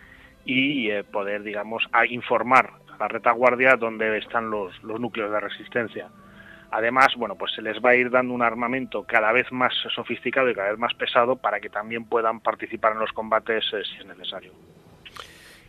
y 0.44 0.88
eh, 0.90 1.02
poder, 1.02 1.42
digamos, 1.42 1.88
informar 2.08 2.70
a 2.88 2.89
la 3.00 3.08
retaguardia 3.08 3.76
dónde 3.76 4.18
están 4.18 4.50
los, 4.50 4.80
los 4.84 5.00
núcleos 5.00 5.32
de 5.32 5.40
resistencia. 5.40 6.08
Además, 6.70 7.08
bueno, 7.16 7.34
pues 7.34 7.52
se 7.54 7.62
les 7.62 7.78
va 7.78 7.90
a 7.90 7.96
ir 7.96 8.10
dando 8.10 8.32
un 8.32 8.42
armamento 8.42 9.02
cada 9.02 9.32
vez 9.32 9.50
más 9.50 9.72
sofisticado 9.92 10.48
y 10.50 10.54
cada 10.54 10.70
vez 10.70 10.78
más 10.78 10.94
pesado 10.94 11.34
para 11.34 11.58
que 11.58 11.68
también 11.68 12.04
puedan 12.04 12.40
participar 12.40 12.92
en 12.92 13.00
los 13.00 13.10
combates 13.12 13.64
eh, 13.72 13.82
si 13.84 14.00
es 14.00 14.06
necesario. 14.06 14.52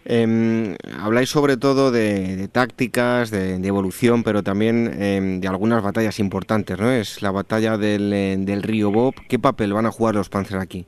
Eh, 0.04 0.76
habláis 1.00 1.30
sobre 1.30 1.58
todo 1.58 1.92
de, 1.92 2.48
tácticas, 2.52 3.32
de, 3.32 3.56
evolución, 3.66 4.24
pero 4.24 4.44
también 4.44 4.92
em, 5.02 5.40
de 5.40 5.48
algunas 5.48 5.82
batallas 5.84 6.20
importantes, 6.20 6.78
¿no? 6.80 6.92
Es 6.92 7.22
la 7.22 7.32
batalla 7.32 7.78
del, 7.78 8.12
eh, 8.14 8.36
del, 8.38 8.64
río 8.64 8.92
Bob. 8.92 9.16
¿Qué 9.28 9.40
papel 9.40 9.74
van 9.74 9.86
a 9.86 9.92
jugar 9.92 10.16
los 10.16 10.30
Panzer 10.30 10.58
aquí? 10.58 10.86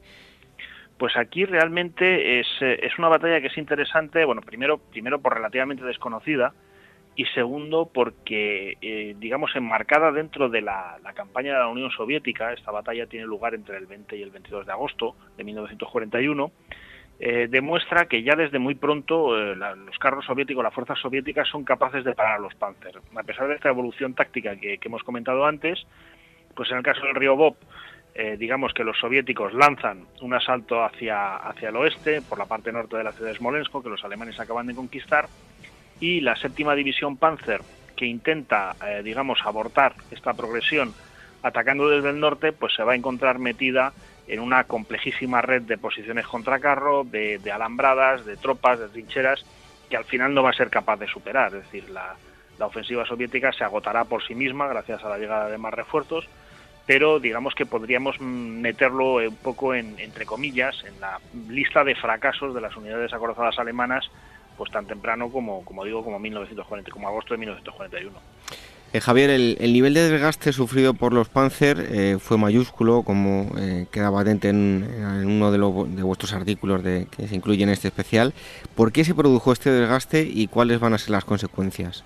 Pues 1.04 1.18
aquí 1.18 1.44
realmente 1.44 2.40
es, 2.40 2.48
eh, 2.62 2.80
es, 2.82 2.98
una 2.98 3.10
batalla 3.10 3.42
que 3.42 3.48
es 3.48 3.58
interesante, 3.58 4.24
bueno, 4.24 4.40
primero, 4.42 4.78
primero 4.78 5.20
por 5.20 5.34
relativamente 5.34 5.84
desconocida 5.84 6.54
y 7.18 7.26
segundo 7.26 7.92
porque, 7.94 8.78
eh, 8.82 9.14
digamos, 9.20 9.54
enmarcada 9.54 10.14
dentro 10.14 10.48
de 10.48 10.62
la, 10.62 10.98
la 11.04 11.12
campaña 11.12 11.56
de 11.56 11.60
la 11.60 11.68
Unión 11.68 11.92
Soviética. 11.92 12.54
Esta 12.54 12.72
batalla 12.72 13.06
tiene 13.08 13.26
lugar 13.26 13.54
entre 13.54 13.76
el 13.80 13.86
20 13.86 14.16
y 14.16 14.22
el 14.22 14.32
22 14.32 14.66
de 14.66 14.72
agosto 14.72 15.18
de 15.36 15.44
1941 15.44 16.54
eh, 17.20 17.48
demuestra 17.50 18.06
que 18.06 18.24
ya 18.24 18.36
desde 18.36 18.60
muy 18.60 18.76
pronto 18.76 19.38
eh, 19.38 19.56
los 19.56 19.98
carros 20.00 20.26
soviéticos, 20.26 20.64
las 20.64 20.74
fuerzas 20.74 21.00
soviéticas 21.00 21.48
son 21.48 21.64
capaces 21.64 22.04
de 22.04 22.16
parar 22.16 22.36
a 22.36 22.40
los 22.40 22.56
Panzer. 22.56 23.00
A 23.16 23.24
pesar 23.24 23.48
de 23.48 23.56
esta 23.56 23.70
evolución 23.70 24.14
táctica 24.14 24.56
que, 24.56 24.80
hemos 24.82 25.04
comentado 25.04 25.46
antes, 25.46 25.86
pues 26.56 26.72
en 26.72 26.78
el 26.78 26.84
caso 26.84 27.06
del 27.06 27.16
río 27.16 27.36
Bob, 27.36 27.56
eh, 28.16 28.38
digamos 28.38 28.74
que 28.74 28.84
los 28.84 28.98
soviéticos 29.00 29.54
lanzan 29.54 30.06
un 30.22 30.34
asalto 30.34 30.84
hacia, 30.84 31.36
hacia 31.36 31.70
el 31.70 31.76
oeste, 31.76 32.22
por 32.22 32.38
la 32.38 32.46
parte 32.46 32.72
norte 32.72 32.98
de 32.98 33.04
la 33.04 33.12
ciudad 33.12 33.32
de 33.32 33.38
Smolensk, 33.38 33.82
que 33.82 33.90
los 33.90 34.04
alemanes 34.04 34.40
acaban 34.40 34.68
de 34.68 34.76
conquistar, 34.76 35.28
y 36.00 36.22
la 36.22 36.36
séptima 36.36 36.76
división 36.76 37.18
Panzer, 37.18 37.62
que 37.96 38.06
intenta, 38.06 38.76
digamos, 39.04 39.40
abortar 39.46 39.94
esta 40.12 40.34
progresión 40.34 40.94
atacando 41.44 41.90
desde 41.90 42.10
el 42.10 42.20
norte, 42.20 42.54
pues 42.54 42.74
se 42.74 42.84
va 42.84 42.94
a 42.94 42.96
encontrar 42.96 43.38
metida 43.38 43.94
en 44.28 44.40
una 44.40 44.64
complejísima 44.64 45.42
red 45.42 45.64
de 45.64 45.78
posiciones 45.78 46.26
contra 46.26 46.60
carro, 46.60 47.04
de, 47.04 47.40
alambradas, 47.54 48.26
de 48.26 48.38
tropas, 48.38 48.80
de 48.80 48.88
trincheras, 48.88 49.46
que 49.90 49.98
al 49.98 50.06
final 50.06 50.34
no 50.34 50.42
va 50.42 50.52
a 50.52 50.54
ser 50.54 50.70
capaz 50.70 50.98
de 50.98 51.08
superar. 51.08 51.54
Es 51.54 51.64
decir, 51.64 51.90
la, 51.90 52.16
ofensiva 52.60 53.06
soviética 53.06 53.52
se 53.52 53.66
agotará 53.66 54.06
por 54.06 54.26
sí 54.26 54.36
misma 54.36 54.68
gracias 54.68 55.04
a 55.04 55.10
la 55.10 55.18
llegada 55.18 55.50
de 55.50 55.58
más 55.58 55.74
refuerzos, 55.74 56.30
pero 56.86 57.20
digamos 57.20 57.56
que 57.56 57.66
podríamos 57.66 58.20
meterlo 58.20 59.16
un 59.16 59.36
poco 59.38 59.74
en, 59.74 59.98
entre 60.00 60.26
comillas 60.26 60.76
en 60.86 61.00
la 61.00 61.20
lista 61.50 61.84
de 61.84 61.96
fracasos 61.96 62.54
de 62.54 62.62
las 62.62 62.76
unidades 62.76 63.14
acorazadas 63.14 63.58
alemanas 63.60 64.10
pues 64.58 64.72
tan 64.72 64.86
temprano 64.86 65.30
como, 65.30 65.64
como 65.66 65.84
digo, 65.84 66.04
como 66.04 66.20
1940, 66.20 66.92
como 66.92 67.08
agosto 67.08 67.34
de 67.34 67.40
1941. 67.40 68.20
Eh, 68.94 69.02
Javier, 69.02 69.32
el, 69.32 69.74
nivel 69.74 69.96
de 69.96 70.08
desgaste 70.08 70.54
sufrido 70.54 70.94
por 70.94 71.14
los 71.14 71.28
Panzer 71.28 71.84
eh, 71.92 72.18
fue 72.20 72.38
mayúsculo, 72.38 73.02
como 73.02 73.50
eh, 73.58 73.88
queda 73.92 74.12
patente 74.12 74.50
en, 74.50 74.86
uno 75.26 75.52
de, 75.52 75.58
de, 75.58 76.04
vuestros 76.04 76.32
artículos 76.34 76.84
de, 76.84 77.08
que 77.10 77.28
se 77.28 77.36
incluye 77.36 77.64
en 77.64 77.70
este 77.70 77.88
especial. 77.88 78.36
¿Por 78.76 78.92
qué 78.92 79.04
se 79.04 79.16
produjo 79.16 79.52
este 79.52 79.72
desgaste 79.72 80.22
y 80.22 80.46
cuáles 80.46 80.80
van 80.80 80.94
a 80.94 81.00
ser 81.00 81.10
las 81.10 81.26
consecuencias? 81.26 82.04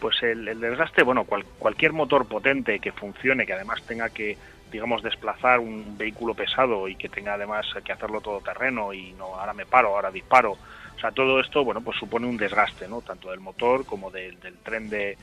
Pues 0.00 0.22
el, 0.22 0.44
desgaste, 0.60 1.02
bueno, 1.02 1.24
cualquier 1.24 1.92
motor 1.92 2.26
potente 2.26 2.78
que 2.78 2.92
funcione, 2.92 3.46
que 3.46 3.52
además 3.52 3.82
tenga 3.82 4.10
que, 4.10 4.38
digamos, 4.70 5.02
desplazar 5.02 5.58
un 5.58 5.98
vehículo 5.98 6.34
pesado 6.34 6.88
y 6.88 6.94
que 6.94 7.08
tenga 7.08 7.34
además 7.34 7.66
que 7.84 7.92
hacerlo 7.92 8.20
todo 8.20 8.40
terreno 8.40 8.92
y 8.92 9.12
no, 9.12 9.34
ahora 9.34 9.54
me 9.54 9.66
paro, 9.66 9.88
ahora 9.88 10.10
disparo. 10.10 10.52
O 10.52 11.00
sea, 11.00 11.10
todo 11.12 11.40
esto, 11.40 11.64
bueno, 11.64 11.80
pues 11.80 11.98
supone 11.98 12.26
un 12.26 12.36
desgaste, 12.36 12.88
¿no? 12.88 13.00
Tanto 13.00 13.30
del 13.30 13.40
motor 13.40 13.84
como 13.86 14.10
del 14.10 14.36
tren 14.62 14.88
de 14.88 15.16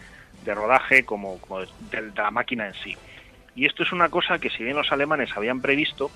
de 0.44 0.54
rodaje 0.54 1.04
como, 1.04 1.40
de, 1.92 2.12
la 2.16 2.32
máquina 2.32 2.68
en 2.68 2.74
sí. 2.76 2.96
Y 3.56 3.66
esto 3.66 3.84
es 3.84 3.92
una 3.92 4.10
cosa 4.10 4.40
que 4.40 4.50
si 4.50 4.64
bien 4.64 4.76
los 4.76 4.92
alemanes 4.92 5.30
habían 5.36 5.62
previsto, 5.62 6.12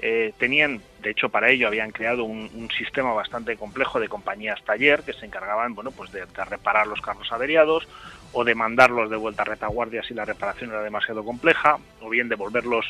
Eh, 0.00 0.32
tenían, 0.38 0.80
de 1.02 1.10
hecho, 1.10 1.28
para 1.28 1.50
ello 1.50 1.66
habían 1.66 1.90
creado 1.90 2.24
un, 2.24 2.68
sistema 2.76 3.12
bastante 3.12 3.56
complejo 3.56 3.98
de 3.98 4.08
compañías 4.08 4.62
taller 4.62 5.02
que 5.02 5.12
se 5.12 5.26
encargaban, 5.26 5.74
bueno, 5.74 5.90
pues 5.90 6.12
de, 6.12 6.24
reparar 6.48 6.86
los 6.86 7.00
carros 7.00 7.32
averiados 7.32 7.88
o 8.32 8.44
de 8.44 8.54
mandarlos 8.54 9.10
de 9.10 9.16
vuelta 9.16 9.42
a 9.42 9.46
retaguardia 9.46 10.02
si 10.02 10.14
la 10.14 10.24
reparación 10.24 10.70
era 10.70 10.82
demasiado 10.82 11.24
compleja, 11.24 11.78
o 12.00 12.08
bien 12.08 12.28
de 12.28 12.36
volverlos, 12.36 12.86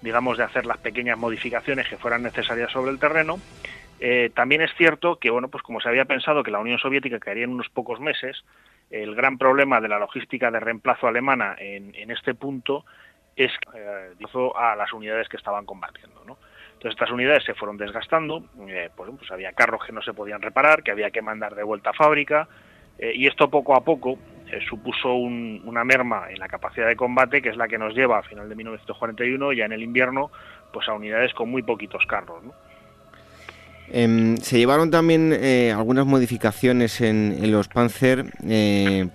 digamos, 0.00 0.38
de 0.38 0.44
hacer 0.44 0.64
las 0.64 0.78
pequeñas 0.78 1.18
modificaciones 1.18 1.88
que 1.88 1.98
fueran 1.98 2.22
necesarias 2.22 2.72
sobre 2.72 2.92
el 2.92 2.98
terreno. 2.98 3.38
Eh, 4.00 4.30
también 4.34 4.62
es 4.62 4.70
cierto 4.76 5.18
que, 5.18 5.30
bueno, 5.30 5.48
pues 5.48 5.62
como 5.62 5.80
se 5.80 5.88
había 5.88 6.04
pensado 6.04 6.42
que 6.42 6.50
la 6.50 6.60
Unión 6.60 6.78
Soviética 6.78 7.18
caería 7.18 7.44
en 7.44 7.50
unos 7.50 7.68
pocos 7.68 8.00
meses, 8.00 8.44
el 8.90 9.14
gran 9.14 9.36
problema 9.36 9.80
de 9.80 9.88
la 9.88 9.98
logística 9.98 10.50
de 10.50 10.60
reemplazo 10.60 11.08
alemana 11.08 11.56
en, 11.58 12.10
este 12.10 12.34
punto 12.34 12.84
es 13.34 13.52
eh, 13.74 14.12
a 14.54 14.76
las 14.76 14.92
unidades 14.92 15.28
que 15.28 15.36
estaban 15.36 15.66
combatiendo. 15.66 16.24
¿no? 16.24 16.38
Entonces 16.86 17.02
estas 17.02 17.12
unidades 17.12 17.42
se 17.42 17.54
fueron 17.54 17.76
desgastando, 17.76 18.44
eh, 18.68 18.90
pues, 18.94 19.10
pues, 19.18 19.28
había 19.32 19.52
carros 19.52 19.84
que 19.84 19.92
no 19.92 20.00
se 20.02 20.14
podían 20.14 20.40
reparar, 20.40 20.84
que 20.84 20.92
había 20.92 21.10
que 21.10 21.20
mandar 21.20 21.56
de 21.56 21.64
vuelta 21.64 21.90
a 21.90 21.92
fábrica, 21.92 22.46
eh, 22.96 23.12
y 23.12 23.26
esto 23.26 23.50
poco 23.50 23.74
a 23.74 23.82
poco 23.82 24.16
eh, 24.52 24.60
supuso 24.68 25.12
una 25.12 25.82
merma 25.82 26.30
en 26.30 26.38
la 26.38 26.46
capacidad 26.46 26.86
de 26.86 26.94
combate, 26.94 27.42
que 27.42 27.48
es 27.48 27.56
la 27.56 27.66
que 27.66 27.76
nos 27.76 27.92
lleva 27.92 28.18
a 28.18 28.22
final 28.22 28.48
de 28.48 28.54
1941, 28.54 29.52
ya 29.52 29.64
en 29.64 29.72
el 29.72 29.82
invierno, 29.82 30.30
pues 30.72 30.88
a 30.88 30.92
unidades 30.92 31.34
con 31.34 31.50
muy 31.50 31.62
poquitos 31.62 32.06
carros. 32.06 32.44
Em, 33.88 34.36
se 34.36 34.56
llevaron 34.56 34.88
también 34.92 35.32
algunas 35.76 36.06
modificaciones 36.06 37.00
en, 37.00 37.50
los 37.50 37.66
Panzer 37.66 38.26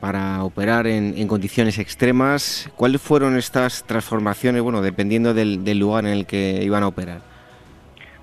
para 0.01 0.43
operar 0.43 0.87
en, 0.87 1.25
condiciones 1.29 1.79
extremas. 1.79 2.69
¿Cuáles 2.75 3.01
fueron 3.01 3.37
estas 3.37 3.85
transformaciones, 3.85 4.61
bueno, 4.61 4.81
dependiendo 4.81 5.33
del, 5.33 5.79
lugar 5.79 6.03
en 6.03 6.11
el 6.11 6.25
que 6.25 6.61
iban 6.63 6.83
a 6.83 6.87
operar? 6.87 7.30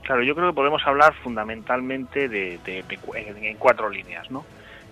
Claro, 0.09 0.23
yo 0.23 0.35
creo 0.35 0.49
que 0.49 0.55
podemos 0.55 0.81
hablar 0.87 1.13
fundamentalmente 1.23 2.31
de, 2.31 2.59
en, 2.65 3.57
cuatro 3.59 3.91
líneas, 3.91 4.31
¿no? 4.31 4.43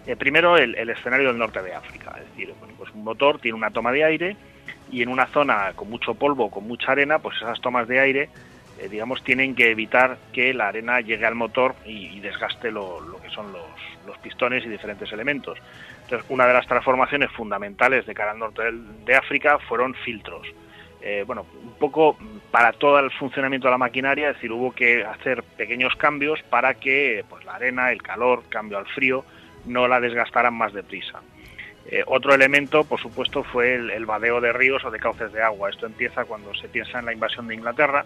Eh, 0.07 0.15
primero, 0.15 0.59
el, 0.59 0.91
escenario 0.91 1.29
del 1.29 1.39
norte 1.39 1.63
de 1.63 1.75
África, 1.75 2.15
es 2.19 2.29
decir, 2.29 2.53
pues 2.77 2.93
un 2.93 3.03
motor 3.03 3.39
tiene 3.39 3.57
una 3.57 3.71
toma 3.71 3.93
de 3.93 4.05
aire 4.05 4.37
y 4.93 5.01
en 5.01 5.09
una 5.09 5.25
zona 5.29 5.73
con 5.75 5.89
mucho 5.89 6.17
polvo, 6.17 6.51
con 6.51 6.69
mucha 6.69 6.93
arena, 6.93 7.19
pues 7.19 7.39
esas 7.39 7.63
tomas 7.63 7.89
de 7.89 7.99
aire, 7.99 8.29
eh, 8.79 8.91
digamos, 8.91 9.25
tienen 9.25 9.55
que 9.55 9.71
evitar 9.71 10.19
que 10.35 10.53
la 10.53 10.69
arena 10.69 11.01
llegue 11.01 11.25
al 11.25 11.35
motor 11.35 11.77
y, 11.87 12.21
desgaste 12.21 12.71
lo, 12.71 13.01
que 13.23 13.31
son 13.31 13.53
los, 13.53 13.71
los, 14.07 14.19
pistones 14.19 14.67
y 14.67 14.69
diferentes 14.69 15.11
elementos. 15.13 15.59
Entonces, 16.03 16.27
una 16.29 16.47
de 16.47 16.53
las 16.53 16.67
transformaciones 16.67 17.31
fundamentales 17.31 18.05
de 18.05 18.13
cara 18.13 18.33
al 18.33 18.39
norte 18.39 18.65
de 19.07 19.17
África 19.17 19.59
fueron 19.61 19.95
filtros 19.95 20.47
eh, 21.09 21.23
bueno, 21.25 21.47
un 21.63 21.75
poco 21.75 22.19
para 22.51 22.73
todo 22.73 22.99
el 22.99 23.13
funcionamiento 23.13 23.69
de 23.69 23.71
la 23.71 23.79
maquinaria, 23.79 24.31
es 24.31 24.35
decir, 24.35 24.51
hubo 24.51 24.73
que 24.73 25.05
hacer 25.05 25.45
pequeños 25.45 25.95
cambios 25.95 26.43
para 26.51 26.75
que 26.75 27.25
pues, 27.29 27.45
la 27.45 27.55
arena, 27.55 27.93
el 27.93 28.03
calor, 28.03 28.43
cambio 28.49 28.77
al 28.79 28.87
frío, 28.87 29.25
no 29.67 29.87
la 29.87 30.01
desgastaran 30.01 30.55
más 30.55 30.73
deprisa. 30.73 31.21
Eh, 31.89 32.03
otro 32.07 32.35
elemento, 32.35 32.83
por 32.83 33.01
supuesto, 33.01 33.45
fue 33.45 33.77
el, 33.77 34.05
vadeo 34.05 34.41
de 34.41 34.53
ríos 34.53 34.85
o 34.85 34.91
de 34.91 34.99
cauces 34.99 35.33
de 35.33 35.41
agua. 35.41 35.71
Esto 35.71 35.87
empieza 35.87 36.25
cuando 36.25 36.53
se 36.55 36.69
piensa 36.69 36.99
en 36.99 37.07
la 37.07 37.13
invasión 37.13 37.47
de 37.47 37.55
Inglaterra 37.55 38.05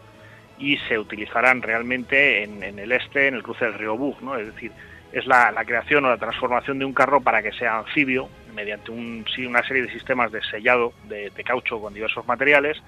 y 0.59 0.77
se 0.89 0.98
utilizarán 0.98 1.62
realmente 1.62 2.43
en, 2.43 2.62
el 2.62 2.93
este, 2.93 3.28
en 3.28 3.35
el 3.35 3.43
cruce 3.43 3.64
del 3.64 3.78
río 3.78 3.97
Bug, 3.97 4.20
¿no? 4.20 4.36
Es 4.36 4.44
decir, 4.52 4.72
es 5.10 5.27
la, 5.27 5.55
creación 5.64 6.05
o 6.05 6.10
la 6.10 6.18
transformación 6.18 6.78
de 6.78 6.85
un 6.85 6.93
carro 6.93 7.22
para 7.22 7.43
que 7.43 7.52
sea 7.52 7.78
anfibio 7.78 8.28
mediante 8.55 8.90
un, 8.90 9.24
una 9.47 9.62
serie 9.62 9.82
de 9.82 9.93
sistemas 9.93 10.32
de 10.32 10.43
sellado 10.43 10.93
de, 11.05 11.31
caucho 11.44 11.81
con 11.81 11.94
diversos 11.94 12.27
materiales 12.27 12.81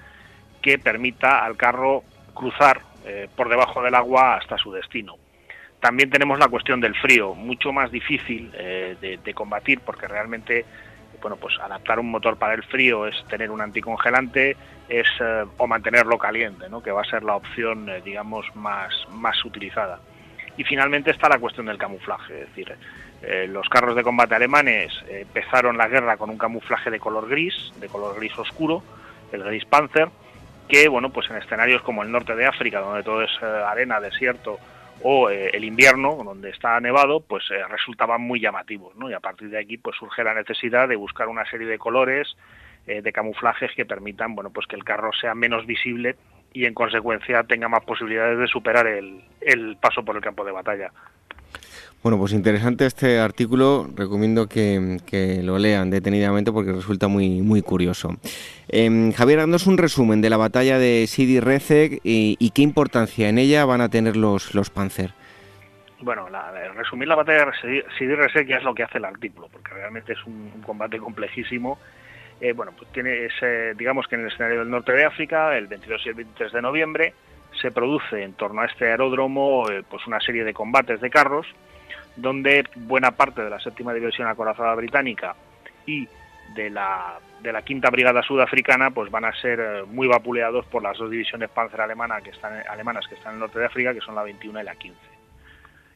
que 0.61 0.77
permita 0.77 1.43
al 1.43 1.57
carro 1.57 2.03
cruzar 2.33 2.81
eh, 3.05 3.27
por 3.35 3.49
debajo 3.49 3.81
del 3.81 3.95
agua 3.95 4.35
hasta 4.35 4.57
su 4.57 4.71
destino. 4.71 5.15
También 5.79 6.09
tenemos 6.09 6.39
la 6.39 6.47
cuestión 6.47 6.79
del 6.79 6.95
frío, 6.95 7.33
mucho 7.35 7.73
más 7.73 7.91
difícil 7.91 8.51
eh, 8.53 8.95
de, 9.01 9.33
combatir 9.33 9.81
porque 9.81 10.07
realmente 10.07 10.65
bueno, 11.21 11.37
pues 11.37 11.57
adaptar 11.59 11.99
un 11.99 12.11
motor 12.11 12.37
para 12.37 12.53
el 12.53 12.63
frío 12.63 13.07
es 13.07 13.15
tener 13.27 13.49
un 13.49 13.61
anticongelante 13.61 14.57
es 14.89 15.07
eh, 15.21 15.45
o 15.57 15.67
mantenerlo 15.67 16.17
caliente, 16.17 16.69
¿no? 16.69 16.81
que 16.83 16.91
va 16.91 17.01
a 17.01 17.05
ser 17.05 17.23
la 17.23 17.35
opción 17.35 17.89
digamos 18.03 18.45
más, 18.55 18.93
más 19.11 19.43
utilizada. 19.45 19.99
Y 20.57 20.63
finalmente 20.63 21.11
está 21.11 21.29
la 21.29 21.39
cuestión 21.39 21.65
del 21.65 21.77
camuflaje, 21.77 22.41
es 22.41 22.47
decir, 22.49 22.75
eh, 23.25 23.47
los 23.47 23.69
carros 23.69 23.95
de 23.95 24.03
combate 24.03 24.35
alemanes 24.35 24.91
eh, 25.07 25.21
empezaron 25.21 25.77
la 25.77 25.87
guerra 25.87 26.17
con 26.17 26.29
un 26.29 26.37
camuflaje 26.37 26.91
de 26.91 26.99
color 26.99 27.29
gris, 27.29 27.71
de 27.79 27.87
color 27.87 28.17
gris 28.17 28.37
oscuro, 28.37 28.83
el 29.31 29.43
gris 29.43 29.63
Panzer, 29.63 30.09
que 30.67 30.89
bueno, 30.89 31.09
pues 31.09 31.29
en 31.29 31.37
escenarios 31.37 31.81
como 31.83 32.03
el 32.03 32.11
norte 32.11 32.35
de 32.35 32.45
África, 32.45 32.81
donde 32.81 33.01
todo 33.01 33.21
es 33.21 33.31
eh, 33.41 33.45
arena, 33.45 34.01
desierto, 34.01 34.59
o 35.01 35.29
el 35.29 35.63
invierno, 35.65 36.17
donde 36.23 36.49
está 36.49 36.79
nevado, 36.79 37.19
pues 37.19 37.43
resultaban 37.69 38.21
muy 38.21 38.39
llamativos, 38.39 38.95
¿no? 38.95 39.09
Y 39.09 39.13
a 39.13 39.19
partir 39.19 39.49
de 39.49 39.59
aquí, 39.59 39.77
pues 39.77 39.97
surge 39.97 40.23
la 40.23 40.33
necesidad 40.33 40.87
de 40.87 40.95
buscar 40.95 41.27
una 41.27 41.43
serie 41.49 41.67
de 41.67 41.77
colores, 41.77 42.37
de 42.85 43.11
camuflajes 43.11 43.71
que 43.75 43.85
permitan, 43.85 44.33
bueno, 44.33 44.51
pues 44.51 44.65
que 44.65 44.77
el 44.77 44.85
carro 44.85 45.11
sea 45.11 45.35
menos 45.35 45.65
visible 45.65 46.15
y 46.53 46.65
en 46.65 46.73
consecuencia 46.73 47.43
tenga 47.43 47.67
más 47.67 47.83
posibilidades 47.83 48.39
de 48.39 48.47
superar 48.47 48.87
el 48.87 49.77
paso 49.81 50.05
por 50.05 50.15
el 50.15 50.21
campo 50.21 50.45
de 50.45 50.53
batalla. 50.53 50.91
Bueno, 52.03 52.17
pues 52.17 52.33
interesante 52.33 52.85
este 52.85 53.17
artículo, 53.17 53.87
recomiendo 53.95 54.49
que, 54.49 55.39
lo 55.41 55.57
lean 55.57 55.89
detenidamente 55.89 56.51
porque 56.51 56.73
resulta 56.73 57.07
muy, 57.07 57.41
muy 57.41 57.61
curioso. 57.61 58.17
Eh, 58.67 59.13
Javier, 59.15 59.39
danos 59.39 59.67
un 59.67 59.77
resumen 59.77 60.19
de 60.19 60.29
la 60.29 60.35
batalla 60.35 60.77
de 60.77 61.07
Sidi 61.07 61.39
Rezek 61.39 62.01
y, 62.03 62.51
qué 62.53 62.61
importancia 62.61 63.29
en 63.29 63.37
ella 63.37 63.63
van 63.63 63.79
a 63.79 63.87
tener 63.87 64.17
los, 64.17 64.53
los 64.53 64.69
Panzer. 64.69 65.11
Bueno, 66.01 66.29
la, 66.29 66.51
resumir 66.73 67.07
la 67.07 67.15
batalla 67.15 67.45
de 67.45 67.85
Sidi 67.97 68.15
Rezek 68.15 68.49
ya 68.49 68.57
es 68.57 68.63
lo 68.63 68.75
que 68.75 68.83
hace 68.83 68.97
el 68.97 69.05
artículo, 69.05 69.47
porque 69.49 69.73
realmente 69.73 70.11
es 70.11 70.25
un, 70.25 70.51
combate 70.65 70.97
complejísimo. 70.97 71.79
Eh, 72.41 72.51
bueno, 72.51 72.73
pues 72.77 72.91
tiene 72.91 73.27
ese, 73.27 73.75
digamos 73.75 74.09
que 74.09 74.15
en 74.15 74.23
el 74.23 74.27
escenario 74.27 74.59
del 74.59 74.69
norte 74.69 74.91
de 74.91 75.05
África, 75.05 75.57
el 75.57 75.67
22 75.67 76.05
y 76.05 76.09
el 76.09 76.15
23 76.15 76.51
de 76.51 76.61
noviembre, 76.61 77.13
se 77.61 77.71
produce 77.71 78.23
en 78.23 78.33
torno 78.33 78.59
a 78.59 78.65
este 78.65 78.91
aeródromo 78.91 79.69
eh, 79.69 79.83
pues 79.89 80.05
una 80.05 80.19
serie 80.19 80.43
de 80.43 80.53
combates 80.53 80.99
de 80.99 81.09
carros 81.09 81.47
donde 82.15 82.65
buena 82.75 83.11
parte 83.11 83.41
de 83.41 83.49
la 83.49 83.59
séptima 83.59 83.93
división 83.93 84.27
acorazada 84.27 84.75
británica 84.75 85.35
y 85.85 86.07
de 86.55 86.69
la, 86.69 87.19
de 87.41 87.51
la 87.51 87.61
quinta 87.63 87.89
brigada 87.89 88.21
sudafricana 88.21 88.91
pues 88.91 89.09
van 89.09 89.25
a 89.25 89.33
ser 89.33 89.59
eh, 89.59 89.83
muy 89.87 90.07
vapuleados 90.07 90.65
por 90.67 90.83
las 90.83 90.97
dos 90.97 91.09
divisiones 91.09 91.49
panzer 91.49 91.81
alemana 91.81 92.21
que 92.21 92.29
están, 92.29 92.61
alemanas 92.69 93.07
que 93.07 93.15
están 93.15 93.31
en 93.31 93.35
el 93.35 93.39
norte 93.41 93.59
de 93.59 93.65
África, 93.65 93.93
que 93.93 94.01
son 94.01 94.15
la 94.15 94.23
21 94.23 94.61
y 94.61 94.63
la 94.63 94.75
15. 94.75 94.97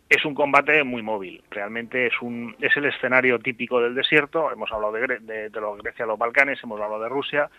Es 0.10 0.24
un 0.24 0.34
combate 0.34 0.84
muy 0.84 1.02
móvil, 1.02 1.44
realmente 1.52 2.08
es, 2.08 2.14
un, 2.22 2.56
es 2.62 2.76
el 2.78 2.86
escenario 2.86 3.40
típico 3.40 3.82
del 3.82 3.94
desierto, 3.94 4.52
hemos 4.52 4.72
hablado 4.72 4.94
de, 4.94 5.20
de, 5.20 5.50
de 5.50 5.62
Grecia, 5.84 6.06
los 6.06 6.18
Balcanes, 6.18 6.60
hemos 6.64 6.80
hablado 6.80 7.04
de 7.04 7.10
Rusia, 7.10 7.50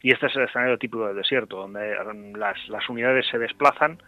y 0.00 0.12
este 0.12 0.26
es 0.26 0.36
el 0.36 0.44
escenario 0.44 0.78
típico 0.78 1.06
del 1.06 1.16
desierto, 1.16 1.56
donde 1.58 1.94
las, 2.34 2.56
las 2.68 2.88
unidades 2.88 3.26
se 3.30 3.38
desplazan 3.38 3.98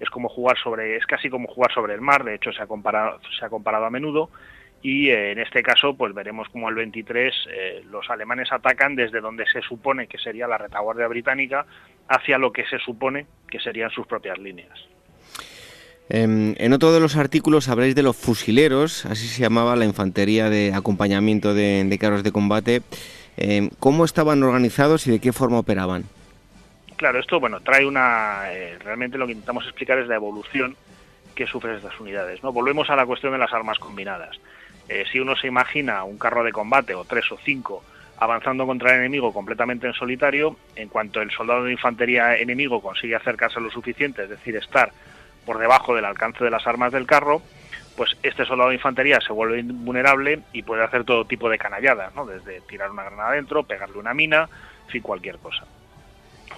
es 0.00 0.10
como 0.10 0.28
jugar 0.28 0.56
sobre, 0.58 0.96
es 0.96 1.06
casi 1.06 1.30
como 1.30 1.48
jugar 1.48 1.72
sobre 1.72 1.94
el 1.94 2.00
mar, 2.00 2.24
de 2.24 2.34
hecho 2.34 2.52
se 2.52 2.62
ha 2.62 2.66
comparado, 2.66 3.20
se 3.38 3.44
ha 3.44 3.48
comparado 3.48 3.86
a 3.86 3.90
menudo, 3.90 4.30
y 4.82 5.08
eh, 5.08 5.32
en 5.32 5.38
este 5.38 5.62
caso 5.62 5.94
pues 5.94 6.14
veremos 6.14 6.48
como 6.48 6.68
el 6.68 6.74
23 6.74 7.34
eh, 7.50 7.82
los 7.90 8.08
alemanes 8.10 8.52
atacan 8.52 8.94
desde 8.94 9.20
donde 9.20 9.46
se 9.46 9.62
supone 9.62 10.06
que 10.06 10.18
sería 10.18 10.46
la 10.46 10.58
retaguardia 10.58 11.08
británica 11.08 11.66
hacia 12.08 12.38
lo 12.38 12.52
que 12.52 12.64
se 12.66 12.78
supone 12.78 13.26
que 13.50 13.58
serían 13.58 13.90
sus 13.90 14.06
propias 14.06 14.38
líneas. 14.38 14.78
Em, 16.08 16.54
en 16.58 16.72
otro 16.72 16.92
de 16.92 17.00
los 17.00 17.16
artículos 17.16 17.68
habréis 17.68 17.96
de 17.96 18.04
los 18.04 18.16
fusileros, 18.16 19.06
así 19.06 19.26
se 19.26 19.42
llamaba 19.42 19.74
la 19.74 19.84
infantería 19.84 20.48
de 20.48 20.72
acompañamiento 20.72 21.52
de, 21.52 21.96
carros 22.00 22.22
de 22.22 22.30
combate. 22.30 22.82
Em, 23.36 23.70
¿Cómo 23.80 24.04
estaban 24.04 24.42
organizados 24.42 25.06
y 25.08 25.10
de 25.10 25.18
qué 25.18 25.32
forma 25.32 25.58
operaban? 25.58 26.04
Claro, 26.96 27.18
esto 27.18 27.38
bueno 27.38 27.60
trae 27.60 27.84
una. 27.84 28.52
Eh, 28.52 28.78
realmente 28.78 29.18
lo 29.18 29.26
que 29.26 29.32
intentamos 29.32 29.64
explicar 29.64 29.98
es 29.98 30.08
la 30.08 30.14
evolución 30.14 30.76
que 31.34 31.46
sufren 31.46 31.76
estas 31.76 32.00
unidades. 32.00 32.42
¿no? 32.42 32.52
Volvemos 32.52 32.88
a 32.88 32.96
la 32.96 33.04
cuestión 33.04 33.32
de 33.32 33.38
las 33.38 33.52
armas 33.52 33.78
combinadas. 33.78 34.40
Eh, 34.88 35.04
si 35.12 35.20
uno 35.20 35.36
se 35.36 35.46
imagina 35.46 36.02
un 36.04 36.18
carro 36.18 36.42
de 36.42 36.52
combate 36.52 36.94
o 36.94 37.04
tres 37.04 37.30
o 37.30 37.38
cinco 37.44 37.84
avanzando 38.18 38.66
contra 38.66 38.94
el 38.94 39.00
enemigo 39.00 39.34
completamente 39.34 39.86
en 39.86 39.92
solitario, 39.92 40.56
en 40.74 40.88
cuanto 40.88 41.20
el 41.20 41.30
soldado 41.30 41.64
de 41.64 41.72
infantería 41.72 42.36
enemigo 42.36 42.80
consigue 42.80 43.14
acercarse 43.14 43.60
lo 43.60 43.70
suficiente, 43.70 44.22
es 44.22 44.30
decir, 44.30 44.56
estar 44.56 44.90
por 45.44 45.58
debajo 45.58 45.94
del 45.94 46.06
alcance 46.06 46.42
de 46.42 46.50
las 46.50 46.66
armas 46.66 46.92
del 46.92 47.06
carro, 47.06 47.42
pues 47.94 48.16
este 48.22 48.46
soldado 48.46 48.70
de 48.70 48.76
infantería 48.76 49.20
se 49.20 49.34
vuelve 49.34 49.60
invulnerable 49.60 50.40
y 50.54 50.62
puede 50.62 50.82
hacer 50.82 51.04
todo 51.04 51.26
tipo 51.26 51.50
de 51.50 51.58
canalladas, 51.58 52.14
¿no? 52.14 52.24
desde 52.24 52.62
tirar 52.62 52.90
una 52.90 53.04
granada 53.04 53.30
adentro, 53.30 53.64
pegarle 53.64 53.98
una 53.98 54.14
mina, 54.14 54.48
en 54.86 54.90
fin, 54.90 55.02
cualquier 55.02 55.36
cosa 55.36 55.66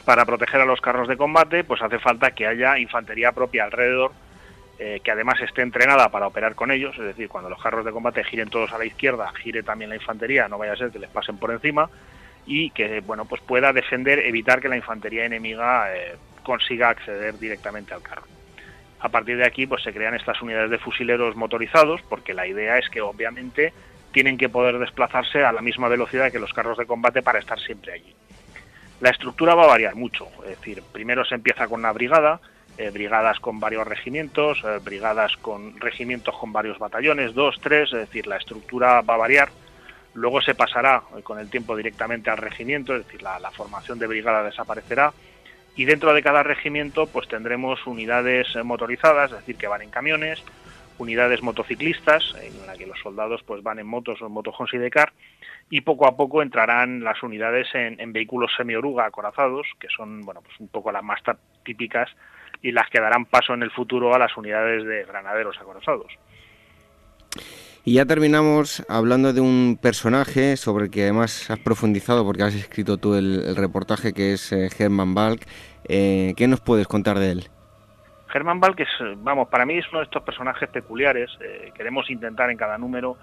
para 0.05 0.25
proteger 0.25 0.61
a 0.61 0.65
los 0.65 0.81
carros 0.81 1.09
de 1.09 1.17
combate, 1.17 1.65
pues 1.65 1.83
hace 1.83 1.99
falta 1.99 2.31
que 2.33 2.47
haya 2.47 2.79
infantería 2.79 3.33
propia 3.33 3.65
alrededor, 3.65 4.13
eh, 4.79 5.01
que 5.03 5.11
además 5.11 5.41
esté 5.41 5.63
entrenada 5.63 6.09
para 6.09 6.27
operar 6.27 6.55
con 6.55 6.71
ellos, 6.71 6.97
es 6.99 7.05
decir, 7.05 7.29
cuando 7.29 7.51
los 7.51 7.61
carros 7.63 7.85
de 7.85 7.93
combate 7.93 8.25
giren 8.25 8.49
todos 8.49 8.73
a 8.73 8.79
la 8.79 8.85
izquierda, 8.85 9.33
gire 9.43 9.63
también 9.63 9.91
la 9.91 9.97
infantería, 9.97 10.49
no 10.49 10.59
vaya 10.59 10.73
a 10.73 10.77
ser 10.77 10.91
que 10.91 10.99
les 10.99 11.11
pasen 11.11 11.37
por 11.39 11.51
encima, 11.51 11.91
y 12.47 12.71
que 12.71 13.01
bueno 13.01 13.25
pues 13.25 13.43
pueda 13.43 13.73
defender, 13.73 14.21
evitar 14.21 14.61
que 14.61 14.69
la 14.69 14.77
infantería 14.77 15.25
enemiga 15.25 15.95
eh, 15.95 16.17
consiga 16.43 16.89
acceder 16.89 17.39
directamente 17.39 17.93
al 17.93 18.03
carro. 18.03 18.23
A 19.01 19.09
partir 19.11 19.37
de 19.37 19.47
aquí, 19.47 19.67
pues 19.67 19.83
se 19.83 19.93
crean 19.93 20.15
estas 20.15 20.41
unidades 20.43 20.71
de 20.71 20.79
fusileros 20.79 21.37
motorizados, 21.37 22.01
porque 22.09 22.35
la 22.35 22.47
idea 22.47 22.79
es 22.79 22.89
que 22.89 23.01
obviamente 23.01 23.73
tienen 24.13 24.39
que 24.39 24.49
poder 24.49 24.79
desplazarse 24.79 25.45
a 25.45 25.53
la 25.53 25.61
misma 25.61 25.89
velocidad 25.89 26.33
que 26.33 26.41
los 26.41 26.53
carros 26.53 26.79
de 26.79 26.87
combate 26.87 27.23
para 27.23 27.39
estar 27.39 27.61
siempre 27.61 27.93
allí. 27.93 28.15
La 29.01 29.11
estructura 29.11 29.55
va 29.55 29.65
a 29.65 29.69
variar 29.69 29.95
mucho, 29.95 30.29
es 30.43 30.59
decir, 30.59 30.83
primero 30.93 31.25
se 31.25 31.37
empieza 31.37 31.69
con 31.69 31.81
una 31.81 31.93
brigada, 31.93 32.41
eh, 32.79 32.91
brigadas 32.91 33.39
con 33.39 33.61
varios 33.61 33.87
regimientos, 33.87 34.63
eh, 34.65 34.79
brigadas 34.83 35.37
con 35.37 35.81
regimientos 35.81 36.37
con 36.37 36.53
varios 36.53 36.79
batallones, 36.79 37.35
dos, 37.35 37.61
tres, 37.61 37.93
es 37.93 38.01
decir, 38.01 38.27
la 38.27 38.37
estructura 38.37 39.01
va 39.03 39.15
a 39.15 39.19
variar. 39.19 39.51
Luego 40.15 40.41
se 40.41 40.55
pasará 40.55 41.03
eh, 41.17 41.23
con 41.23 41.39
el 41.39 41.49
tiempo 41.49 41.77
directamente 41.77 42.31
al 42.31 42.39
regimiento, 42.39 42.95
es 42.95 43.05
decir, 43.05 43.23
la, 43.23 43.39
la, 43.39 43.53
formación 43.53 43.99
de 43.99 44.09
brigada 44.09 44.43
desaparecerá. 44.43 45.13
Y 45.77 45.85
dentro 45.85 46.13
de 46.13 46.23
cada 46.23 46.43
regimiento, 46.43 47.07
pues 47.07 47.29
tendremos 47.29 47.87
unidades 47.87 48.49
motorizadas, 48.65 49.31
es 49.31 49.39
decir, 49.39 49.57
que 49.57 49.69
van 49.69 49.83
en 49.83 49.91
camiones, 49.91 50.43
unidades 50.99 51.43
motociclistas, 51.43 52.35
en 52.43 52.67
la 52.67 52.77
que 52.77 52.87
los 52.87 52.99
soldados 53.01 53.43
pues 53.47 53.63
van 53.63 53.79
en 53.79 53.87
motos 53.87 54.21
o 54.21 54.27
en 54.27 54.33
motohomes 54.33 54.75
y 54.75 54.79
de 54.79 54.91
car, 54.91 55.13
y 55.71 55.81
poco 55.83 56.07
a 56.07 56.17
poco 56.17 56.43
entrarán 56.43 57.03
las 57.03 57.23
unidades 57.23 57.69
en, 57.75 58.13
vehículos 58.13 58.53
semi-oruga 58.57 59.07
acorazados, 59.07 59.67
que 59.79 59.89
son 59.95 60.23
bueno 60.23 60.41
pues 60.43 60.59
un 60.61 60.69
poco 60.69 60.93
las 60.93 61.05
más 61.05 61.21
típicas 61.65 62.11
y 62.63 62.73
las 62.73 62.89
que 62.91 63.01
darán 63.01 63.27
paso 63.27 63.55
en 63.55 63.63
el 63.63 63.71
futuro 63.71 64.15
a 64.15 64.19
las 64.19 64.37
unidades 64.37 64.85
de 64.85 65.05
granaderos 65.05 65.57
acorazados. 65.61 66.13
Y 67.85 67.95
ya 67.95 68.05
terminamos 68.05 68.85
hablando 68.89 69.33
de 69.33 69.41
un 69.41 69.79
personaje 69.81 70.57
sobre 70.57 70.87
el 70.87 70.91
que 70.91 71.05
además 71.05 71.51
has 71.51 71.59
profundizado 71.59 72.25
porque 72.25 72.43
has 72.43 72.55
escrito 72.55 72.99
tú 72.99 73.15
el, 73.15 73.57
reportaje 73.57 74.13
que 74.13 74.33
es 74.35 74.53
eh, 74.53 74.69
Hermann 74.79 75.15
Balk. 75.15 75.47
Eh, 75.85 76.35
¿Qué 76.37 76.49
nos 76.49 76.61
puedes 76.61 76.87
contar 76.87 77.19
de 77.19 77.31
él? 77.31 77.51
Hermann 78.33 78.61
Balk 78.61 78.81
es, 78.81 78.89
vamos, 79.17 79.49
para 79.49 79.65
mí 79.65 79.79
es 79.79 79.89
uno 79.91 80.01
de 80.01 80.05
estos 80.05 80.23
personajes 80.23 80.69
peculiares. 80.69 81.31
Eh, 81.41 81.73
queremos 81.75 82.11
intentar 82.11 82.51
en 82.51 82.57
cada 82.57 82.77
número 82.77 83.17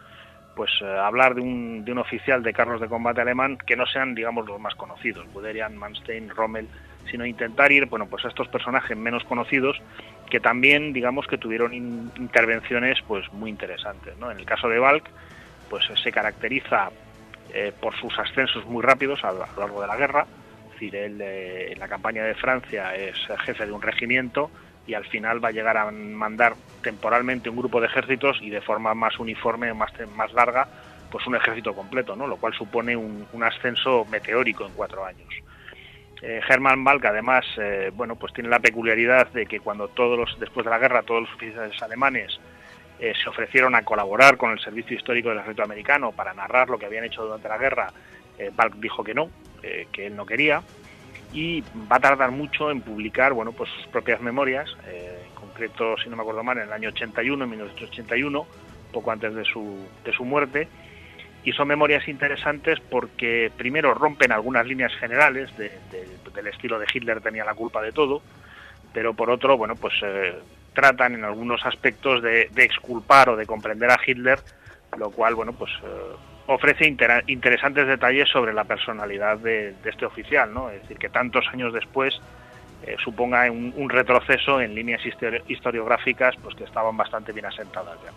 pues 0.55 0.71
eh, 0.81 0.85
hablar 0.85 1.35
de 1.35 1.41
un, 1.41 1.83
de 1.83 1.91
un 1.91 1.97
oficial 1.97 2.41
de 2.41 2.53
carros 2.53 2.79
de 2.79 2.87
combate 2.87 3.21
alemán 3.21 3.57
que 3.57 3.75
no 3.75 3.85
sean, 3.85 4.15
digamos, 4.15 4.47
los 4.47 4.59
más 4.59 4.73
conocidos, 4.75 5.27
Guderian, 5.33 5.75
Manstein, 5.75 6.29
Rommel, 6.29 6.67
sino 7.11 7.25
intentar 7.25 7.71
ir, 7.71 7.85
bueno, 7.87 8.07
pues 8.07 8.23
a 8.25 8.29
estos 8.29 8.47
personajes 8.47 8.97
menos 8.97 9.23
conocidos 9.25 9.79
que 10.29 10.39
también, 10.39 10.93
digamos, 10.93 11.27
que 11.27 11.37
tuvieron 11.37 11.73
intervenciones, 11.73 12.99
pues 13.05 13.31
muy 13.33 13.49
interesantes, 13.49 14.17
¿no? 14.17 14.31
En 14.31 14.39
el 14.39 14.45
caso 14.45 14.69
de 14.69 14.79
Balk, 14.79 15.07
pues 15.69 15.85
se 16.01 16.11
caracteriza 16.11 16.89
eh, 17.53 17.73
por 17.79 17.95
sus 17.95 18.17
ascensos 18.17 18.65
muy 18.65 18.81
rápidos 18.81 19.23
a 19.23 19.33
lo 19.33 19.45
largo 19.57 19.81
de 19.81 19.87
la 19.87 19.97
guerra, 19.97 20.25
es 20.79 20.93
él 20.93 21.21
en 21.21 21.79
la 21.79 21.87
campaña 21.87 22.23
de 22.23 22.35
Francia 22.35 22.95
es 22.95 23.15
jefe 23.45 23.65
de 23.65 23.71
un 23.71 23.81
regimiento 23.81 24.51
y 24.87 24.93
al 24.93 25.05
final 25.05 25.43
va 25.43 25.49
a 25.49 25.51
llegar 25.51 25.77
a 25.77 25.91
mandar 25.91 26.55
temporalmente 26.81 27.49
un 27.49 27.57
grupo 27.57 27.81
de 27.81 27.87
ejércitos 27.87 28.37
y 28.41 28.49
de 28.49 28.61
forma 28.61 28.93
más 28.93 29.19
uniforme, 29.19 29.73
más, 29.73 29.91
más 30.15 30.31
larga, 30.33 30.67
pues 31.11 31.25
un 31.27 31.35
ejército 31.35 31.73
completo, 31.73 32.15
¿no? 32.15 32.27
lo 32.27 32.37
cual 32.37 32.53
supone 32.53 32.95
un, 32.95 33.25
ascenso 33.43 34.05
meteórico 34.11 34.65
en 34.65 34.73
cuatro 34.73 35.05
años. 35.05 35.27
Eh, 36.21 36.39
Balk 36.77 37.05
además 37.05 37.45
eh, 37.57 37.91
bueno 37.93 38.15
pues 38.15 38.33
tiene 38.33 38.49
la 38.49 38.59
peculiaridad 38.59 39.27
de 39.33 39.45
que 39.45 39.59
cuando 39.59 39.89
todos 39.89 40.17
los 40.17 40.39
después 40.39 40.63
de 40.63 40.69
la 40.69 40.79
guerra 40.79 41.03
todos 41.03 41.21
los 41.21 41.33
oficiales 41.33 41.79
alemanes 41.83 42.39
eh, 42.99 43.13
se 43.21 43.29
ofrecieron 43.29 43.75
a 43.75 43.83
colaborar 43.83 44.37
con 44.37 44.51
el 44.51 44.59
servicio 44.59 44.95
histórico 44.95 45.29
del 45.29 45.39
ejército 45.39 45.63
americano 45.63 46.13
para 46.13 46.33
narrar 46.33 46.69
lo 46.69 46.79
que 46.79 46.85
habían 46.85 47.03
hecho 47.03 47.23
durante 47.23 47.49
la 47.49 47.57
guerra 47.57 47.91
Balk 48.55 48.75
dijo 48.75 49.03
que 49.03 49.13
no 49.13 49.29
que 49.91 50.07
él 50.07 50.15
no 50.15 50.25
quería 50.25 50.61
y 51.35 51.61
va 51.91 51.97
a 51.97 51.99
tardar 51.99 52.31
mucho 52.31 52.71
en 52.71 52.81
publicar 52.81 53.33
bueno 53.33 53.51
pues 53.51 53.69
sus 53.69 53.87
propias 53.87 54.21
memorias 54.21 54.69
eh, 54.87 55.27
en 55.27 55.35
concreto 55.35 55.95
si 56.01 56.09
no 56.09 56.15
me 56.15 56.21
acuerdo 56.21 56.43
mal 56.43 56.57
en 56.57 56.63
el 56.63 56.73
año 56.73 56.89
81 56.89 57.43
en 57.43 57.49
1981 57.49 58.47
poco 58.95 59.11
antes 59.11 59.35
de 59.35 59.43
su, 59.43 59.85
de 60.05 60.13
su 60.13 60.23
muerte. 60.23 60.69
Y 61.43 61.51
son 61.51 61.67
memorias 61.67 62.07
interesantes 62.07 62.79
porque 62.89 63.51
primero 63.55 63.93
rompen 63.93 64.31
algunas 64.31 64.65
líneas 64.65 64.93
generales 64.95 65.49
del 65.57 66.47
estilo 66.47 66.79
de 66.79 66.87
Hitler 66.91 67.21
tenía 67.21 67.45
la 67.45 67.53
culpa 67.53 67.81
de 67.81 67.91
todo 67.91 68.21
pero 68.93 69.13
por 69.13 69.29
otro 69.29 69.57
bueno 69.57 69.75
pues 69.75 69.93
eh, 70.01 70.33
tratan 70.73 71.13
en 71.15 71.23
algunos 71.23 71.65
aspectos 71.65 72.23
de, 72.23 72.49
de, 72.51 72.63
exculpar 72.63 73.29
o 73.29 73.35
de 73.35 73.45
comprender 73.45 73.91
a 73.91 73.99
Hitler 74.03 74.39
lo 74.97 75.11
cual 75.11 75.35
bueno 75.35 75.53
pues 75.53 75.71
eh, 75.83 76.15
ofrece 76.47 76.95
interesantes 77.27 77.87
detalles 77.87 78.29
sobre 78.29 78.53
la 78.53 78.63
personalidad 78.63 79.37
de, 79.37 79.73
este 79.83 80.05
oficial, 80.05 80.53
¿no? 80.53 80.69
Es 80.69 80.81
decir, 80.83 80.97
que 80.97 81.09
tantos 81.09 81.45
años 81.51 81.73
después 81.73 82.21
eh, 82.85 82.95
suponga 83.03 83.49
un, 83.49 83.89
retroceso 83.89 84.61
en 84.61 84.75
líneas 84.75 85.01
historiográficas 85.47 86.35
pues 86.41 86.55
que 86.55 86.65
estaban 86.65 86.95
bastante 86.95 87.31
bien 87.31 87.45
asentadas 87.45 87.97
ya. 88.03 88.11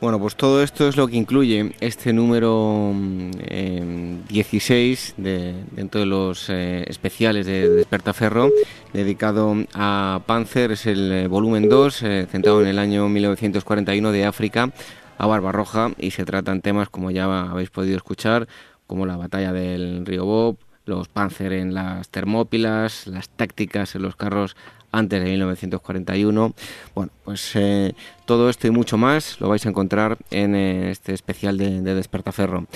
Bueno, 0.00 0.18
pues 0.18 0.34
todo 0.34 0.64
esto 0.64 0.88
es 0.88 0.96
lo 0.96 1.06
que 1.06 1.16
incluye 1.16 1.72
este 1.80 2.12
número 2.12 2.92
16 2.92 5.14
mm, 5.16 5.22
de, 5.22 5.54
dentro 5.70 6.00
de 6.00 6.06
los 6.06 6.50
eh, 6.50 6.84
especiales 6.88 7.46
de 7.46 7.68
Despertaferro, 7.68 8.50
dedicado 8.92 9.54
a 9.74 10.20
Panzer, 10.26 10.72
es 10.72 10.86
el 10.86 11.12
eh, 11.12 11.28
volumen 11.28 11.68
2, 11.68 12.04
centrado 12.28 12.62
en 12.62 12.66
el 12.66 12.80
año 12.80 13.08
1941 13.08 14.10
de 14.10 14.24
África, 14.24 14.70
a 15.18 15.26
Barbarroja 15.26 15.90
y 15.98 16.10
se 16.10 16.24
tratan 16.24 16.60
temas 16.60 16.88
como 16.88 17.10
ya 17.10 17.24
habéis 17.50 17.70
podido 17.70 17.96
escuchar, 17.96 18.48
como 18.86 19.06
la 19.06 19.16
batalla 19.16 19.52
del 19.52 20.04
río 20.04 20.24
Bob, 20.24 20.58
los 20.84 21.08
Panzer 21.08 21.52
en 21.52 21.74
las 21.74 22.08
Termópilas, 22.08 23.06
las 23.06 23.28
tácticas 23.28 23.94
en 23.94 24.02
los 24.02 24.16
carros 24.16 24.56
antes 24.90 25.22
de 25.22 25.30
1941. 25.30 26.54
Bueno, 26.94 27.12
pues 27.24 27.56
eh, 27.56 27.94
todo 28.26 28.50
esto 28.50 28.66
y 28.66 28.70
mucho 28.70 28.98
más 28.98 29.40
lo 29.40 29.48
vais 29.48 29.64
a 29.66 29.68
encontrar 29.68 30.18
en 30.30 30.54
eh, 30.54 30.90
este 30.90 31.14
especial 31.14 31.56
de, 31.56 31.80
Despertaferro. 31.80 32.66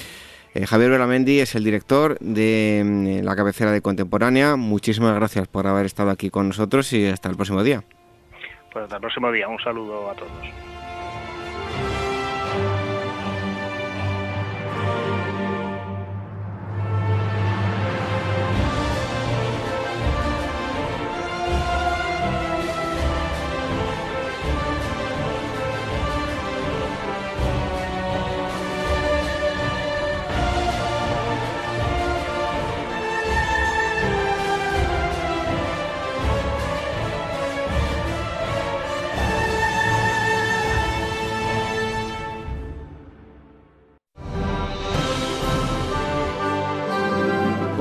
Eh, 0.54 0.66
Javier 0.66 0.90
Belamendi 0.90 1.40
es 1.40 1.54
el 1.54 1.64
director 1.64 2.18
de 2.20 2.82
mm, 2.84 3.24
la 3.24 3.36
cabecera 3.36 3.70
de 3.70 3.82
Contemporánea. 3.82 4.56
Muchísimas 4.56 5.14
gracias 5.14 5.46
por 5.48 5.66
haber 5.66 5.86
estado 5.86 6.10
aquí 6.10 6.30
con 6.30 6.48
nosotros 6.48 6.92
y 6.92 7.06
hasta 7.06 7.28
el 7.28 7.36
próximo 7.36 7.62
día. 7.62 7.84
Pues 8.72 8.84
hasta 8.84 8.96
el 8.96 9.00
próximo 9.00 9.30
día. 9.30 9.48
Un 9.48 9.58
saludo 9.58 10.10
a 10.10 10.14
todos. 10.14 10.85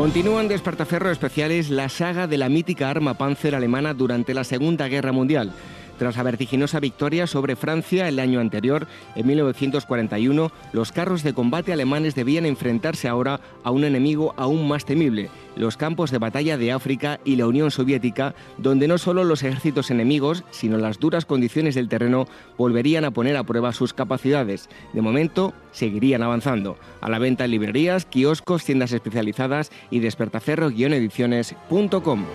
Continúan 0.06 0.48
Despertaferro 0.48 1.10
especiales 1.10 1.72
la 1.72 1.90
saga 1.90 2.28
de 2.28 2.38
la 2.38 2.48
mítica 2.48 2.92
arma 2.92 3.16
Panzer 3.16 3.56
alemana 3.56 3.96
durante 3.96 4.36
la 4.36 4.44
Segunda 4.44 4.88
Guerra 4.88 5.12
Mundial. 5.12 5.52
Tras 5.98 6.18
la 6.18 6.24
vertiginosa 6.24 6.80
victoria 6.80 7.28
sobre 7.28 7.56
Francia 7.56 8.10
el 8.10 8.20
año 8.20 8.40
anterior, 8.40 8.88
en 9.16 9.28
1941, 9.28 10.52
los 10.74 10.92
carros 10.92 11.22
de 11.24 11.34
combate 11.34 11.72
alemanes 11.72 12.16
debían 12.16 12.46
enfrentarse 12.46 13.08
ahora 13.08 13.40
a 13.64 13.72
un 13.72 13.86
enemigo 13.86 14.34
aún 14.38 14.68
más 14.68 14.86
temible, 14.86 15.30
los 15.56 15.78
campos 15.78 16.12
de 16.12 16.18
batalla 16.18 16.58
de 16.58 16.74
África 16.74 17.22
y 17.24 17.38
la 17.38 17.48
Unión 17.48 17.72
Soviética, 17.72 18.36
donde 18.58 18.88
no 18.88 18.98
solo 18.98 19.24
los 19.24 19.44
ejércitos 19.44 19.92
enemigos, 19.92 20.44
sino 20.52 20.78
las 20.78 21.00
duras 21.00 21.26
condiciones 21.26 21.76
del 21.76 21.88
terreno 21.88 22.28
volverían 22.58 23.06
a 23.06 23.12
poner 23.12 23.38
a 23.38 23.44
prueba 23.44 23.72
sus 23.72 23.94
capacidades. 23.94 24.68
De 24.94 25.02
momento, 25.02 25.54
seguirían 25.72 26.24
avanzando. 26.24 26.78
A 27.02 27.10
la 27.10 27.20
venta 27.20 27.46
en 27.46 27.52
librerías, 27.52 28.06
kioscos, 28.06 28.66
tiendas 28.66 28.92
especializadas 28.92 29.72
y 29.92 30.00
despertaferro-ediciones.com. 30.00 32.26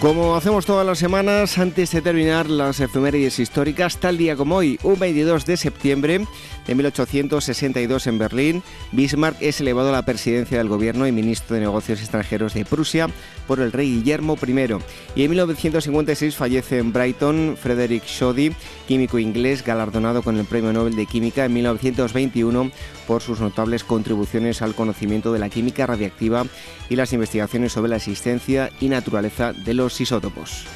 Como 0.00 0.34
hacemos 0.34 0.64
todas 0.64 0.86
las 0.86 0.98
semanas, 0.98 1.58
antes 1.58 1.90
de 1.90 2.00
terminar 2.00 2.48
las 2.48 2.80
efemérides 2.80 3.38
históricas, 3.38 3.98
tal 3.98 4.16
día 4.16 4.34
como 4.34 4.56
hoy, 4.56 4.78
un 4.82 4.98
22 4.98 5.44
de 5.44 5.58
septiembre 5.58 6.24
de 6.66 6.74
1862 6.74 8.06
en 8.06 8.18
Berlín, 8.18 8.62
Bismarck 8.92 9.36
es 9.42 9.60
elevado 9.60 9.90
a 9.90 9.92
la 9.92 10.06
presidencia 10.06 10.56
del 10.56 10.70
gobierno 10.70 11.06
y 11.06 11.12
ministro 11.12 11.54
de 11.54 11.60
Negocios 11.60 12.00
Extranjeros 12.00 12.54
de 12.54 12.64
Prusia 12.64 13.10
por 13.46 13.60
el 13.60 13.72
rey 13.72 13.96
Guillermo 13.96 14.38
I. 14.40 14.78
Y 15.16 15.24
en 15.24 15.30
1956 15.30 16.34
fallece 16.34 16.78
en 16.78 16.94
Brighton 16.94 17.58
Frederick 17.60 18.06
Soddy, 18.06 18.52
químico 18.88 19.18
inglés 19.18 19.62
galardonado 19.62 20.22
con 20.22 20.38
el 20.38 20.46
Premio 20.46 20.72
Nobel 20.72 20.96
de 20.96 21.04
Química 21.04 21.44
en 21.44 21.52
1921 21.52 22.70
por 23.06 23.20
sus 23.20 23.40
notables 23.40 23.84
contribuciones 23.84 24.62
al 24.62 24.74
conocimiento 24.74 25.32
de 25.32 25.40
la 25.40 25.50
química 25.50 25.86
radiactiva 25.86 26.46
y 26.88 26.96
las 26.96 27.12
investigaciones 27.12 27.72
sobre 27.72 27.90
la 27.90 27.96
existencia 27.96 28.70
y 28.80 28.88
naturaleza 28.88 29.52
de 29.52 29.74
los 29.74 29.89
isótopos. 29.98 30.66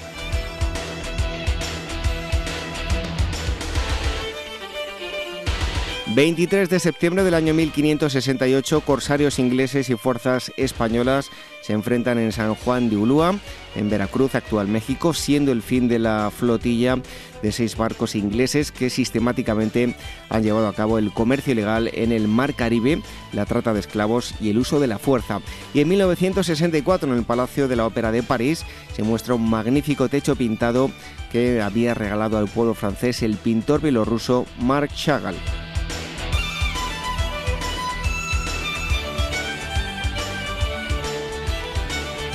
23 6.14 6.70
de 6.70 6.78
septiembre 6.78 7.24
del 7.24 7.34
año 7.34 7.54
1568, 7.54 8.82
corsarios 8.82 9.40
ingleses 9.40 9.90
y 9.90 9.96
fuerzas 9.96 10.52
españolas 10.56 11.30
se 11.64 11.72
enfrentan 11.72 12.18
en 12.18 12.30
San 12.30 12.54
Juan 12.54 12.90
de 12.90 12.98
Ulúa, 12.98 13.34
en 13.74 13.88
Veracruz, 13.88 14.34
actual 14.34 14.68
México, 14.68 15.14
siendo 15.14 15.50
el 15.50 15.62
fin 15.62 15.88
de 15.88 15.98
la 15.98 16.30
flotilla 16.30 16.98
de 17.42 17.52
seis 17.52 17.74
barcos 17.74 18.14
ingleses 18.14 18.70
que 18.70 18.90
sistemáticamente 18.90 19.94
han 20.28 20.42
llevado 20.42 20.68
a 20.68 20.74
cabo 20.74 20.98
el 20.98 21.10
comercio 21.10 21.54
ilegal 21.54 21.90
en 21.94 22.12
el 22.12 22.28
Mar 22.28 22.52
Caribe, 22.52 23.00
la 23.32 23.46
trata 23.46 23.72
de 23.72 23.80
esclavos 23.80 24.34
y 24.42 24.50
el 24.50 24.58
uso 24.58 24.78
de 24.78 24.88
la 24.88 24.98
fuerza. 24.98 25.40
Y 25.72 25.80
en 25.80 25.88
1964, 25.88 27.10
en 27.10 27.16
el 27.16 27.24
Palacio 27.24 27.66
de 27.66 27.76
la 27.76 27.86
Ópera 27.86 28.12
de 28.12 28.22
París, 28.22 28.62
se 28.94 29.02
muestra 29.02 29.34
un 29.34 29.48
magnífico 29.48 30.10
techo 30.10 30.36
pintado 30.36 30.90
que 31.32 31.62
había 31.62 31.94
regalado 31.94 32.36
al 32.36 32.48
pueblo 32.48 32.74
francés 32.74 33.22
el 33.22 33.36
pintor 33.36 33.80
bielorruso 33.80 34.44
Marc 34.60 34.94
Chagall. 34.94 35.36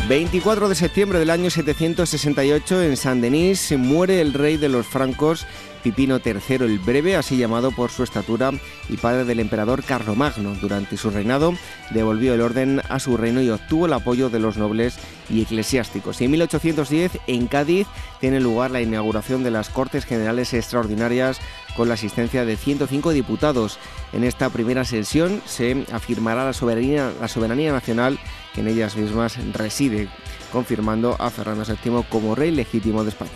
24 0.10 0.70
de 0.70 0.74
septiembre 0.74 1.20
del 1.20 1.30
año 1.30 1.52
768 1.52 2.82
en 2.82 2.98
Saint-Denis 2.98 3.78
muere 3.78 4.22
el 4.22 4.34
rey 4.34 4.58
de 4.58 4.68
los 4.68 4.88
francos 4.88 5.46
Pipino 5.84 6.20
III 6.24 6.66
el 6.66 6.80
Breve, 6.80 7.16
así 7.16 7.38
llamado 7.38 7.70
por 7.72 7.92
su 7.92 8.02
estatura 8.02 8.52
y 8.90 8.98
padre 8.98 9.24
del 9.24 9.40
emperador 9.40 9.84
Carlomagno. 9.84 10.56
Durante 10.56 10.98
su 10.98 11.12
reinado 11.12 11.54
devolvió 11.92 12.34
el 12.34 12.42
orden 12.42 12.82
a 12.90 13.00
su 13.00 13.18
reino 13.18 13.40
y 13.42 13.52
obtuvo 13.52 13.86
el 13.86 13.94
apoyo 13.94 14.32
de 14.32 14.40
los 14.40 14.58
nobles 14.58 14.98
y 15.30 15.44
eclesiásticos. 15.44 16.20
Y 16.20 16.26
en 16.26 16.32
1810, 16.32 17.20
en 17.28 17.48
Cádiz, 17.48 17.88
tiene 18.20 18.40
lugar 18.40 18.72
la 18.72 18.82
inauguración 18.82 19.44
de 19.44 19.52
las 19.52 19.70
Cortes 19.70 20.06
Generales 20.06 20.56
Extraordinarias 20.56 21.40
con 21.78 21.88
la 21.88 21.94
asistencia 21.94 22.46
de 22.46 22.58
105 22.58 23.12
diputados. 23.12 23.78
En 24.12 24.24
esta 24.24 24.50
primera 24.50 24.86
sesión 24.86 25.42
se 25.46 25.86
afirmará 25.92 26.46
la 26.46 26.54
soberanía, 26.54 27.14
la 27.22 27.28
soberanía 27.28 27.72
nacional 27.72 28.20
que 28.54 28.62
en 28.62 28.68
ellas 28.68 28.96
mismas 28.96 29.38
reside, 29.54 30.10
confirmando 30.52 31.16
a 31.20 31.30
Fernando 31.30 31.64
VII 31.66 32.04
como 32.10 32.36
rey 32.36 32.52
legítimo 32.52 33.04
de 33.04 33.10
España. 33.10 33.32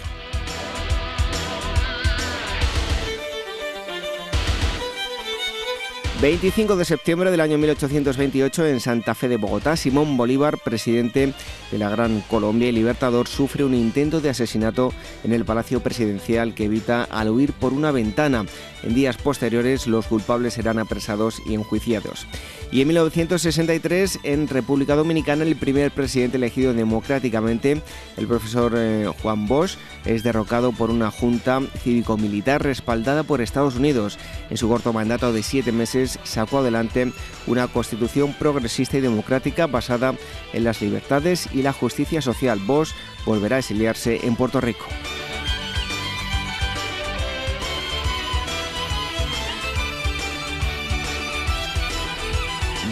25 6.23 6.77
de 6.77 6.85
septiembre 6.85 7.31
del 7.31 7.41
año 7.41 7.57
1828 7.57 8.67
en 8.67 8.79
Santa 8.79 9.13
Fe 9.13 9.27
de 9.27 9.35
Bogotá, 9.35 9.75
Simón 9.75 10.15
Bolívar, 10.15 10.57
presidente 10.57 11.33
de 11.69 11.77
la 11.77 11.89
Gran 11.89 12.21
Colombia 12.21 12.69
y 12.69 12.71
Libertador, 12.71 13.27
sufre 13.27 13.65
un 13.65 13.73
intento 13.73 14.21
de 14.21 14.29
asesinato 14.29 14.93
en 15.25 15.33
el 15.33 15.43
Palacio 15.43 15.81
Presidencial 15.81 16.53
que 16.53 16.63
evita 16.63 17.03
al 17.03 17.29
huir 17.29 17.51
por 17.51 17.73
una 17.73 17.91
ventana. 17.91 18.45
En 18.83 18.93
días 18.93 19.17
posteriores 19.17 19.87
los 19.87 20.07
culpables 20.07 20.53
serán 20.53 20.79
apresados 20.79 21.41
y 21.45 21.53
enjuiciados. 21.53 22.27
Y 22.71 22.81
en 22.81 22.87
1963, 22.87 24.19
en 24.23 24.47
República 24.47 24.95
Dominicana, 24.95 25.43
el 25.43 25.55
primer 25.55 25.91
presidente 25.91 26.37
elegido 26.37 26.73
democráticamente, 26.73 27.81
el 28.17 28.27
profesor 28.27 28.73
eh, 28.75 29.07
Juan 29.21 29.47
Bosch, 29.47 29.77
es 30.05 30.23
derrocado 30.23 30.71
por 30.71 30.89
una 30.89 31.11
junta 31.11 31.61
cívico-militar 31.83 32.63
respaldada 32.63 33.23
por 33.23 33.41
Estados 33.41 33.75
Unidos. 33.75 34.17
En 34.49 34.57
su 34.57 34.67
corto 34.67 34.91
mandato 34.91 35.31
de 35.31 35.43
siete 35.43 35.71
meses 35.71 36.19
sacó 36.23 36.59
adelante 36.59 37.13
una 37.47 37.67
constitución 37.67 38.33
progresista 38.33 38.97
y 38.97 39.01
democrática 39.01 39.67
basada 39.67 40.15
en 40.51 40.63
las 40.63 40.81
libertades 40.81 41.47
y 41.53 41.61
la 41.61 41.73
justicia 41.73 42.21
social. 42.21 42.59
Bosch 42.59 42.93
volverá 43.25 43.57
a 43.57 43.59
exiliarse 43.59 44.25
en 44.25 44.35
Puerto 44.35 44.59
Rico. 44.59 44.85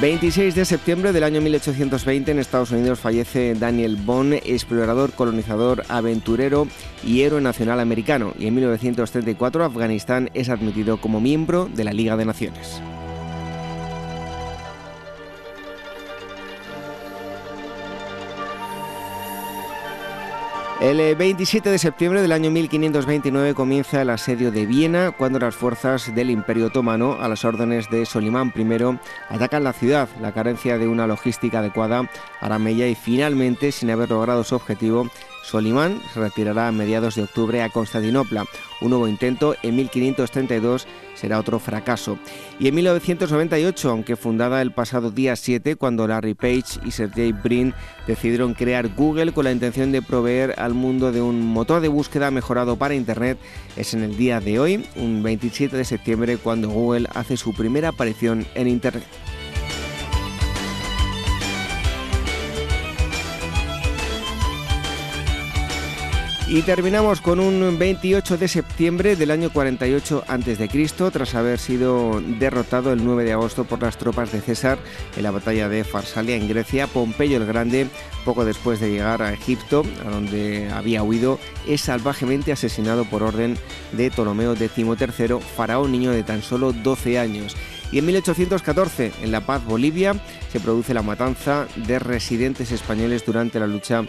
26 0.01 0.55
de 0.55 0.65
septiembre 0.65 1.13
del 1.13 1.23
año 1.23 1.41
1820 1.41 2.31
en 2.31 2.39
Estados 2.39 2.71
Unidos 2.71 2.99
fallece 2.99 3.53
Daniel 3.53 3.97
Bond, 3.97 4.33
explorador, 4.33 5.11
colonizador, 5.11 5.83
aventurero 5.89 6.67
y 7.05 7.21
héroe 7.21 7.39
nacional 7.39 7.79
americano. 7.79 8.33
Y 8.39 8.47
en 8.47 8.55
1934 8.55 9.63
Afganistán 9.63 10.31
es 10.33 10.49
admitido 10.49 10.99
como 10.99 11.21
miembro 11.21 11.69
de 11.71 11.83
la 11.83 11.93
Liga 11.93 12.17
de 12.17 12.25
Naciones. 12.25 12.81
El 20.81 21.15
27 21.15 21.69
eh, 21.69 21.71
de 21.73 21.77
septiembre 21.77 22.23
del 22.23 22.31
año 22.31 22.49
1529 22.49 23.53
comienza 23.53 24.01
el 24.01 24.09
asedio 24.09 24.51
de 24.51 24.65
Viena 24.65 25.11
cuando 25.11 25.37
las 25.37 25.55
fuerzas 25.55 26.15
del 26.15 26.31
Imperio 26.31 26.65
Otomano, 26.65 27.21
a 27.21 27.27
las 27.27 27.45
órdenes 27.45 27.87
de 27.91 28.03
Solimán 28.07 28.51
I, 28.55 28.97
atacan 29.29 29.63
la 29.63 29.73
ciudad. 29.73 30.09
La 30.19 30.31
carencia 30.31 30.79
de 30.79 30.87
una 30.87 31.05
logística 31.05 31.59
adecuada 31.59 32.09
hará 32.39 32.57
mella 32.57 32.87
y 32.87 32.95
finalmente, 32.95 33.71
sin 33.71 33.91
haber 33.91 34.09
logrado 34.09 34.43
su 34.43 34.55
objetivo, 34.55 35.07
Solimán 35.43 36.01
se 36.13 36.19
retirará 36.19 36.67
a 36.67 36.71
mediados 36.71 37.15
de 37.15 37.23
octubre 37.23 37.61
a 37.61 37.69
Constantinopla. 37.69 38.45
Un 38.81 38.89
nuevo 38.89 39.07
intento 39.07 39.55
en 39.63 39.75
1532 39.75 40.87
será 41.15 41.39
otro 41.39 41.59
fracaso. 41.59 42.17
Y 42.59 42.67
en 42.67 42.75
1998, 42.75 43.89
aunque 43.89 44.15
fundada 44.15 44.61
el 44.61 44.71
pasado 44.71 45.11
día 45.11 45.35
7, 45.35 45.75
cuando 45.75 46.07
Larry 46.07 46.33
Page 46.33 46.79
y 46.85 46.91
Sergey 46.91 47.31
Brin 47.31 47.73
decidieron 48.07 48.53
crear 48.53 48.89
Google 48.95 49.33
con 49.33 49.45
la 49.45 49.51
intención 49.51 49.91
de 49.91 50.01
proveer 50.01 50.55
al 50.57 50.73
mundo 50.73 51.11
de 51.11 51.21
un 51.21 51.45
motor 51.45 51.81
de 51.81 51.89
búsqueda 51.89 52.31
mejorado 52.31 52.77
para 52.77 52.95
Internet, 52.95 53.37
es 53.75 53.93
en 53.93 54.03
el 54.03 54.17
día 54.17 54.39
de 54.39 54.59
hoy, 54.59 54.85
un 54.95 55.21
27 55.23 55.75
de 55.75 55.85
septiembre, 55.85 56.37
cuando 56.37 56.69
Google 56.69 57.07
hace 57.13 57.37
su 57.37 57.53
primera 57.53 57.89
aparición 57.89 58.45
en 58.55 58.67
Internet. 58.67 59.05
Y 66.53 66.63
terminamos 66.63 67.21
con 67.21 67.39
un 67.39 67.79
28 67.79 68.37
de 68.37 68.49
septiembre 68.49 69.15
del 69.15 69.31
año 69.31 69.53
48 69.53 70.25
a.C., 70.27 71.09
tras 71.09 71.33
haber 71.33 71.57
sido 71.59 72.19
derrotado 72.19 72.91
el 72.91 73.05
9 73.05 73.23
de 73.23 73.31
agosto 73.31 73.63
por 73.63 73.81
las 73.81 73.97
tropas 73.97 74.33
de 74.33 74.41
César 74.41 74.77
en 75.15 75.23
la 75.23 75.31
batalla 75.31 75.69
de 75.69 75.85
Farsalia 75.85 76.35
en 76.35 76.49
Grecia. 76.49 76.87
Pompeyo 76.87 77.37
el 77.37 77.45
Grande, 77.45 77.87
poco 78.25 78.43
después 78.43 78.81
de 78.81 78.91
llegar 78.91 79.21
a 79.21 79.31
Egipto, 79.31 79.85
a 80.05 80.09
donde 80.09 80.69
había 80.69 81.03
huido, 81.03 81.39
es 81.69 81.79
salvajemente 81.79 82.51
asesinado 82.51 83.05
por 83.05 83.23
orden 83.23 83.57
de 83.93 84.11
Ptolomeo 84.11 84.53
XIII, 84.53 85.39
faraón 85.55 85.93
niño 85.93 86.11
de 86.11 86.23
tan 86.23 86.41
solo 86.41 86.73
12 86.73 87.17
años. 87.17 87.55
Y 87.91 87.99
en 87.99 88.05
1814, 88.05 89.11
en 89.21 89.31
La 89.31 89.41
Paz, 89.41 89.63
Bolivia, 89.65 90.13
se 90.51 90.59
produce 90.59 90.93
la 90.93 91.01
matanza 91.01 91.67
de 91.75 91.99
residentes 91.99 92.71
españoles 92.71 93.25
durante 93.25 93.59
la 93.59 93.67
lucha 93.67 94.03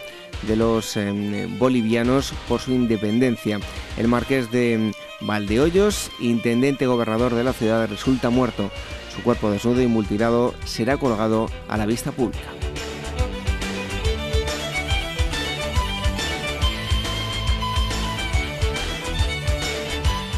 de 0.47 0.55
los 0.55 0.95
em, 0.95 1.59
bolivianos 1.59 2.33
por 2.47 2.61
su 2.61 2.71
independencia. 2.71 3.59
El 3.97 4.07
marqués 4.07 4.51
de 4.51 4.93
Valdehoyos, 5.21 6.11
intendente 6.19 6.87
gobernador 6.87 7.35
de 7.35 7.43
la 7.43 7.53
ciudad, 7.53 7.87
resulta 7.89 8.29
muerto. 8.29 8.71
Su 9.13 9.21
cuerpo 9.21 9.51
desnudo 9.51 9.81
y 9.81 9.87
mutilado 9.87 10.53
será 10.65 10.97
colgado 10.97 11.49
a 11.67 11.77
la 11.77 11.85
vista 11.85 12.11
pública. 12.11 12.62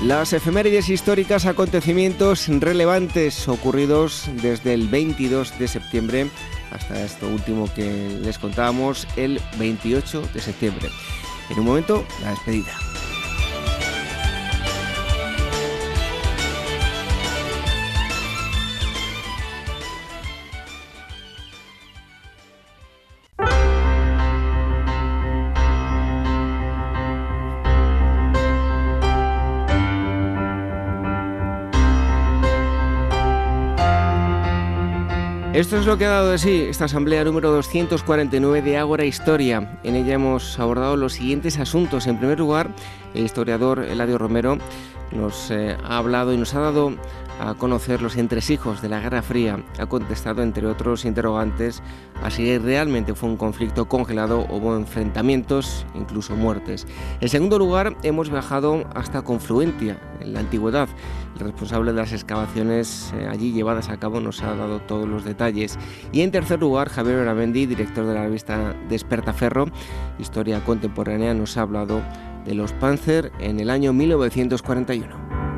Las 0.06 0.34
efemérides 0.34 0.90
históricas, 0.90 1.48
acontecimientos 1.48 2.48
relevantes 2.48 3.48
ocurridos 3.48 4.30
desde 4.40 4.76
el 4.76 4.88
22 4.88 5.57
de 5.57 5.68
septiembre 5.68 6.30
hasta 6.69 7.03
esto 7.03 7.27
último 7.27 7.68
que 7.73 8.19
les 8.22 8.38
contábamos 8.38 9.07
el 9.15 9.41
28 9.57 10.22
de 10.32 10.40
septiembre. 10.40 10.90
En 11.49 11.57
un 11.57 11.65
momento, 11.65 12.06
la 12.22 12.30
despedida. 12.30 12.94
Esto 35.56 35.77
es 35.77 35.86
lo 35.86 35.98
que 35.98 36.03
ha 36.03 36.10
dado 36.10 36.32
de 36.32 36.38
sí 36.38 36.65
esta 36.69 36.84
asamblea 36.84 37.23
número 37.23 37.49
249 37.49 38.61
de 38.61 38.77
Ágora 38.77 39.06
Historia. 39.06 39.80
En 39.86 39.95
ella 39.95 40.15
hemos 40.15 40.60
abordado 40.60 40.98
los 40.98 41.14
siguientes 41.14 41.57
asuntos. 41.60 42.07
En 42.07 42.18
primer 42.18 42.38
lugar, 42.38 42.72
el 43.14 43.23
historiador 43.23 43.80
Eladio 43.80 44.18
Romero 44.18 44.57
nos 45.14 45.49
eh, 45.52 45.77
ha 45.82 45.98
hablado 45.98 46.34
y 46.34 46.38
nos 46.38 46.53
ha 46.56 46.60
dado 46.60 46.91
a 47.39 47.53
conocer 47.53 48.01
los 48.01 48.15
entresijos 48.17 48.81
de 48.81 48.89
la 48.89 48.99
Guerra 48.99 49.21
Fría. 49.21 49.63
Ha 49.79 49.85
contestado, 49.85 50.41
entre 50.41 50.67
otros 50.67 51.05
interrogantes, 51.05 51.81
a 52.23 52.29
si 52.29 52.57
realmente 52.57 53.13
fue 53.13 53.29
un 53.29 53.37
conflicto 53.37 53.87
congelado, 53.87 54.45
hubo 54.49 54.75
enfrentamientos, 54.75 55.85
incluso 55.95 56.35
muertes. 56.35 56.87
En 57.21 57.29
segundo 57.29 57.59
lugar, 57.59 57.95
hemos 58.03 58.29
viajado 58.29 58.85
hasta 58.93 59.21
Confluentia, 59.23 59.99
en 60.19 60.33
la 60.33 60.39
antigüedad. 60.39 60.87
El 61.35 61.41
responsable 61.41 61.91
de 61.91 61.97
las 61.97 62.13
excavaciones 62.13 63.13
eh, 63.15 63.27
allí 63.29 63.51
llevadas 63.51 63.89
a 63.89 63.97
cabo 63.97 64.19
nos 64.19 64.41
ha 64.41 64.55
dado 64.55 64.79
todos 64.79 65.07
los 65.07 65.25
detalles. 65.25 65.77
Y 66.11 66.21
en 66.21 66.31
tercer 66.31 66.59
lugar, 66.59 66.89
Javier 66.89 67.17
Oramendi, 67.17 67.65
director 67.65 68.05
de 68.05 68.13
la 68.13 68.23
revista 68.23 68.75
Despertaferro, 68.89 69.65
Historia 70.19 70.63
Contemporánea, 70.63 71.33
nos 71.33 71.57
ha 71.57 71.61
hablado 71.61 72.01
de 72.45 72.53
los 72.53 72.73
Panzer 72.73 73.31
en 73.39 73.59
el 73.59 73.69
año 73.69 73.91
1941. 73.91 75.55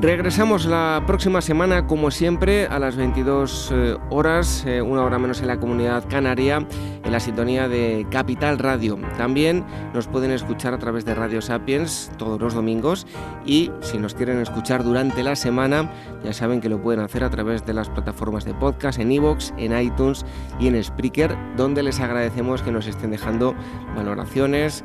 Regresamos 0.00 0.64
la 0.64 1.04
próxima 1.06 1.42
semana, 1.42 1.86
como 1.86 2.10
siempre, 2.10 2.64
a 2.64 2.78
las 2.78 2.96
22 2.96 3.70
eh, 3.70 3.96
horas, 4.08 4.64
eh, 4.66 4.80
una 4.80 5.02
hora 5.02 5.18
menos 5.18 5.42
en 5.42 5.48
la 5.48 5.60
comunidad 5.60 6.08
canaria, 6.08 6.66
en 7.04 7.12
la 7.12 7.20
sintonía 7.20 7.68
de 7.68 8.06
Capital 8.10 8.58
Radio. 8.58 8.98
También 9.18 9.62
nos 9.92 10.06
pueden 10.06 10.30
escuchar 10.30 10.72
a 10.72 10.78
través 10.78 11.04
de 11.04 11.14
Radio 11.14 11.42
Sapiens 11.42 12.10
todos 12.16 12.40
los 12.40 12.54
domingos 12.54 13.06
y 13.44 13.70
si 13.82 13.98
nos 13.98 14.14
quieren 14.14 14.40
escuchar 14.40 14.84
durante 14.84 15.22
la 15.22 15.36
semana, 15.36 15.92
ya 16.24 16.32
saben 16.32 16.62
que 16.62 16.70
lo 16.70 16.80
pueden 16.80 17.04
hacer 17.04 17.22
a 17.22 17.28
través 17.28 17.66
de 17.66 17.74
las 17.74 17.90
plataformas 17.90 18.46
de 18.46 18.54
podcast, 18.54 18.98
en 18.98 19.12
iVoox, 19.12 19.52
en 19.58 19.78
iTunes 19.78 20.24
y 20.58 20.68
en 20.68 20.82
Spreaker, 20.82 21.36
donde 21.58 21.82
les 21.82 22.00
agradecemos 22.00 22.62
que 22.62 22.72
nos 22.72 22.86
estén 22.86 23.10
dejando 23.10 23.54
valoraciones 23.94 24.82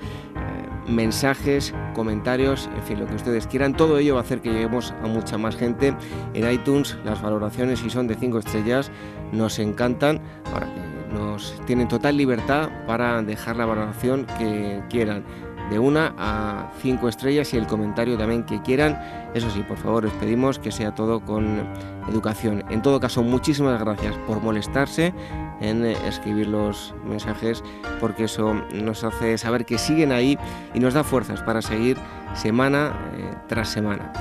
mensajes, 0.88 1.74
comentarios, 1.94 2.70
en 2.76 2.84
fin, 2.84 3.00
lo 3.00 3.08
que 3.08 3.16
ustedes 3.16 3.48
quieran. 3.48 3.74
Todo 3.74 3.98
ello 3.98 4.16
va 4.16 4.22
a 4.22 4.24
hacer 4.24 4.42
que 4.42 4.52
lleguemos 4.52 4.94
a 5.04 5.08
mucha 5.08 5.38
más 5.38 5.56
gente. 5.56 5.96
En 6.34 6.52
iTunes 6.52 6.98
las 7.04 7.22
valoraciones, 7.22 7.80
si 7.80 7.90
son 7.90 8.08
de 8.08 8.16
5 8.16 8.40
estrellas, 8.40 8.92
nos 9.32 9.60
encantan. 9.60 10.22
Ahora, 10.54 10.68
nos 11.14 11.60
tienen 11.66 11.88
total 11.88 12.18
libertad 12.18 12.70
para 12.86 13.22
dejar 13.22 13.56
la 13.56 13.66
valoración 13.66 14.26
que 14.38 14.84
quieran 14.90 15.24
de 15.70 15.80
una 15.80 16.14
a 16.18 16.72
cinco 16.80 17.10
estrellas 17.10 17.54
y 17.54 17.58
el 17.58 17.68
comentario 17.68 18.18
también 18.18 18.44
que 18.44 18.62
quieran. 18.62 19.00
Eso 19.34 19.50
sí, 19.50 19.62
por 19.62 19.78
favor, 19.78 20.06
os 20.06 20.14
pedimos 20.14 20.60
que 20.60 20.72
sea 20.72 20.94
todo 20.94 21.20
con 21.20 21.68
educación. 22.08 22.64
En 22.70 22.82
todo 22.82 23.00
caso, 23.00 23.24
muchísimas 23.24 23.80
gracias 23.80 24.16
por 24.28 24.42
molestarse 24.42 25.14
en 25.62 25.86
escribir 25.86 26.48
los 26.48 26.94
mensajes 27.06 27.64
porque 28.00 28.26
eso 28.26 28.54
nos 28.74 29.04
hace 29.04 29.38
saber 29.38 29.66
que 29.66 29.78
siguen 29.78 30.12
ahí 30.12 30.38
y 30.74 30.80
nos 30.80 30.94
da 30.94 31.04
fuerzas 31.04 31.42
para 31.42 31.62
seguir 31.62 31.98
semana 32.34 32.94
eh, 33.18 33.34
tras 33.48 33.70
semana. 33.70 34.12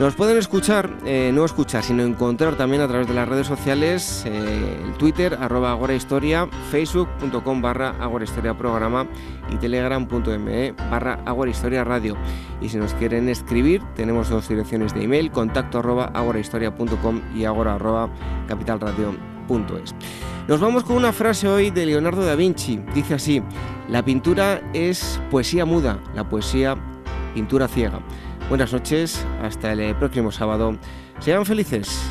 Nos 0.00 0.14
pueden 0.14 0.38
escuchar, 0.38 0.96
eh, 1.04 1.30
no 1.30 1.44
escuchar, 1.44 1.84
sino 1.84 2.02
encontrar 2.02 2.56
también 2.56 2.80
a 2.80 2.88
través 2.88 3.06
de 3.06 3.12
las 3.12 3.28
redes 3.28 3.46
sociales, 3.46 4.24
eh, 4.24 4.80
el 4.82 4.94
Twitter, 4.94 5.36
arroba 5.38 5.72
agorahistoria, 5.72 6.48
facebook.com 6.70 7.60
barra 7.60 7.90
agorahistoria 8.00 8.56
programa 8.56 9.06
y 9.52 9.56
telegram.me 9.56 10.72
barra 10.72 11.20
agorahistoria 11.26 11.84
radio. 11.84 12.16
Y 12.62 12.70
si 12.70 12.78
nos 12.78 12.94
quieren 12.94 13.28
escribir, 13.28 13.82
tenemos 13.94 14.30
dos 14.30 14.48
direcciones 14.48 14.94
de 14.94 15.04
email, 15.04 15.30
contacto 15.30 15.80
arroba 15.80 16.06
agorahistoria.com 16.14 17.20
y 17.36 17.44
agora 17.44 17.74
arroba 17.74 18.08
capitalradio.es. 18.48 19.94
Nos 20.48 20.60
vamos 20.60 20.82
con 20.84 20.96
una 20.96 21.12
frase 21.12 21.46
hoy 21.46 21.70
de 21.70 21.84
Leonardo 21.84 22.24
da 22.24 22.36
Vinci. 22.36 22.80
Dice 22.94 23.12
así, 23.12 23.42
la 23.90 24.02
pintura 24.02 24.62
es 24.72 25.20
poesía 25.30 25.66
muda, 25.66 25.98
la 26.14 26.26
poesía 26.26 26.74
pintura 27.34 27.68
ciega. 27.68 28.00
Buenas 28.50 28.72
noches, 28.72 29.24
hasta 29.40 29.72
el 29.72 29.94
próximo 29.94 30.32
sábado. 30.32 30.76
Sean 31.20 31.46
felices. 31.46 32.02